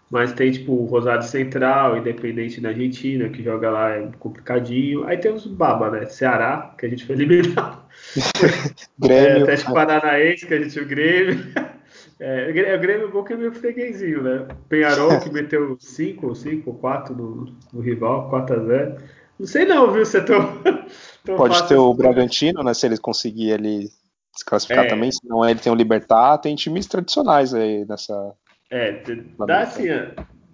Mas 0.10 0.32
tem, 0.34 0.52
tipo, 0.52 0.72
o 0.72 0.86
Rosário 0.86 1.24
Central, 1.24 1.98
Independente 1.98 2.62
da 2.62 2.70
Argentina, 2.70 3.28
que 3.28 3.44
joga 3.44 3.70
lá, 3.70 3.90
é 3.92 4.10
complicadinho. 4.20 5.06
Aí 5.06 5.18
tem 5.18 5.34
os 5.34 5.46
baba, 5.46 5.92
né? 5.92 6.06
Ceará, 6.06 6.74
que 6.78 6.86
a 6.86 6.90
gente 6.90 7.06
foi 7.06 7.16
eliminado. 7.16 7.84
Grêmio. 8.98 9.30
É, 9.30 9.42
Atlético 9.42 9.74
Paranaense, 9.74 10.46
que 10.46 10.54
a 10.54 10.62
gente 10.62 10.74
viu 10.74 10.84
o 10.84 10.88
Grêmio. 10.88 11.46
É, 12.20 12.50
o 12.50 12.80
Grêmio 12.80 13.12
bom 13.12 13.24
que 13.24 13.34
é 13.34 13.38
meio 13.38 13.52
freguesinho, 13.52 14.24
né? 14.24 14.48
Penharol, 14.68 15.20
que 15.20 15.32
meteu 15.32 15.78
5 15.80 16.26
ou 16.26 16.34
5 16.34 16.72
ou 16.72 16.76
4 16.78 17.16
no, 17.16 17.80
rival, 17.80 18.28
4 18.30 18.60
a 18.60 18.66
0 18.66 18.98
não 19.40 19.46
sei 19.46 19.66
não, 19.66 19.92
viu? 19.92 20.04
Você 20.04 20.24
tão, 20.24 20.42
tão 21.24 21.36
Pode 21.36 21.68
ter 21.68 21.76
o 21.76 21.92
assim. 21.92 21.98
Bragantino, 21.98 22.64
né? 22.64 22.74
Se 22.74 22.88
ele 22.88 22.98
conseguir 22.98 23.52
ele 23.52 23.88
se 24.36 24.44
classificar 24.46 24.86
é. 24.86 24.88
também, 24.88 25.12
senão 25.12 25.48
ele 25.48 25.60
tem 25.60 25.72
o 25.72 25.76
Libertar, 25.76 26.40
tem 26.40 26.56
times 26.56 26.88
tradicionais 26.88 27.54
aí 27.54 27.86
nessa. 27.86 28.34
É, 28.70 29.04
dá 29.46 29.62
assim, 29.62 29.88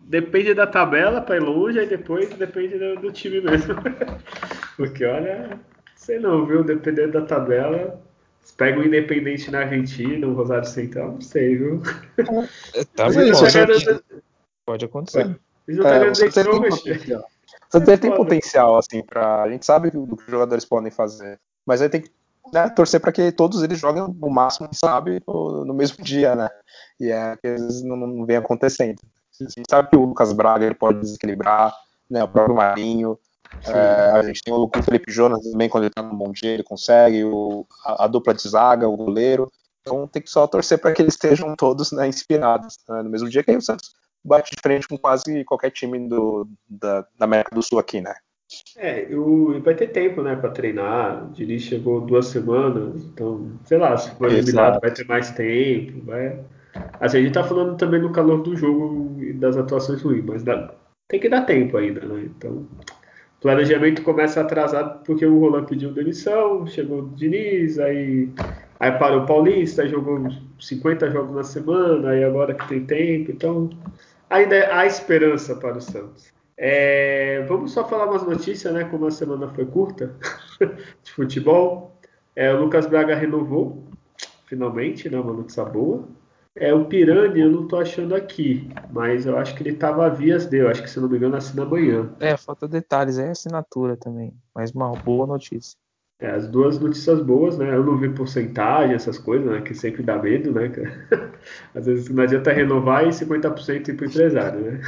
depende 0.03 0.53
da 0.53 0.67
tabela 0.67 1.21
para 1.21 1.37
ir 1.37 1.39
longe, 1.39 1.79
aí 1.79 1.87
depois 1.87 2.29
depende 2.35 2.77
do, 2.77 2.95
do 2.97 3.11
time 3.11 3.41
mesmo. 3.41 3.75
Porque 4.77 5.05
olha, 5.05 5.59
sei 5.95 6.19
não, 6.19 6.45
viu? 6.45 6.63
Dependendo 6.63 7.13
da 7.13 7.25
tabela, 7.25 8.01
Pega 8.57 8.79
o 8.79 8.85
Independente 8.85 9.49
na 9.49 9.59
Argentina, 9.59 10.27
o 10.27 10.33
Rosário 10.33 10.67
Central, 10.67 11.13
não 11.13 11.21
sei, 11.21 11.55
viu? 11.57 11.81
Tá 12.95 13.09
bom, 13.09 13.33
só 13.33 13.45
tá 13.45 13.51
ganhando- 13.65 14.03
que 14.03 14.21
Pode 14.65 14.85
acontecer. 14.85 15.39
Eles 15.67 15.79
não 15.79 15.87
É, 15.87 15.99
ganhando 15.99 16.15
você 16.15 16.29
tem 16.29 16.61
potencial. 16.61 17.23
Você 17.69 17.97
tem 17.97 18.11
potencial, 18.15 18.77
assim, 18.77 19.03
pra. 19.03 19.43
A 19.43 19.49
gente 19.49 19.65
sabe 19.65 19.89
do 19.89 20.15
que 20.15 20.23
os 20.23 20.29
jogadores 20.29 20.63
podem 20.63 20.91
fazer. 20.91 21.39
Mas 21.65 21.81
aí 21.81 21.89
tem 21.89 22.01
que 22.01 22.11
né, 22.53 22.69
torcer 22.69 23.01
para 23.01 23.11
que 23.11 23.31
todos 23.31 23.63
eles 23.63 23.79
joguem 23.79 24.03
o 24.03 24.29
máximo 24.29 24.69
que 24.69 24.77
sabe 24.77 25.21
no, 25.27 25.65
no 25.65 25.73
mesmo 25.73 26.03
dia, 26.03 26.35
né? 26.35 26.49
E 26.99 27.11
é 27.11 27.35
que 27.35 27.47
às 27.47 27.61
vezes 27.61 27.83
não, 27.83 27.97
não 27.97 28.25
vem 28.25 28.37
acontecendo. 28.37 29.01
A 29.41 29.43
gente 29.43 29.65
sabe 29.67 29.89
que 29.89 29.97
o 29.97 30.05
Lucas 30.05 30.31
Braga 30.31 30.65
ele 30.65 30.75
pode 30.75 30.99
desequilibrar, 30.99 31.75
né? 32.09 32.23
O 32.23 32.27
próprio 32.27 32.55
Marinho. 32.55 33.17
É, 33.67 34.11
a 34.17 34.21
gente 34.23 34.41
tem 34.41 34.53
o 34.53 34.69
Felipe 34.83 35.11
Jonas 35.11 35.41
também, 35.43 35.69
quando 35.69 35.85
ele 35.85 35.93
tá 35.93 36.01
no 36.01 36.15
bom 36.15 36.31
dia, 36.31 36.51
ele 36.51 36.63
consegue, 36.63 37.23
o, 37.23 37.65
a, 37.85 38.05
a 38.05 38.07
dupla 38.07 38.33
de 38.33 38.47
zaga, 38.47 38.87
o 38.87 38.95
goleiro. 38.95 39.51
Então 39.81 40.07
tem 40.07 40.21
que 40.21 40.29
só 40.29 40.47
torcer 40.47 40.79
para 40.79 40.93
que 40.93 41.01
eles 41.01 41.15
estejam 41.15 41.55
todos 41.55 41.91
né, 41.91 42.07
inspirados 42.07 42.77
né, 42.87 43.01
no 43.01 43.09
mesmo 43.09 43.29
dia, 43.29 43.43
que 43.43 43.51
aí 43.51 43.57
o 43.57 43.61
Santos 43.61 43.93
bate 44.23 44.55
de 44.55 44.61
frente 44.61 44.87
com 44.87 44.97
quase 44.97 45.43
qualquer 45.43 45.71
time 45.71 46.07
do, 46.07 46.47
da, 46.69 47.01
da 47.17 47.25
América 47.25 47.53
do 47.53 47.61
Sul 47.61 47.79
aqui, 47.79 47.99
né? 47.99 48.15
É, 48.75 49.07
o, 49.15 49.53
e 49.55 49.59
vai 49.59 49.75
ter 49.75 49.87
tempo, 49.87 50.21
né, 50.23 50.35
pra 50.35 50.49
treinar. 50.51 51.25
O 51.25 51.31
Diniz 51.33 51.63
chegou 51.63 52.01
duas 52.01 52.27
semanas, 52.27 53.03
então, 53.05 53.59
sei 53.65 53.77
lá, 53.77 53.95
se 53.97 54.15
for 54.17 54.31
eliminado 54.31 54.79
vai 54.81 54.91
ter 54.93 55.05
mais 55.07 55.31
tempo, 55.31 56.03
vai. 56.05 56.43
Assim, 56.99 57.17
a 57.19 57.21
gente 57.21 57.33
tá 57.33 57.43
falando 57.43 57.77
também 57.77 58.01
no 58.01 58.11
calor 58.11 58.41
do 58.43 58.55
jogo 58.55 59.21
e 59.23 59.33
das 59.33 59.57
atuações 59.57 60.01
ruins, 60.01 60.23
mas 60.25 60.43
dá- 60.43 60.73
tem 61.07 61.19
que 61.19 61.29
dar 61.29 61.45
tempo 61.45 61.77
ainda, 61.77 62.01
né? 62.05 62.23
Então, 62.25 62.67
o 63.37 63.41
planejamento 63.41 64.03
começa 64.03 64.41
atrasado 64.41 65.03
porque 65.05 65.25
o 65.25 65.39
Roland 65.39 65.65
pediu 65.67 65.93
demissão, 65.93 66.65
chegou 66.67 67.03
o 67.03 67.09
Diniz, 67.15 67.79
aí, 67.79 68.29
aí 68.79 68.91
parou 68.99 69.23
o 69.23 69.27
Paulista, 69.27 69.87
jogou 69.87 70.19
50 70.59 71.11
jogos 71.11 71.35
na 71.35 71.43
semana, 71.43 72.11
aí 72.11 72.23
agora 72.23 72.55
que 72.55 72.67
tem 72.69 72.85
tempo, 72.85 73.31
então 73.31 73.69
ainda 74.29 74.75
há 74.75 74.85
esperança 74.85 75.55
para 75.55 75.77
o 75.77 75.81
Santos. 75.81 76.32
É, 76.57 77.43
vamos 77.47 77.71
só 77.71 77.87
falar 77.87 78.05
umas 78.05 78.23
notícias, 78.23 78.73
né? 78.73 78.83
Como 78.85 79.07
a 79.07 79.11
semana 79.11 79.47
foi 79.49 79.65
curta 79.65 80.15
de 81.03 81.11
futebol. 81.11 81.97
É, 82.35 82.53
o 82.53 82.61
Lucas 82.61 82.85
Braga 82.85 83.15
renovou, 83.15 83.83
finalmente, 84.45 85.09
né? 85.09 85.19
Uma 85.19 85.33
notícia 85.33 85.65
boa. 85.65 86.07
É, 86.55 86.71
o 86.71 86.85
Pirani 86.85 87.41
eu 87.41 87.49
não 87.49 87.67
tô 87.67 87.77
achando 87.77 88.13
aqui, 88.13 88.69
mas 88.91 89.25
eu 89.25 89.35
acho 89.37 89.55
que 89.55 89.63
ele 89.63 89.75
tava 89.75 90.05
a 90.05 90.09
vias 90.09 90.45
dele. 90.45 90.65
Eu 90.65 90.69
acho 90.69 90.83
que, 90.83 90.89
se 90.89 90.99
não 90.99 91.09
me 91.09 91.17
engano, 91.17 91.35
assina 91.35 91.63
amanhã. 91.63 92.11
É, 92.19 92.37
falta 92.37 92.67
detalhes, 92.67 93.17
é 93.17 93.29
assinatura 93.29 93.97
também. 93.97 94.33
Mas 94.53 94.71
uma 94.71 94.91
boa 94.91 95.25
notícia. 95.25 95.75
É, 96.19 96.29
as 96.29 96.47
duas 96.47 96.79
notícias 96.79 97.19
boas, 97.21 97.57
né? 97.57 97.73
Eu 97.75 97.83
não 97.83 97.97
vi 97.97 98.07
porcentagem, 98.09 98.95
essas 98.95 99.17
coisas, 99.17 99.47
né? 99.47 99.61
Que 99.61 99.73
sempre 99.73 100.03
dá 100.03 100.17
medo, 100.21 100.51
né? 100.51 100.69
cara? 100.69 101.33
Às 101.73 101.87
vezes 101.87 102.09
não 102.09 102.23
adianta 102.23 102.53
renovar 102.53 103.03
e 103.07 103.09
50% 103.09 103.87
ir 103.87 103.93
pro 103.95 104.05
empresário, 104.05 104.61
né? 104.61 104.81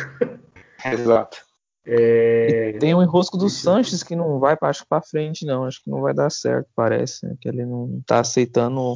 Exato. 0.86 1.45
É, 1.88 2.74
Tem 2.80 2.94
o 2.96 3.02
enrosco 3.04 3.38
do 3.38 3.46
Deixa 3.46 3.58
eu- 3.58 3.62
Sanches 3.74 4.02
que 4.04 4.16
não 4.16 4.40
vai, 4.40 4.58
acho 4.62 4.84
que 4.84 4.90
pra 4.90 5.02
frente, 5.02 5.46
não. 5.46 5.66
Acho 5.66 5.84
que 5.84 5.90
não 5.90 6.02
vai 6.02 6.14
dar 6.14 6.32
certo, 6.32 6.68
parece. 6.76 7.26
né, 7.26 7.36
Que 7.40 7.48
ele 7.48 7.66
não 7.66 8.02
tá 8.08 8.20
aceitando 8.22 8.96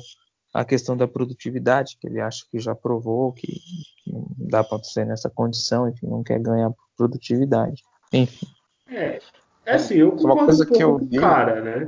a 0.54 0.66
questão 0.66 0.98
da 0.98 1.08
produtividade, 1.08 1.98
que 2.02 2.08
ele 2.08 2.20
acha 2.20 2.44
que 2.50 2.60
já 2.60 2.74
provou 2.74 3.32
que, 3.34 3.46
que 3.48 4.12
não 4.12 4.26
dá 4.38 4.64
pra 4.64 4.82
ser 4.84 5.06
nessa 5.06 5.30
condição, 5.30 5.88
enfim, 5.88 6.08
não 6.08 6.24
quer 6.24 6.40
ganhar 6.40 6.72
produtividade. 6.98 7.84
Enfim, 8.12 8.48
é, 8.90 9.20
é 9.68 9.76
assim, 9.76 9.94
eu 9.96 10.16
Uma 10.16 10.46
coisa 10.46 10.64
um 10.64 10.68
que 10.68 10.82
eu 10.82 10.98
vi- 10.98 11.20
cara, 11.20 11.62
né? 11.62 11.88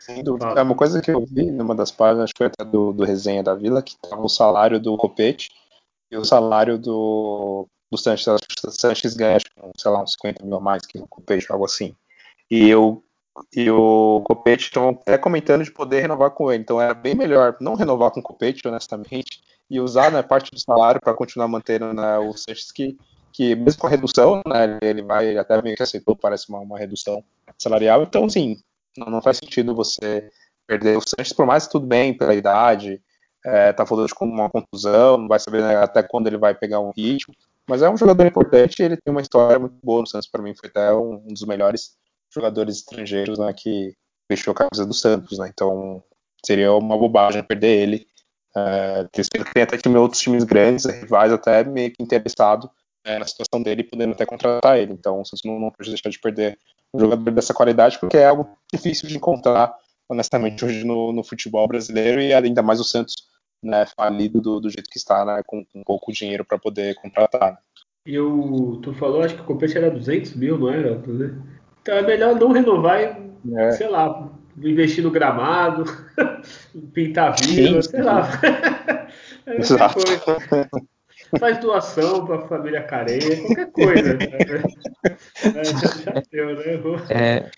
Sem 0.00 0.24
dúvida. 0.24 0.46
Fala. 0.46 0.60
É 0.60 0.62
uma 0.62 0.74
coisa 0.74 1.00
que 1.02 1.10
eu 1.10 1.24
vi 1.26 1.50
numa 1.50 1.74
das 1.74 1.92
páginas, 1.92 2.24
acho 2.24 2.32
que 2.34 2.38
foi 2.38 2.46
até 2.46 2.64
do, 2.64 2.92
do 2.92 3.04
Resenha 3.04 3.42
da 3.42 3.54
Vila, 3.54 3.82
que 3.82 3.96
tava 3.98 4.22
o 4.22 4.28
salário 4.28 4.80
do 4.80 4.96
Copete 4.96 5.50
e 6.10 6.16
o 6.16 6.24
salário 6.24 6.78
do, 6.78 7.68
do 7.92 7.98
Sanches. 7.98 8.26
Acho 8.26 8.48
que 8.48 8.66
o 8.66 8.70
Sanches 8.70 9.14
ganha, 9.14 9.38
que, 9.38 9.50
sei 9.76 9.90
lá, 9.90 10.02
uns 10.02 10.14
50 10.14 10.44
mil 10.44 10.56
a 10.56 10.60
mais 10.60 10.84
que 10.86 10.98
o 10.98 11.06
Copete, 11.06 11.46
algo 11.50 11.66
assim. 11.66 11.94
E, 12.50 12.68
eu, 12.68 13.04
e 13.54 13.70
o 13.70 14.22
Copete 14.24 14.64
estão 14.64 14.88
até 14.88 15.18
comentando 15.18 15.62
de 15.62 15.70
poder 15.70 16.00
renovar 16.00 16.30
com 16.30 16.50
ele. 16.50 16.62
Então 16.62 16.80
era 16.80 16.94
bem 16.94 17.14
melhor 17.14 17.56
não 17.60 17.74
renovar 17.74 18.10
com 18.10 18.20
o 18.20 18.22
Copete, 18.22 18.66
honestamente, 18.66 19.42
e 19.70 19.78
usar 19.78 20.10
né, 20.10 20.22
parte 20.22 20.50
do 20.50 20.58
salário 20.58 21.00
para 21.00 21.14
continuar 21.14 21.48
mantendo 21.48 21.92
né, 21.92 22.18
o 22.18 22.32
Sanches, 22.32 22.72
que, 22.72 22.96
que 23.32 23.54
mesmo 23.54 23.80
com 23.80 23.86
a 23.86 23.90
redução, 23.90 24.42
né, 24.46 24.78
ele 24.82 25.02
vai 25.02 25.28
ele 25.28 25.38
até 25.38 25.60
meio 25.62 25.76
que 25.76 25.82
aceitou, 25.82 26.16
parece 26.16 26.48
uma, 26.48 26.60
uma 26.60 26.78
redução 26.78 27.22
salarial. 27.58 28.02
Então, 28.02 28.28
sim, 28.28 28.58
não, 28.96 29.08
não 29.08 29.22
faz 29.22 29.36
sentido 29.36 29.74
você 29.74 30.30
perder 30.66 30.96
o 30.96 31.02
Sanches, 31.06 31.32
por 31.32 31.46
mais 31.46 31.66
que 31.66 31.72
tudo 31.72 31.86
bem 31.86 32.16
pela 32.16 32.34
idade, 32.34 33.02
é, 33.44 33.72
tá 33.72 33.84
falando 33.84 34.14
com 34.14 34.24
uma 34.24 34.48
contusão, 34.48 35.18
não 35.18 35.28
vai 35.28 35.38
saber 35.38 35.62
né, 35.62 35.76
até 35.76 36.02
quando 36.02 36.26
ele 36.26 36.38
vai 36.38 36.54
pegar 36.54 36.80
um 36.80 36.92
ritmo, 36.96 37.34
mas 37.68 37.82
é 37.82 37.90
um 37.90 37.96
jogador 37.96 38.26
importante 38.26 38.82
ele 38.82 38.96
tem 38.96 39.12
uma 39.12 39.20
história 39.20 39.58
muito 39.58 39.76
boa 39.82 40.00
no 40.00 40.06
Santos, 40.06 40.28
para 40.28 40.42
mim 40.42 40.54
foi 40.54 40.68
até 40.68 40.92
um, 40.92 41.14
um 41.14 41.28
dos 41.28 41.44
melhores 41.44 41.92
jogadores 42.32 42.78
estrangeiros 42.78 43.38
né, 43.38 43.52
que 43.52 43.94
vestiu 44.28 44.52
a 44.52 44.54
camisa 44.54 44.86
do 44.86 44.94
Santos, 44.94 45.38
né, 45.38 45.50
então 45.52 46.02
seria 46.44 46.72
uma 46.72 46.96
bobagem 46.96 47.42
perder 47.42 47.82
ele, 47.82 48.06
é, 48.56 49.06
tem 49.12 49.62
até 49.62 49.76
time, 49.78 49.96
outros 49.96 50.20
times 50.20 50.44
grandes, 50.44 50.84
rivais 50.84 51.32
até 51.32 51.64
meio 51.64 51.92
que 51.92 52.02
interessado 52.02 52.70
é, 53.04 53.18
na 53.18 53.26
situação 53.26 53.62
dele, 53.62 53.84
podendo 53.84 54.12
até 54.12 54.26
contratar 54.26 54.78
ele, 54.78 54.92
então 54.92 55.20
o 55.20 55.24
Santos 55.24 55.42
não, 55.44 55.58
não 55.58 55.70
pode 55.70 55.90
deixar 55.90 56.10
de 56.10 56.18
perder 56.18 56.58
um 56.92 57.00
jogador 57.00 57.30
dessa 57.30 57.54
qualidade, 57.54 57.98
porque 57.98 58.16
é 58.16 58.26
algo 58.26 58.48
difícil 58.72 59.08
de 59.08 59.16
encontrar, 59.16 59.74
honestamente, 60.08 60.64
hoje 60.64 60.84
no, 60.84 61.12
no 61.12 61.24
futebol 61.24 61.66
brasileiro 61.66 62.20
e 62.20 62.32
ainda 62.32 62.62
mais 62.62 62.80
o 62.80 62.84
Santos 62.84 63.14
né, 63.62 63.86
falido 63.86 64.40
do, 64.40 64.60
do 64.60 64.70
jeito 64.70 64.90
que 64.90 64.98
está, 64.98 65.24
né, 65.24 65.42
com, 65.46 65.64
com 65.64 65.82
pouco 65.84 66.12
dinheiro 66.12 66.44
para 66.44 66.58
poder 66.58 66.94
contratar. 66.96 67.52
né. 67.52 67.58
E 68.04 68.18
o, 68.18 68.78
tu 68.82 68.92
falou, 68.94 69.22
acho 69.22 69.36
que 69.36 69.42
o 69.42 69.44
Copete 69.44 69.78
era 69.78 69.90
200 69.90 70.34
mil, 70.34 70.58
não 70.58 70.68
era? 70.68 71.00
Então 71.80 71.94
é 71.94 72.02
melhor 72.02 72.34
não 72.34 72.50
renovar 72.50 73.00
e, 73.00 73.54
É. 73.56 73.72
sei 73.72 73.88
lá, 73.88 74.28
investir 74.56 75.04
no 75.04 75.10
gramado, 75.10 75.84
pintar 76.92 77.40
vila, 77.40 77.80
Sim, 77.80 77.90
sei 77.90 78.00
sim. 78.00 78.06
lá. 78.06 78.28
É 79.46 79.60
Exato. 79.60 79.94
coisa. 79.94 80.22
Faz 81.38 81.58
doação 81.58 82.24
para 82.24 82.36
a 82.36 82.48
família 82.48 82.82
careia, 82.82 83.40
qualquer 83.40 83.70
coisa. 83.72 84.18
É, 85.54 85.64
já, 85.64 85.88
já 85.88 86.22
deu, 86.30 86.56
né? 86.56 86.76
Vou- 86.76 86.96
é, 87.10 87.50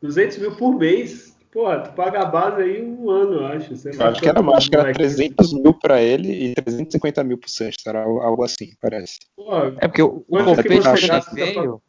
200 0.00 0.38
mil 0.38 0.56
por 0.56 0.78
mês. 0.78 1.35
Porra, 1.56 1.80
tu 1.80 1.92
paga 1.94 2.20
a 2.20 2.26
base 2.26 2.60
aí 2.60 2.82
um 2.82 3.08
ano, 3.08 3.36
eu 3.36 3.46
acho. 3.46 3.74
Sei 3.76 3.90
acho 3.90 4.20
que 4.20 4.28
era, 4.28 4.42
quantos 4.42 4.58
acho 4.58 4.68
que 4.68 4.76
era 4.76 4.82
moleques- 4.84 5.16
300 5.16 5.54
mil 5.54 5.72
para 5.72 6.02
ele 6.02 6.50
e 6.50 6.54
350 6.54 7.24
mil 7.24 7.38
para 7.38 7.46
o 7.46 7.50
Sanches, 7.50 7.86
era 7.86 8.02
algo 8.02 8.44
assim, 8.44 8.74
parece. 8.78 9.20
Porra, 9.34 9.74
é 9.78 9.88
porque 9.88 10.02
o, 10.02 10.20
Copete 10.20 10.82
quando 10.82 11.06
gasta 11.08 11.34
veio, 11.34 11.82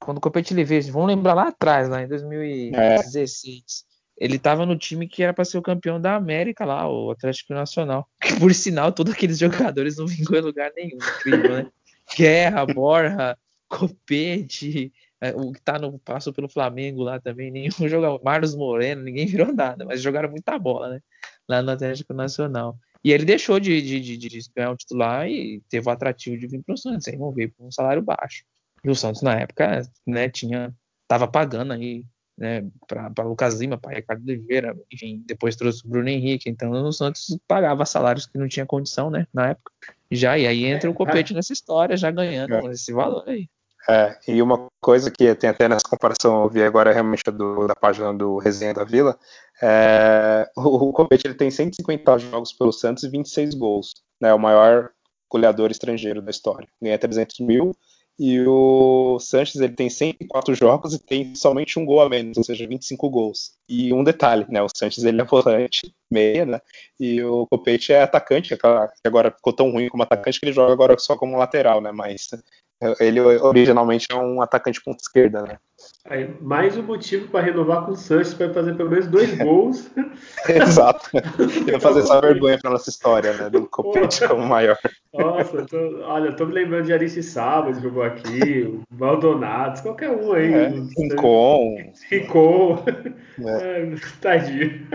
quando 0.00 0.18
o 0.18 0.20
Copete 0.20 0.52
ele 0.52 0.64
veio, 0.64 0.82
vamos 0.92 1.06
lembrar 1.06 1.32
lá 1.32 1.46
atrás, 1.46 1.88
lá 1.88 2.02
em 2.02 2.08
2016, 2.08 3.84
ele 4.18 4.36
tava 4.36 4.66
no 4.66 4.76
time 4.76 5.06
que 5.06 5.22
era 5.22 5.32
para 5.32 5.44
ser 5.44 5.58
o 5.58 5.62
campeão 5.62 6.00
da 6.00 6.16
América 6.16 6.64
lá, 6.64 6.90
o 6.90 7.12
Atlético 7.12 7.54
Nacional. 7.54 8.08
Que 8.20 8.40
por 8.40 8.52
sinal, 8.52 8.90
todos 8.90 9.12
aqueles 9.12 9.38
jogadores 9.38 9.96
não 9.96 10.08
vingou 10.08 10.36
em 10.36 10.42
lugar 10.42 10.72
nenhum, 10.74 10.98
incrível, 11.20 11.52
né? 11.52 11.70
Guerra, 12.18 12.66
Borja, 12.66 13.38
Copete, 13.68 14.92
é, 14.92 15.03
o 15.34 15.52
que 15.52 15.60
tá 15.60 15.78
no 15.78 15.98
passou 15.98 16.32
pelo 16.32 16.48
Flamengo 16.48 17.02
lá 17.02 17.20
também, 17.20 17.50
nenhum 17.50 17.70
jogador, 17.88 18.20
Marlos 18.22 18.54
Moreno, 18.54 19.02
ninguém 19.02 19.26
virou 19.26 19.52
nada, 19.52 19.84
mas 19.84 20.02
jogaram 20.02 20.30
muita 20.30 20.58
bola, 20.58 20.90
né? 20.90 21.00
Lá 21.48 21.62
no 21.62 21.70
Atlético 21.70 22.12
Nacional. 22.12 22.76
E 23.02 23.12
ele 23.12 23.24
deixou 23.24 23.60
de, 23.60 23.82
de, 23.82 24.00
de, 24.00 24.16
de 24.16 24.40
ganhar 24.56 24.70
o 24.70 24.76
titular 24.76 25.28
e 25.28 25.62
teve 25.68 25.86
o 25.86 25.92
atrativo 25.92 26.38
de 26.38 26.46
vir 26.46 26.62
para 26.62 26.74
o 26.74 26.78
Santos, 26.78 27.06
aí 27.06 27.18
veio 27.34 27.52
por 27.52 27.66
um 27.66 27.70
salário 27.70 28.02
baixo. 28.02 28.44
E 28.82 28.90
o 28.90 28.94
Santos, 28.94 29.20
na 29.20 29.34
época, 29.34 29.82
né, 30.06 30.28
tinha, 30.28 30.74
tava 31.06 31.28
pagando 31.28 31.74
aí, 31.74 32.04
né, 32.36 32.66
para 32.86 33.24
Lucas 33.24 33.60
Lima, 33.60 33.76
para 33.78 33.94
Ricardo 33.94 34.22
Oliveira, 34.22 34.74
enfim, 34.90 35.22
depois 35.26 35.54
trouxe 35.54 35.84
o 35.84 35.88
Bruno 35.88 36.08
Henrique, 36.08 36.48
então 36.48 36.70
o 36.70 36.92
Santos 36.92 37.38
pagava 37.46 37.84
salários 37.84 38.26
que 38.26 38.38
não 38.38 38.48
tinha 38.48 38.64
condição, 38.64 39.10
né, 39.10 39.26
na 39.32 39.50
época. 39.50 39.70
Já, 40.10 40.38
e 40.38 40.46
aí 40.46 40.64
entra 40.64 40.90
o 40.90 40.94
Copete 40.94 41.34
nessa 41.34 41.52
história, 41.52 41.96
já 41.96 42.10
ganhando 42.10 42.54
É. 42.54 42.72
esse 42.72 42.92
valor 42.92 43.24
aí. 43.26 43.48
É, 43.88 44.16
e 44.26 44.40
uma 44.40 44.66
coisa 44.80 45.10
que 45.10 45.34
tem 45.34 45.50
até 45.50 45.68
nessa 45.68 45.88
comparação, 45.88 46.42
eu 46.42 46.48
vi 46.48 46.62
agora 46.62 46.92
realmente 46.92 47.22
do, 47.24 47.66
da 47.66 47.76
página 47.76 48.14
do 48.14 48.38
Resenha 48.38 48.72
da 48.72 48.84
Vila, 48.84 49.18
é, 49.62 50.48
o, 50.56 50.92
Copete 50.92 51.26
ele 51.26 51.34
tem 51.34 51.50
150 51.50 52.18
jogos 52.18 52.52
pelo 52.52 52.72
Santos 52.72 53.04
e 53.04 53.08
26 53.08 53.54
gols, 53.54 53.92
né, 54.20 54.32
o 54.32 54.38
maior 54.38 54.90
goleador 55.30 55.70
estrangeiro 55.70 56.22
da 56.22 56.30
história, 56.30 56.68
ganha 56.80 56.98
300 56.98 57.40
mil, 57.40 57.76
e 58.18 58.40
o 58.46 59.18
Sanches 59.18 59.56
ele 59.56 59.74
tem 59.74 59.90
104 59.90 60.54
jogos 60.54 60.94
e 60.94 60.98
tem 61.00 61.34
somente 61.34 61.78
um 61.78 61.84
gol 61.84 62.00
a 62.00 62.08
menos, 62.08 62.38
ou 62.38 62.44
seja, 62.44 62.64
25 62.64 63.10
gols. 63.10 63.54
E 63.68 63.92
um 63.92 64.04
detalhe, 64.04 64.46
né, 64.48 64.62
o 64.62 64.68
Sanches 64.72 65.02
ele 65.02 65.20
é 65.20 65.24
volante, 65.24 65.92
meia, 66.10 66.46
né, 66.46 66.60
e 66.98 67.22
o 67.22 67.46
Copete 67.48 67.92
é 67.92 68.02
atacante, 68.02 68.56
que 68.56 68.66
agora 69.06 69.30
ficou 69.30 69.52
tão 69.52 69.70
ruim 69.70 69.88
como 69.88 70.04
atacante 70.04 70.40
que 70.40 70.46
ele 70.46 70.52
joga 70.52 70.72
agora 70.72 70.96
só 70.98 71.16
como 71.16 71.36
lateral, 71.36 71.80
né, 71.82 71.92
mas 71.92 72.30
Ele 73.00 73.20
originalmente 73.20 74.06
é 74.10 74.14
um 74.14 74.42
atacante 74.42 74.82
ponta 74.82 75.02
esquerda, 75.02 75.42
né? 75.42 75.58
Aí, 76.06 76.34
mais 76.40 76.76
um 76.76 76.82
motivo 76.82 77.28
para 77.28 77.44
renovar 77.44 77.84
com 77.84 77.92
o 77.92 77.96
Sanches 77.96 78.34
para 78.34 78.52
fazer 78.52 78.76
pelo 78.76 78.90
menos 78.90 79.06
dois 79.06 79.34
gols. 79.38 79.90
Exato. 80.48 81.10
Não 81.70 81.80
fazer 81.80 82.00
essa 82.00 82.20
vergonha 82.20 82.58
para 82.58 82.70
nossa 82.70 82.90
história, 82.90 83.32
né? 83.34 83.50
Do 83.50 83.66
Copete 83.66 84.26
como 84.28 84.46
maior. 84.46 84.78
Nossa, 85.12 85.56
eu 85.56 85.66
tô, 85.66 85.76
olha, 86.02 86.28
eu 86.28 86.36
tô 86.36 86.46
me 86.46 86.52
lembrando 86.52 86.86
de 86.86 86.92
Arice 86.92 87.22
Sábado, 87.22 87.80
jogou 87.80 88.02
aqui, 88.02 88.62
o 88.62 88.82
Maldonados, 88.94 89.80
qualquer 89.80 90.10
um 90.10 90.32
aí. 90.32 90.52
É, 90.52 90.68
Rincon. 90.98 91.76
Rincon. 92.10 92.84
É. 92.86 93.24
É, 93.44 93.94
tadinho. 94.20 94.86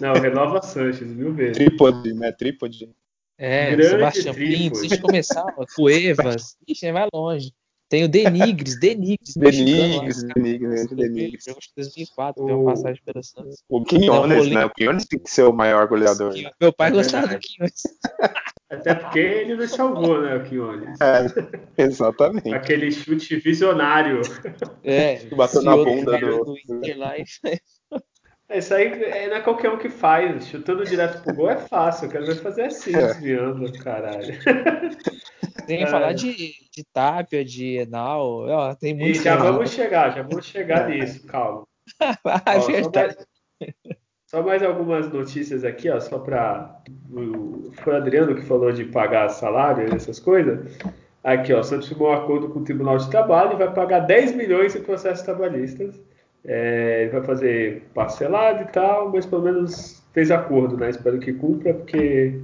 Não, 0.00 0.12
renova 0.14 0.60
Sanches, 0.62 1.08
mil 1.08 1.32
vezes. 1.32 1.56
Trípode, 1.56 2.12
né? 2.12 2.32
Trípode. 2.32 2.90
É, 3.36 3.70
Grande 3.72 3.90
Sebastião 3.90 4.34
Pinto, 4.34 4.76
se 4.76 4.86
a 4.86 4.88
gente 4.88 5.02
começar, 5.02 5.44
Cuevas, 5.74 6.56
ixi, 6.68 6.92
vai 6.92 7.08
longe. 7.12 7.52
Tem 7.88 8.04
o 8.04 8.08
Denigres, 8.08 8.78
Denigres. 8.80 9.34
Denigres, 9.36 10.24
Denigres, 10.34 10.86
Denigres. 10.88 11.44
Jogo 11.44 11.60
de 11.60 11.68
2004, 11.76 12.44
deu 12.44 12.60
uma 12.60 12.72
passagem 12.72 13.00
pela 13.04 13.22
Santos. 13.22 13.62
O 13.68 13.84
Quinones, 13.84 14.50
né? 14.50 14.64
O 14.64 14.70
Quinones 14.70 15.04
tem 15.04 15.18
que 15.18 15.30
ser 15.30 15.42
o 15.42 15.52
maior 15.52 15.86
goleador. 15.86 16.34
Né? 16.34 16.50
Meu 16.60 16.72
pai 16.72 16.90
gostava 16.90 17.28
do 17.28 17.38
Quinones. 17.38 17.82
Até 18.70 18.94
porque 18.94 19.18
ele 19.18 19.54
nos 19.54 19.70
salvou, 19.70 20.20
né, 20.20 20.34
o 20.34 20.44
Quinones. 20.44 20.98
É, 21.00 21.82
exatamente. 21.84 22.52
Aquele 22.52 22.90
chute 22.90 23.36
visionário. 23.36 24.22
É, 24.82 25.16
que 25.16 25.34
bateu 25.34 25.62
na 25.62 25.76
bunda 25.76 26.18
do... 26.18 26.44
do 26.44 26.80
é, 28.48 28.58
isso 28.58 28.74
aí 28.74 28.86
é, 29.02 29.28
não 29.28 29.36
é 29.36 29.40
qualquer 29.40 29.70
um 29.70 29.78
que 29.78 29.88
faz. 29.88 30.46
Chutando 30.46 30.84
direto 30.84 31.22
pro 31.22 31.34
gol 31.34 31.50
é 31.50 31.56
fácil. 31.56 32.06
Eu 32.06 32.10
quero 32.10 32.26
ver 32.26 32.36
fazer 32.36 32.64
assim, 32.64 32.94
é. 32.94 33.06
desviando, 33.06 33.72
caralho. 33.78 34.34
Tem 35.66 35.78
que 35.78 35.84
é. 35.84 35.86
falar 35.86 36.12
de, 36.12 36.34
de 36.34 36.84
Tapia, 36.92 37.44
de 37.44 37.76
Enal. 37.76 38.46
Ó, 38.48 38.74
tem 38.74 38.94
muito. 38.94 39.18
E 39.18 39.22
já 39.22 39.36
vamos 39.36 39.70
chegar, 39.70 40.14
já 40.14 40.22
vamos 40.22 40.44
chegar 40.44 40.88
nisso, 40.88 41.26
calma. 41.26 41.66
ó, 42.24 42.60
só, 42.60 42.90
mais, 42.92 43.16
só, 44.26 44.42
mais, 44.42 44.62
algumas 44.62 45.10
notícias 45.10 45.64
aqui, 45.64 45.88
ó, 45.88 45.98
só 45.98 46.18
para. 46.18 46.82
Foi 47.82 47.94
o 47.94 47.96
Adriano 47.96 48.34
que 48.34 48.42
falou 48.42 48.72
de 48.72 48.84
pagar 48.84 49.30
salário 49.30 49.88
e 49.88 49.94
essas 49.94 50.20
coisas. 50.20 50.76
Aqui, 51.22 51.54
ó, 51.54 51.60
o 51.60 51.64
Santos 51.64 51.88
firmou 51.88 52.10
um 52.10 52.12
acordo 52.12 52.50
com 52.50 52.58
o 52.58 52.64
Tribunal 52.64 52.98
de 52.98 53.08
Trabalho 53.08 53.54
e 53.54 53.56
vai 53.56 53.72
pagar 53.72 54.00
10 54.00 54.34
milhões 54.34 54.76
em 54.76 54.82
processos 54.82 55.24
trabalhistas. 55.24 55.98
É, 56.46 57.02
ele 57.02 57.10
vai 57.10 57.22
fazer 57.22 57.82
parcelado 57.94 58.62
e 58.62 58.66
tal, 58.66 59.10
mas 59.10 59.24
pelo 59.24 59.42
menos 59.42 60.02
fez 60.12 60.30
acordo, 60.30 60.76
né? 60.76 60.90
Espero 60.90 61.18
que 61.18 61.32
cumpra, 61.32 61.72
porque 61.72 62.34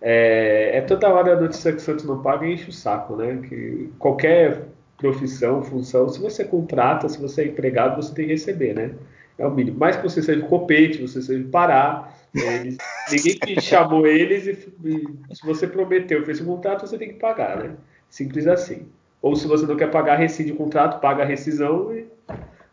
é, 0.00 0.78
é 0.78 0.80
toda 0.80 1.08
hora 1.08 1.34
a 1.34 1.40
notícia 1.40 1.70
que 1.72 1.78
o 1.78 1.80
Santos 1.80 2.04
não 2.04 2.22
paga 2.22 2.46
e 2.46 2.54
enche 2.54 2.70
o 2.70 2.72
saco, 2.72 3.16
né? 3.16 3.40
Que 3.48 3.90
qualquer 3.98 4.62
profissão, 4.96 5.62
função, 5.62 6.08
se 6.08 6.20
você 6.20 6.44
contrata, 6.44 7.08
se 7.08 7.20
você 7.20 7.42
é 7.42 7.46
empregado, 7.46 7.96
você 7.96 8.14
tem 8.14 8.26
que 8.26 8.32
receber, 8.32 8.74
né? 8.74 8.94
É 9.36 9.46
o 9.46 9.50
mínimo. 9.50 9.78
Mais 9.78 9.96
que 9.96 10.02
você 10.02 10.22
seja 10.22 10.46
copete, 10.46 11.02
você 11.02 11.20
seja 11.20 11.46
parar, 11.50 12.16
eles, 12.34 12.78
ninguém 13.10 13.38
que 13.38 13.60
chamou 13.62 14.06
eles 14.06 14.46
e, 14.46 14.72
e, 14.84 15.34
se 15.36 15.44
você 15.44 15.66
prometeu, 15.66 16.24
fez 16.24 16.40
um 16.40 16.46
contrato, 16.46 16.86
você 16.86 16.96
tem 16.96 17.08
que 17.08 17.14
pagar, 17.14 17.58
né? 17.58 17.74
Simples 18.08 18.46
assim. 18.46 18.86
Ou 19.20 19.36
se 19.36 19.46
você 19.46 19.66
não 19.66 19.76
quer 19.76 19.90
pagar, 19.90 20.16
rescinde 20.16 20.52
o 20.52 20.56
contrato, 20.56 21.00
paga 21.00 21.22
a 21.22 21.26
rescisão 21.26 21.94
e 21.94 22.06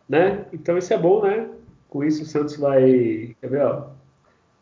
né? 0.09 0.45
Então 0.51 0.77
isso 0.77 0.91
é 0.91 0.97
bom, 0.97 1.21
né? 1.21 1.47
Com 1.87 2.03
isso 2.03 2.23
o 2.23 2.25
Santos 2.25 2.57
vai, 2.57 3.35
quer 3.39 3.49
ver, 3.49 3.61
ó, 3.61 3.87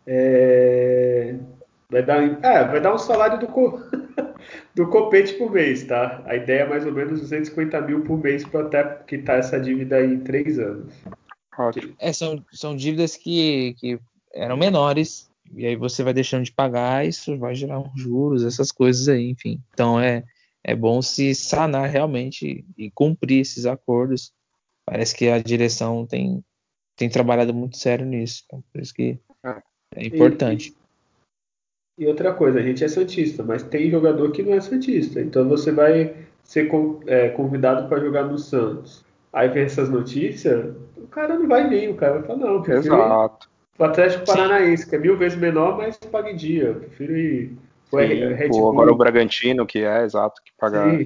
é, 0.05 1.35
vai 1.89 2.03
dar, 2.03 2.21
é, 2.43 2.65
vai 2.65 2.81
dar 2.81 2.93
um 2.93 2.97
salário 2.97 3.39
do 3.39 3.47
co, 3.47 3.81
do 4.75 4.87
copete 4.87 5.33
por 5.35 5.51
mês, 5.51 5.85
tá? 5.85 6.21
A 6.25 6.35
ideia 6.35 6.61
é 6.61 6.69
mais 6.69 6.85
ou 6.85 6.91
menos 6.91 7.21
250 7.21 7.81
mil 7.81 8.01
por 8.01 8.21
mês 8.21 8.45
para 8.45 8.61
até 8.61 8.83
quitar 9.07 9.39
essa 9.39 9.59
dívida 9.59 9.97
aí 9.97 10.13
em 10.13 10.19
três 10.19 10.59
anos. 10.59 10.93
Ótimo. 11.57 11.95
É, 11.99 12.13
são, 12.13 12.43
são 12.51 12.75
dívidas 12.75 13.15
que, 13.15 13.73
que 13.79 13.99
eram 14.33 14.55
menores 14.55 15.27
e 15.55 15.65
aí 15.65 15.75
você 15.75 16.03
vai 16.03 16.13
deixando 16.13 16.43
de 16.43 16.51
pagar, 16.51 17.05
isso 17.07 17.37
vai 17.37 17.55
gerar 17.55 17.79
uns 17.79 17.99
juros, 17.99 18.43
essas 18.43 18.71
coisas 18.71 19.07
aí, 19.07 19.29
enfim. 19.29 19.61
Então 19.73 19.99
é, 19.99 20.23
é 20.63 20.75
bom 20.75 21.01
se 21.01 21.33
sanar 21.33 21.89
realmente 21.89 22.65
e 22.77 22.91
cumprir 22.91 23.41
esses 23.41 23.65
acordos 23.65 24.33
parece 24.87 25.13
que 25.13 25.29
a 25.29 25.37
direção 25.37 26.05
tem, 26.05 26.43
tem 26.95 27.09
trabalhado 27.09 27.53
muito 27.53 27.77
sério 27.77 28.05
nisso. 28.05 28.43
Então, 28.45 28.63
por 28.71 28.81
isso 28.81 28.93
que 28.93 29.19
é, 29.43 29.61
é 29.95 30.05
importante. 30.05 30.73
E, 31.99 32.03
e, 32.03 32.07
outra 32.07 32.33
coisa, 32.33 32.59
a 32.59 32.63
gente 32.63 32.83
é 32.83 32.87
santista, 32.87 33.43
mas 33.43 33.61
tem 33.61 33.91
jogador 33.91 34.31
que 34.31 34.41
não 34.41 34.53
é 34.53 34.61
santista. 34.61 35.19
Então 35.19 35.47
você 35.47 35.71
vai 35.71 36.15
ser 36.43 36.71
é, 37.05 37.29
convidado 37.29 37.89
para 37.89 37.99
jogar 37.99 38.23
no 38.23 38.39
Santos. 38.39 39.05
Aí 39.33 39.49
vem 39.49 39.63
essas 39.63 39.89
notícias, 39.89 40.73
o 40.95 41.07
cara 41.07 41.37
não 41.37 41.47
vai 41.47 41.69
vir, 41.69 41.89
o 41.89 41.95
cara 41.95 42.19
vai 42.19 42.23
falar, 42.23 42.39
não, 42.39 42.61
prefiro 42.63 42.95
Exato. 42.95 43.49
o 43.77 43.83
Atlético 43.83 44.25
Paranaense, 44.25 44.89
que 44.89 44.95
é 44.95 44.99
mil 44.99 45.17
vezes 45.17 45.37
menor, 45.37 45.77
mas 45.77 45.97
paga 45.97 46.31
em 46.31 46.35
dia. 46.35 46.63
Eu 46.63 46.75
prefiro 46.75 47.15
ir. 47.15 47.57
Sim, 47.89 48.33
Red 48.33 48.49
Bull. 48.49 48.71
Agora 48.71 48.91
o 48.91 48.97
Bragantino, 48.97 49.65
que 49.65 49.79
é 49.79 50.03
exato, 50.03 50.41
que 50.43 50.51
paga 50.57 50.89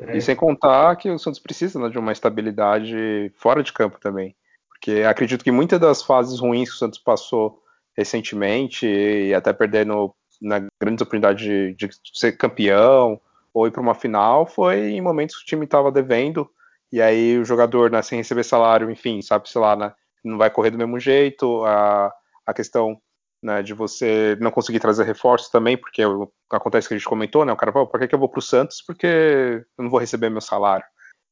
É. 0.00 0.16
E 0.16 0.22
sem 0.22 0.36
contar 0.36 0.96
que 0.96 1.10
o 1.10 1.18
Santos 1.18 1.40
precisa 1.40 1.78
né, 1.78 1.88
de 1.88 1.98
uma 1.98 2.12
estabilidade 2.12 3.32
fora 3.36 3.62
de 3.62 3.72
campo 3.72 3.98
também. 4.00 4.34
Porque 4.68 5.02
acredito 5.02 5.42
que 5.42 5.50
muitas 5.50 5.80
das 5.80 6.02
fases 6.02 6.38
ruins 6.38 6.68
que 6.68 6.76
o 6.76 6.78
Santos 6.78 6.98
passou 6.98 7.62
recentemente, 7.96 8.86
e 8.86 9.34
até 9.34 9.52
perdendo 9.52 10.14
na 10.40 10.60
grande 10.80 11.02
oportunidade 11.02 11.74
de, 11.74 11.74
de 11.74 11.90
ser 12.14 12.32
campeão 12.36 13.20
ou 13.52 13.66
ir 13.66 13.72
para 13.72 13.82
uma 13.82 13.94
final, 13.94 14.46
foi 14.46 14.90
em 14.90 15.00
momentos 15.00 15.36
que 15.36 15.42
o 15.42 15.46
time 15.46 15.64
estava 15.64 15.90
devendo, 15.90 16.48
e 16.92 17.02
aí 17.02 17.36
o 17.36 17.44
jogador, 17.44 17.90
né, 17.90 18.00
sem 18.02 18.18
receber 18.18 18.44
salário, 18.44 18.88
enfim, 18.88 19.20
sabe, 19.20 19.50
sei 19.50 19.60
lá, 19.60 19.74
né, 19.74 19.92
não 20.24 20.38
vai 20.38 20.48
correr 20.48 20.70
do 20.70 20.78
mesmo 20.78 21.00
jeito, 21.00 21.64
a, 21.64 22.12
a 22.46 22.54
questão 22.54 23.00
né, 23.42 23.62
de 23.62 23.72
você 23.72 24.36
não 24.40 24.50
conseguir 24.50 24.80
trazer 24.80 25.04
reforços 25.04 25.50
também, 25.50 25.76
porque 25.76 26.02
acontece 26.50 26.88
que 26.88 26.94
a 26.94 26.96
gente 26.96 27.08
comentou, 27.08 27.44
né, 27.44 27.52
o 27.52 27.56
cara 27.56 27.72
por 27.72 28.00
que, 28.00 28.08
que 28.08 28.14
eu 28.14 28.18
vou 28.18 28.28
para 28.28 28.38
o 28.38 28.42
Santos? 28.42 28.82
Porque 28.86 29.64
eu 29.78 29.82
não 29.84 29.90
vou 29.90 30.00
receber 30.00 30.28
meu 30.28 30.40
salário. 30.40 30.84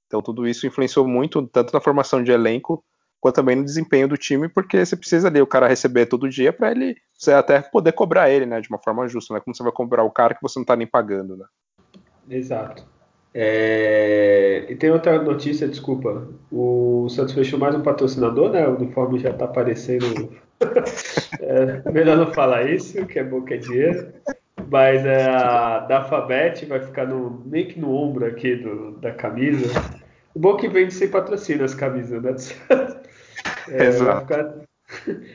Então 0.06 0.22
tudo 0.22 0.46
isso 0.46 0.66
influenciou 0.66 1.06
muito, 1.06 1.46
tanto 1.48 1.72
na 1.72 1.80
formação 1.80 2.22
de 2.22 2.30
elenco, 2.30 2.84
quanto 3.20 3.36
também 3.36 3.56
no 3.56 3.64
desempenho 3.64 4.06
do 4.06 4.16
time, 4.16 4.48
porque 4.48 4.84
você 4.84 4.96
precisa 4.96 5.28
ali 5.28 5.40
o 5.40 5.46
cara 5.46 5.66
receber 5.66 6.06
todo 6.06 6.28
dia 6.28 6.52
para 6.52 6.70
ele, 6.70 6.96
você 7.12 7.32
até 7.32 7.60
poder 7.60 7.92
cobrar 7.92 8.30
ele, 8.30 8.46
né, 8.46 8.60
de 8.60 8.68
uma 8.68 8.78
forma 8.78 9.08
justa, 9.08 9.34
né, 9.34 9.40
como 9.40 9.54
você 9.54 9.62
vai 9.62 9.72
cobrar 9.72 10.04
o 10.04 10.10
cara 10.10 10.34
que 10.34 10.42
você 10.42 10.58
não 10.58 10.62
está 10.62 10.76
nem 10.76 10.86
pagando, 10.86 11.36
né. 11.36 11.46
Exato. 12.28 12.86
É... 13.38 14.64
E 14.68 14.74
tem 14.76 14.90
outra 14.90 15.20
notícia, 15.20 15.68
desculpa. 15.68 16.26
O 16.50 17.06
Santos 17.10 17.34
fechou 17.34 17.58
mais 17.58 17.74
um 17.74 17.82
patrocinador, 17.82 18.50
né? 18.50 18.66
O 18.66 18.76
uniforme 18.76 19.18
já 19.18 19.28
está 19.28 19.44
aparecendo 19.44 20.34
é, 21.40 21.90
melhor 21.90 22.16
não 22.16 22.32
falar 22.32 22.70
isso, 22.70 23.04
que 23.06 23.18
é 23.18 23.24
bom 23.24 23.42
que 23.42 23.54
é 23.54 23.56
dinheiro. 23.58 24.12
Mas 24.68 25.04
é, 25.04 25.24
a 25.24 25.80
da 25.80 25.98
Alphabet 25.98 26.66
vai 26.66 26.80
ficar 26.80 27.06
no, 27.06 27.42
meio 27.44 27.68
que 27.68 27.78
no 27.78 27.94
ombro 27.94 28.26
aqui 28.26 28.56
do, 28.56 28.92
da 28.92 29.12
camisa. 29.12 29.68
O 30.34 30.38
bom 30.38 30.56
que 30.56 30.68
vende 30.68 30.92
sem 30.92 31.08
patrocínio 31.08 31.64
as 31.64 31.74
camisas, 31.74 32.22
né? 32.22 32.34
É, 33.68 33.86
Exato. 33.86 34.20
Ficar... 34.20 34.54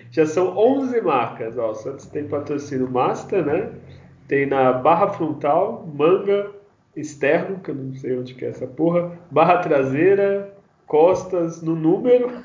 Já 0.09 0.25
são 0.25 0.57
11 0.57 1.01
marcas. 1.01 1.57
Ó, 1.57 1.71
o 1.71 1.75
Santos 1.75 2.05
tem 2.05 2.27
patrocínio 2.27 2.89
Master, 2.89 3.45
né? 3.45 3.69
Tem 4.27 4.45
na 4.45 4.71
barra 4.71 5.09
frontal, 5.09 5.85
manga 5.93 6.49
externo, 6.95 7.59
que 7.59 7.71
eu 7.71 7.75
não 7.75 7.93
sei 7.93 8.17
onde 8.17 8.33
que 8.33 8.45
é 8.45 8.49
essa 8.49 8.67
porra, 8.67 9.17
barra 9.29 9.57
traseira, 9.57 10.53
costas 10.87 11.61
no 11.61 11.75
número 11.75 12.43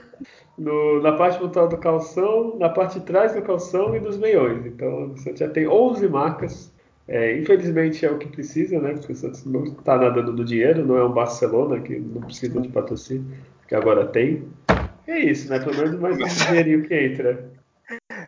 no, 0.58 1.02
na 1.02 1.12
parte 1.12 1.38
frontal 1.38 1.68
do 1.68 1.76
calção, 1.78 2.56
na 2.58 2.68
parte 2.68 2.98
de 2.98 3.06
trás 3.06 3.34
do 3.34 3.42
calção 3.42 3.94
e 3.94 4.00
dos 4.00 4.16
meiões. 4.16 4.64
Então 4.66 5.12
o 5.12 5.16
Santos 5.18 5.40
já 5.40 5.48
tem 5.48 5.66
11 5.66 6.08
marcas. 6.08 6.74
É, 7.08 7.38
infelizmente 7.38 8.04
é 8.04 8.10
o 8.10 8.18
que 8.18 8.26
precisa, 8.26 8.80
né? 8.80 8.94
Porque 8.94 9.12
o 9.12 9.16
Santos 9.16 9.44
não 9.44 9.64
está 9.64 9.96
nadando 9.96 10.32
do 10.32 10.44
dinheiro, 10.44 10.84
não 10.84 10.96
é 10.96 11.04
um 11.04 11.12
Barcelona 11.12 11.78
que 11.80 11.98
não 11.98 12.22
precisa 12.22 12.60
de 12.60 12.68
patrocínio, 12.68 13.26
que 13.68 13.74
agora 13.74 14.06
tem. 14.06 14.44
É 15.06 15.18
isso, 15.20 15.48
né? 15.48 15.60
Pelo 15.60 15.76
menos 15.76 16.00
mais 16.00 16.16
um 16.16 16.46
dinheirinho 16.46 16.82
que 16.82 16.94
entra. 16.94 17.48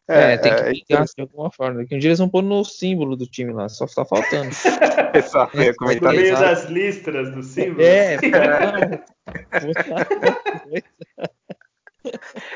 É, 0.07 0.35
é 0.35 0.37
tem 0.37 0.55
que 0.55 0.63
ligar 0.63 1.03
é, 1.03 1.05
de 1.05 1.23
alguma 1.23 1.51
forma. 1.51 1.81
Daqui 1.81 1.97
um 1.97 1.99
dia 1.99 2.11
eles 2.11 2.21
vão 2.21 2.29
pôr 2.29 2.43
no 2.43 2.65
símbolo 2.65 3.17
do 3.17 3.27
time 3.27 3.53
lá, 3.53 3.69
só 3.69 3.85
está 3.85 4.05
faltando. 4.05 4.51
Exato, 5.15 5.61
é, 5.61 5.73
no 5.81 6.13
meio 6.13 6.39
das 6.39 6.67
listras 6.67 7.33
do 7.33 7.43
símbolo. 7.43 7.83
É, 7.83 8.19
não. 8.23 9.01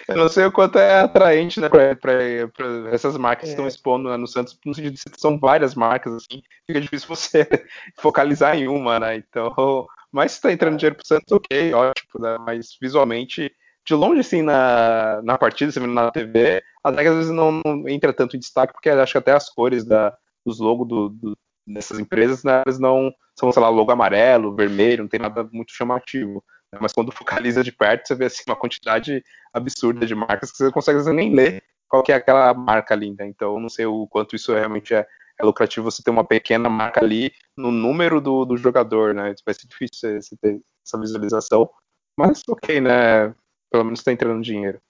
Eu 0.09 0.17
não 0.17 0.29
sei 0.29 0.45
o 0.45 0.53
quanto 0.53 0.79
é 0.79 1.01
atraente, 1.01 1.61
né, 1.61 1.69
pra, 1.69 1.95
pra, 1.97 2.13
pra 2.55 2.91
essas 2.91 3.17
marcas 3.17 3.45
é. 3.45 3.47
que 3.47 3.51
estão 3.51 3.67
expondo 3.67 4.09
né, 4.09 4.17
no 4.17 4.27
Santos, 4.27 4.59
no 4.65 4.75
sentido 4.75 4.95
de 4.95 5.03
são 5.19 5.39
várias 5.39 5.75
marcas, 5.75 6.15
assim, 6.15 6.43
fica 6.67 6.81
difícil 6.81 7.09
você 7.09 7.47
focalizar 7.99 8.57
em 8.57 8.69
uma, 8.69 8.99
né? 8.99 9.17
Então, 9.17 9.87
mas 10.11 10.33
se 10.33 10.41
tá 10.41 10.53
entrando 10.53 10.77
dinheiro 10.77 10.97
pro 10.97 11.07
Santos, 11.07 11.33
ok, 11.33 11.73
ótimo, 11.73 12.21
né? 12.21 12.37
Mas 12.41 12.77
visualmente, 12.81 13.51
de 13.85 13.95
longe, 13.95 14.21
assim, 14.21 14.43
na, 14.43 15.21
na 15.23 15.39
partida, 15.39 15.73
você 15.73 15.81
vendo 15.81 15.95
na 15.95 16.11
TV, 16.11 16.63
até 16.85 17.03
que 17.03 17.09
às 17.09 17.17
vezes 17.17 17.31
não, 17.31 17.61
não, 17.65 17.89
entra 17.89 18.13
tanto 18.13 18.37
em 18.37 18.41
destaque, 18.41 18.73
porque 18.73 18.91
acho 18.91 19.13
que 19.13 19.19
até 19.19 19.33
as 19.33 19.49
cores 19.49 19.85
da, 19.85 20.17
dos 20.45 20.61
logos 20.61 20.87
do, 20.89 21.09
do, 21.09 21.39
nessas 21.67 21.99
empresas, 21.99 22.45
né, 22.45 22.63
elas 22.65 22.79
não 22.79 23.13
são, 23.39 23.51
sei 23.51 23.63
lá, 23.63 23.69
logo 23.69 23.91
amarelo, 23.91 24.55
vermelho, 24.55 25.03
não 25.03 25.09
tem 25.09 25.21
nada 25.21 25.49
muito 25.53 25.73
chamativo. 25.73 26.45
Né? 26.73 26.79
Mas 26.81 26.93
quando 26.93 27.13
focaliza 27.13 27.63
de 27.63 27.73
perto, 27.73 28.07
você 28.07 28.15
vê 28.15 28.25
assim, 28.27 28.43
uma 28.47 28.57
quantidade 28.57 29.23
absurda 29.53 30.07
de 30.07 30.15
marcas 30.15 30.51
que 30.51 30.57
você 30.57 30.65
não 30.65 30.73
consegue 30.73 30.99
nem 31.13 31.35
ler 31.35 31.63
qual 31.89 32.03
que 32.03 32.13
é 32.13 32.15
aquela 32.15 32.55
marca 32.55 32.95
ali. 32.95 33.11
Né? 33.11 33.27
Então, 33.27 33.55
eu 33.55 33.61
não 33.61 33.69
sei 33.69 33.85
o 33.85 34.07
quanto 34.07 34.35
isso 34.35 34.53
realmente 34.55 34.95
é, 34.95 35.07
é, 35.39 35.45
lucrativo 35.45 35.91
você 35.91 36.03
ter 36.03 36.11
uma 36.11 36.25
pequena 36.25 36.69
marca 36.69 37.01
ali 37.01 37.33
no 37.57 37.71
número 37.71 38.21
do, 38.21 38.45
do 38.45 38.57
jogador, 38.57 39.15
né? 39.15 39.35
Vai 39.45 39.55
ser 39.55 39.67
difícil 39.67 40.21
você 40.21 40.37
ter 40.37 40.61
essa 40.85 40.99
visualização. 40.99 41.69
Mas 42.17 42.43
ok, 42.49 42.81
né? 42.81 43.35
Pelo 43.71 43.85
menos 43.85 44.01
está 44.01 44.13
entrando 44.13 44.43
dinheiro. 44.43 44.81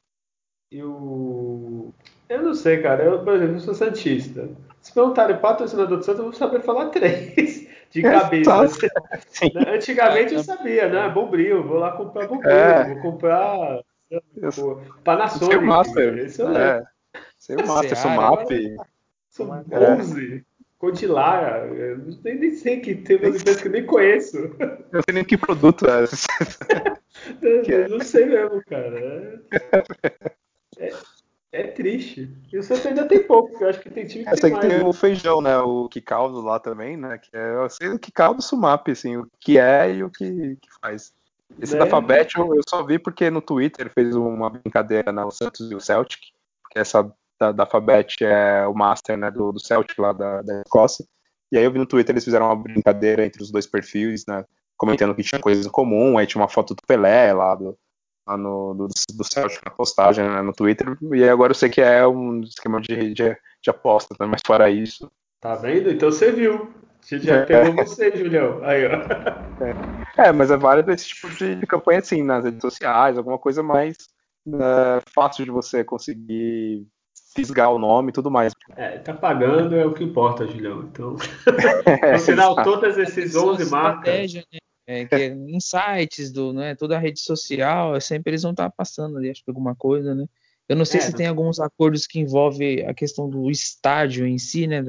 Eu. 0.71 1.93
Eu 2.29 2.43
não 2.43 2.55
sei, 2.55 2.81
cara. 2.81 3.05
Eu, 3.05 3.23
por 3.23 3.35
exemplo, 3.35 3.61
sou 3.61 3.75
Santista. 3.75 4.49
Se 4.81 4.93
perguntarem 4.93 5.39
patrocinador 5.39 5.99
do 5.99 6.05
Santos, 6.05 6.21
eu 6.21 6.25
vou 6.25 6.33
saber 6.33 6.63
falar 6.63 6.89
três 6.91 7.69
de 7.93 8.03
cabeça. 8.03 8.53
Né? 9.55 9.75
Antigamente 9.75 10.35
eu 10.35 10.43
sabia, 10.43 10.89
né? 10.89 11.09
Bombril, 11.09 11.63
vou 11.63 11.79
lá 11.79 11.93
comprar 11.93 12.27
Bombril, 12.27 12.51
é. 12.51 12.95
vou 12.95 13.03
comprar 13.03 13.81
Panasonic. 15.05 15.53
Seu 15.53 15.63
Master. 15.63 16.19
Esse 16.19 16.43
eu 16.43 16.57
é. 16.57 16.85
Seu 17.39 17.67
Master, 17.67 17.97
Sumap. 17.97 18.49
Bose, 19.67 20.45
Codilara. 20.79 21.67
Eu 21.67 21.99
nem, 22.25 22.39
nem 22.39 22.51
sei 22.55 22.81
que 22.81 22.95
tem 22.95 23.17
umas 23.17 23.41
empresas 23.41 23.63
que 23.63 23.69
eu 23.69 23.73
nem 23.73 23.87
conheço. 23.87 24.37
Eu 24.37 24.79
não 24.93 25.03
sei 25.03 25.15
nem 25.15 25.25
que 25.25 25.37
produto 25.37 25.87
é. 25.87 26.05
eu 27.69 27.89
não 27.89 28.01
sei 28.01 28.27
mesmo, 28.27 28.63
cara. 28.65 29.43
É, 31.53 31.61
é, 31.61 31.61
é 31.63 31.67
triste. 31.69 32.31
E 32.53 32.59
o 32.59 32.63
Santos 32.63 32.87
ainda 32.87 33.07
tem 33.07 33.23
pouco, 33.23 33.51
porque 33.51 33.65
eu 33.65 33.69
acho 33.69 33.81
que 33.81 33.91
tem 33.91 34.07
time 34.07 34.25
que 34.25 34.31
Essa 34.31 34.43
tem 34.43 34.53
mais. 34.53 34.67
tem 34.67 34.79
né? 34.79 34.85
o 34.85 34.93
feijão, 34.93 35.41
né? 35.41 35.59
O 35.59 35.89
que 35.89 36.01
caldo 36.01 36.41
lá 36.41 36.59
também, 36.59 36.97
né? 36.97 37.19
Que 37.19 37.37
é, 37.37 37.55
eu 37.55 37.69
sei 37.69 37.89
o 37.89 37.99
que 37.99 38.11
caldo 38.11 38.43
Sumap, 38.43 38.89
assim, 38.89 39.17
o 39.17 39.27
que 39.41 39.59
é 39.59 39.95
e 39.95 40.03
o 40.03 40.11
que, 40.11 40.57
que 40.57 40.69
faz. 40.81 41.13
Esse 41.61 41.75
né? 41.75 41.81
da 41.81 41.87
Fabet 41.87 42.37
eu, 42.37 42.55
eu, 42.55 42.63
só 42.69 42.83
vi 42.83 42.99
porque 42.99 43.31
no 43.31 43.43
Twitter 43.43 43.91
fez 43.93 44.15
uma 44.15 44.49
brincadeira 44.49 45.13
na 45.13 45.31
Santos 45.31 45.71
e 45.71 45.75
o 45.75 45.81
Celtic, 45.81 46.21
porque 46.63 46.79
essa 46.79 47.13
da, 47.39 47.53
da 47.53 47.67
Fabet 47.67 48.25
é 48.25 48.67
o 48.67 48.75
Master, 48.75 49.19
né, 49.19 49.31
do, 49.31 49.53
do 49.53 49.61
Celtic 49.61 49.99
lá 49.99 50.13
da, 50.13 50.43
da 50.43 50.63
Escócia. 50.63 51.05
E 51.51 51.59
aí 51.59 51.65
eu 51.65 51.73
vi 51.73 51.79
no 51.79 51.87
Twitter 51.87 52.15
eles 52.15 52.25
fizeram 52.25 52.47
uma 52.47 52.57
brincadeira 52.57 53.27
entre 53.27 53.43
os 53.43 53.51
dois 53.51 53.67
perfis, 53.67 54.25
né? 54.27 54.45
Comentando 54.77 55.15
que 55.15 55.23
tinha 55.23 55.41
coisas 55.41 55.67
em 55.67 55.71
comum, 55.71 56.17
aí 56.17 56.27
tinha 56.27 56.41
uma 56.41 56.49
foto 56.49 56.75
do 56.75 56.83
Pelé 56.87 57.33
lá 57.33 57.55
do, 57.55 57.77
lá 58.27 58.37
no, 58.37 58.75
do, 58.75 58.87
do 58.87 59.25
Celtic 59.25 59.65
na 59.65 59.71
postagem 59.71 60.25
né, 60.25 60.43
no 60.43 60.53
Twitter, 60.53 60.97
e 61.13 61.29
agora 61.29 61.53
eu 61.53 61.57
sei 61.57 61.69
que 61.69 61.81
é 61.81 62.07
um 62.07 62.41
esquema 62.43 62.81
de, 62.81 63.13
de, 63.15 63.37
de 63.63 63.71
aposta, 63.71 64.15
né, 64.19 64.27
mas 64.27 64.41
fora 64.47 64.71
isso. 64.71 65.11
Tá 65.41 65.55
vendo? 65.55 65.91
Então 65.91 66.11
você 66.11 66.31
viu. 66.31 66.73
Você 67.01 67.19
já 67.19 67.39
é. 67.39 67.45
pegou 67.45 67.85
você, 67.85 68.17
Julião. 68.17 68.63
Aí, 68.63 68.87
ó. 68.87 68.91
É. 70.21 70.29
é, 70.29 70.33
mas 70.33 70.53
é 70.53 70.57
válido 70.57 70.93
esse 70.93 71.09
tipo 71.09 71.29
de, 71.31 71.57
de, 71.57 71.67
campanha 71.67 71.99
assim, 71.99 72.23
nas 72.23 72.45
redes 72.45 72.61
sociais, 72.61 73.19
alguma 73.19 73.39
coisa 73.39 73.61
mais 73.61 73.97
né, 74.47 75.01
fácil 75.13 75.45
de 75.45 75.51
você 75.51 75.83
conseguir 75.83 76.87
fisgar 77.35 77.73
o 77.73 77.79
nome 77.79 78.11
e 78.11 78.13
tudo 78.13 78.31
mais. 78.31 78.53
É, 78.77 78.99
tá 78.99 79.15
pagando 79.15 79.75
é 79.75 79.85
o 79.85 79.93
que 79.93 80.05
importa, 80.05 80.47
Julião. 80.47 80.83
Então, 80.83 81.17
no 82.13 82.19
final, 82.21 82.63
todas 82.63 82.97
esses 82.99 83.35
11 83.35 83.71
marcas. 83.71 84.35
Né? 84.35 84.43
É, 84.87 85.05
que 85.05 85.15
é, 85.15 85.27
em 85.29 85.61
sites 85.61 86.33
do, 86.33 86.53
né, 86.53 86.75
toda 86.75 86.97
a 86.97 86.99
rede 86.99 87.21
social, 87.21 87.95
é 87.95 88.01
sempre 88.01 88.31
eles 88.31 88.43
vão 88.43 88.51
estar 88.51 88.69
tá 88.69 88.75
passando 88.77 89.17
ali, 89.17 89.31
acho 89.31 89.45
que 89.45 89.51
alguma 89.51 89.75
coisa, 89.75 90.15
né? 90.15 90.27
Eu 90.69 90.77
não 90.77 90.85
sei 90.85 91.01
é, 91.01 91.03
se 91.03 91.15
tem 91.15 91.27
alguns 91.27 91.61
acordos 91.61 92.07
que 92.07 92.19
envolvem 92.21 92.87
a 92.87 92.95
questão 92.95 93.29
do 93.29 93.51
estádio 93.51 94.27
em 94.27 94.39
si, 94.39 94.67
né? 94.67 94.83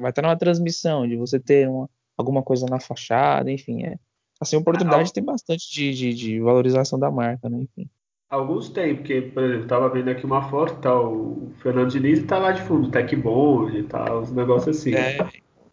Vai 0.00 0.10
estar 0.10 0.22
numa 0.22 0.36
transmissão, 0.36 1.08
de 1.08 1.16
você 1.16 1.40
ter 1.40 1.68
uma, 1.68 1.88
alguma 2.16 2.42
coisa 2.42 2.66
na 2.66 2.78
fachada, 2.78 3.50
enfim, 3.50 3.84
é. 3.84 3.98
Assim, 4.40 4.56
oportunidade 4.56 5.10
ah, 5.10 5.12
tem 5.12 5.24
bastante 5.24 5.72
de, 5.72 5.94
de, 5.94 6.14
de, 6.14 6.40
valorização 6.40 6.98
da 6.98 7.10
marca, 7.10 7.48
né? 7.48 7.62
Enfim. 7.62 7.88
Alguns 8.28 8.68
tem, 8.68 8.96
porque, 8.96 9.22
por 9.22 9.44
exemplo, 9.44 9.66
tava 9.66 9.88
vendo 9.88 10.10
aqui 10.10 10.26
uma 10.26 10.48
foto, 10.50 10.74
tá, 10.80 11.00
o 11.00 11.52
Fernando 11.62 11.90
Diniz 11.90 12.22
tá 12.24 12.38
lá 12.38 12.52
de 12.52 12.62
fundo, 12.62 12.90
Tech 12.90 13.14
Bond 13.16 13.78
e 13.78 13.82
tal, 13.84 14.22
os 14.22 14.32
negócios 14.32 14.76
assim. 14.76 14.94
É, 14.94 15.18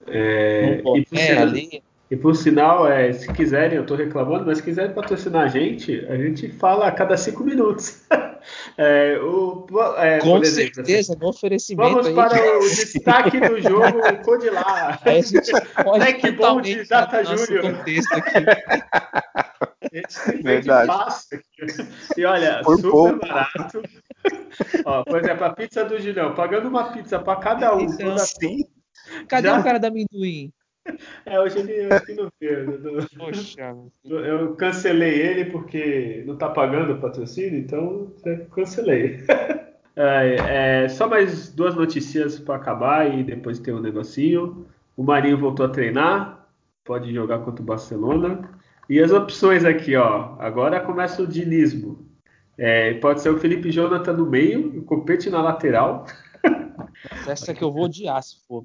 é, 0.07 0.82
e, 0.84 1.17
é 1.17 1.38
ali, 1.38 1.84
e 2.12 2.18
por 2.18 2.36
sinal, 2.36 2.86
é, 2.86 3.14
se 3.14 3.32
quiserem, 3.32 3.78
eu 3.78 3.84
estou 3.84 3.95
reclamando, 3.95 4.45
mas 4.45 4.57
se 4.57 4.64
quiserem 4.66 4.93
patrocinar 4.93 5.43
a 5.43 5.47
gente, 5.47 6.05
a 6.09 6.18
gente 6.18 6.49
fala 6.49 6.86
a 6.86 6.91
cada 6.91 7.16
cinco 7.16 7.41
minutos. 7.41 8.01
é, 8.78 9.18
o, 9.18 9.66
é, 9.95 10.20
Com 10.20 10.39
exemplo, 10.39 10.76
certeza, 10.76 11.14
assim, 11.14 11.22
no 11.22 11.30
oferecimento. 11.30 11.89
Vamos 11.89 12.07
aí, 12.07 12.14
para 12.14 12.38
que... 12.38 12.49
o 12.49 12.59
destaque 12.59 13.39
do 13.39 13.62
jogo 13.62 14.01
Codilar. 14.26 14.99
Aí 15.07 15.20
a 15.20 15.22
gente 15.22 15.51
pode 15.82 16.03
é 16.03 16.12
que 16.12 16.32
bom 16.32 16.59
de 16.59 16.84
Data 16.84 17.24
Júnior. 17.24 17.82
Verdade. 20.43 20.88
Fácil. 20.88 21.41
E 22.18 22.26
olha, 22.26 22.62
por 22.62 22.76
super 22.76 22.91
pouco. 22.91 23.20
barato. 23.20 23.82
Ó, 24.84 25.03
por 25.05 25.24
exemplo, 25.24 25.45
a 25.45 25.49
pizza 25.51 25.86
do 25.86 25.97
Julião, 25.97 26.36
pagando 26.36 26.68
uma 26.68 26.91
pizza 26.91 27.20
para 27.20 27.39
cada 27.39 27.74
um. 27.74 27.80
Então, 27.80 28.16
assim, 28.16 28.66
Cadê 29.30 29.47
já... 29.47 29.59
o 29.59 29.64
cara 29.64 29.80
da 29.80 29.88
amendoim? 29.88 30.51
É, 31.26 31.40
hoje 31.40 31.60
ele 31.60 31.94
aqui 31.94 32.14
não 32.14 32.32
veio. 32.40 33.08
Poxa. 33.18 33.76
Eu 34.04 34.56
cancelei 34.56 35.22
ele 35.22 35.46
porque 35.46 36.24
não 36.26 36.36
tá 36.36 36.50
pagando 36.50 36.94
o 36.94 37.00
patrocínio, 37.00 37.60
então 37.60 38.12
cancelei. 38.54 39.20
É, 39.94 40.84
é, 40.84 40.88
só 40.88 41.06
mais 41.06 41.52
duas 41.52 41.76
notícias 41.76 42.40
para 42.40 42.56
acabar 42.56 43.14
e 43.14 43.26
depois 43.26 43.60
tem 43.60 43.74
um 43.74 43.82
negocinho. 43.82 44.66
O 44.96 45.04
Marinho 45.04 45.38
voltou 45.38 45.66
a 45.66 45.70
treinar, 45.70 46.48
pode 46.86 47.14
jogar 47.14 47.40
contra 47.40 47.62
o 47.62 47.66
Barcelona. 47.66 48.50
E 48.90 49.02
as 49.02 49.12
opções 49.12 49.66
aqui, 49.66 49.98
ó. 49.98 50.36
Agora 50.40 50.80
começa 50.80 51.22
o 51.22 51.28
dinismo. 51.28 52.08
É, 52.58 52.94
pode 52.96 53.22
ser 53.22 53.30
o 53.32 53.38
Felipe 53.38 53.70
Jonathan 53.70 54.14
no 54.14 54.26
meio, 54.26 54.80
o 54.80 54.84
Copete 54.84 55.30
na 55.30 55.42
lateral. 55.42 56.06
Essa 57.32 57.54
que 57.54 57.64
eu 57.64 57.72
vou 57.72 57.86
odiar 57.86 58.22
se 58.22 58.46
for. 58.48 58.64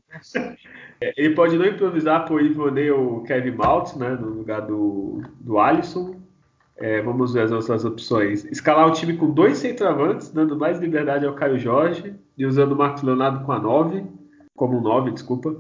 É, 1.01 1.12
ele 1.17 1.35
pode 1.35 1.57
não 1.57 1.67
improvisar 1.67 2.27
por 2.27 2.43
Ivonei 2.43 2.91
ou 2.91 3.23
Kevin 3.23 3.53
Maltz, 3.53 3.97
né, 3.97 4.11
no 4.11 4.29
lugar 4.29 4.62
do, 4.62 5.23
do 5.41 5.59
Alisson. 5.59 6.17
É, 6.79 7.01
vamos 7.01 7.33
ver 7.33 7.43
as 7.43 7.53
outras 7.53 7.85
opções. 7.85 8.45
Escalar 8.47 8.87
o 8.87 8.93
time 8.93 9.17
com 9.17 9.31
dois 9.31 9.59
centroavantes, 9.59 10.31
dando 10.31 10.57
mais 10.57 10.79
liberdade 10.79 11.25
ao 11.25 11.35
Caio 11.35 11.59
Jorge 11.59 12.14
e 12.37 12.45
usando 12.45 12.73
o 12.73 12.77
Marcos 12.77 13.03
Leonardo 13.03 13.45
com 13.45 13.53
a 13.53 13.59
9, 13.59 14.05
como 14.55 14.81
9, 14.81 15.11
desculpa. 15.12 15.57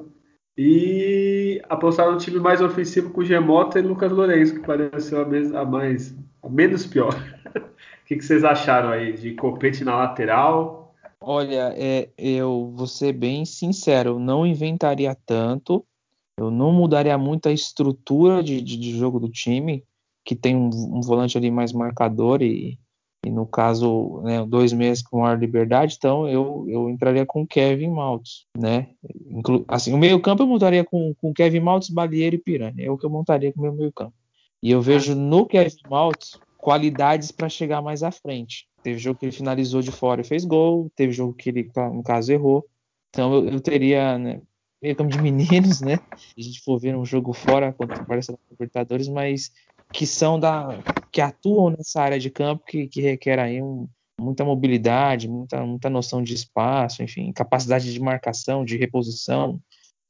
E 0.58 1.62
apostar 1.68 2.08
um 2.08 2.16
time 2.16 2.38
mais 2.38 2.60
ofensivo 2.60 3.10
com 3.10 3.24
Gemota 3.24 3.78
e 3.78 3.82
Lucas 3.82 4.12
Lourenço, 4.12 4.54
que 4.54 4.66
pareceu 4.66 5.20
a, 5.20 5.60
a 5.60 5.64
mais 5.64 6.14
a 6.42 6.48
menos 6.48 6.86
pior. 6.86 7.14
o 7.56 8.06
que, 8.06 8.16
que 8.16 8.24
vocês 8.24 8.44
acharam 8.44 8.90
aí 8.90 9.12
de 9.12 9.34
Copete 9.34 9.84
na 9.84 9.96
lateral? 9.96 10.85
Olha, 11.28 11.74
é, 11.76 12.08
eu 12.16 12.72
vou 12.72 12.86
ser 12.86 13.12
bem 13.12 13.44
sincero, 13.44 14.10
eu 14.10 14.18
não 14.20 14.46
inventaria 14.46 15.12
tanto, 15.26 15.84
eu 16.38 16.52
não 16.52 16.70
mudaria 16.70 17.18
muito 17.18 17.48
a 17.48 17.52
estrutura 17.52 18.44
de, 18.44 18.60
de, 18.60 18.76
de 18.76 18.96
jogo 18.96 19.18
do 19.18 19.28
time, 19.28 19.82
que 20.24 20.36
tem 20.36 20.54
um, 20.54 20.68
um, 20.68 21.00
volante 21.00 21.36
ali 21.36 21.50
mais 21.50 21.72
marcador 21.72 22.42
e, 22.42 22.78
e 23.24 23.30
no 23.32 23.44
caso, 23.44 24.20
né, 24.22 24.46
dois 24.46 24.72
meses 24.72 25.02
com 25.02 25.22
maior 25.22 25.36
liberdade, 25.36 25.96
então 25.98 26.28
eu, 26.28 26.64
eu 26.68 26.88
entraria 26.88 27.26
com 27.26 27.44
Kevin 27.44 27.90
Maltz, 27.90 28.46
né? 28.56 28.90
Inclu 29.28 29.64
assim, 29.66 29.92
o 29.92 29.98
meio 29.98 30.20
campo 30.22 30.44
eu 30.44 30.46
montaria 30.46 30.84
com, 30.84 31.12
com 31.20 31.34
Kevin 31.34 31.58
Maltz, 31.58 31.90
Balieiro 31.90 32.36
e 32.36 32.40
Piranha, 32.40 32.86
é 32.86 32.88
o 32.88 32.96
que 32.96 33.04
eu 33.04 33.10
montaria 33.10 33.52
com 33.52 33.58
o 33.58 33.62
meu 33.64 33.72
meio 33.72 33.92
campo. 33.92 34.14
E 34.62 34.70
eu 34.70 34.80
vejo 34.80 35.16
no 35.16 35.44
Kevin 35.44 35.74
Maltz 35.90 36.38
qualidades 36.56 37.32
para 37.32 37.48
chegar 37.48 37.82
mais 37.82 38.04
à 38.04 38.12
frente. 38.12 38.68
Teve 38.86 39.00
jogo 39.00 39.18
que 39.18 39.26
ele 39.26 39.32
finalizou 39.32 39.82
de 39.82 39.90
fora 39.90 40.20
e 40.20 40.24
fez 40.24 40.44
gol, 40.44 40.88
teve 40.94 41.12
jogo 41.12 41.34
que 41.34 41.48
ele, 41.48 41.68
no 41.92 42.04
caso, 42.04 42.30
errou. 42.30 42.64
Então 43.08 43.34
eu, 43.34 43.48
eu 43.48 43.60
teria, 43.60 44.16
né, 44.16 44.40
meio 44.80 44.94
como 44.94 45.10
de 45.10 45.18
meninos, 45.20 45.80
né? 45.80 45.98
A 46.14 46.40
gente 46.40 46.60
for 46.60 46.78
ver 46.78 46.96
um 46.96 47.04
jogo 47.04 47.32
fora 47.32 47.72
contra 47.72 48.00
o 48.00 48.06
Barcelona 48.06 48.44
Libertadores, 48.48 49.08
mas 49.08 49.50
que 49.92 50.06
são 50.06 50.38
da. 50.38 50.68
que 51.10 51.20
atuam 51.20 51.70
nessa 51.70 52.00
área 52.00 52.16
de 52.16 52.30
campo 52.30 52.64
que, 52.64 52.86
que 52.86 53.00
requer 53.00 53.40
aí 53.40 53.60
um, 53.60 53.88
muita 54.20 54.44
mobilidade, 54.44 55.28
muita, 55.28 55.66
muita 55.66 55.90
noção 55.90 56.22
de 56.22 56.32
espaço, 56.32 57.02
enfim, 57.02 57.32
capacidade 57.32 57.92
de 57.92 57.98
marcação, 57.98 58.64
de 58.64 58.76
reposição. 58.76 59.60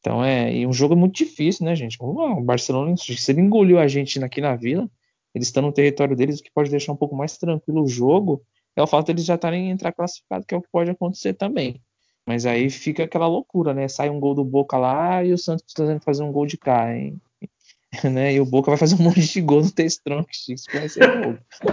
Então 0.00 0.22
é. 0.22 0.54
E 0.54 0.66
um 0.66 0.72
jogo 0.74 0.94
muito 0.94 1.16
difícil, 1.16 1.64
né, 1.64 1.74
gente? 1.74 1.96
O 1.98 2.42
Barcelona, 2.42 2.94
se 2.98 3.32
ele 3.32 3.40
engoliu 3.40 3.78
a 3.78 3.88
gente 3.88 4.22
aqui 4.22 4.42
na 4.42 4.54
vila, 4.54 4.86
eles 5.34 5.48
estão 5.48 5.62
no 5.62 5.72
território 5.72 6.14
deles, 6.14 6.40
o 6.40 6.42
que 6.42 6.52
pode 6.52 6.70
deixar 6.70 6.92
um 6.92 6.96
pouco 6.96 7.16
mais 7.16 7.38
tranquilo 7.38 7.82
o 7.82 7.88
jogo 7.88 8.44
é 8.76 8.82
o 8.82 8.86
fato 8.86 9.06
de 9.06 9.12
eles 9.12 9.24
já 9.24 9.34
estarem 9.34 9.70
entrar 9.70 9.92
classificado, 9.92 10.44
que 10.46 10.54
é 10.54 10.58
o 10.58 10.62
que 10.62 10.68
pode 10.70 10.90
acontecer 10.90 11.34
também. 11.34 11.80
Mas 12.26 12.44
aí 12.44 12.68
fica 12.68 13.04
aquela 13.04 13.26
loucura, 13.26 13.72
né? 13.72 13.88
Sai 13.88 14.10
um 14.10 14.20
gol 14.20 14.34
do 14.34 14.44
Boca 14.44 14.76
lá 14.76 15.24
e 15.24 15.32
o 15.32 15.38
Santos 15.38 15.72
tentando 15.72 16.00
fazer 16.00 16.22
um 16.22 16.32
gol 16.32 16.44
de 16.44 16.58
cá, 16.58 16.94
hein? 16.94 17.20
né? 18.04 18.34
E 18.34 18.40
o 18.40 18.44
Boca 18.44 18.70
vai 18.70 18.78
fazer 18.78 18.96
um 18.96 19.04
monte 19.04 19.20
de 19.20 19.40
gol 19.40 19.62
no 19.62 19.70
Testrão, 19.70 20.24
que 20.24 20.52
isso 20.52 20.66
vai 20.72 20.88
ser 20.88 21.06
louco. 21.06 21.40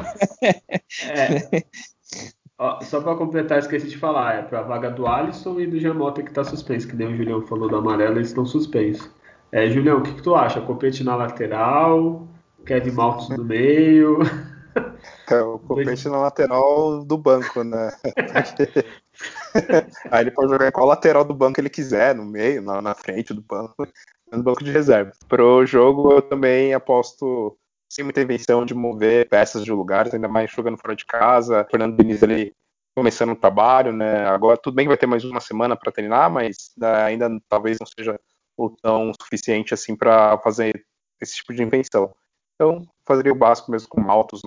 é. 1.10 1.64
Ó, 2.58 2.80
só 2.82 3.02
para 3.02 3.16
completar, 3.16 3.58
esqueci 3.58 3.88
de 3.88 3.98
falar, 3.98 4.36
é 4.36 4.42
para 4.44 4.60
a 4.60 4.64
vaga 4.64 4.92
do 4.92 5.08
Alisson 5.08 5.60
e 5.60 5.66
do 5.66 5.80
Jamota 5.80 6.22
que 6.22 6.30
está 6.30 6.44
suspenso, 6.44 6.88
que 6.88 6.96
nem 6.96 7.08
o 7.08 7.18
Julião 7.18 7.42
falou 7.42 7.68
do 7.68 7.76
amarelo, 7.76 8.18
eles 8.18 8.28
estão 8.28 8.46
suspensos. 8.46 9.10
É, 9.52 9.68
Julião, 9.70 9.98
o 9.98 10.04
que, 10.04 10.14
que 10.14 10.22
tu 10.22 10.36
acha? 10.36 10.62
Copete 10.62 11.04
na 11.04 11.16
lateral, 11.16 12.28
Kevin 12.66 12.92
Maltos 12.92 13.30
no 13.30 13.44
meio. 13.44 14.20
O 15.64 15.68
Copete 15.68 16.10
na 16.10 16.18
lateral 16.18 17.06
do 17.06 17.18
banco, 17.18 17.64
né? 17.64 17.90
Aí 20.12 20.24
ele 20.24 20.32
pode 20.32 20.52
jogar 20.52 20.68
em 20.68 20.72
qual 20.72 20.86
lateral 20.86 21.24
do 21.24 21.34
banco 21.34 21.60
ele 21.60 21.70
quiser, 21.70 22.14
no 22.14 22.26
meio, 22.26 22.62
na, 22.62 22.82
na 22.82 22.94
frente 22.94 23.34
do 23.34 23.42
banco, 23.42 23.88
no 24.32 24.44
banco 24.44 24.64
de 24.64 24.72
reserva. 24.72 25.12
Pro 25.28 25.66
jogo 25.66 26.14
eu 26.14 26.22
também 26.22 26.74
aposto 26.74 27.58
sem 27.90 28.04
muita 28.04 28.22
invenção 28.22 28.66
de 28.66 28.74
mover 28.74 29.30
peças 29.30 29.64
de 29.64 29.72
lugares, 29.72 30.14
ainda 30.14 30.28
mais 30.28 30.52
jogando 30.52 30.78
fora 30.78 30.96
de 30.96 31.06
casa. 31.06 31.66
Fernando 31.70 31.96
Diniz 31.96 32.22
ali 32.24 32.54
começando 32.96 33.32
o 33.32 33.36
trabalho, 33.36 33.94
né? 33.94 34.28
Agora 34.28 34.58
tudo 34.58 34.76
bem 34.76 34.86
que 34.86 34.90
vai 34.90 34.98
ter 34.98 35.08
mais 35.08 35.24
uma 35.24 35.40
semana 35.40 35.76
para 35.76 35.92
treinar, 35.92 36.30
mas 36.30 36.74
ainda 37.06 37.30
talvez 37.48 37.78
não 37.80 37.88
seja 37.88 38.20
o 38.58 38.70
tão 38.70 39.12
suficiente 39.22 39.74
assim 39.74 39.96
para 39.96 40.38
fazer 40.40 40.86
esse 41.22 41.36
tipo 41.36 41.54
de 41.54 41.64
invenção. 41.64 42.14
Então, 42.56 42.82
fazeria 43.06 43.32
o 43.32 43.38
básico 43.38 43.72
mesmo 43.72 43.90
com 43.90 44.02
Maltos 44.02 44.42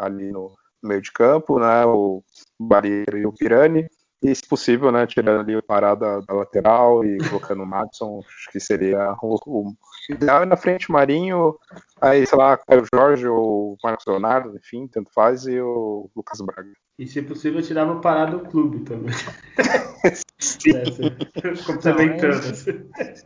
ali 0.00 0.30
no, 0.30 0.52
no, 0.82 0.88
meio 0.88 1.00
de 1.00 1.12
campo, 1.12 1.58
né? 1.58 1.84
O 1.86 2.22
Barreiro 2.58 3.18
e 3.18 3.26
o 3.26 3.32
Pirani. 3.32 3.86
E, 4.24 4.34
se 4.34 4.48
possível, 4.48 4.90
né, 4.90 5.06
tirando 5.06 5.40
ali 5.40 5.54
o 5.54 5.62
parada 5.62 6.22
da 6.22 6.32
lateral 6.32 7.04
e 7.04 7.18
colocando 7.28 7.62
o 7.62 7.66
Madison, 7.66 8.20
acho 8.20 8.50
que 8.50 8.58
seria 8.58 9.14
o, 9.20 9.38
o 9.46 9.74
ideal. 10.08 10.46
na 10.46 10.56
frente, 10.56 10.90
Marinho, 10.90 11.54
aí, 12.00 12.26
sei 12.26 12.38
lá, 12.38 12.58
o 12.66 12.96
Jorge 12.96 13.28
ou 13.28 13.74
o 13.74 13.76
Marcos 13.84 14.06
Leonardo, 14.06 14.56
enfim, 14.56 14.88
tanto 14.88 15.10
faz, 15.12 15.46
e 15.46 15.60
o 15.60 16.08
Lucas 16.16 16.40
Braga. 16.40 16.72
E, 16.98 17.06
se 17.06 17.20
possível, 17.20 17.60
tirava 17.60 17.92
o 17.92 18.00
parada 18.00 18.38
do 18.38 18.48
clube 18.48 18.80
também. 18.80 19.14
é, 20.68 21.60
complementando. 21.66 22.40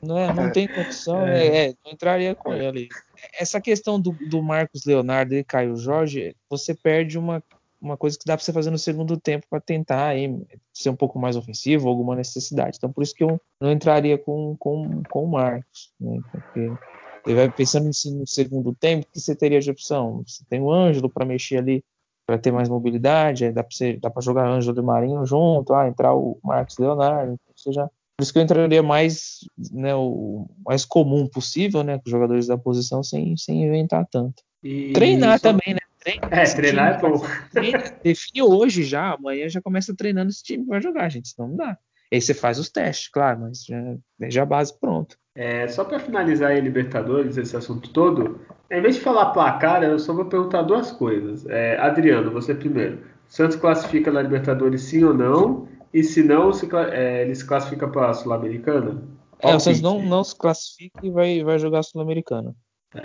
Não, 0.02 0.18
é, 0.18 0.34
não 0.34 0.50
tem 0.50 0.66
condição, 0.66 1.24
é. 1.28 1.46
é. 1.46 1.68
É, 1.68 1.74
não 1.84 1.92
entraria 1.92 2.34
com 2.34 2.52
ele. 2.52 2.88
Essa 3.38 3.60
questão 3.60 4.00
do, 4.00 4.10
do 4.28 4.42
Marcos 4.42 4.84
Leonardo 4.84 5.32
e 5.34 5.44
Caio 5.44 5.76
Jorge, 5.76 6.34
você 6.50 6.74
perde 6.74 7.16
uma 7.16 7.40
uma 7.80 7.96
coisa 7.96 8.18
que 8.18 8.24
dá 8.24 8.36
para 8.36 8.44
você 8.44 8.52
fazer 8.52 8.70
no 8.70 8.78
segundo 8.78 9.18
tempo 9.18 9.46
para 9.48 9.60
tentar 9.60 10.08
aí, 10.08 10.34
ser 10.72 10.90
um 10.90 10.96
pouco 10.96 11.18
mais 11.18 11.36
ofensivo, 11.36 11.88
alguma 11.88 12.16
necessidade. 12.16 12.76
Então, 12.76 12.92
por 12.92 13.02
isso 13.02 13.14
que 13.14 13.24
eu 13.24 13.40
não 13.60 13.70
entraria 13.70 14.18
com, 14.18 14.56
com, 14.58 15.02
com 15.08 15.24
o 15.24 15.30
Marcos, 15.30 15.92
né? 16.00 16.20
Porque 16.30 16.72
ele 17.26 17.36
vai 17.36 17.50
pensando 17.50 17.86
no 17.86 18.26
segundo 18.26 18.74
tempo, 18.74 19.06
o 19.06 19.12
que 19.12 19.20
você 19.20 19.34
teria 19.34 19.60
de 19.60 19.70
opção? 19.70 20.22
Você 20.26 20.44
tem 20.48 20.60
o 20.60 20.72
Ângelo 20.72 21.08
para 21.08 21.24
mexer 21.24 21.58
ali, 21.58 21.84
para 22.26 22.38
ter 22.38 22.52
mais 22.52 22.68
mobilidade, 22.68 23.50
dá 23.52 24.10
para 24.10 24.22
jogar 24.22 24.46
Ângelo 24.46 24.78
e 24.78 24.82
Marinho 24.82 25.24
junto, 25.24 25.72
ah, 25.72 25.88
entrar 25.88 26.14
o 26.14 26.38
Marcos 26.42 26.76
Leonardo, 26.78 27.32
então 27.32 27.54
você 27.56 27.72
já 27.72 27.88
por 28.18 28.24
isso 28.24 28.32
que 28.32 28.40
eu 28.40 28.42
entraria 28.42 28.82
mais, 28.82 29.48
né, 29.70 29.94
o 29.94 30.48
mais 30.66 30.84
comum 30.84 31.28
possível, 31.28 31.84
né, 31.84 31.98
com 31.98 32.02
os 32.04 32.10
jogadores 32.10 32.48
da 32.48 32.58
posição, 32.58 33.00
sem, 33.00 33.36
sem 33.36 33.62
inventar 33.62 34.04
tanto. 34.10 34.42
E 34.60 34.92
Treinar 34.92 35.38
também, 35.38 35.74
né? 35.74 35.80
Treina 36.08 36.28
é, 36.30 36.44
treinar 36.44 37.00
time, 37.00 37.16
é. 37.16 37.48
Treina, 37.50 37.84
define 38.02 38.42
hoje 38.42 38.82
já, 38.82 39.12
amanhã 39.12 39.48
já 39.48 39.60
começa 39.60 39.94
treinando 39.94 40.30
esse 40.30 40.42
time 40.42 40.64
para 40.64 40.80
jogar, 40.80 41.08
gente, 41.10 41.28
senão 41.28 41.48
não 41.50 41.56
dá. 41.56 41.78
Aí 42.10 42.20
você 42.20 42.32
faz 42.32 42.58
os 42.58 42.70
testes, 42.70 43.08
claro, 43.08 43.40
mas 43.40 43.64
já 43.64 43.76
deixa 44.18 44.42
a 44.42 44.46
base 44.46 44.78
pronto. 44.78 45.18
É, 45.34 45.68
só 45.68 45.84
para 45.84 45.98
finalizar 45.98 46.52
aí, 46.52 46.60
Libertadores, 46.60 47.36
esse 47.36 47.54
assunto 47.54 47.90
todo, 47.90 48.40
em 48.70 48.80
vez 48.80 48.94
de 48.94 49.02
falar 49.02 49.26
placar, 49.26 49.82
eu 49.82 49.98
só 49.98 50.14
vou 50.14 50.24
perguntar 50.24 50.62
duas 50.62 50.90
coisas. 50.90 51.46
É, 51.46 51.76
Adriano, 51.78 52.30
você 52.30 52.54
primeiro. 52.54 53.00
Santos 53.28 53.56
classifica 53.56 54.10
na 54.10 54.22
Libertadores 54.22 54.82
sim 54.82 55.04
ou 55.04 55.12
não? 55.12 55.68
E 55.92 56.02
se 56.02 56.22
não, 56.22 56.52
se, 56.52 56.66
é, 56.92 57.22
ele 57.22 57.34
se 57.34 57.46
classifica 57.46 57.86
para 57.86 58.10
a 58.10 58.14
Sul-Americana? 58.14 59.02
É, 59.40 59.54
o 59.54 59.60
Santos 59.60 59.82
não, 59.82 60.02
não 60.02 60.24
se 60.24 60.36
classifica 60.36 61.06
e 61.06 61.10
vai, 61.10 61.44
vai 61.44 61.58
jogar 61.58 61.82
Sul-Americana. 61.82 62.54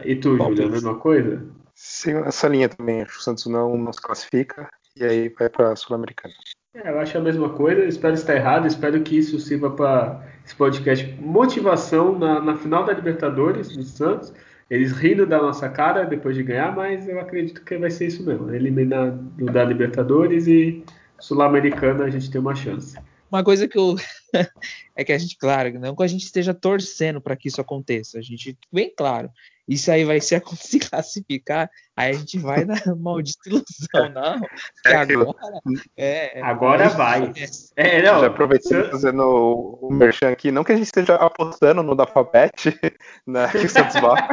E 0.06 0.16
tu, 0.16 0.38
Júlio, 0.38 0.68
a 0.68 0.70
mesma 0.70 0.96
coisa? 0.96 1.46
Sim, 1.86 2.14
essa 2.26 2.48
linha 2.48 2.70
também. 2.70 3.02
Acho 3.02 3.12
que 3.12 3.20
o 3.20 3.22
Santos 3.22 3.46
não, 3.46 3.78
não 3.78 3.92
se 3.92 4.02
classifica 4.02 4.70
e 4.96 5.04
aí 5.04 5.28
vai 5.28 5.50
para 5.50 5.74
a 5.74 5.76
Sul-Americana. 5.76 6.34
É, 6.74 6.90
eu 6.90 6.98
acho 6.98 7.18
a 7.18 7.22
mesma 7.22 7.50
coisa. 7.50 7.84
Espero 7.84 8.14
estar 8.14 8.38
errado. 8.38 8.66
Espero 8.66 9.02
que 9.02 9.18
isso 9.18 9.38
sirva 9.38 9.70
para 9.70 10.26
esse 10.46 10.56
podcast 10.56 11.06
motivação 11.20 12.18
na, 12.18 12.40
na 12.40 12.56
final 12.56 12.86
da 12.86 12.94
Libertadores 12.94 13.76
do 13.76 13.84
Santos. 13.84 14.32
Eles 14.70 14.94
rindo 14.94 15.26
da 15.26 15.42
nossa 15.42 15.68
cara 15.68 16.06
depois 16.06 16.38
de 16.38 16.44
ganhar, 16.44 16.74
mas 16.74 17.06
eu 17.10 17.20
acredito 17.20 17.62
que 17.66 17.78
vai 17.78 17.92
ser 17.92 18.08
isso 18.08 18.26
mesmo. 18.26 18.50
Eliminar 18.50 19.12
do 19.12 19.48
da 19.48 19.66
Libertadores 19.66 20.48
e 20.48 20.86
Sul-Americana 21.20 22.06
a 22.06 22.10
gente 22.10 22.32
tem 22.32 22.40
uma 22.40 22.56
chance. 22.56 22.98
Uma 23.30 23.44
coisa 23.44 23.68
que 23.68 23.78
eu. 23.78 23.98
é 24.96 25.04
que 25.04 25.12
a 25.12 25.18
gente, 25.18 25.38
claro, 25.38 25.78
não 25.82 25.94
que 25.98 26.04
a 26.04 26.08
gente 26.08 26.24
esteja 26.24 26.54
torcendo 26.54 27.20
para 27.20 27.36
que 27.36 27.50
isso 27.50 27.60
aconteça. 27.60 28.20
A 28.20 28.22
gente, 28.22 28.58
bem 28.72 28.90
claro, 28.96 29.30
isso 29.68 29.92
aí 29.92 30.04
vai 30.04 30.20
ser 30.20 30.44
se 30.56 30.80
classificar, 30.80 31.70
aí 31.96 32.12
a 32.12 32.14
gente 32.14 32.38
vai 32.38 32.66
na 32.66 32.76
maldita 32.96 33.50
ilusão, 33.50 34.10
não. 34.14 34.42
É 34.86 34.96
agora, 34.96 35.62
é, 35.98 36.42
agora 36.42 36.90
vai. 36.90 37.32
É, 37.76 38.02
não, 38.02 38.22
Já 38.22 38.28
aproveitando 38.28 38.92
fazendo 38.92 39.24
o, 39.24 39.88
o 39.88 39.94
merchan 39.94 40.32
aqui, 40.32 40.52
não 40.52 40.64
que 40.64 40.72
a 40.72 40.76
gente 40.76 40.86
esteja 40.86 41.16
apostando 41.16 41.82
no 41.82 41.96
Dafabet, 41.96 42.78
né, 43.26 43.48
que 43.50 43.66
o 43.66 43.70
Santos 43.70 44.00
vai. 44.00 44.28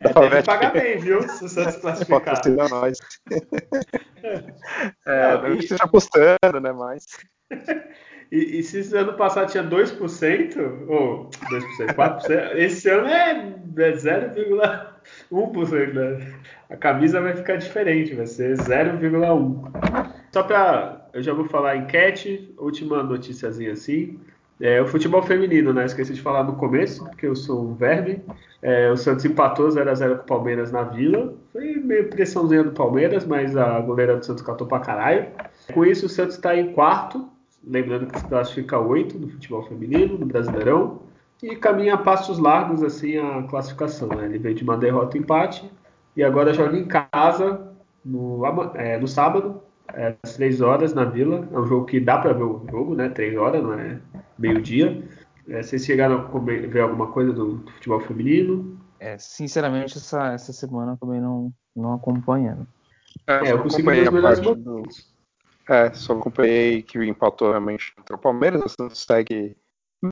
É, 0.00 0.12
tem 0.12 0.30
que 0.30 0.42
pagar 0.42 0.72
bem, 0.72 0.98
viu? 0.98 1.22
Se 1.28 1.44
o 1.44 1.48
Santos 1.48 1.76
classificar. 1.76 2.68
nós. 2.70 2.98
É, 5.06 5.34
não, 5.34 5.42
não 5.42 5.54
e... 5.54 5.58
esteja 5.58 5.84
apostando, 5.84 6.60
né, 6.60 6.72
mas... 6.72 7.04
E, 8.30 8.58
e 8.58 8.62
se 8.62 8.94
ano 8.96 9.14
passado 9.14 9.50
tinha 9.50 9.64
2%, 9.64 10.88
ou 10.88 11.30
2%, 11.50 11.94
4%, 11.94 12.56
esse 12.56 12.88
ano 12.90 13.06
é, 13.06 13.54
é 13.78 13.92
0,1%. 13.92 15.92
Né? 15.92 16.34
A 16.68 16.76
camisa 16.76 17.20
vai 17.20 17.34
ficar 17.34 17.56
diferente, 17.56 18.14
vai 18.14 18.26
ser 18.26 18.56
0,1%. 18.56 20.12
Só 20.32 20.42
para. 20.42 21.06
Eu 21.12 21.22
já 21.22 21.32
vou 21.32 21.46
falar 21.46 21.76
enquete, 21.76 22.52
última 22.58 23.02
noticiazinha 23.02 23.72
assim. 23.72 24.18
É, 24.60 24.80
o 24.80 24.86
futebol 24.86 25.22
feminino, 25.22 25.72
né? 25.72 25.84
Esqueci 25.84 26.14
de 26.14 26.22
falar 26.22 26.44
no 26.44 26.56
começo, 26.56 27.04
porque 27.04 27.26
eu 27.26 27.36
sou 27.36 27.68
um 27.68 27.74
verme. 27.74 28.22
É, 28.62 28.90
o 28.90 28.96
Santos 28.96 29.24
empatou 29.24 29.68
0x0 29.68 30.16
com 30.16 30.22
o 30.22 30.26
Palmeiras 30.26 30.72
na 30.72 30.82
Vila. 30.82 31.34
Foi 31.52 31.74
meio 31.74 32.08
pressãozinha 32.08 32.64
do 32.64 32.72
Palmeiras, 32.72 33.26
mas 33.26 33.56
a 33.56 33.78
goleira 33.80 34.16
do 34.16 34.24
Santos 34.24 34.42
catou 34.42 34.66
pra 34.66 34.80
caralho. 34.80 35.26
Com 35.72 35.84
isso, 35.84 36.06
o 36.06 36.08
Santos 36.08 36.36
está 36.36 36.56
em 36.56 36.72
quarto, 36.72 37.28
lembrando 37.66 38.06
que 38.06 38.18
se 38.18 38.26
classifica 38.26 38.78
oito 38.78 39.18
no 39.18 39.28
futebol 39.28 39.62
feminino, 39.62 40.16
no 40.16 40.26
Brasileirão, 40.26 41.02
e 41.42 41.56
caminha 41.56 41.94
a 41.94 41.98
passos 41.98 42.38
largos 42.38 42.82
assim 42.82 43.18
a 43.18 43.42
classificação. 43.42 44.08
Né? 44.08 44.26
Ele 44.26 44.38
veio 44.38 44.54
de 44.54 44.62
uma 44.62 44.76
derrota 44.76 45.16
e 45.16 45.20
empate 45.20 45.70
e 46.16 46.22
agora 46.22 46.54
joga 46.54 46.78
em 46.78 46.86
casa 46.86 47.72
no, 48.04 48.42
é, 48.74 48.98
no 48.98 49.06
sábado, 49.06 49.60
é, 49.92 50.14
às 50.22 50.36
três 50.36 50.60
horas 50.60 50.94
na 50.94 51.04
Vila. 51.04 51.46
É 51.52 51.58
um 51.58 51.66
jogo 51.66 51.84
que 51.84 52.00
dá 52.00 52.18
para 52.18 52.32
ver 52.32 52.44
o 52.44 52.64
jogo, 52.70 52.94
né? 52.94 53.08
Três 53.08 53.36
horas, 53.36 53.62
não 53.62 53.74
é 53.74 53.98
meio-dia. 54.38 55.02
É, 55.48 55.62
vocês 55.62 55.84
chegaram 55.84 56.20
a 56.20 56.38
ver 56.38 56.80
alguma 56.80 57.08
coisa 57.08 57.32
do, 57.32 57.56
do 57.56 57.72
futebol 57.72 58.00
feminino? 58.00 58.80
É, 58.98 59.18
sinceramente, 59.18 59.98
essa, 59.98 60.32
essa 60.32 60.52
semana 60.52 60.92
eu 60.92 60.96
também 60.96 61.20
não, 61.20 61.52
não 61.74 61.92
acompanhando. 61.92 62.66
É, 63.26 63.52
eu 63.52 63.62
consigo 63.62 63.90
ver 63.90 64.08
os 64.08 64.10
melhores 64.10 64.40
momentos. 64.40 65.15
É, 65.68 65.92
só 65.92 66.12
acompanhei 66.12 66.82
que 66.82 66.98
empatou 67.04 67.50
realmente 67.50 67.94
contra 67.94 68.16
o 68.16 68.18
Palmeiras, 68.18 68.62
o 68.62 68.68
Santos 68.68 69.02
segue 69.02 69.56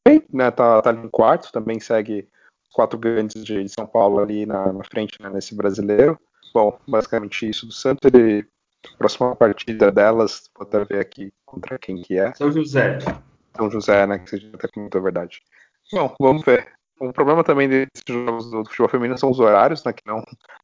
bem, 0.04 0.22
né? 0.32 0.50
Tá, 0.50 0.82
tá 0.82 0.90
ali 0.90 1.06
em 1.06 1.08
quarto, 1.08 1.52
também 1.52 1.78
segue 1.78 2.28
quatro 2.72 2.98
grandes 2.98 3.44
de 3.44 3.68
São 3.68 3.86
Paulo 3.86 4.18
ali 4.18 4.44
na, 4.44 4.72
na 4.72 4.84
frente, 4.84 5.22
né, 5.22 5.30
nesse 5.30 5.54
brasileiro. 5.54 6.18
Bom, 6.52 6.76
basicamente 6.86 7.48
isso 7.48 7.66
do 7.66 7.72
Santos. 7.72 8.10
Ele, 8.12 8.46
próxima 8.98 9.34
partida 9.36 9.90
delas, 9.92 10.50
vou 10.56 10.66
até 10.66 10.84
ver 10.84 11.00
aqui 11.00 11.32
contra 11.44 11.78
quem 11.78 12.02
que 12.02 12.18
é. 12.18 12.34
São 12.34 12.50
José. 12.50 12.98
São 13.56 13.70
José, 13.70 14.06
né? 14.06 14.18
Que 14.18 14.30
você 14.30 14.38
já 14.38 14.48
até 14.54 14.68
comentou 14.68 15.00
a 15.00 15.04
verdade. 15.04 15.40
Bom, 15.92 16.14
vamos 16.20 16.44
ver. 16.44 16.72
O 17.00 17.12
problema 17.12 17.42
também 17.42 17.68
desses 17.68 18.04
jogos 18.08 18.50
do 18.50 18.64
futebol 18.64 18.88
feminino 18.88 19.18
são 19.18 19.30
os 19.30 19.40
horários, 19.40 19.84
né? 19.84 19.92
Que 19.92 20.02
não 20.06 20.22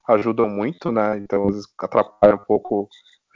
ajudam 0.09 0.49
muito, 0.49 0.93
né? 0.93 1.18
Então 1.18 1.49
atrapalham 1.78 2.36
um 2.36 2.45
pouco 2.45 2.88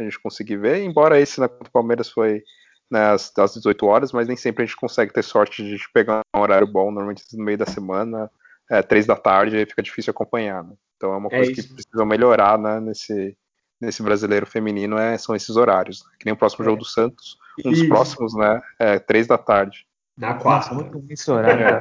a 0.02 0.04
gente 0.04 0.20
conseguir 0.20 0.56
ver, 0.56 0.82
embora 0.82 1.20
esse 1.20 1.40
na 1.40 1.48
contra 1.48 1.68
o 1.68 1.72
Palmeiras 1.72 2.08
foi 2.08 2.42
né, 2.90 3.10
às, 3.10 3.32
às 3.38 3.54
18 3.54 3.86
horas, 3.86 4.12
mas 4.12 4.28
nem 4.28 4.36
sempre 4.36 4.62
a 4.62 4.66
gente 4.66 4.76
consegue 4.76 5.12
ter 5.12 5.22
sorte 5.22 5.62
de 5.62 5.78
pegar 5.92 6.20
um 6.34 6.40
horário 6.40 6.66
bom, 6.66 6.90
normalmente 6.90 7.24
no 7.32 7.44
meio 7.44 7.58
da 7.58 7.66
semana, 7.66 8.30
é, 8.70 8.82
3 8.82 9.06
da 9.06 9.16
tarde, 9.16 9.56
aí 9.56 9.66
fica 9.66 9.82
difícil 9.82 10.10
acompanhar. 10.10 10.62
Né? 10.62 10.74
Então 10.96 11.12
é 11.12 11.16
uma 11.16 11.28
é 11.28 11.36
coisa 11.36 11.50
é 11.50 11.54
que 11.54 11.62
precisa 11.62 12.04
melhorar 12.04 12.58
né, 12.58 12.80
nesse, 12.80 13.36
nesse 13.80 14.02
brasileiro 14.02 14.46
feminino, 14.46 14.98
é, 14.98 15.16
são 15.18 15.34
esses 15.34 15.56
horários. 15.56 16.04
Né? 16.04 16.10
Que 16.18 16.26
nem 16.26 16.34
o 16.34 16.36
próximo 16.36 16.64
é. 16.64 16.66
jogo 16.66 16.78
do 16.78 16.84
Santos, 16.84 17.36
um 17.64 17.70
dos 17.70 17.80
isso. 17.80 17.88
próximos, 17.88 18.34
né? 18.34 18.60
É 18.78 18.98
3 18.98 19.26
da 19.26 19.38
tarde. 19.38 19.86
Na 20.16 20.34
quarta. 20.34 20.74
Nossa, 20.74 20.90
muito 20.92 21.12
esse 21.12 21.30
horário. 21.30 21.80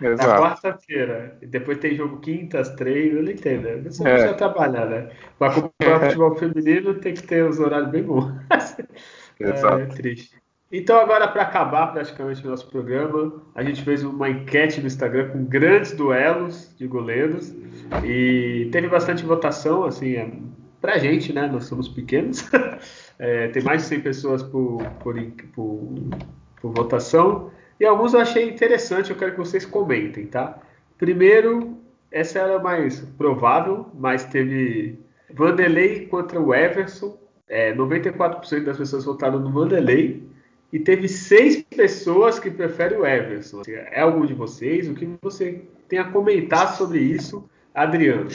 É. 0.00 0.14
Na 0.14 0.38
quarta-feira. 0.38 1.36
E 1.42 1.46
depois 1.46 1.78
tem 1.78 1.94
jogo 1.94 2.20
quinta, 2.20 2.60
às 2.60 2.70
três, 2.74 3.14
eu 3.14 3.22
não 3.22 3.30
entendo. 3.30 3.64
Né? 3.64 3.76
Você 3.84 4.06
é. 4.06 4.12
precisa 4.12 4.34
trabalhar, 4.34 4.86
né? 4.86 5.10
Para 5.38 5.52
acompanhar 5.52 5.96
o 5.96 6.00
futebol 6.06 6.36
feminino 6.36 6.94
tem 6.94 7.14
que 7.14 7.22
ter 7.22 7.44
os 7.44 7.58
horários 7.58 7.90
bem 7.90 8.02
bons. 8.02 8.32
Exato. 9.40 9.82
É, 9.82 9.86
triste. 9.86 10.36
Então, 10.70 11.00
agora, 11.00 11.26
para 11.26 11.42
acabar 11.42 11.86
praticamente 11.88 12.46
o 12.46 12.50
nosso 12.50 12.68
programa, 12.68 13.42
a 13.54 13.62
gente 13.62 13.82
fez 13.82 14.04
uma 14.04 14.28
enquete 14.28 14.80
no 14.80 14.86
Instagram 14.86 15.30
com 15.30 15.44
grandes 15.44 15.92
duelos 15.92 16.74
de 16.76 16.86
goleiros 16.86 17.54
e 18.04 18.68
teve 18.70 18.86
bastante 18.86 19.24
votação, 19.24 19.84
assim, 19.84 20.16
é, 20.16 20.30
pra 20.78 20.98
gente, 20.98 21.32
né? 21.32 21.46
Nós 21.46 21.64
somos 21.64 21.88
pequenos. 21.88 22.48
É, 23.20 23.48
tem 23.48 23.60
mais 23.64 23.82
de 23.82 23.88
100 23.88 24.00
pessoas 24.00 24.42
por, 24.44 24.80
por, 25.02 25.16
por, 25.52 25.94
por 26.62 26.72
votação. 26.72 27.50
E 27.80 27.84
alguns 27.84 28.14
eu 28.14 28.20
achei 28.20 28.48
interessante, 28.48 29.10
eu 29.10 29.16
quero 29.16 29.32
que 29.32 29.38
vocês 29.38 29.64
comentem, 29.64 30.26
tá? 30.26 30.58
Primeiro, 30.96 31.78
essa 32.10 32.40
era 32.40 32.58
mais 32.58 33.00
provável, 33.16 33.86
mas 33.94 34.24
teve 34.24 34.98
Vanderlei 35.32 36.06
contra 36.06 36.40
o 36.40 36.54
Everson. 36.54 37.16
É, 37.48 37.74
94% 37.74 38.64
das 38.64 38.76
pessoas 38.76 39.04
votaram 39.04 39.38
no 39.38 39.50
Vanderlei 39.50 40.22
e 40.72 40.78
teve 40.78 41.08
seis 41.08 41.62
pessoas 41.62 42.38
que 42.38 42.50
preferem 42.50 42.98
o 42.98 43.06
Everson. 43.06 43.62
É 43.66 44.00
algum 44.00 44.26
de 44.26 44.34
vocês? 44.34 44.88
O 44.88 44.94
que 44.94 45.08
você 45.22 45.62
tem 45.88 45.98
a 45.98 46.10
comentar 46.10 46.76
sobre 46.76 46.98
isso, 46.98 47.48
Adriano? 47.74 48.28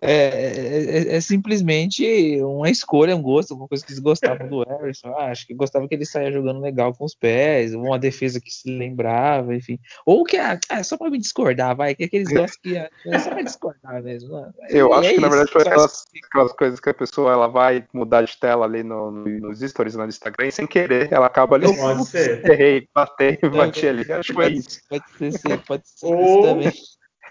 É, 0.00 0.12
é, 0.12 1.14
é, 1.14 1.16
é, 1.16 1.20
simplesmente 1.20 2.40
uma 2.42 2.70
escolha, 2.70 3.16
um 3.16 3.22
gosto, 3.22 3.54
uma 3.54 3.66
coisa 3.66 3.84
que 3.84 3.90
eles 3.90 4.00
gostavam 4.00 4.48
do 4.48 4.62
Everson. 4.62 5.08
Ah, 5.16 5.26
acho 5.26 5.46
que 5.46 5.54
gostava 5.54 5.88
que 5.88 5.94
ele 5.94 6.06
saia 6.06 6.30
jogando 6.30 6.60
legal 6.60 6.94
com 6.94 7.04
os 7.04 7.14
pés, 7.14 7.74
uma 7.74 7.98
defesa 7.98 8.40
que 8.40 8.50
se 8.50 8.70
lembrava, 8.70 9.54
enfim. 9.54 9.78
Ou 10.06 10.24
que 10.24 10.36
ah, 10.36 10.58
é 10.70 10.82
só 10.84 10.96
para 10.96 11.10
me 11.10 11.18
discordar, 11.18 11.76
vai, 11.76 11.96
que 11.96 12.04
aqueles 12.04 12.28
gostam 12.28 12.60
que 12.62 12.76
é, 12.76 12.88
é 13.06 13.18
só 13.18 13.30
para 13.30 13.42
discordar 13.42 14.02
mesmo. 14.02 14.40
Né? 14.40 14.52
Eu 14.70 14.92
acho 14.92 15.08
que 15.08 15.14
isso, 15.14 15.20
na 15.20 15.28
verdade 15.28 15.52
foi 15.52 15.62
aquelas, 15.62 16.04
aquelas, 16.24 16.52
coisas 16.52 16.80
que 16.80 16.90
a 16.90 16.94
pessoa 16.94 17.32
ela 17.32 17.48
vai 17.48 17.84
mudar 17.92 18.22
de 18.22 18.38
tela 18.38 18.66
ali 18.66 18.84
no, 18.84 19.10
no, 19.10 19.24
nos 19.24 19.60
stories 19.60 19.96
no 19.96 20.06
Instagram 20.06 20.46
e 20.46 20.52
sem 20.52 20.66
querer 20.66 21.12
ela 21.12 21.26
acaba 21.26 21.56
ali. 21.56 21.66
Pode 21.76 22.06
ser. 22.06 22.48
Errei, 22.48 22.88
batei, 22.94 23.38
bati 23.38 23.86
ali. 23.88 24.12
Acho 24.12 24.28
que 24.28 24.34
foi 24.34 24.52
isso. 24.52 24.80
Pode 24.88 25.38
ser, 25.38 25.58
pode 25.66 25.88
ser 25.88 26.06
Ou, 26.06 26.40
isso 26.40 26.42
também. 26.42 26.72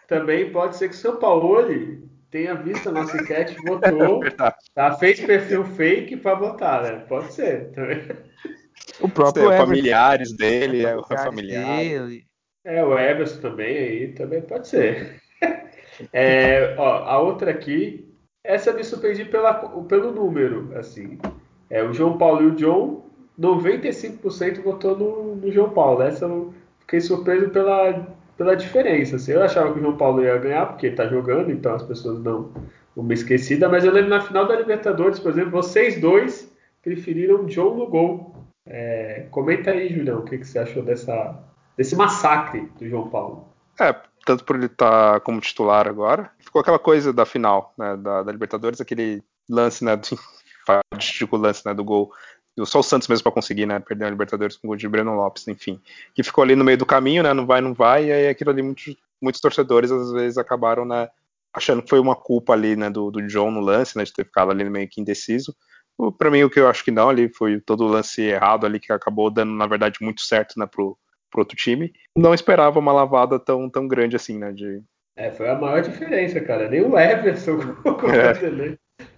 Também 0.08 0.52
pode 0.52 0.78
ser 0.78 0.90
que 0.90 0.96
o 0.96 0.98
seu 0.98 1.18
Paulo 1.18 1.48
tenha 2.38 2.54
visto 2.54 2.90
a 2.90 2.92
nossa 2.92 3.18
enquete, 3.18 3.56
votou, 3.66 4.22
tá, 4.76 4.96
fez 4.98 5.20
perfil 5.20 5.66
fake 5.66 6.18
para 6.18 6.36
votar, 6.36 6.84
né? 6.84 7.04
Pode 7.10 7.34
ser 7.34 7.72
também. 7.72 8.04
O 9.00 9.10
próprio 9.10 9.48
Sei, 9.48 9.58
familiares 9.58 10.38
dele, 10.38 10.86
é 10.86 10.96
o 10.96 11.04
familiar. 11.04 11.78
Dele. 11.78 12.26
É, 12.64 12.84
o 12.84 12.98
Everson 12.98 13.42
também 13.42 13.78
aí, 13.78 14.08
também 14.14 14.42
pode 14.42 14.68
ser. 14.68 15.20
É, 16.14 16.76
ó, 16.78 17.06
a 17.06 17.20
outra 17.20 17.50
aqui, 17.50 18.08
essa 18.44 18.72
me 18.72 18.84
surpreendi 18.84 19.26
pela, 19.26 19.52
pelo 19.88 20.12
número, 20.12 20.78
assim. 20.78 21.18
É, 21.72 21.84
o 21.84 21.92
João 21.92 22.20
Paulo 22.20 22.44
e 22.44 22.46
o 22.46 22.56
John, 22.56 23.04
95% 23.40 24.62
votou 24.62 24.96
no, 24.96 25.36
no 25.38 25.52
João 25.52 25.72
Paulo. 25.72 26.04
Essa 26.04 26.26
eu 26.26 26.54
fiquei 26.82 27.02
surpreso 27.02 27.50
pela 27.50 28.16
pela 28.38 28.56
diferença. 28.56 29.16
Assim, 29.16 29.32
eu 29.32 29.44
achava 29.44 29.74
que 29.74 29.80
o 29.80 29.82
João 29.82 29.98
Paulo 29.98 30.24
ia 30.24 30.38
ganhar, 30.38 30.68
porque 30.68 30.86
ele 30.86 30.94
está 30.94 31.08
jogando, 31.08 31.52
então 31.52 31.74
as 31.74 31.84
pessoas 31.84 32.20
dão 32.22 32.54
uma 32.96 33.14
esquecida. 33.14 33.68
Mas 33.68 33.84
eu 33.84 33.92
lembro 33.92 34.10
na 34.10 34.22
final 34.22 34.48
da 34.48 34.56
Libertadores, 34.56 35.20
por 35.20 35.32
exemplo, 35.32 35.52
vocês 35.52 36.00
dois 36.00 36.52
preferiram 36.82 37.46
John 37.46 37.76
no 37.76 37.88
gol. 37.88 38.36
É, 38.66 39.28
comenta 39.32 39.72
aí, 39.72 39.90
Julião, 39.90 40.20
o 40.20 40.26
que, 40.26 40.38
que 40.38 40.46
você 40.46 40.60
achou 40.60 40.84
dessa, 40.84 41.38
desse 41.76 41.96
massacre 41.96 42.70
do 42.80 42.88
João 42.88 43.10
Paulo. 43.10 43.48
É, 43.80 43.96
tanto 44.26 44.44
por 44.44 44.56
ele 44.56 44.66
estar 44.66 45.14
tá 45.14 45.20
como 45.20 45.40
titular 45.40 45.88
agora, 45.88 46.32
ficou 46.40 46.62
aquela 46.62 46.80
coisa 46.80 47.14
da 47.14 47.26
final 47.26 47.74
né, 47.78 47.96
da, 47.98 48.24
da 48.24 48.32
Libertadores, 48.32 48.82
aquele 48.82 49.24
lance, 49.50 49.86
né, 49.86 49.96
do, 49.96 51.38
lance 51.38 51.66
né, 51.66 51.74
do 51.74 51.84
gol 51.84 52.12
só 52.66 52.80
o 52.80 52.84
Santos 52.84 53.08
mesmo 53.08 53.24
para 53.24 53.32
conseguir, 53.32 53.66
né? 53.66 53.80
Perder 53.80 54.06
a 54.06 54.10
Libertadores 54.10 54.58
com 54.58 54.68
o 54.68 54.70
gol 54.70 54.78
de 54.78 54.88
Breno 54.88 55.16
Lopes, 55.16 55.48
enfim. 55.48 55.80
Que 56.16 56.24
ficou 56.24 56.44
ali 56.44 56.56
no 56.56 56.64
meio 56.64 56.78
do 56.78 56.86
caminho, 56.86 57.24
né? 57.24 57.34
Não 57.34 57.46
vai, 57.46 57.62
não 57.62 57.74
vai, 57.74 58.06
e 58.06 58.12
aí 58.12 58.28
aquilo 58.28 58.50
ali 58.50 58.62
muitos, 58.62 58.96
muitos 59.22 59.42
torcedores 59.42 59.92
às 59.92 60.12
vezes 60.12 60.38
acabaram, 60.38 60.86
né? 60.86 61.08
Achando 61.54 61.82
que 61.82 61.90
foi 61.90 62.00
uma 62.00 62.16
culpa 62.16 62.54
ali, 62.54 62.76
né? 62.76 62.90
Do, 62.90 63.12
do 63.12 63.26
John 63.28 63.52
no 63.52 63.60
lance, 63.60 63.98
né? 63.98 64.04
De 64.04 64.14
ter 64.14 64.26
ficado 64.26 64.52
ali 64.52 64.68
meio 64.70 64.88
que 64.90 65.02
indeciso. 65.02 65.56
Para 66.18 66.30
mim, 66.30 66.44
o 66.44 66.50
que 66.50 66.60
eu 66.60 66.68
acho 66.68 66.84
que 66.84 66.92
não, 66.92 67.10
ali 67.10 67.28
foi 67.34 67.60
todo 67.60 67.84
o 67.84 67.88
lance 67.88 68.22
errado 68.22 68.66
ali 68.66 68.80
que 68.80 68.94
acabou 68.94 69.32
dando, 69.32 69.52
na 69.52 69.66
verdade, 69.66 69.98
muito 70.02 70.22
certo, 70.22 70.60
né? 70.60 70.68
Pro, 70.68 70.98
pro 71.32 71.42
outro 71.42 71.56
time. 71.56 71.92
Não 72.16 72.34
esperava 72.34 72.80
uma 72.80 72.92
lavada 72.92 73.40
tão, 73.40 73.70
tão 73.70 73.88
grande 73.88 74.16
assim, 74.16 74.38
né? 74.38 74.52
De... 74.52 74.82
É, 75.16 75.32
foi 75.32 75.50
a 75.50 75.56
maior 75.56 75.82
diferença, 75.82 76.40
cara. 76.42 76.70
Nem 76.70 76.82
o 76.82 76.98
Everson 76.98 77.60
é. 78.14 78.78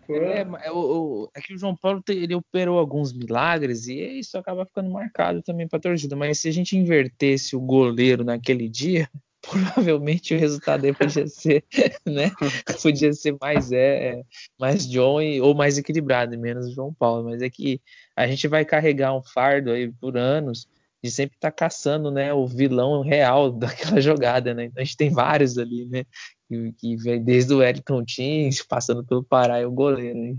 É, 0.09 0.67
é, 0.67 0.71
o, 0.71 1.29
é, 1.35 1.41
que 1.41 1.53
o 1.53 1.57
João 1.57 1.75
Paulo 1.75 2.01
ele 2.09 2.33
operou 2.33 2.79
alguns 2.79 3.13
milagres 3.13 3.87
e 3.87 4.19
isso 4.19 4.37
acaba 4.37 4.65
ficando 4.65 4.89
marcado 4.89 5.41
também 5.41 5.67
para 5.67 5.77
a 5.77 5.81
torcida. 5.81 6.15
Mas 6.15 6.39
se 6.39 6.49
a 6.49 6.51
gente 6.51 6.75
invertesse 6.75 7.55
o 7.55 7.61
goleiro 7.61 8.23
naquele 8.23 8.67
dia, 8.67 9.09
provavelmente 9.41 10.33
o 10.33 10.39
resultado 10.39 10.85
aí 10.85 10.93
podia 10.93 11.27
ser, 11.27 11.63
né? 12.05 12.31
Podia 12.81 13.13
ser 13.13 13.37
mais 13.39 13.71
é, 13.71 14.23
mais 14.59 14.87
John 14.87 15.21
e, 15.21 15.39
ou 15.39 15.53
mais 15.53 15.77
equilibrado, 15.77 16.37
menos 16.37 16.73
João 16.73 16.93
Paulo. 16.93 17.25
Mas 17.25 17.41
é 17.41 17.49
que 17.49 17.79
a 18.15 18.27
gente 18.27 18.47
vai 18.47 18.65
carregar 18.65 19.15
um 19.15 19.21
fardo 19.21 19.71
aí 19.71 19.91
por 19.91 20.17
anos 20.17 20.67
de 21.03 21.09
sempre 21.09 21.35
estar 21.35 21.51
tá 21.51 21.55
caçando, 21.55 22.11
né, 22.11 22.33
o 22.33 22.45
vilão 22.45 23.01
real 23.01 23.51
daquela 23.53 24.01
jogada, 24.01 24.53
né? 24.53 24.65
Então 24.65 24.81
a 24.81 24.85
gente 24.85 24.97
tem 24.97 25.09
vários 25.09 25.57
ali, 25.57 25.85
né? 25.85 26.05
que, 26.49 26.73
que 26.73 26.95
vem 26.97 27.23
desde 27.23 27.53
o 27.53 27.61
Elton 27.61 28.03
Tins, 28.03 28.63
passando 28.67 29.05
pelo 29.05 29.23
Pará 29.23 29.61
e 29.61 29.65
o 29.65 29.71
goleiro. 29.71 30.17
Né? 30.17 30.35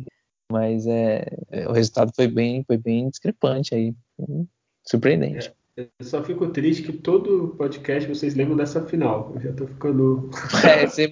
Mas 0.51 0.87
é, 0.87 1.25
é, 1.51 1.69
o 1.69 1.73
resultado 1.73 2.13
foi 2.15 2.27
bem, 2.27 2.65
foi 2.65 2.77
bem 2.77 3.09
discrepante 3.09 3.75
aí, 3.75 3.95
surpreendente. 4.85 5.53
É, 5.77 5.87
eu 6.01 6.05
só 6.05 6.23
fico 6.25 6.49
triste 6.49 6.83
que 6.83 6.93
todo 6.93 7.55
podcast 7.57 8.09
vocês 8.09 8.35
lembram 8.35 8.57
dessa 8.57 8.85
final. 8.85 9.33
Eu 9.37 9.41
já 9.41 9.53
tô 9.53 9.67
ficando. 9.69 10.29
É, 10.67 10.87
você 10.87 11.11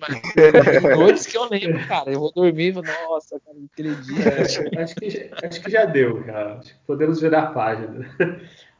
noites 0.96 1.26
que 1.26 1.38
eu 1.38 1.48
lembro, 1.48 1.86
cara. 1.86 2.10
Eu 2.10 2.18
vou 2.18 2.32
dormir, 2.32 2.74
nossa, 2.74 3.40
cara, 3.40 3.56
aquele 3.72 3.94
dia. 3.94 4.42
Acho, 4.42 4.62
acho, 4.76 4.94
que, 4.96 5.30
acho 5.44 5.62
que 5.62 5.70
já 5.70 5.84
deu. 5.84 6.24
Acho 6.28 6.74
que 6.74 6.80
podemos 6.84 7.20
virar 7.20 7.44
a 7.44 7.52
página. 7.52 8.10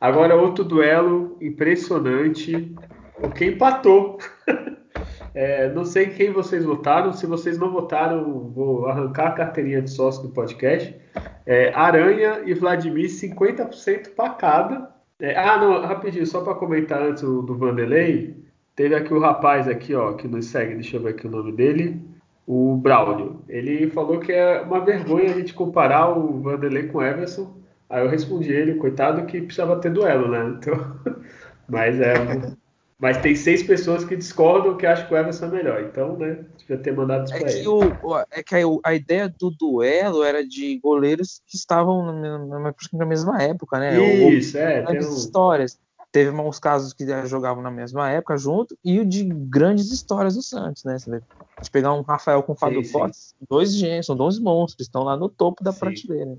Agora 0.01 0.37
outro 0.37 0.65
duelo 0.65 1.37
impressionante. 1.41 2.75
O 3.23 3.31
que 3.31 3.47
empatou. 3.47 4.19
É, 5.35 5.73
não 5.73 5.85
sei 5.85 6.07
quem 6.07 6.33
vocês 6.33 6.65
votaram. 6.65 7.13
Se 7.13 7.25
vocês 7.25 7.57
não 7.59 7.71
votaram, 7.71 8.49
vou 8.49 8.87
arrancar 8.87 9.29
a 9.29 9.33
carteirinha 9.33 9.81
de 9.81 9.91
sócio 9.91 10.23
do 10.23 10.31
podcast. 10.31 10.93
É, 11.47 11.73
Aranha 11.75 12.43
e 12.45 12.55
Vladimir, 12.55 13.07
50% 13.09 14.15
para 14.17 14.31
cada. 14.31 14.91
É, 15.21 15.37
ah, 15.37 15.59
não, 15.59 15.81
rapidinho, 15.83 16.27
só 16.27 16.41
para 16.41 16.55
comentar 16.55 17.03
antes 17.03 17.23
do, 17.23 17.43
do 17.43 17.57
Vanderlei. 17.57 18.37
Teve 18.75 18.95
aqui 18.95 19.13
o 19.13 19.21
rapaz 19.21 19.69
aqui, 19.69 19.95
ó, 19.95 20.13
que 20.15 20.29
nos 20.29 20.47
segue, 20.47 20.75
deixa 20.75 20.97
eu 20.97 21.03
ver 21.03 21.11
aqui 21.11 21.27
o 21.27 21.31
nome 21.31 21.53
dele. 21.53 22.01
O 22.47 22.77
Braulio. 22.77 23.43
Ele 23.49 23.91
falou 23.91 24.19
que 24.21 24.33
é 24.33 24.61
uma 24.63 24.81
vergonha 24.81 25.31
a 25.31 25.35
gente 25.35 25.55
comparar 25.55 26.17
o 26.17 26.41
Vanderlei 26.41 26.85
com 26.89 26.99
o 26.99 27.03
Everson. 27.03 27.58
Aí 27.89 28.05
eu 28.05 28.09
respondi 28.09 28.53
ele, 28.53 28.75
coitado, 28.75 29.25
que 29.27 29.41
precisava 29.41 29.81
ter 29.81 29.91
duelo, 29.91 30.29
né? 30.29 30.57
Então, 30.59 30.97
mas 31.69 32.01
é 32.01 32.15
mas 32.99 33.17
tem 33.19 33.37
seis 33.37 33.63
pessoas 33.63 34.05
que 34.05 34.17
discordam 34.17 34.77
que 34.77 34.85
acham 34.85 35.07
que 35.07 35.15
o 35.15 35.17
Everson 35.17 35.47
é 35.47 35.51
melhor. 35.51 35.83
Então, 35.85 36.17
né, 36.17 36.45
devia 36.59 36.79
ter 36.79 36.93
mandado 36.93 37.27
isso 37.27 37.35
é 37.35 37.39
pra 37.39 37.53
ele. 37.53 37.69
O, 37.69 38.19
é 38.33 38.43
que 38.43 38.57
a, 38.57 38.59
a, 38.83 38.95
ideia 38.95 39.29
do 39.29 39.51
duelo 39.51 40.25
era 40.25 40.45
de 40.45 40.79
goleiros 40.81 41.41
que 41.47 41.57
estavam 41.57 42.05
na, 42.13 42.39
na, 42.39 42.75
na 42.93 43.07
mesma 43.07 43.41
época, 43.41 43.79
né? 43.79 43.97
Isso, 44.31 44.59
é. 44.59 44.83
Tem 44.83 44.99
um... 44.99 45.15
histórias. 45.15 45.79
Teve 46.11 46.31
uns 46.31 46.59
casos 46.59 46.93
que 46.93 47.05
jogavam 47.27 47.63
na 47.63 47.71
mesma 47.71 48.11
época 48.11 48.37
junto 48.37 48.77
e 48.83 48.99
o 48.99 49.05
de 49.05 49.25
grandes 49.25 49.93
histórias 49.93 50.35
do 50.35 50.43
Santos, 50.43 50.83
né? 50.83 50.99
Você 50.99 51.21
pegar 51.71 51.93
um 51.93 52.01
Rafael 52.01 52.43
com 52.43 52.53
o 52.53 52.57
Fábio 52.57 52.83
Fortes, 52.83 53.35
dois 53.49 53.75
gêmeos, 53.75 54.07
são 54.07 54.17
dois 54.17 54.39
monstros, 54.41 54.87
estão 54.87 55.05
lá 55.05 55.17
no 55.17 55.29
topo 55.29 55.63
da 55.63 55.71
sim. 55.71 55.79
prateleira. 55.79 56.37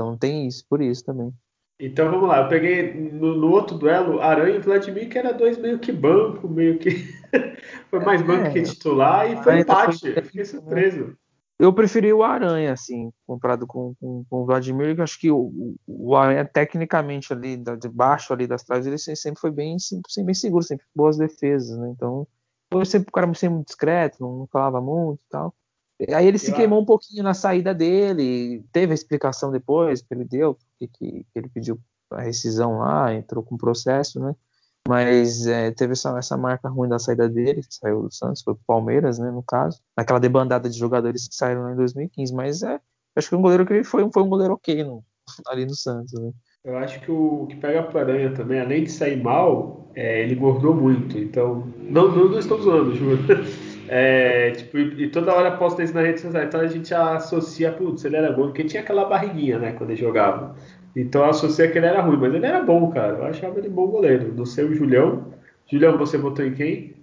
Então 0.00 0.16
tem 0.16 0.46
isso, 0.46 0.64
por 0.66 0.80
isso 0.80 1.04
também. 1.04 1.30
Então 1.78 2.10
vamos 2.10 2.28
lá, 2.28 2.42
eu 2.42 2.48
peguei 2.48 2.94
no, 2.94 3.36
no, 3.36 3.50
outro 3.50 3.76
duelo 3.76 4.20
Aranha 4.20 4.56
e 4.56 4.60
Vladimir, 4.60 5.08
que 5.10 5.18
era 5.18 5.32
dois 5.32 5.58
meio 5.58 5.78
que 5.78 5.92
banco, 5.92 6.48
meio 6.48 6.78
que. 6.78 6.90
foi 7.90 8.00
mais 8.00 8.22
banco 8.22 8.46
é, 8.46 8.50
que 8.50 8.62
titular 8.62 9.30
e 9.30 9.42
foi 9.42 9.60
empate. 9.60 10.00
Foi... 10.00 10.18
Eu 10.18 10.22
fiquei 10.22 10.44
surpreso. 10.44 11.14
Eu 11.58 11.72
preferi 11.74 12.10
o 12.10 12.22
Aranha, 12.22 12.72
assim, 12.72 13.10
comprado 13.26 13.66
com, 13.66 13.94
com, 14.00 14.24
com 14.28 14.42
o 14.42 14.46
Vladimir, 14.46 14.94
que 14.94 15.00
eu 15.00 15.04
acho 15.04 15.20
que 15.20 15.30
o, 15.30 15.74
o 15.86 16.16
Aranha, 16.16 16.46
tecnicamente, 16.46 17.30
ali, 17.34 17.58
de 17.58 17.88
baixo 17.90 18.32
ali 18.32 18.46
das 18.46 18.62
trás, 18.62 18.86
ele 18.86 18.96
sempre 18.96 19.38
foi 19.38 19.50
bem, 19.50 19.78
sempre, 19.78 20.24
bem 20.24 20.34
seguro, 20.34 20.62
sempre 20.62 20.86
boas 20.96 21.18
defesas, 21.18 21.76
né? 21.78 21.92
Então, 21.94 22.26
eu 22.70 22.84
sempre 22.86 23.10
o 23.10 23.12
cara 23.12 23.26
sempre 23.34 23.56
muito 23.56 23.66
discreto, 23.66 24.16
não, 24.20 24.38
não 24.38 24.46
falava 24.46 24.80
muito 24.80 25.20
e 25.20 25.28
tal. 25.28 25.54
Aí 26.14 26.26
ele 26.26 26.38
se 26.38 26.52
queimou 26.52 26.80
um 26.80 26.84
pouquinho 26.84 27.22
na 27.22 27.34
saída 27.34 27.74
dele, 27.74 28.64
teve 28.72 28.92
a 28.92 28.94
explicação 28.94 29.50
depois 29.52 30.00
que 30.00 30.14
ele 30.14 30.24
deu, 30.24 30.56
que, 30.78 30.88
que, 30.88 31.26
ele 31.34 31.48
pediu 31.48 31.78
a 32.10 32.22
rescisão 32.22 32.78
lá, 32.78 33.12
entrou 33.14 33.42
com 33.42 33.56
processo, 33.56 34.18
né? 34.18 34.34
Mas 34.88 35.46
é, 35.46 35.70
teve 35.70 35.92
essa, 35.92 36.16
essa 36.18 36.36
marca 36.36 36.68
ruim 36.68 36.88
da 36.88 36.98
saída 36.98 37.28
dele, 37.28 37.62
que 37.62 37.74
saiu 37.74 38.02
do 38.02 38.12
Santos, 38.12 38.42
foi 38.42 38.54
pro 38.54 38.64
Palmeiras, 38.66 39.18
né, 39.18 39.30
no 39.30 39.42
caso. 39.42 39.78
Naquela 39.96 40.18
debandada 40.18 40.70
de 40.70 40.78
jogadores 40.78 41.28
que 41.28 41.34
saíram 41.34 41.62
lá 41.62 41.72
em 41.72 41.76
2015. 41.76 42.34
Mas 42.34 42.62
é, 42.62 42.80
acho 43.14 43.28
que 43.28 43.36
um 43.36 43.42
goleiro 43.42 43.66
que 43.66 43.74
ele 43.74 43.84
foi, 43.84 44.08
foi 44.10 44.22
um 44.22 44.28
goleiro 44.28 44.54
ok 44.54 44.82
no, 44.82 45.04
ali 45.48 45.66
no 45.66 45.74
Santos, 45.74 46.12
né? 46.18 46.32
Eu 46.62 46.76
acho 46.76 47.00
que 47.00 47.10
o 47.10 47.46
que 47.46 47.56
pega 47.56 47.82
para 47.82 48.00
Aranha 48.00 48.34
também, 48.34 48.60
além 48.60 48.84
de 48.84 48.90
sair 48.90 49.22
mal, 49.22 49.90
é, 49.94 50.22
ele 50.22 50.34
engordou 50.34 50.74
muito. 50.74 51.16
Então, 51.18 51.66
não, 51.78 52.14
não, 52.14 52.28
não 52.28 52.38
estou 52.38 52.60
zoando, 52.60 52.94
juro. 52.94 53.18
É, 53.92 54.52
tipo, 54.52 54.78
e, 54.78 55.02
e, 55.02 55.10
toda 55.10 55.34
hora 55.34 55.56
posta 55.56 55.82
isso 55.82 55.92
na 55.92 56.02
rede 56.02 56.20
social. 56.20 56.44
Então 56.44 56.60
a 56.60 56.66
gente 56.68 56.94
associa, 56.94 57.72
putz, 57.72 58.04
ele 58.04 58.14
era 58.14 58.30
bom, 58.30 58.44
porque 58.44 58.62
tinha 58.62 58.84
aquela 58.84 59.04
barriguinha, 59.04 59.58
né, 59.58 59.72
quando 59.72 59.90
ele 59.90 60.00
jogava. 60.00 60.54
Então 60.94 61.24
associa 61.24 61.68
que 61.68 61.76
ele 61.76 61.86
era 61.86 62.00
ruim, 62.00 62.16
mas 62.16 62.32
ele 62.32 62.46
era 62.46 62.62
bom, 62.62 62.88
cara. 62.92 63.18
Eu 63.18 63.24
achava 63.24 63.58
ele 63.58 63.68
bom 63.68 63.88
goleiro. 63.88 64.32
Não 64.32 64.46
sei 64.46 64.64
o 64.64 64.72
Julião. 64.72 65.34
Julião, 65.68 65.98
você 65.98 66.16
votou 66.16 66.44
em 66.44 66.54
quem? 66.54 66.94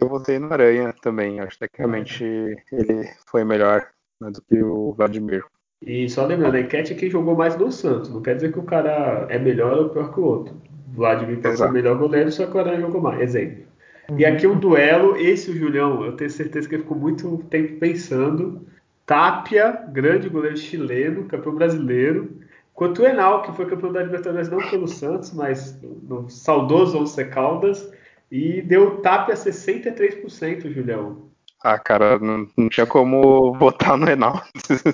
Eu 0.00 0.08
votei 0.08 0.38
no 0.38 0.52
Aranha 0.52 0.94
também. 1.02 1.40
Acho 1.40 1.58
que 1.58 1.66
tecnicamente 1.66 2.24
ele 2.24 3.08
foi 3.26 3.42
melhor 3.42 3.84
né, 4.20 4.30
do 4.30 4.40
que 4.40 4.62
o 4.62 4.92
Vladimir. 4.92 5.42
E 5.82 6.08
só 6.08 6.26
lembrando, 6.26 6.54
a 6.54 6.60
enquete 6.60 6.92
é 6.92 6.96
quem 6.96 7.10
jogou 7.10 7.34
mais 7.34 7.56
no 7.56 7.72
Santos. 7.72 8.08
Não 8.08 8.22
quer 8.22 8.36
dizer 8.36 8.52
que 8.52 8.58
o 8.60 8.64
cara 8.64 9.26
é 9.28 9.38
melhor 9.38 9.78
ou 9.78 9.88
pior 9.88 10.14
que 10.14 10.20
o 10.20 10.24
outro. 10.24 10.54
O 10.92 10.96
Vladimir 10.96 11.40
ser 11.56 11.64
o 11.64 11.72
melhor 11.72 11.98
goleiro, 11.98 12.30
só 12.30 12.46
que 12.46 12.56
o 12.56 12.60
Aranha 12.60 12.80
jogou 12.80 13.00
mais. 13.00 13.20
Exemplo. 13.20 13.65
E 14.08 14.24
uhum. 14.24 14.32
aqui 14.32 14.46
um 14.46 14.58
duelo, 14.58 15.16
esse 15.16 15.50
o 15.50 15.56
Julião, 15.56 16.04
eu 16.04 16.12
tenho 16.12 16.30
certeza 16.30 16.68
que 16.68 16.76
ele 16.76 16.82
ficou 16.82 16.96
muito 16.96 17.38
tempo 17.50 17.78
pensando. 17.78 18.66
Tapia, 19.04 19.84
grande 19.92 20.28
goleiro 20.28 20.56
chileno, 20.56 21.24
campeão 21.24 21.54
brasileiro. 21.54 22.40
Quanto 22.72 23.02
o 23.02 23.06
Enal, 23.06 23.42
que 23.42 23.52
foi 23.52 23.66
campeão 23.66 23.92
da 23.92 24.02
Libertadores 24.02 24.50
não 24.50 24.58
pelo 24.58 24.86
Santos, 24.86 25.32
mas 25.32 25.80
no 25.82 26.28
saudoso 26.28 26.98
Once 26.98 27.24
Caldas. 27.26 27.90
E 28.30 28.60
deu 28.62 28.98
Tapia 28.98 29.34
63%, 29.34 30.72
Julião. 30.72 31.30
Ah, 31.62 31.78
cara, 31.78 32.18
não, 32.18 32.46
não 32.56 32.68
tinha 32.68 32.86
como 32.86 33.54
votar 33.54 33.96
no 33.96 34.08
Enal 34.08 34.42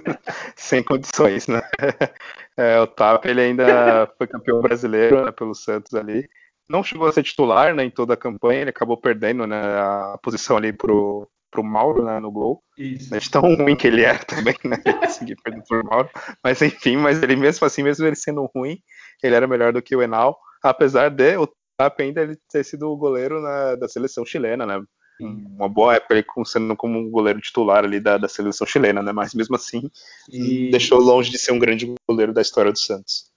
sem 0.57 0.83
condições, 0.83 1.47
né? 1.49 1.63
É, 2.55 2.79
o 2.79 2.87
Tapia 2.87 3.31
ele 3.31 3.41
ainda 3.41 4.13
foi 4.19 4.27
campeão 4.27 4.61
brasileiro 4.61 5.25
né, 5.25 5.33
pelo 5.33 5.55
Santos 5.55 5.95
ali 5.95 6.29
não 6.69 6.83
chegou 6.83 7.07
a 7.07 7.13
ser 7.13 7.23
titular 7.23 7.75
né, 7.75 7.85
em 7.85 7.91
toda 7.91 8.15
a 8.15 8.17
campanha, 8.17 8.61
ele 8.61 8.71
acabou 8.71 8.97
perdendo 8.97 9.47
né, 9.47 9.61
a 9.61 10.19
posição 10.23 10.57
ali 10.57 10.73
pro, 10.73 11.29
pro 11.51 11.63
Mauro 11.63 12.05
né, 12.05 12.19
no 12.19 12.33
gol. 12.33 12.63
Isso. 12.79 13.17
De 13.17 13.31
tão 13.31 13.55
ruim 13.55 13.77
que 13.77 13.87
ele 13.87 14.03
era 14.03 14.19
também, 14.25 14.57
né? 14.65 14.79
Conseguir 15.01 15.37
perder 15.37 15.63
pro 15.69 15.85
Mauro. 15.85 16.09
Mas 16.43 16.61
enfim, 16.63 16.97
mas 16.97 17.23
ele 17.23 17.37
mesmo 17.37 17.67
assim, 17.67 17.83
mesmo 17.83 18.07
ele 18.07 18.17
sendo 18.17 18.51
ruim, 18.55 18.79
ele 19.23 19.35
era 19.35 19.47
melhor 19.47 19.73
do 19.73 19.83
que 19.83 19.95
o 19.95 20.03
Enal, 20.03 20.39
apesar 20.63 21.11
de 21.11 21.37
o 21.37 21.49
Tap 21.77 22.01
ainda 22.01 22.23
ele 22.23 22.37
ter 22.51 22.65
sido 22.65 22.89
o 22.89 22.97
goleiro 22.97 23.41
na, 23.41 23.77
da 23.77 23.89
seleção 23.89 24.25
chilena, 24.25 24.67
né? 24.67 24.83
Uma 25.21 25.69
boa 25.69 25.95
época 25.95 26.15
ele 26.15 26.25
sendo 26.45 26.77
como 26.77 26.99
um 26.99 27.11
goleiro 27.11 27.41
titular 27.41 27.85
ali 27.85 28.01
da, 28.01 28.19
da 28.19 28.29
seleção 28.29 28.67
chilena, 28.67 29.03
né? 29.03 29.13
Mas 29.13 29.35
mesmo 29.35 29.55
assim, 29.55 29.89
e... 30.29 30.71
deixou 30.71 30.99
longe 30.99 31.31
de 31.31 31.39
ser 31.39 31.53
um 31.53 31.59
grande 31.59 31.95
goleiro 32.09 32.33
da 32.33 32.43
história 32.43 32.73
do 32.73 32.79
Santos. 32.79 33.31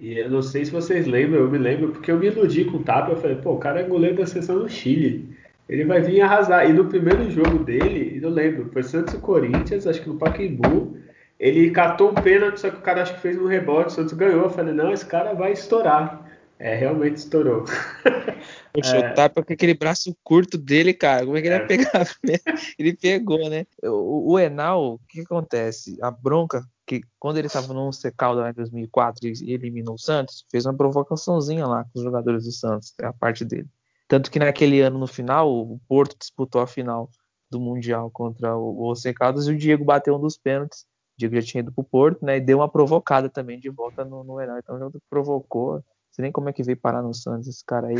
E 0.00 0.16
eu 0.16 0.30
não 0.30 0.42
sei 0.42 0.64
se 0.64 0.70
vocês 0.70 1.06
lembram, 1.06 1.40
eu 1.40 1.50
me 1.50 1.58
lembro, 1.58 1.90
porque 1.90 2.10
eu 2.10 2.18
me 2.18 2.28
iludi 2.28 2.64
com 2.64 2.76
o 2.76 2.84
Tapa. 2.84 3.10
Eu 3.10 3.16
falei, 3.16 3.36
pô, 3.36 3.54
o 3.54 3.58
cara 3.58 3.80
é 3.80 3.82
goleiro 3.82 4.16
da 4.16 4.26
seleção 4.26 4.60
do 4.60 4.68
Chile. 4.68 5.36
Ele 5.68 5.84
vai 5.84 6.00
vir 6.00 6.20
arrasar. 6.20 6.70
E 6.70 6.72
no 6.72 6.84
primeiro 6.84 7.28
jogo 7.30 7.64
dele, 7.64 8.20
eu 8.22 8.30
lembro, 8.30 8.70
foi 8.72 8.82
Santos 8.84 9.14
e 9.14 9.18
Corinthians, 9.18 9.86
acho 9.86 10.00
que 10.00 10.08
no 10.08 10.16
Pacaembu. 10.16 10.96
Ele 11.38 11.70
catou 11.70 12.10
um 12.10 12.14
pênalti, 12.14 12.60
só 12.60 12.70
que 12.70 12.76
o 12.76 12.80
cara 12.80 13.02
acho 13.02 13.14
que 13.14 13.20
fez 13.20 13.36
um 13.38 13.46
rebote, 13.46 13.88
o 13.88 13.90
Santos 13.90 14.12
ganhou. 14.12 14.44
Eu 14.44 14.50
falei, 14.50 14.72
não, 14.72 14.92
esse 14.92 15.06
cara 15.06 15.34
vai 15.34 15.52
estourar. 15.52 16.26
É, 16.60 16.74
realmente 16.74 17.16
estourou. 17.16 17.64
Poxa, 18.74 18.96
é... 18.96 19.10
o 19.10 19.14
Tapa 19.14 19.44
com 19.44 19.52
aquele 19.52 19.74
braço 19.74 20.16
curto 20.24 20.58
dele, 20.58 20.92
cara, 20.92 21.24
como 21.24 21.36
é 21.36 21.40
que 21.40 21.48
ele 21.48 21.54
é. 21.54 21.58
ia 21.58 21.66
pegar? 21.66 22.08
ele 22.78 22.96
pegou, 22.96 23.48
né? 23.48 23.64
O, 23.82 24.32
o 24.32 24.38
Enal, 24.38 24.94
o 24.94 25.00
que 25.08 25.20
acontece? 25.20 25.96
A 26.02 26.10
bronca 26.10 26.64
que 26.88 27.02
quando 27.18 27.36
ele 27.36 27.48
estava 27.48 27.74
no 27.74 27.92
Secaldo 27.92 28.40
em 28.40 28.52
2004 28.54 29.28
e 29.28 29.52
eliminou 29.52 29.94
o 29.94 29.98
Santos, 29.98 30.46
fez 30.50 30.64
uma 30.64 30.74
provocaçãozinha 30.74 31.66
lá 31.66 31.84
com 31.84 31.90
os 31.98 32.02
jogadores 32.02 32.44
do 32.44 32.50
Santos, 32.50 32.94
é 32.98 33.04
a 33.04 33.12
parte 33.12 33.44
dele. 33.44 33.68
Tanto 34.08 34.30
que 34.30 34.38
naquele 34.38 34.80
ano, 34.80 34.98
no 34.98 35.06
final, 35.06 35.52
o 35.52 35.78
Porto 35.86 36.16
disputou 36.18 36.62
a 36.62 36.66
final 36.66 37.10
do 37.50 37.60
Mundial 37.60 38.10
contra 38.10 38.56
o 38.56 38.94
Secados 38.94 39.46
e 39.46 39.52
o 39.52 39.58
Diego 39.58 39.84
bateu 39.84 40.16
um 40.16 40.20
dos 40.20 40.38
pênaltis. 40.38 40.80
O 40.80 41.18
Diego 41.18 41.34
já 41.34 41.42
tinha 41.42 41.60
ido 41.60 41.72
pro 41.72 41.84
Porto, 41.84 42.24
né? 42.24 42.38
E 42.38 42.40
deu 42.40 42.58
uma 42.58 42.68
provocada 42.68 43.28
também 43.28 43.60
de 43.60 43.68
volta 43.68 44.02
no, 44.02 44.24
no 44.24 44.40
Enal. 44.40 44.58
Então 44.58 44.78
já 44.78 44.90
provocou. 45.10 45.74
Não 45.74 45.82
sei 46.10 46.22
nem 46.22 46.32
como 46.32 46.48
é 46.48 46.54
que 46.54 46.62
veio 46.62 46.78
parar 46.78 47.02
no 47.02 47.12
Santos 47.12 47.48
esse 47.48 47.62
cara 47.62 47.88
aí. 47.88 47.96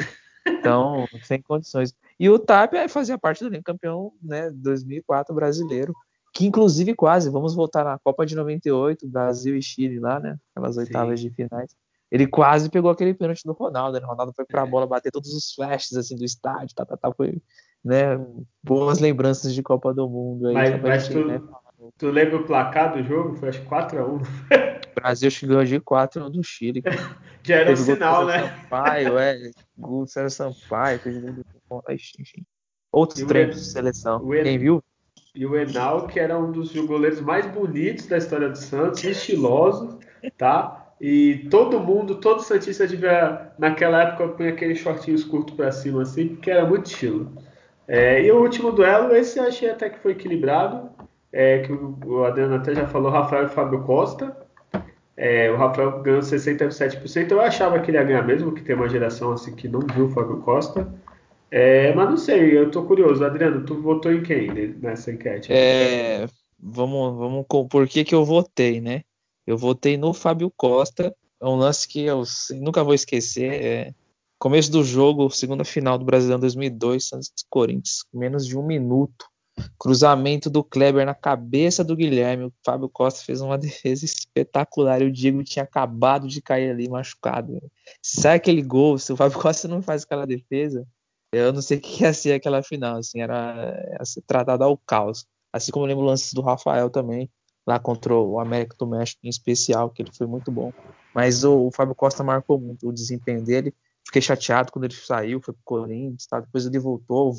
Então, 0.46 1.06
sem 1.24 1.42
condições. 1.42 1.94
E 2.18 2.30
o 2.30 2.38
Tapia 2.38 2.88
fazia 2.88 3.18
parte 3.18 3.44
do 3.44 3.62
campeão, 3.62 4.12
né? 4.22 4.50
2004 4.50 5.34
brasileiro 5.34 5.94
que 6.38 6.46
inclusive 6.46 6.94
quase, 6.94 7.28
vamos 7.28 7.52
voltar 7.52 7.82
na 7.82 7.98
Copa 7.98 8.24
de 8.24 8.36
98, 8.36 9.08
Brasil 9.08 9.56
e 9.56 9.60
Chile 9.60 9.98
lá, 9.98 10.20
né? 10.20 10.38
Aquelas 10.54 10.76
oitavas 10.76 11.18
de 11.18 11.30
finais. 11.30 11.74
Ele 12.12 12.28
quase 12.28 12.70
pegou 12.70 12.92
aquele 12.92 13.12
pênalti 13.12 13.42
do 13.44 13.52
Ronaldo, 13.52 13.98
né? 13.98 14.06
O 14.06 14.08
Ronaldo 14.08 14.32
foi 14.32 14.44
pra 14.44 14.62
é. 14.62 14.66
bola 14.66 14.86
bater 14.86 15.10
todos 15.10 15.34
os 15.34 15.52
flashes 15.52 15.96
assim 15.96 16.14
do 16.14 16.24
estádio, 16.24 16.76
tá, 16.76 16.86
tá, 16.86 16.96
tá, 16.96 17.12
foi, 17.12 17.42
né? 17.84 18.24
Boas 18.62 19.00
lembranças 19.00 19.52
de 19.52 19.64
Copa 19.64 19.92
do 19.92 20.08
Mundo 20.08 20.46
aí. 20.46 20.54
Mas, 20.54 20.80
mas 20.80 21.08
tu, 21.08 21.26
né? 21.26 21.42
tu 21.98 22.08
lembra 22.08 22.36
o 22.36 22.46
placar 22.46 22.96
do 22.96 23.02
jogo? 23.02 23.34
Foi 23.34 23.48
acho 23.48 23.58
que 23.66 23.66
4x1. 23.66 24.22
O 24.96 25.00
Brasil 25.00 25.30
chegou 25.32 25.64
de 25.64 25.80
4 25.80 26.30
do 26.30 26.44
Chile. 26.44 26.84
Já 27.42 27.56
era 27.56 27.72
um 27.72 27.76
sinal, 27.76 28.26
né? 28.26 28.48
Sampaio, 28.48 29.18
é. 29.18 29.50
Gol 29.76 30.04
do 30.04 30.30
Sampaio, 30.30 31.00
fez 31.00 31.20
gol 31.20 31.32
do... 31.32 31.44
Enfim. 31.90 32.46
Outros 32.92 33.24
treinos 33.24 33.56
de 33.56 33.64
seleção. 33.64 34.24
Quem 34.44 34.56
viu? 34.56 34.84
E 35.34 35.46
o 35.46 35.56
Enal, 35.56 36.06
que 36.06 36.18
era 36.18 36.38
um 36.38 36.50
dos 36.50 36.74
goleiros 36.74 37.20
mais 37.20 37.46
bonitos 37.46 38.06
da 38.06 38.18
história 38.18 38.48
do 38.48 38.58
Santos, 38.58 39.04
estiloso, 39.04 39.98
tá? 40.36 40.88
E 41.00 41.46
todo 41.50 41.78
mundo, 41.78 42.16
todo 42.16 42.42
Santista 42.42 42.86
devia, 42.86 43.52
naquela 43.58 44.02
época, 44.02 44.28
punha 44.28 44.50
aqueles 44.50 44.78
shortinhos 44.78 45.22
curtos 45.24 45.54
para 45.54 45.70
cima, 45.70 46.02
assim, 46.02 46.28
porque 46.28 46.50
era 46.50 46.66
muito 46.66 46.86
estilo. 46.86 47.30
É, 47.86 48.22
e 48.22 48.30
o 48.32 48.42
último 48.42 48.72
duelo, 48.72 49.14
esse 49.14 49.38
eu 49.38 49.44
achei 49.44 49.70
até 49.70 49.88
que 49.88 50.00
foi 50.00 50.12
equilibrado, 50.12 50.90
é, 51.32 51.60
que 51.60 51.72
o, 51.72 52.24
Adriano 52.24 52.56
até 52.56 52.74
já 52.74 52.86
falou, 52.86 53.10
Rafael 53.10 53.44
e 53.46 53.48
Fábio 53.48 53.82
Costa. 53.84 54.36
É, 55.16 55.50
o 55.50 55.56
Rafael 55.56 56.00
ganhou 56.02 56.20
67%, 56.20 57.30
eu 57.30 57.40
achava 57.40 57.80
que 57.80 57.90
ele 57.90 57.98
ia 57.98 58.04
ganhar 58.04 58.22
mesmo, 58.22 58.52
que 58.52 58.62
tem 58.62 58.76
uma 58.76 58.88
geração 58.88 59.32
assim 59.32 59.54
que 59.54 59.68
não 59.68 59.80
viu 59.80 60.06
o 60.06 60.10
Fábio 60.10 60.38
Costa. 60.38 60.86
É, 61.50 61.94
mas 61.94 62.10
não 62.10 62.16
sei, 62.16 62.58
eu 62.58 62.70
tô 62.70 62.84
curioso. 62.84 63.24
Adriano, 63.24 63.64
tu 63.64 63.80
votou 63.80 64.12
em 64.12 64.22
quem 64.22 64.48
nessa 64.80 65.10
enquete? 65.10 65.52
É, 65.52 66.26
vamos, 66.58 67.16
vamos 67.16 67.46
com 67.48 67.66
por 67.66 67.88
que, 67.88 68.04
que 68.04 68.14
eu 68.14 68.24
votei, 68.24 68.80
né? 68.80 69.02
Eu 69.46 69.56
votei 69.56 69.96
no 69.96 70.12
Fábio 70.12 70.52
Costa. 70.54 71.14
É 71.40 71.46
um 71.46 71.56
lance 71.56 71.88
que 71.88 72.02
eu 72.02 72.22
nunca 72.56 72.84
vou 72.84 72.92
esquecer. 72.92 73.64
É, 73.64 73.94
começo 74.38 74.70
do 74.70 74.84
jogo, 74.84 75.30
segunda 75.30 75.64
final 75.64 75.96
do 75.96 76.04
Brasileirão 76.04 76.40
2002, 76.40 77.08
Santos 77.08 77.32
Corinthians, 77.48 78.04
menos 78.12 78.46
de 78.46 78.58
um 78.58 78.66
minuto. 78.66 79.26
Cruzamento 79.76 80.48
do 80.48 80.62
Kleber 80.62 81.04
na 81.04 81.14
cabeça 81.14 81.82
do 81.82 81.96
Guilherme. 81.96 82.44
O 82.44 82.52
Fábio 82.64 82.88
Costa 82.88 83.24
fez 83.24 83.40
uma 83.40 83.56
defesa 83.58 84.04
espetacular. 84.04 85.00
E 85.00 85.06
o 85.06 85.12
Diego 85.12 85.42
tinha 85.42 85.64
acabado 85.64 86.28
de 86.28 86.42
cair 86.42 86.70
ali 86.70 86.88
machucado. 86.88 87.58
Se 88.02 88.20
sai 88.20 88.36
aquele 88.36 88.62
gol, 88.62 88.98
se 88.98 89.12
o 89.12 89.16
Fábio 89.16 89.38
Costa 89.40 89.66
não 89.66 89.82
faz 89.82 90.04
aquela 90.04 90.26
defesa, 90.26 90.86
eu 91.32 91.52
não 91.52 91.62
sei 91.62 91.78
o 91.78 91.80
que 91.80 92.02
ia 92.02 92.12
ser 92.12 92.32
aquela 92.32 92.62
final, 92.62 92.96
assim, 92.98 93.20
era, 93.20 93.74
tratada 94.26 94.64
ao 94.64 94.76
caos. 94.76 95.26
Assim 95.52 95.70
como 95.70 95.84
eu 95.84 95.88
lembro 95.88 96.04
lances 96.04 96.32
do 96.32 96.40
Rafael 96.42 96.90
também, 96.90 97.30
lá 97.66 97.78
contra 97.78 98.14
o 98.14 98.40
América 98.40 98.76
do 98.78 98.86
México 98.86 99.20
em 99.24 99.28
especial, 99.28 99.90
que 99.90 100.02
ele 100.02 100.12
foi 100.12 100.26
muito 100.26 100.50
bom. 100.50 100.72
Mas 101.14 101.44
o, 101.44 101.66
o 101.66 101.70
Fábio 101.70 101.94
Costa 101.94 102.24
marcou 102.24 102.58
muito 102.58 102.88
o 102.88 102.92
desempenho 102.92 103.42
dele. 103.42 103.74
Fiquei 104.06 104.22
chateado 104.22 104.72
quando 104.72 104.84
ele 104.84 104.94
saiu, 104.94 105.40
foi 105.40 105.52
pro 105.52 105.62
Corinthians, 105.64 106.26
tá? 106.26 106.40
depois 106.40 106.64
ele 106.64 106.78
voltou, 106.78 107.34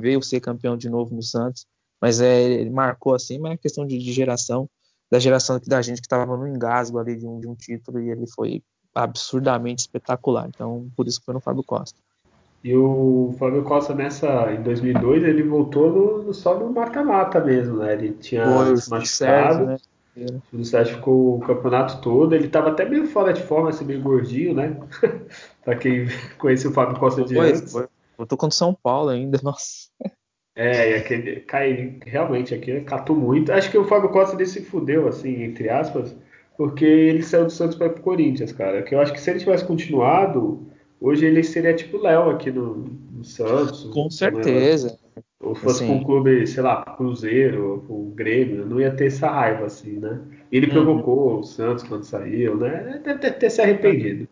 veio 0.00 0.20
ser 0.22 0.40
campeão 0.40 0.76
de 0.76 0.88
novo 0.88 1.14
no 1.14 1.22
Santos. 1.22 1.66
Mas 2.00 2.20
é, 2.20 2.42
ele 2.42 2.70
marcou 2.70 3.14
assim, 3.14 3.38
mas 3.38 3.52
é 3.52 3.56
questão 3.56 3.86
de, 3.86 3.96
de 3.98 4.12
geração, 4.12 4.68
da 5.10 5.18
geração 5.18 5.60
da 5.64 5.82
gente 5.82 6.00
que 6.00 6.06
estava 6.06 6.36
no 6.36 6.48
engasgo 6.48 6.98
ali 6.98 7.16
de 7.16 7.26
um, 7.26 7.38
de 7.38 7.46
um 7.46 7.54
título 7.54 8.00
e 8.00 8.10
ele 8.10 8.26
foi 8.26 8.62
absurdamente 8.94 9.82
espetacular. 9.82 10.48
Então, 10.48 10.90
por 10.96 11.06
isso 11.06 11.20
que 11.20 11.26
foi 11.26 11.34
no 11.34 11.40
Fábio 11.40 11.62
Costa. 11.62 12.00
E 12.62 12.76
o 12.76 13.34
Fábio 13.38 13.62
Costa 13.62 13.94
nessa 13.94 14.52
em 14.52 14.62
2002 14.62 15.24
ele 15.24 15.42
voltou 15.42 15.90
no, 15.90 16.22
no 16.24 16.34
só 16.34 16.58
no 16.58 16.70
mata-mata 16.70 17.40
mesmo, 17.40 17.78
né? 17.78 17.94
Ele 17.94 18.12
tinha 18.12 18.44
se 18.76 18.90
machucado. 18.90 19.66
Né? 19.66 19.76
O 20.52 20.64
Sérgio 20.64 20.96
ficou 20.96 21.36
o 21.36 21.40
campeonato 21.40 22.00
todo. 22.02 22.34
Ele 22.34 22.46
estava 22.46 22.70
até 22.70 22.84
meio 22.84 23.06
fora 23.06 23.32
de 23.32 23.42
forma, 23.42 23.70
assim, 23.70 23.84
meio 23.84 24.02
gordinho, 24.02 24.54
né? 24.54 24.76
para 25.64 25.76
quem 25.76 26.08
conhece 26.38 26.68
o 26.68 26.72
Fábio 26.72 26.98
Costa 26.98 27.24
de 27.24 27.34
foi, 27.34 27.48
antes. 27.50 27.72
Voltou 28.18 28.36
contra 28.36 28.54
o 28.54 28.58
São 28.58 28.74
Paulo 28.74 29.08
ainda, 29.08 29.40
nossa. 29.42 29.88
É, 30.54 30.90
e 30.90 30.94
aquele 30.96 31.40
cai 31.40 31.98
realmente 32.04 32.54
aqui 32.54 32.80
catou 32.82 33.16
muito. 33.16 33.52
Acho 33.52 33.70
que 33.70 33.78
o 33.78 33.86
Fábio 33.86 34.10
Costa 34.10 34.36
ele 34.36 34.44
se 34.44 34.62
fudeu, 34.62 35.08
assim, 35.08 35.42
entre 35.42 35.70
aspas, 35.70 36.14
porque 36.58 36.84
ele 36.84 37.22
saiu 37.22 37.46
do 37.46 37.52
Santos 37.52 37.78
para 37.78 37.86
o 37.86 38.00
Corinthians, 38.00 38.52
cara. 38.52 38.82
Que 38.82 38.94
eu 38.94 39.00
acho 39.00 39.14
que 39.14 39.20
se 39.20 39.30
ele 39.30 39.38
tivesse 39.38 39.64
continuado 39.64 40.69
Hoje 41.00 41.24
ele 41.24 41.42
seria 41.42 41.74
tipo 41.74 41.96
Léo 41.96 42.30
aqui 42.30 42.50
no, 42.50 42.76
no 42.76 43.24
Santos. 43.24 43.84
Com 43.84 44.10
certeza. 44.10 44.98
Ou 45.40 45.54
fosse 45.54 45.82
assim. 45.82 45.86
com 45.86 46.00
um 46.00 46.04
clube, 46.04 46.46
sei 46.46 46.62
lá, 46.62 46.84
Cruzeiro, 46.84 47.84
o 47.88 48.12
Grêmio, 48.14 48.66
não 48.66 48.78
ia 48.78 48.94
ter 48.94 49.06
essa 49.06 49.30
raiva 49.30 49.64
assim, 49.64 49.98
né? 49.98 50.20
Ele 50.52 50.66
uhum. 50.66 50.72
provocou 50.72 51.38
o 51.38 51.42
Santos 51.42 51.84
quando 51.84 52.04
saiu, 52.04 52.58
né? 52.58 53.00
Deve 53.02 53.18
ter, 53.18 53.38
ter 53.38 53.50
se 53.50 53.62
arrependido. 53.62 54.28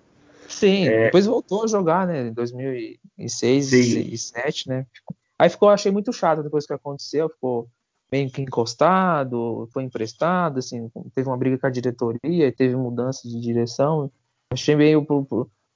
Sim, 0.47 0.87
é... 0.87 1.07
depois 1.07 1.25
voltou 1.25 1.65
a 1.65 1.67
jogar, 1.67 2.07
né? 2.07 2.29
Em 2.29 2.33
2006 2.33 3.73
e 3.73 3.77
2007, 3.77 4.69
né? 4.69 4.87
Aí 5.39 5.49
ficou, 5.49 5.71
achei 5.71 5.91
muito 5.91 6.13
chato 6.13 6.43
depois 6.43 6.67
que 6.67 6.75
aconteceu, 6.75 7.31
ficou 7.31 7.69
meio 8.13 8.31
que 8.31 8.43
encostado, 8.43 9.69
foi 9.73 9.85
emprestado, 9.85 10.59
assim, 10.59 10.91
teve 11.15 11.29
uma 11.29 11.37
briga 11.37 11.59
com 11.59 11.67
a 11.67 11.71
diretoria, 11.71 12.53
teve 12.53 12.77
mudança 12.77 13.29
de 13.29 13.41
direção. 13.41 14.11
Achei 14.51 14.75
meio 14.75 15.05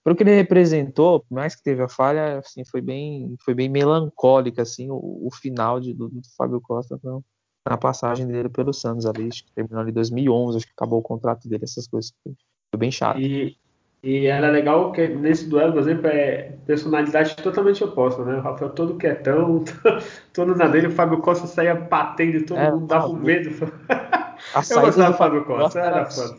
pro, 0.02 0.14
pro 0.14 0.16
que 0.16 0.22
ele 0.22 0.34
representou, 0.34 1.20
por 1.20 1.34
mais 1.34 1.54
que 1.54 1.62
teve 1.62 1.82
a 1.82 1.88
falha, 1.88 2.38
assim, 2.38 2.64
foi 2.64 2.80
bem, 2.80 3.36
foi 3.44 3.54
bem 3.54 3.68
melancólica, 3.68 4.62
assim, 4.62 4.90
o, 4.90 5.26
o 5.26 5.30
final 5.30 5.80
de, 5.80 5.94
do, 5.94 6.08
do 6.08 6.20
Fábio 6.36 6.60
Costa 6.60 6.98
não, 7.02 7.24
na 7.68 7.76
passagem 7.76 8.26
dele 8.26 8.48
pelo 8.48 8.72
Santos 8.72 9.06
ali, 9.06 9.28
acho 9.28 9.44
que 9.44 9.52
terminou 9.52 9.86
em 9.86 9.92
2011, 9.92 10.56
acho 10.56 10.66
que 10.66 10.72
acabou 10.76 10.98
o 10.98 11.02
contrato 11.02 11.48
dele, 11.48 11.64
essas 11.64 11.86
coisas. 11.86 12.12
Foi, 12.22 12.34
foi 12.70 12.78
bem 12.78 12.90
chato. 12.90 13.20
E, 13.20 13.56
e 14.02 14.26
era 14.26 14.50
legal 14.50 14.90
que 14.90 15.06
nesse 15.06 15.48
duelo, 15.48 15.72
por 15.72 15.82
exemplo, 15.82 16.08
é 16.08 16.56
personalidade 16.66 17.36
totalmente 17.36 17.84
oposta, 17.84 18.24
né? 18.24 18.36
O 18.38 18.40
Rafael 18.40 18.70
todo 18.70 18.96
quietão, 18.96 19.64
todo 20.34 20.56
na 20.56 20.66
dele, 20.66 20.88
o 20.88 20.92
Fábio 20.92 21.20
Costa 21.20 21.46
saía 21.46 21.74
batendo 21.74 22.38
e 22.38 22.44
todo 22.44 22.58
é, 22.58 22.70
mundo 22.70 22.86
dava 22.86 23.06
um 23.06 23.16
medo. 23.16 23.50
A 23.88 24.58
eu 24.68 24.80
gostava 24.80 25.12
do 25.12 25.16
Fábio 25.16 25.44
Costa, 25.44 25.78
era 25.78 26.10
fã. 26.10 26.34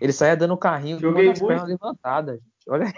Ele 0.00 0.12
saía 0.12 0.36
dando 0.36 0.56
carrinho 0.56 1.00
com 1.00 1.18
as 1.18 1.40
pernas 1.40 1.68
levantadas. 1.68 2.40
Olha 2.68 2.92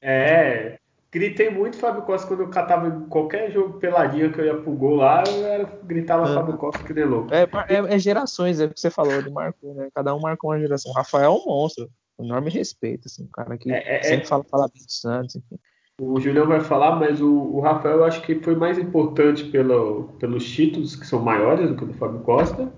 É, 0.00 0.78
gritei 1.10 1.50
muito 1.50 1.76
Fábio 1.76 2.02
Costa 2.02 2.26
quando 2.26 2.40
eu 2.40 2.48
catava 2.48 2.90
qualquer 3.08 3.50
jogo 3.50 3.78
peladinho 3.78 4.32
que 4.32 4.40
eu 4.40 4.44
ia 4.44 4.56
pro 4.56 4.72
gol 4.72 4.96
lá, 4.96 5.22
eu 5.26 5.46
era, 5.46 5.64
gritava 5.82 6.30
é. 6.30 6.34
Fábio 6.34 6.56
Costa 6.56 6.82
que 6.84 6.92
nem 6.92 7.04
louco. 7.04 7.32
É, 7.32 7.42
é, 7.42 7.94
é, 7.94 7.98
gerações, 7.98 8.60
é 8.60 8.66
o 8.66 8.70
que 8.70 8.80
você 8.80 8.90
falou, 8.90 9.12
ele 9.12 9.30
marcou, 9.30 9.74
né? 9.74 9.88
Cada 9.94 10.14
um 10.14 10.20
marcou 10.20 10.50
uma 10.50 10.60
geração. 10.60 10.92
O 10.92 10.94
Rafael 10.94 11.24
é 11.24 11.28
um 11.30 11.44
monstro 11.46 11.88
enorme 12.18 12.50
respeito, 12.50 13.06
assim, 13.06 13.24
um 13.24 13.28
cara 13.28 13.56
que 13.56 13.72
é, 13.72 13.96
é, 13.96 14.02
sempre 14.02 14.24
é. 14.24 14.28
fala, 14.28 14.44
fala 14.44 14.68
bem 14.68 14.82
do 14.84 14.92
Santos, 14.92 15.36
enfim. 15.36 15.58
O 16.00 16.20
Julião 16.20 16.46
vai 16.46 16.60
falar, 16.60 16.96
mas 16.96 17.20
o, 17.20 17.32
o, 17.32 17.60
Rafael 17.60 17.98
eu 17.98 18.04
acho 18.04 18.20
que 18.22 18.34
foi 18.40 18.56
mais 18.56 18.78
importante 18.78 19.44
pelo, 19.44 20.08
pelos 20.18 20.44
títulos, 20.44 20.96
que 20.96 21.06
são 21.06 21.20
maiores 21.20 21.68
do 21.68 21.76
que 21.76 21.84
o 21.84 21.86
do 21.86 21.94
Fábio 21.94 22.18
Costa. 22.20 22.72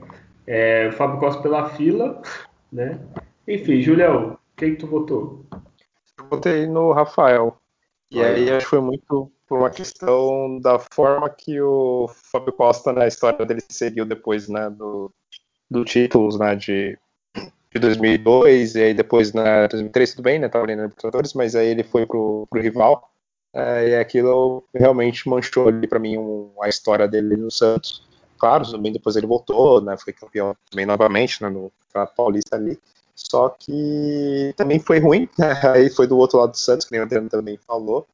É, 0.46 0.88
o 0.88 0.92
Fábio 0.92 1.18
Costa 1.18 1.40
pela 1.40 1.70
fila, 1.70 2.20
né? 2.70 3.00
Enfim, 3.48 3.80
Julião, 3.80 4.38
quem 4.54 4.72
que 4.72 4.80
tu 4.80 4.86
votou? 4.86 5.46
Eu 6.30 6.36
votei 6.36 6.66
no 6.66 6.92
Rafael. 6.92 7.56
E 8.10 8.22
aí 8.22 8.50
acho 8.50 8.66
que 8.66 8.70
foi 8.70 8.80
muito 8.80 9.30
por 9.46 9.58
uma 9.58 9.70
questão 9.70 10.60
da 10.60 10.78
forma 10.78 11.28
que 11.30 11.60
o 11.60 12.08
Fábio 12.08 12.52
Costa, 12.52 12.92
na 12.92 13.00
né, 13.00 13.08
história 13.08 13.44
dele, 13.46 13.62
seguiu 13.70 14.04
depois, 14.04 14.48
né, 14.48 14.68
do, 14.70 15.12
do 15.70 15.84
títulos, 15.84 16.38
né, 16.38 16.54
de 16.56 16.98
de 17.76 17.80
2002, 17.80 18.74
e 18.74 18.82
aí 18.82 18.94
depois 18.94 19.32
na 19.32 19.66
2003 19.66 20.10
tudo 20.12 20.22
bem, 20.22 20.38
né, 20.38 20.48
tava 20.48 20.64
ali 20.64 20.74
na 20.74 20.84
Libertadores, 20.84 21.34
mas 21.34 21.54
aí 21.54 21.68
ele 21.68 21.84
foi 21.84 22.06
pro, 22.06 22.46
pro 22.50 22.60
rival, 22.60 23.10
é, 23.52 23.88
e 23.88 23.96
aquilo 23.96 24.64
realmente 24.74 25.28
manchou 25.28 25.68
ali 25.68 25.86
para 25.86 25.98
mim 25.98 26.16
um, 26.16 26.50
a 26.62 26.68
história 26.68 27.06
dele 27.06 27.36
no 27.36 27.50
Santos. 27.50 28.06
Claro, 28.38 28.70
também 28.70 28.92
depois 28.92 29.16
ele 29.16 29.26
voltou, 29.26 29.80
né, 29.80 29.96
foi 29.96 30.12
campeão 30.12 30.56
também 30.70 30.86
novamente, 30.86 31.42
né, 31.42 31.48
no 31.48 31.72
Paulista 32.16 32.56
ali, 32.56 32.78
só 33.16 33.48
que 33.48 34.52
também 34.56 34.78
foi 34.78 35.00
ruim, 35.00 35.28
né, 35.38 35.52
aí 35.74 35.90
foi 35.90 36.06
do 36.06 36.18
outro 36.18 36.38
lado 36.38 36.50
do 36.50 36.58
Santos, 36.58 36.86
que 36.86 36.96
o 36.96 37.02
Adriano 37.02 37.30
também 37.30 37.58
falou, 37.66 38.06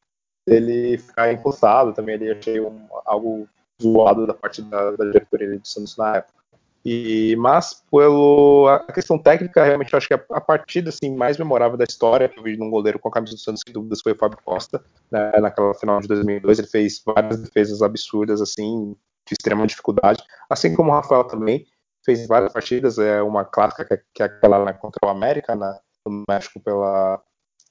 ele 0.47 0.97
ficar 0.97 1.33
encostado 1.33 1.93
também 1.93 2.15
ali, 2.15 2.31
achei 2.31 2.61
um, 2.61 2.87
algo 3.05 3.49
zoado 3.83 4.27
da 4.27 4.35
parte 4.35 4.63
da, 4.63 4.93
da 4.93 5.05
diretoria 5.05 5.59
do 5.59 5.67
Santos 5.67 5.97
na 5.97 6.17
época. 6.17 6.43
E, 6.85 7.37
mas 7.37 7.85
pelo 7.93 8.67
a 8.69 8.93
questão 8.93 9.17
técnica, 9.17 9.63
realmente 9.63 9.93
eu 9.93 9.97
acho 9.97 10.09
que 10.09 10.15
a, 10.15 10.25
a, 10.33 10.41
partida 10.41 10.89
assim, 10.89 11.15
mais 11.15 11.39
memorável 11.39 11.79
da 11.79 11.85
história 11.85 12.29
que 12.29 12.39
eu 12.39 12.43
vi 12.43 12.57
num 12.57 12.71
goleiro 12.71 12.99
com 12.99 13.09
a 13.09 13.13
camisa 13.13 13.37
do 13.37 13.41
Santos, 13.41 13.63
sem 13.65 13.73
dúvidas, 13.73 14.01
foi 14.01 14.13
o 14.13 14.19
Fábio 14.19 14.39
Costa. 14.45 14.85
Né, 15.11 15.31
naquela 15.41 15.75
final 15.75 16.01
de 16.01 16.09
2002, 16.09 16.59
ele 16.59 16.69
fez 16.69 17.01
várias 17.05 17.39
defesas 17.39 17.83
absurdas, 17.83 18.41
assim, 18.41 18.97
de 19.27 19.33
extrema 19.33 19.65
dificuldade. 19.65 20.25
Assim 20.51 20.75
como 20.75 20.91
o 20.91 20.95
Rafael 20.95 21.23
também 21.25 21.67
fez 22.05 22.27
várias 22.27 22.53
partidas, 22.53 22.99
é 22.99 23.23
uma 23.23 23.45
clássica 23.45 23.85
que, 23.85 24.05
que 24.15 24.23
é 24.23 24.27
aquela 24.27 24.65
né, 24.65 24.73
contra 24.73 24.99
o 25.05 25.09
América, 25.09 25.55
na, 25.55 25.79
no 26.07 26.25
México, 26.29 26.61
pela, 26.61 27.21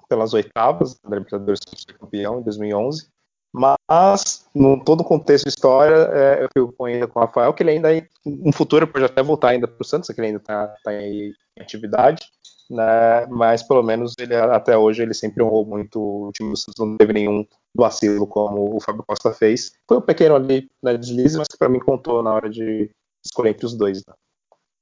pelas 0.07 0.33
oitavas 0.33 0.99
da 1.03 1.15
Libertadores 1.15 1.59
campeão 1.99 2.39
em 2.39 2.43
2011. 2.43 3.09
Mas, 3.53 4.45
no 4.55 4.81
todo 4.81 5.01
o 5.01 5.05
contexto 5.05 5.43
de 5.43 5.49
história, 5.49 6.09
é, 6.13 6.43
eu 6.43 6.47
fico 6.69 6.85
ainda 6.85 7.05
com 7.07 7.19
o 7.19 7.21
Rafael, 7.21 7.53
que 7.53 7.61
ele 7.61 7.71
ainda, 7.71 7.89
no 8.25 8.53
futuro, 8.53 8.87
pode 8.87 9.03
até 9.03 9.21
voltar 9.21 9.49
ainda 9.49 9.67
para 9.67 9.81
o 9.81 9.85
Santos, 9.85 10.09
que 10.09 10.19
ele 10.21 10.27
ainda 10.27 10.39
está 10.39 10.67
tá 10.83 10.93
em 10.93 11.33
atividade, 11.59 12.25
né? 12.69 13.25
mas 13.27 13.61
pelo 13.61 13.83
menos 13.83 14.13
ele, 14.17 14.33
até 14.33 14.77
hoje 14.77 15.03
ele 15.03 15.13
sempre 15.13 15.43
honrou 15.43 15.65
muito 15.65 15.99
o 15.99 16.31
time 16.31 16.51
do 16.51 16.57
Santos, 16.57 16.79
não 16.79 16.95
teve 16.95 17.11
nenhum 17.11 17.45
vacilo 17.75 18.25
como 18.25 18.73
o 18.75 18.79
Fábio 18.79 19.03
Costa 19.05 19.33
fez. 19.33 19.73
Foi 19.85 19.97
um 19.97 20.01
pequeno 20.01 20.35
ali 20.35 20.69
na 20.81 20.93
deslize, 20.93 21.37
mas 21.37 21.49
que 21.49 21.57
para 21.57 21.67
mim 21.67 21.79
contou 21.79 22.23
na 22.23 22.33
hora 22.33 22.49
de 22.49 22.89
escolher 23.23 23.51
entre 23.51 23.65
os 23.65 23.75
dois. 23.75 24.03
Né? 24.05 24.13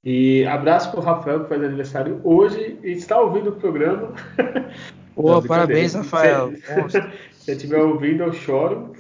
E 0.03 0.45
abraço 0.45 0.91
para 0.91 0.99
o 0.99 1.03
Rafael, 1.03 1.43
que 1.43 1.49
faz 1.49 1.63
aniversário 1.63 2.21
hoje 2.23 2.79
e 2.83 2.91
está 2.91 3.19
ouvindo 3.19 3.49
o 3.49 3.55
programa. 3.55 4.13
Boa, 5.15 5.43
parabéns, 5.43 5.93
Rafael. 5.93 6.53
Se, 6.89 7.01
se 7.33 7.51
estiver 7.51 7.79
ouvindo, 7.79 8.23
eu 8.23 8.31
choro. 8.31 8.93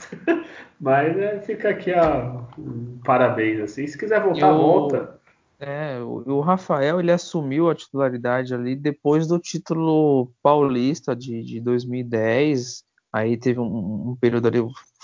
Mas 0.79 1.17
é, 1.17 1.39
fica 1.39 1.69
aqui 1.69 1.93
a 1.93 2.45
um 2.57 2.99
parabéns. 3.03 3.61
Assim. 3.61 3.87
Se 3.87 3.97
quiser 3.97 4.21
voltar, 4.21 4.51
volta. 4.51 5.19
É, 5.59 5.99
o, 5.99 6.23
o, 6.25 6.39
Rafael 6.39 6.99
ele 6.99 7.11
assumiu 7.11 7.69
a 7.69 7.75
titularidade 7.75 8.53
ali 8.53 8.77
depois 8.77 9.27
do 9.27 9.37
título 9.37 10.31
paulista 10.41 11.15
de, 11.15 11.43
de 11.43 11.59
2010. 11.59 12.83
Aí 13.11 13.35
teve 13.37 13.59
um, 13.59 14.11
um 14.11 14.17
período 14.19 14.47
ali, 14.47 14.59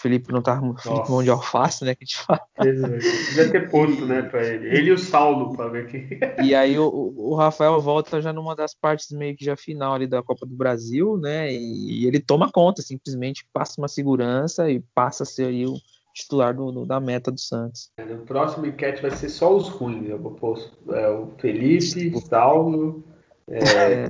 Felipe 0.05 0.31
não 0.31 0.43
tava 0.43 0.61
Felipe 0.77 1.09
mão 1.09 1.23
de 1.23 1.31
alface, 1.31 1.83
né? 1.83 1.95
Que 1.95 2.03
a 2.03 2.05
gente 2.05 2.17
fala. 2.17 2.41
Devia 2.61 3.51
ter 3.51 3.71
posto, 3.71 4.05
né, 4.05 4.21
pra 4.21 4.45
ele. 4.45 4.67
Ele 4.67 4.89
e 4.91 4.93
o 4.93 4.99
Saulo, 4.99 5.55
pra 5.55 5.67
ver 5.67 5.87
quem. 5.87 6.07
E 6.45 6.53
aí 6.53 6.77
o, 6.77 7.13
o, 7.17 7.33
Rafael 7.33 7.81
volta 7.81 8.21
já 8.21 8.31
numa 8.31 8.55
das 8.55 8.75
partes 8.75 9.09
meio 9.09 9.35
que 9.35 9.43
já 9.43 9.55
final 9.55 9.95
ali 9.95 10.05
da 10.05 10.21
Copa 10.21 10.45
do 10.45 10.55
Brasil, 10.55 11.17
né? 11.17 11.51
E, 11.51 12.05
ele 12.05 12.19
toma 12.19 12.51
conta, 12.51 12.83
simplesmente 12.83 13.47
passa 13.51 13.81
uma 13.81 13.87
segurança 13.87 14.69
e 14.69 14.79
passa 14.93 15.23
a 15.23 15.25
ser 15.25 15.47
aí 15.47 15.65
o 15.65 15.73
titular 16.13 16.53
do, 16.53 16.71
do, 16.71 16.85
da 16.85 16.99
meta 16.99 17.31
do 17.31 17.39
Santos. 17.39 17.89
No 17.97 18.19
próximo 18.25 18.67
enquete 18.67 19.01
vai 19.01 19.09
ser 19.11 19.29
só 19.29 19.55
os 19.55 19.67
ruins, 19.69 20.07
eu 20.07 20.19
vou 20.19 20.33
pôr 20.33 20.59
é, 20.89 21.09
o 21.09 21.31
Felipe, 21.39 22.15
Saulo. 22.29 23.03
É, 23.47 24.07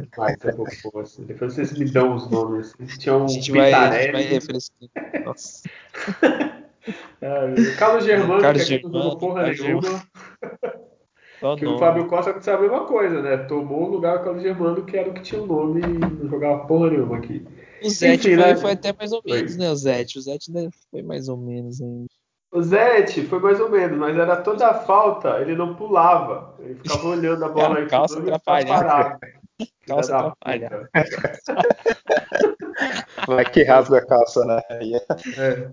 vou 0.55 0.65
pôr 0.81 1.01
assim. 1.01 1.23
Depois 1.25 1.53
vocês 1.53 1.73
me 1.73 1.85
dão 1.85 2.15
os 2.15 2.29
nomes. 2.29 2.73
Tinha 2.97 3.15
um 3.15 3.25
a 3.25 3.27
gente 3.27 3.51
vai, 3.51 3.71
gente 3.71 4.11
vai 4.13 4.23
refrescar. 4.23 4.89
Nossa. 5.25 5.69
é, 7.21 7.75
Carlos 7.77 8.05
Germano, 8.05 8.41
Carlos 8.41 8.63
que 8.63 8.75
aqui 8.75 8.87
não 8.87 9.01
jogou 9.01 9.17
porra 9.17 9.47
nenhuma. 9.51 10.07
que 11.57 11.65
o 11.65 11.77
Fábio 11.77 12.07
Costa 12.07 12.31
aconteceu 12.31 12.55
a 12.55 12.61
mesma 12.61 12.85
coisa, 12.85 13.21
né? 13.21 13.37
Tomou 13.37 13.83
o 13.83 13.89
lugar 13.89 14.19
do 14.19 14.23
Carlos 14.23 14.41
Germano, 14.41 14.85
que 14.85 14.97
era 14.97 15.09
o 15.09 15.13
que 15.13 15.21
tinha 15.21 15.41
o 15.41 15.45
nome 15.45 15.81
e 15.81 15.87
não 15.87 16.29
jogava 16.29 16.65
porra 16.65 16.89
nenhuma 16.91 17.17
aqui. 17.17 17.45
O 17.83 17.89
Zete 17.89 18.23
foi, 18.23 18.35
né? 18.37 18.55
foi, 18.55 18.71
até 18.71 18.93
mais 18.93 19.11
ou 19.11 19.21
menos, 19.25 19.55
foi. 19.55 19.65
né? 19.65 19.69
O 19.69 19.75
Zete. 19.75 20.17
O 20.17 20.21
Zete 20.21 20.51
foi 20.89 21.03
mais 21.03 21.27
ou 21.27 21.35
menos 21.35 21.81
ainda. 21.81 22.07
O 22.55 22.63
Zete 22.63 23.23
foi 23.23 23.39
mais 23.39 23.59
ou 23.59 23.69
menos, 23.69 23.97
mas 23.97 24.17
era 24.17 24.37
toda 24.37 24.67
a 24.67 24.73
falta, 24.73 25.41
ele 25.41 25.57
não 25.57 25.75
pulava. 25.75 26.55
Ele 26.59 26.75
ficava 26.75 27.09
olhando 27.09 27.43
a 27.43 27.49
bola 27.49 27.79
aí. 27.83 27.87
Calça 27.87 28.17
atrapalhada. 28.17 29.19
Calça 29.85 30.17
atrapalhada. 30.17 30.89
Vai 33.27 33.43
que 33.43 33.61
rasga 33.63 33.97
a 33.97 34.05
calça, 34.05 34.45
né? 34.45 34.61
É. 35.37 35.67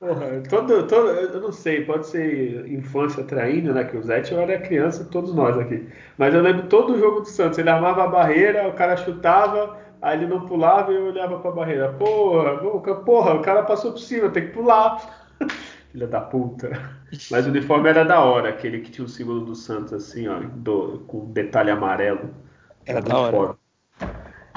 Porra, 0.00 0.42
todo, 0.48 0.88
todo, 0.88 1.08
eu 1.08 1.40
não 1.40 1.52
sei, 1.52 1.84
pode 1.84 2.08
ser 2.08 2.68
infância 2.68 3.22
traindo, 3.22 3.72
né? 3.72 3.84
Que 3.84 3.96
o 3.96 4.02
Zete 4.02 4.32
eu 4.32 4.40
era 4.40 4.58
criança, 4.58 5.04
todos 5.04 5.32
nós 5.32 5.56
aqui. 5.56 5.88
Mas 6.16 6.34
eu 6.34 6.42
lembro 6.42 6.66
todo 6.66 6.94
o 6.94 6.98
jogo 6.98 7.20
do 7.20 7.28
Santos, 7.28 7.58
ele 7.58 7.70
armava 7.70 8.02
a 8.02 8.08
barreira, 8.08 8.66
o 8.66 8.72
cara 8.72 8.96
chutava, 8.96 9.76
aí 10.02 10.18
ele 10.18 10.26
não 10.26 10.46
pulava 10.46 10.92
e 10.92 10.96
eu 10.96 11.06
olhava 11.06 11.38
pra 11.38 11.52
barreira. 11.52 11.92
Porra, 11.92 12.56
porra, 13.04 13.34
o 13.34 13.42
cara 13.42 13.62
passou 13.62 13.92
por 13.92 14.00
cima, 14.00 14.30
tem 14.30 14.46
que 14.46 14.52
pular. 14.52 15.27
Filha 15.98 16.06
da 16.06 16.20
puta. 16.20 16.70
Mas 17.28 17.44
o 17.44 17.48
uniforme 17.48 17.88
era 17.88 18.04
da 18.04 18.20
hora, 18.20 18.50
aquele 18.50 18.78
que 18.78 18.90
tinha 18.92 19.04
o 19.04 19.08
símbolo 19.08 19.44
do 19.44 19.56
Santos, 19.56 19.92
assim, 19.92 20.28
ó, 20.28 20.38
do, 20.38 21.00
com 21.08 21.32
detalhe 21.32 21.72
amarelo. 21.72 22.30
Era, 22.86 23.02
da 23.02 23.18
hora. 23.18 23.56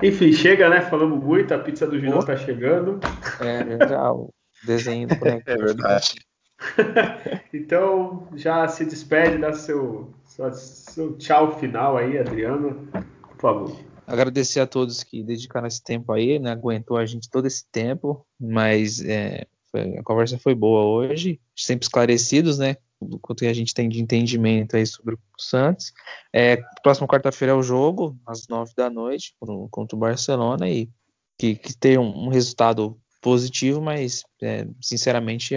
Enfim, 0.04 0.32
chega, 0.34 0.70
né? 0.70 0.82
Falamos 0.82 1.24
muito, 1.24 1.52
a 1.52 1.58
pizza 1.58 1.88
do 1.88 2.00
Junão 2.00 2.20
tá 2.20 2.38
chegando. 2.38 3.00
É, 3.40 3.88
já 3.88 4.14
o 4.14 4.32
desenho 4.64 5.08
do 5.08 5.16
boneco. 5.16 5.50
É 5.50 5.58
verdade. 5.58 6.14
então, 7.52 8.28
já 8.36 8.68
se 8.68 8.86
despede, 8.86 9.40
dá 9.40 9.52
seu, 9.52 10.14
seu, 10.24 10.54
seu 10.54 11.18
tchau 11.18 11.58
final 11.58 11.98
aí, 11.98 12.20
Adriano, 12.20 12.88
por 13.30 13.42
favor. 13.42 13.80
Agradecer 14.06 14.60
a 14.60 14.68
todos 14.68 15.04
que 15.04 15.24
dedicaram 15.24 15.66
esse 15.66 15.84
tempo 15.84 16.12
aí, 16.12 16.38
né? 16.38 16.52
Aguentou 16.52 16.98
a 16.98 17.06
gente 17.08 17.28
todo 17.32 17.48
esse 17.48 17.66
tempo, 17.72 18.24
mas 18.40 19.04
é, 19.04 19.48
a 19.74 20.04
conversa 20.04 20.38
foi 20.38 20.54
boa 20.54 20.84
hoje, 20.84 21.40
sempre 21.56 21.86
esclarecidos, 21.86 22.58
né? 22.58 22.78
quanto 23.22 23.46
a 23.46 23.54
gente 23.54 23.74
tem 23.74 23.90
de 23.90 24.02
entendimento 24.02 24.76
aí 24.76 24.86
sobre 24.86 25.16
o 25.16 25.20
Santos. 25.40 25.92
É, 26.34 26.58
próxima 26.84 27.08
quarta-feira 27.08 27.54
é 27.54 27.56
o 27.56 27.64
jogo, 27.64 28.18
às 28.26 28.48
nove 28.48 28.74
da 28.76 28.90
noite, 28.90 29.36
contra 29.72 29.96
o 29.96 30.00
Barcelona, 30.00 30.70
e 30.70 30.90
que, 31.38 31.56
que 31.56 31.76
tem 31.76 31.98
um, 31.98 32.26
um 32.26 32.30
resultado 32.30 33.00
positivo, 33.22 33.82
mas 33.82 34.24
é, 34.42 34.68
sinceramente 34.82 35.56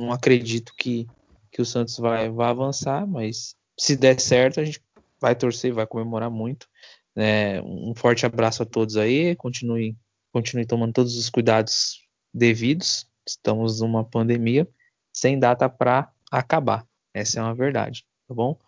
não 0.00 0.12
acredito 0.12 0.72
que, 0.76 1.06
que 1.50 1.62
o 1.62 1.66
Santos 1.66 1.98
vai, 1.98 2.28
vai 2.30 2.48
avançar, 2.48 3.06
mas 3.06 3.54
se 3.78 3.96
der 3.96 4.18
certo, 4.20 4.60
a 4.60 4.64
gente 4.64 4.82
vai 5.20 5.34
torcer, 5.34 5.72
vai 5.72 5.86
comemorar 5.86 6.30
muito. 6.30 6.68
É, 7.16 7.60
um 7.62 7.94
forte 7.94 8.24
abraço 8.24 8.62
a 8.62 8.66
todos 8.66 8.96
aí, 8.96 9.34
continue, 9.36 9.96
continue 10.32 10.66
tomando 10.66 10.92
todos 10.92 11.16
os 11.16 11.28
cuidados 11.28 12.00
devidos. 12.32 13.08
Estamos 13.28 13.80
numa 13.80 14.04
pandemia 14.04 14.66
sem 15.12 15.38
data 15.38 15.68
para 15.68 16.10
acabar. 16.30 16.84
Essa 17.12 17.40
é 17.40 17.42
uma 17.42 17.54
verdade, 17.54 18.04
tá 18.26 18.34
bom? 18.34 18.58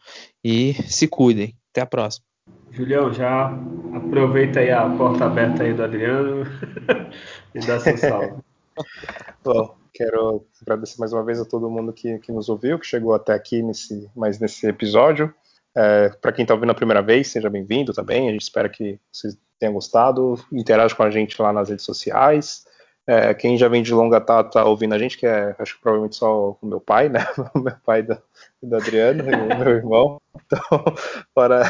E 0.45 0.75
se 0.89 1.09
cuidem. 1.09 1.57
Até 1.71 1.81
a 1.83 1.87
próxima. 1.87 2.27
Julião, 2.73 3.13
já 3.13 3.53
aproveita 3.95 4.61
aí 4.61 4.71
a 4.71 4.89
porta 4.91 5.25
aberta 5.25 5.63
aí 5.63 5.73
do 5.73 5.83
Adriano 5.83 6.45
e 7.55 7.61
dá 7.61 7.79
seu 7.79 7.97
salve. 7.97 8.35
Bom, 9.45 9.77
quero 9.93 10.45
agradecer 10.63 10.99
mais 10.99 11.13
uma 11.13 11.25
vez 11.25 11.41
a 11.41 11.45
todo 11.45 11.71
mundo 11.71 11.93
que, 11.93 12.19
que 12.19 12.33
nos 12.33 12.49
ouviu, 12.49 12.79
que 12.79 12.87
chegou 12.87 13.15
até 13.15 13.33
aqui 13.35 13.63
nesse, 13.63 14.11
mais 14.17 14.39
nesse 14.39 14.67
episódio. 14.67 15.33
É, 15.77 16.09
Para 16.21 16.33
quem 16.33 16.43
está 16.43 16.55
ouvindo 16.55 16.71
a 16.71 16.75
primeira 16.75 17.03
vez, 17.03 17.29
seja 17.29 17.49
bem-vindo 17.49 17.93
também. 17.93 18.29
A 18.29 18.33
gente 18.33 18.43
espera 18.43 18.69
que 18.69 18.99
vocês 19.13 19.39
tenham 19.59 19.75
gostado. 19.75 20.35
Interage 20.53 20.95
com 20.95 21.03
a 21.03 21.11
gente 21.11 21.41
lá 21.41 21.53
nas 21.53 21.69
redes 21.69 21.85
sociais. 21.85 22.65
É, 23.11 23.35
quem 23.35 23.59
já 23.59 23.67
vem 23.67 23.83
de 23.83 23.93
longa 23.93 24.21
tá, 24.21 24.45
tá, 24.45 24.65
ouvindo 24.65 24.95
a 24.95 24.99
gente, 24.99 25.19
que 25.19 25.27
é, 25.27 25.57
acho 25.59 25.75
que 25.75 25.83
provavelmente 25.83 26.15
só 26.15 26.57
o 26.63 26.67
meu 26.67 26.81
pai, 26.81 27.09
né? 27.09 27.19
O 27.53 27.59
meu 27.59 27.77
pai 27.85 28.05
da, 28.05 28.23
do 28.63 28.77
Adriano 28.77 29.25
meu 29.25 29.35
irmão. 29.75 30.23
Então, 30.47 30.61
para... 31.35 31.63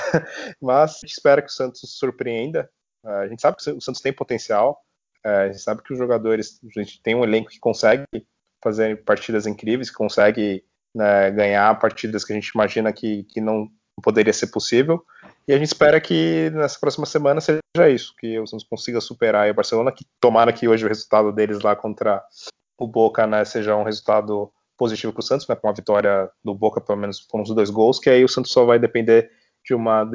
Mas 0.60 0.96
a 0.96 0.98
gente 0.98 1.12
espera 1.12 1.40
que 1.40 1.48
o 1.48 1.52
Santos 1.52 1.80
surpreenda. 1.98 2.70
É, 3.02 3.10
a 3.10 3.26
gente 3.26 3.40
sabe 3.40 3.56
que 3.56 3.70
o 3.70 3.80
Santos 3.80 4.02
tem 4.02 4.12
potencial. 4.12 4.84
É, 5.24 5.30
a 5.30 5.46
gente 5.46 5.62
sabe 5.62 5.82
que 5.82 5.94
os 5.94 5.98
jogadores, 5.98 6.60
a 6.62 6.78
gente 6.78 7.00
tem 7.02 7.14
um 7.14 7.24
elenco 7.24 7.48
que 7.48 7.58
consegue 7.58 8.04
fazer 8.62 9.02
partidas 9.04 9.46
incríveis, 9.46 9.88
que 9.88 9.96
consegue 9.96 10.62
né, 10.94 11.30
ganhar 11.30 11.78
partidas 11.78 12.22
que 12.22 12.34
a 12.34 12.36
gente 12.36 12.48
imagina 12.48 12.92
que, 12.92 13.24
que 13.24 13.40
não 13.40 13.66
poderia 14.01 14.32
ser 14.32 14.48
possível. 14.48 15.05
E 15.47 15.52
a 15.52 15.56
gente 15.56 15.68
espera 15.68 16.01
que 16.01 16.51
nessa 16.51 16.78
próxima 16.78 17.06
semana 17.06 17.40
seja 17.40 17.60
isso, 17.89 18.14
que 18.18 18.39
o 18.39 18.47
Santos 18.47 18.66
consiga 18.68 19.01
superar 19.01 19.51
o 19.51 19.55
Barcelona, 19.55 19.93
que 19.93 20.05
tomara 20.20 20.52
que 20.52 20.68
hoje 20.68 20.85
o 20.85 20.89
resultado 20.89 21.32
deles 21.32 21.60
lá 21.60 21.74
contra 21.74 22.22
o 22.78 22.86
Boca 22.86 23.27
né, 23.27 23.44
seja 23.44 23.77
um 23.77 23.85
resultado 23.85 24.51
positivo 24.77 25.12
para 25.12 25.20
o 25.20 25.22
Santos, 25.22 25.47
né, 25.47 25.55
com 25.55 25.68
a 25.68 25.72
vitória 25.72 26.31
do 26.43 26.55
Boca, 26.55 26.81
pelo 26.81 26.98
menos 26.98 27.20
com 27.20 27.43
os 27.43 27.55
dois 27.55 27.68
gols, 27.68 27.98
que 27.98 28.09
aí 28.09 28.24
o 28.24 28.28
Santos 28.28 28.51
só 28.51 28.64
vai 28.64 28.78
depender 28.78 29.31
de 29.64 29.74
uma 29.74 30.10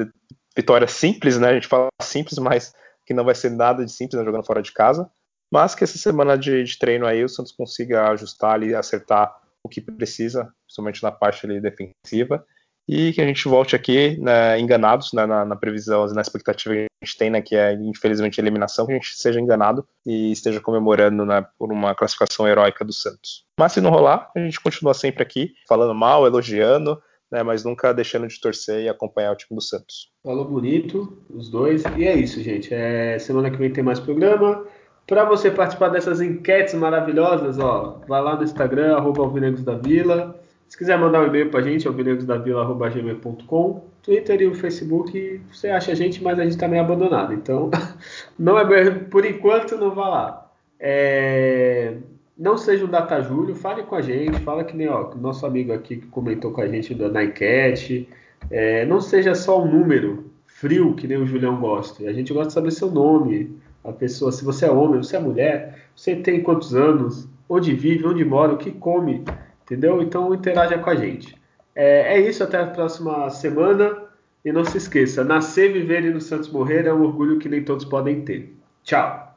vitória 0.56 0.88
simples, 0.88 1.38
né? 1.38 1.50
A 1.50 1.54
gente 1.54 1.68
fala 1.68 1.88
simples, 2.02 2.38
mas 2.38 2.74
que 3.04 3.14
não 3.14 3.24
vai 3.24 3.34
ser 3.34 3.50
nada 3.50 3.84
de 3.84 3.92
simples, 3.92 4.18
né, 4.18 4.24
jogando 4.24 4.44
fora 4.44 4.60
de 4.60 4.72
casa. 4.72 5.08
Mas 5.52 5.76
que 5.76 5.84
essa 5.84 5.96
semana 5.96 6.36
de, 6.36 6.64
de 6.64 6.78
treino 6.78 7.06
aí 7.06 7.22
o 7.22 7.28
Santos 7.28 7.52
consiga 7.52 8.10
ajustar 8.10 8.54
ali, 8.54 8.74
acertar 8.74 9.32
o 9.62 9.68
que 9.68 9.80
precisa, 9.80 10.52
principalmente 10.64 11.02
na 11.02 11.12
parte 11.12 11.46
ali 11.46 11.60
defensiva, 11.60 12.44
e 12.88 13.12
que 13.12 13.20
a 13.20 13.26
gente 13.26 13.48
volte 13.48 13.74
aqui 13.74 14.16
né, 14.20 14.58
enganados 14.60 15.12
né, 15.12 15.26
na, 15.26 15.44
na, 15.44 15.56
previsão, 15.56 16.06
na 16.06 16.20
expectativa 16.20 16.74
que 16.74 16.86
a 17.02 17.04
gente 17.04 17.18
tem, 17.18 17.30
né, 17.30 17.42
que 17.42 17.56
é 17.56 17.72
infelizmente 17.72 18.40
a 18.40 18.42
eliminação, 18.42 18.86
que 18.86 18.92
a 18.92 18.96
gente 18.96 19.16
seja 19.16 19.40
enganado 19.40 19.86
e 20.06 20.30
esteja 20.30 20.60
comemorando 20.60 21.24
né, 21.24 21.44
por 21.58 21.72
uma 21.72 21.94
classificação 21.94 22.46
heróica 22.46 22.84
do 22.84 22.92
Santos. 22.92 23.44
Mas 23.58 23.72
se 23.72 23.80
não 23.80 23.90
rolar, 23.90 24.30
a 24.36 24.38
gente 24.38 24.60
continua 24.60 24.94
sempre 24.94 25.22
aqui, 25.22 25.52
falando 25.68 25.94
mal, 25.94 26.26
elogiando, 26.26 27.00
né, 27.30 27.42
mas 27.42 27.64
nunca 27.64 27.92
deixando 27.92 28.28
de 28.28 28.40
torcer 28.40 28.84
e 28.84 28.88
acompanhar 28.88 29.32
o 29.32 29.36
time 29.36 29.56
do 29.56 29.62
Santos. 29.62 30.10
Falou 30.22 30.44
bonito, 30.44 31.20
os 31.28 31.50
dois, 31.50 31.82
e 31.96 32.06
é 32.06 32.14
isso, 32.14 32.40
gente. 32.40 32.72
É, 32.72 33.18
semana 33.18 33.50
que 33.50 33.56
vem 33.56 33.72
tem 33.72 33.82
mais 33.82 33.98
programa. 33.98 34.64
Para 35.08 35.24
você 35.24 35.50
participar 35.50 35.88
dessas 35.88 36.20
enquetes 36.20 36.74
maravilhosas, 36.74 37.58
ó, 37.58 38.00
vai 38.08 38.20
lá 38.20 38.36
no 38.36 38.42
Instagram, 38.42 38.96
arroba 38.96 39.28
da 39.62 39.74
Vila 39.74 40.35
se 40.68 40.76
quiser 40.76 40.98
mandar 40.98 41.22
um 41.22 41.26
e-mail 41.26 41.50
para 41.50 41.60
a 41.60 41.62
gente, 41.62 41.86
é 41.86 41.88
alvinegosdavila.gmail.com 41.88 43.84
Twitter 44.02 44.40
e 44.40 44.46
o 44.46 44.54
Facebook, 44.54 45.40
você 45.50 45.68
acha 45.68 45.90
a 45.90 45.94
gente, 45.94 46.22
mas 46.22 46.38
a 46.38 46.44
gente 46.44 46.52
está 46.52 46.68
meio 46.68 46.82
abandonado. 46.82 47.34
Então, 47.34 47.70
não 48.38 48.58
é 48.58 48.90
por 48.90 49.24
enquanto, 49.26 49.76
não 49.76 49.92
vá 49.94 50.08
lá. 50.08 50.52
É, 50.78 51.94
não 52.38 52.56
seja 52.56 52.84
um 52.84 52.88
data 52.88 53.20
Júlio, 53.20 53.54
fale 53.54 53.82
com 53.82 53.96
a 53.96 54.00
gente, 54.00 54.38
fala 54.40 54.62
que 54.62 54.76
nem 54.76 54.88
ó, 54.88 55.12
nosso 55.16 55.44
amigo 55.44 55.72
aqui 55.72 55.96
que 55.96 56.06
comentou 56.06 56.52
com 56.52 56.60
a 56.60 56.68
gente 56.68 56.94
da 56.94 57.08
Nike. 57.08 58.08
É, 58.50 58.86
não 58.86 59.00
seja 59.00 59.34
só 59.34 59.60
um 59.60 59.70
número 59.70 60.30
frio, 60.46 60.94
que 60.94 61.08
nem 61.08 61.18
o 61.18 61.26
Julião 61.26 61.58
gosta. 61.58 62.08
A 62.08 62.12
gente 62.12 62.32
gosta 62.32 62.48
de 62.48 62.54
saber 62.54 62.70
seu 62.70 62.90
nome, 62.90 63.58
a 63.82 63.92
pessoa, 63.92 64.30
se 64.30 64.44
você 64.44 64.66
é 64.66 64.70
homem, 64.70 65.02
se 65.02 65.16
é 65.16 65.18
mulher, 65.18 65.88
você 65.94 66.14
tem 66.14 66.42
quantos 66.42 66.74
anos, 66.74 67.28
onde 67.48 67.74
vive, 67.74 68.06
onde 68.06 68.24
mora, 68.24 68.52
o 68.52 68.58
que 68.58 68.70
come. 68.70 69.24
Entendeu? 69.66 70.00
Então 70.00 70.32
interaja 70.32 70.78
com 70.78 70.88
a 70.88 70.94
gente. 70.94 71.34
É, 71.74 72.14
é 72.14 72.20
isso, 72.20 72.44
até 72.44 72.60
a 72.60 72.66
próxima 72.66 73.28
semana. 73.30 74.04
E 74.44 74.52
não 74.52 74.64
se 74.64 74.78
esqueça, 74.78 75.24
nascer, 75.24 75.72
viver 75.72 76.04
e 76.04 76.10
no 76.10 76.20
Santos 76.20 76.48
morrer 76.48 76.86
é 76.86 76.94
um 76.94 77.02
orgulho 77.02 77.36
que 77.40 77.48
nem 77.48 77.64
todos 77.64 77.84
podem 77.84 78.20
ter. 78.20 78.56
Tchau. 78.84 79.34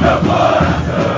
Santos 0.00 1.09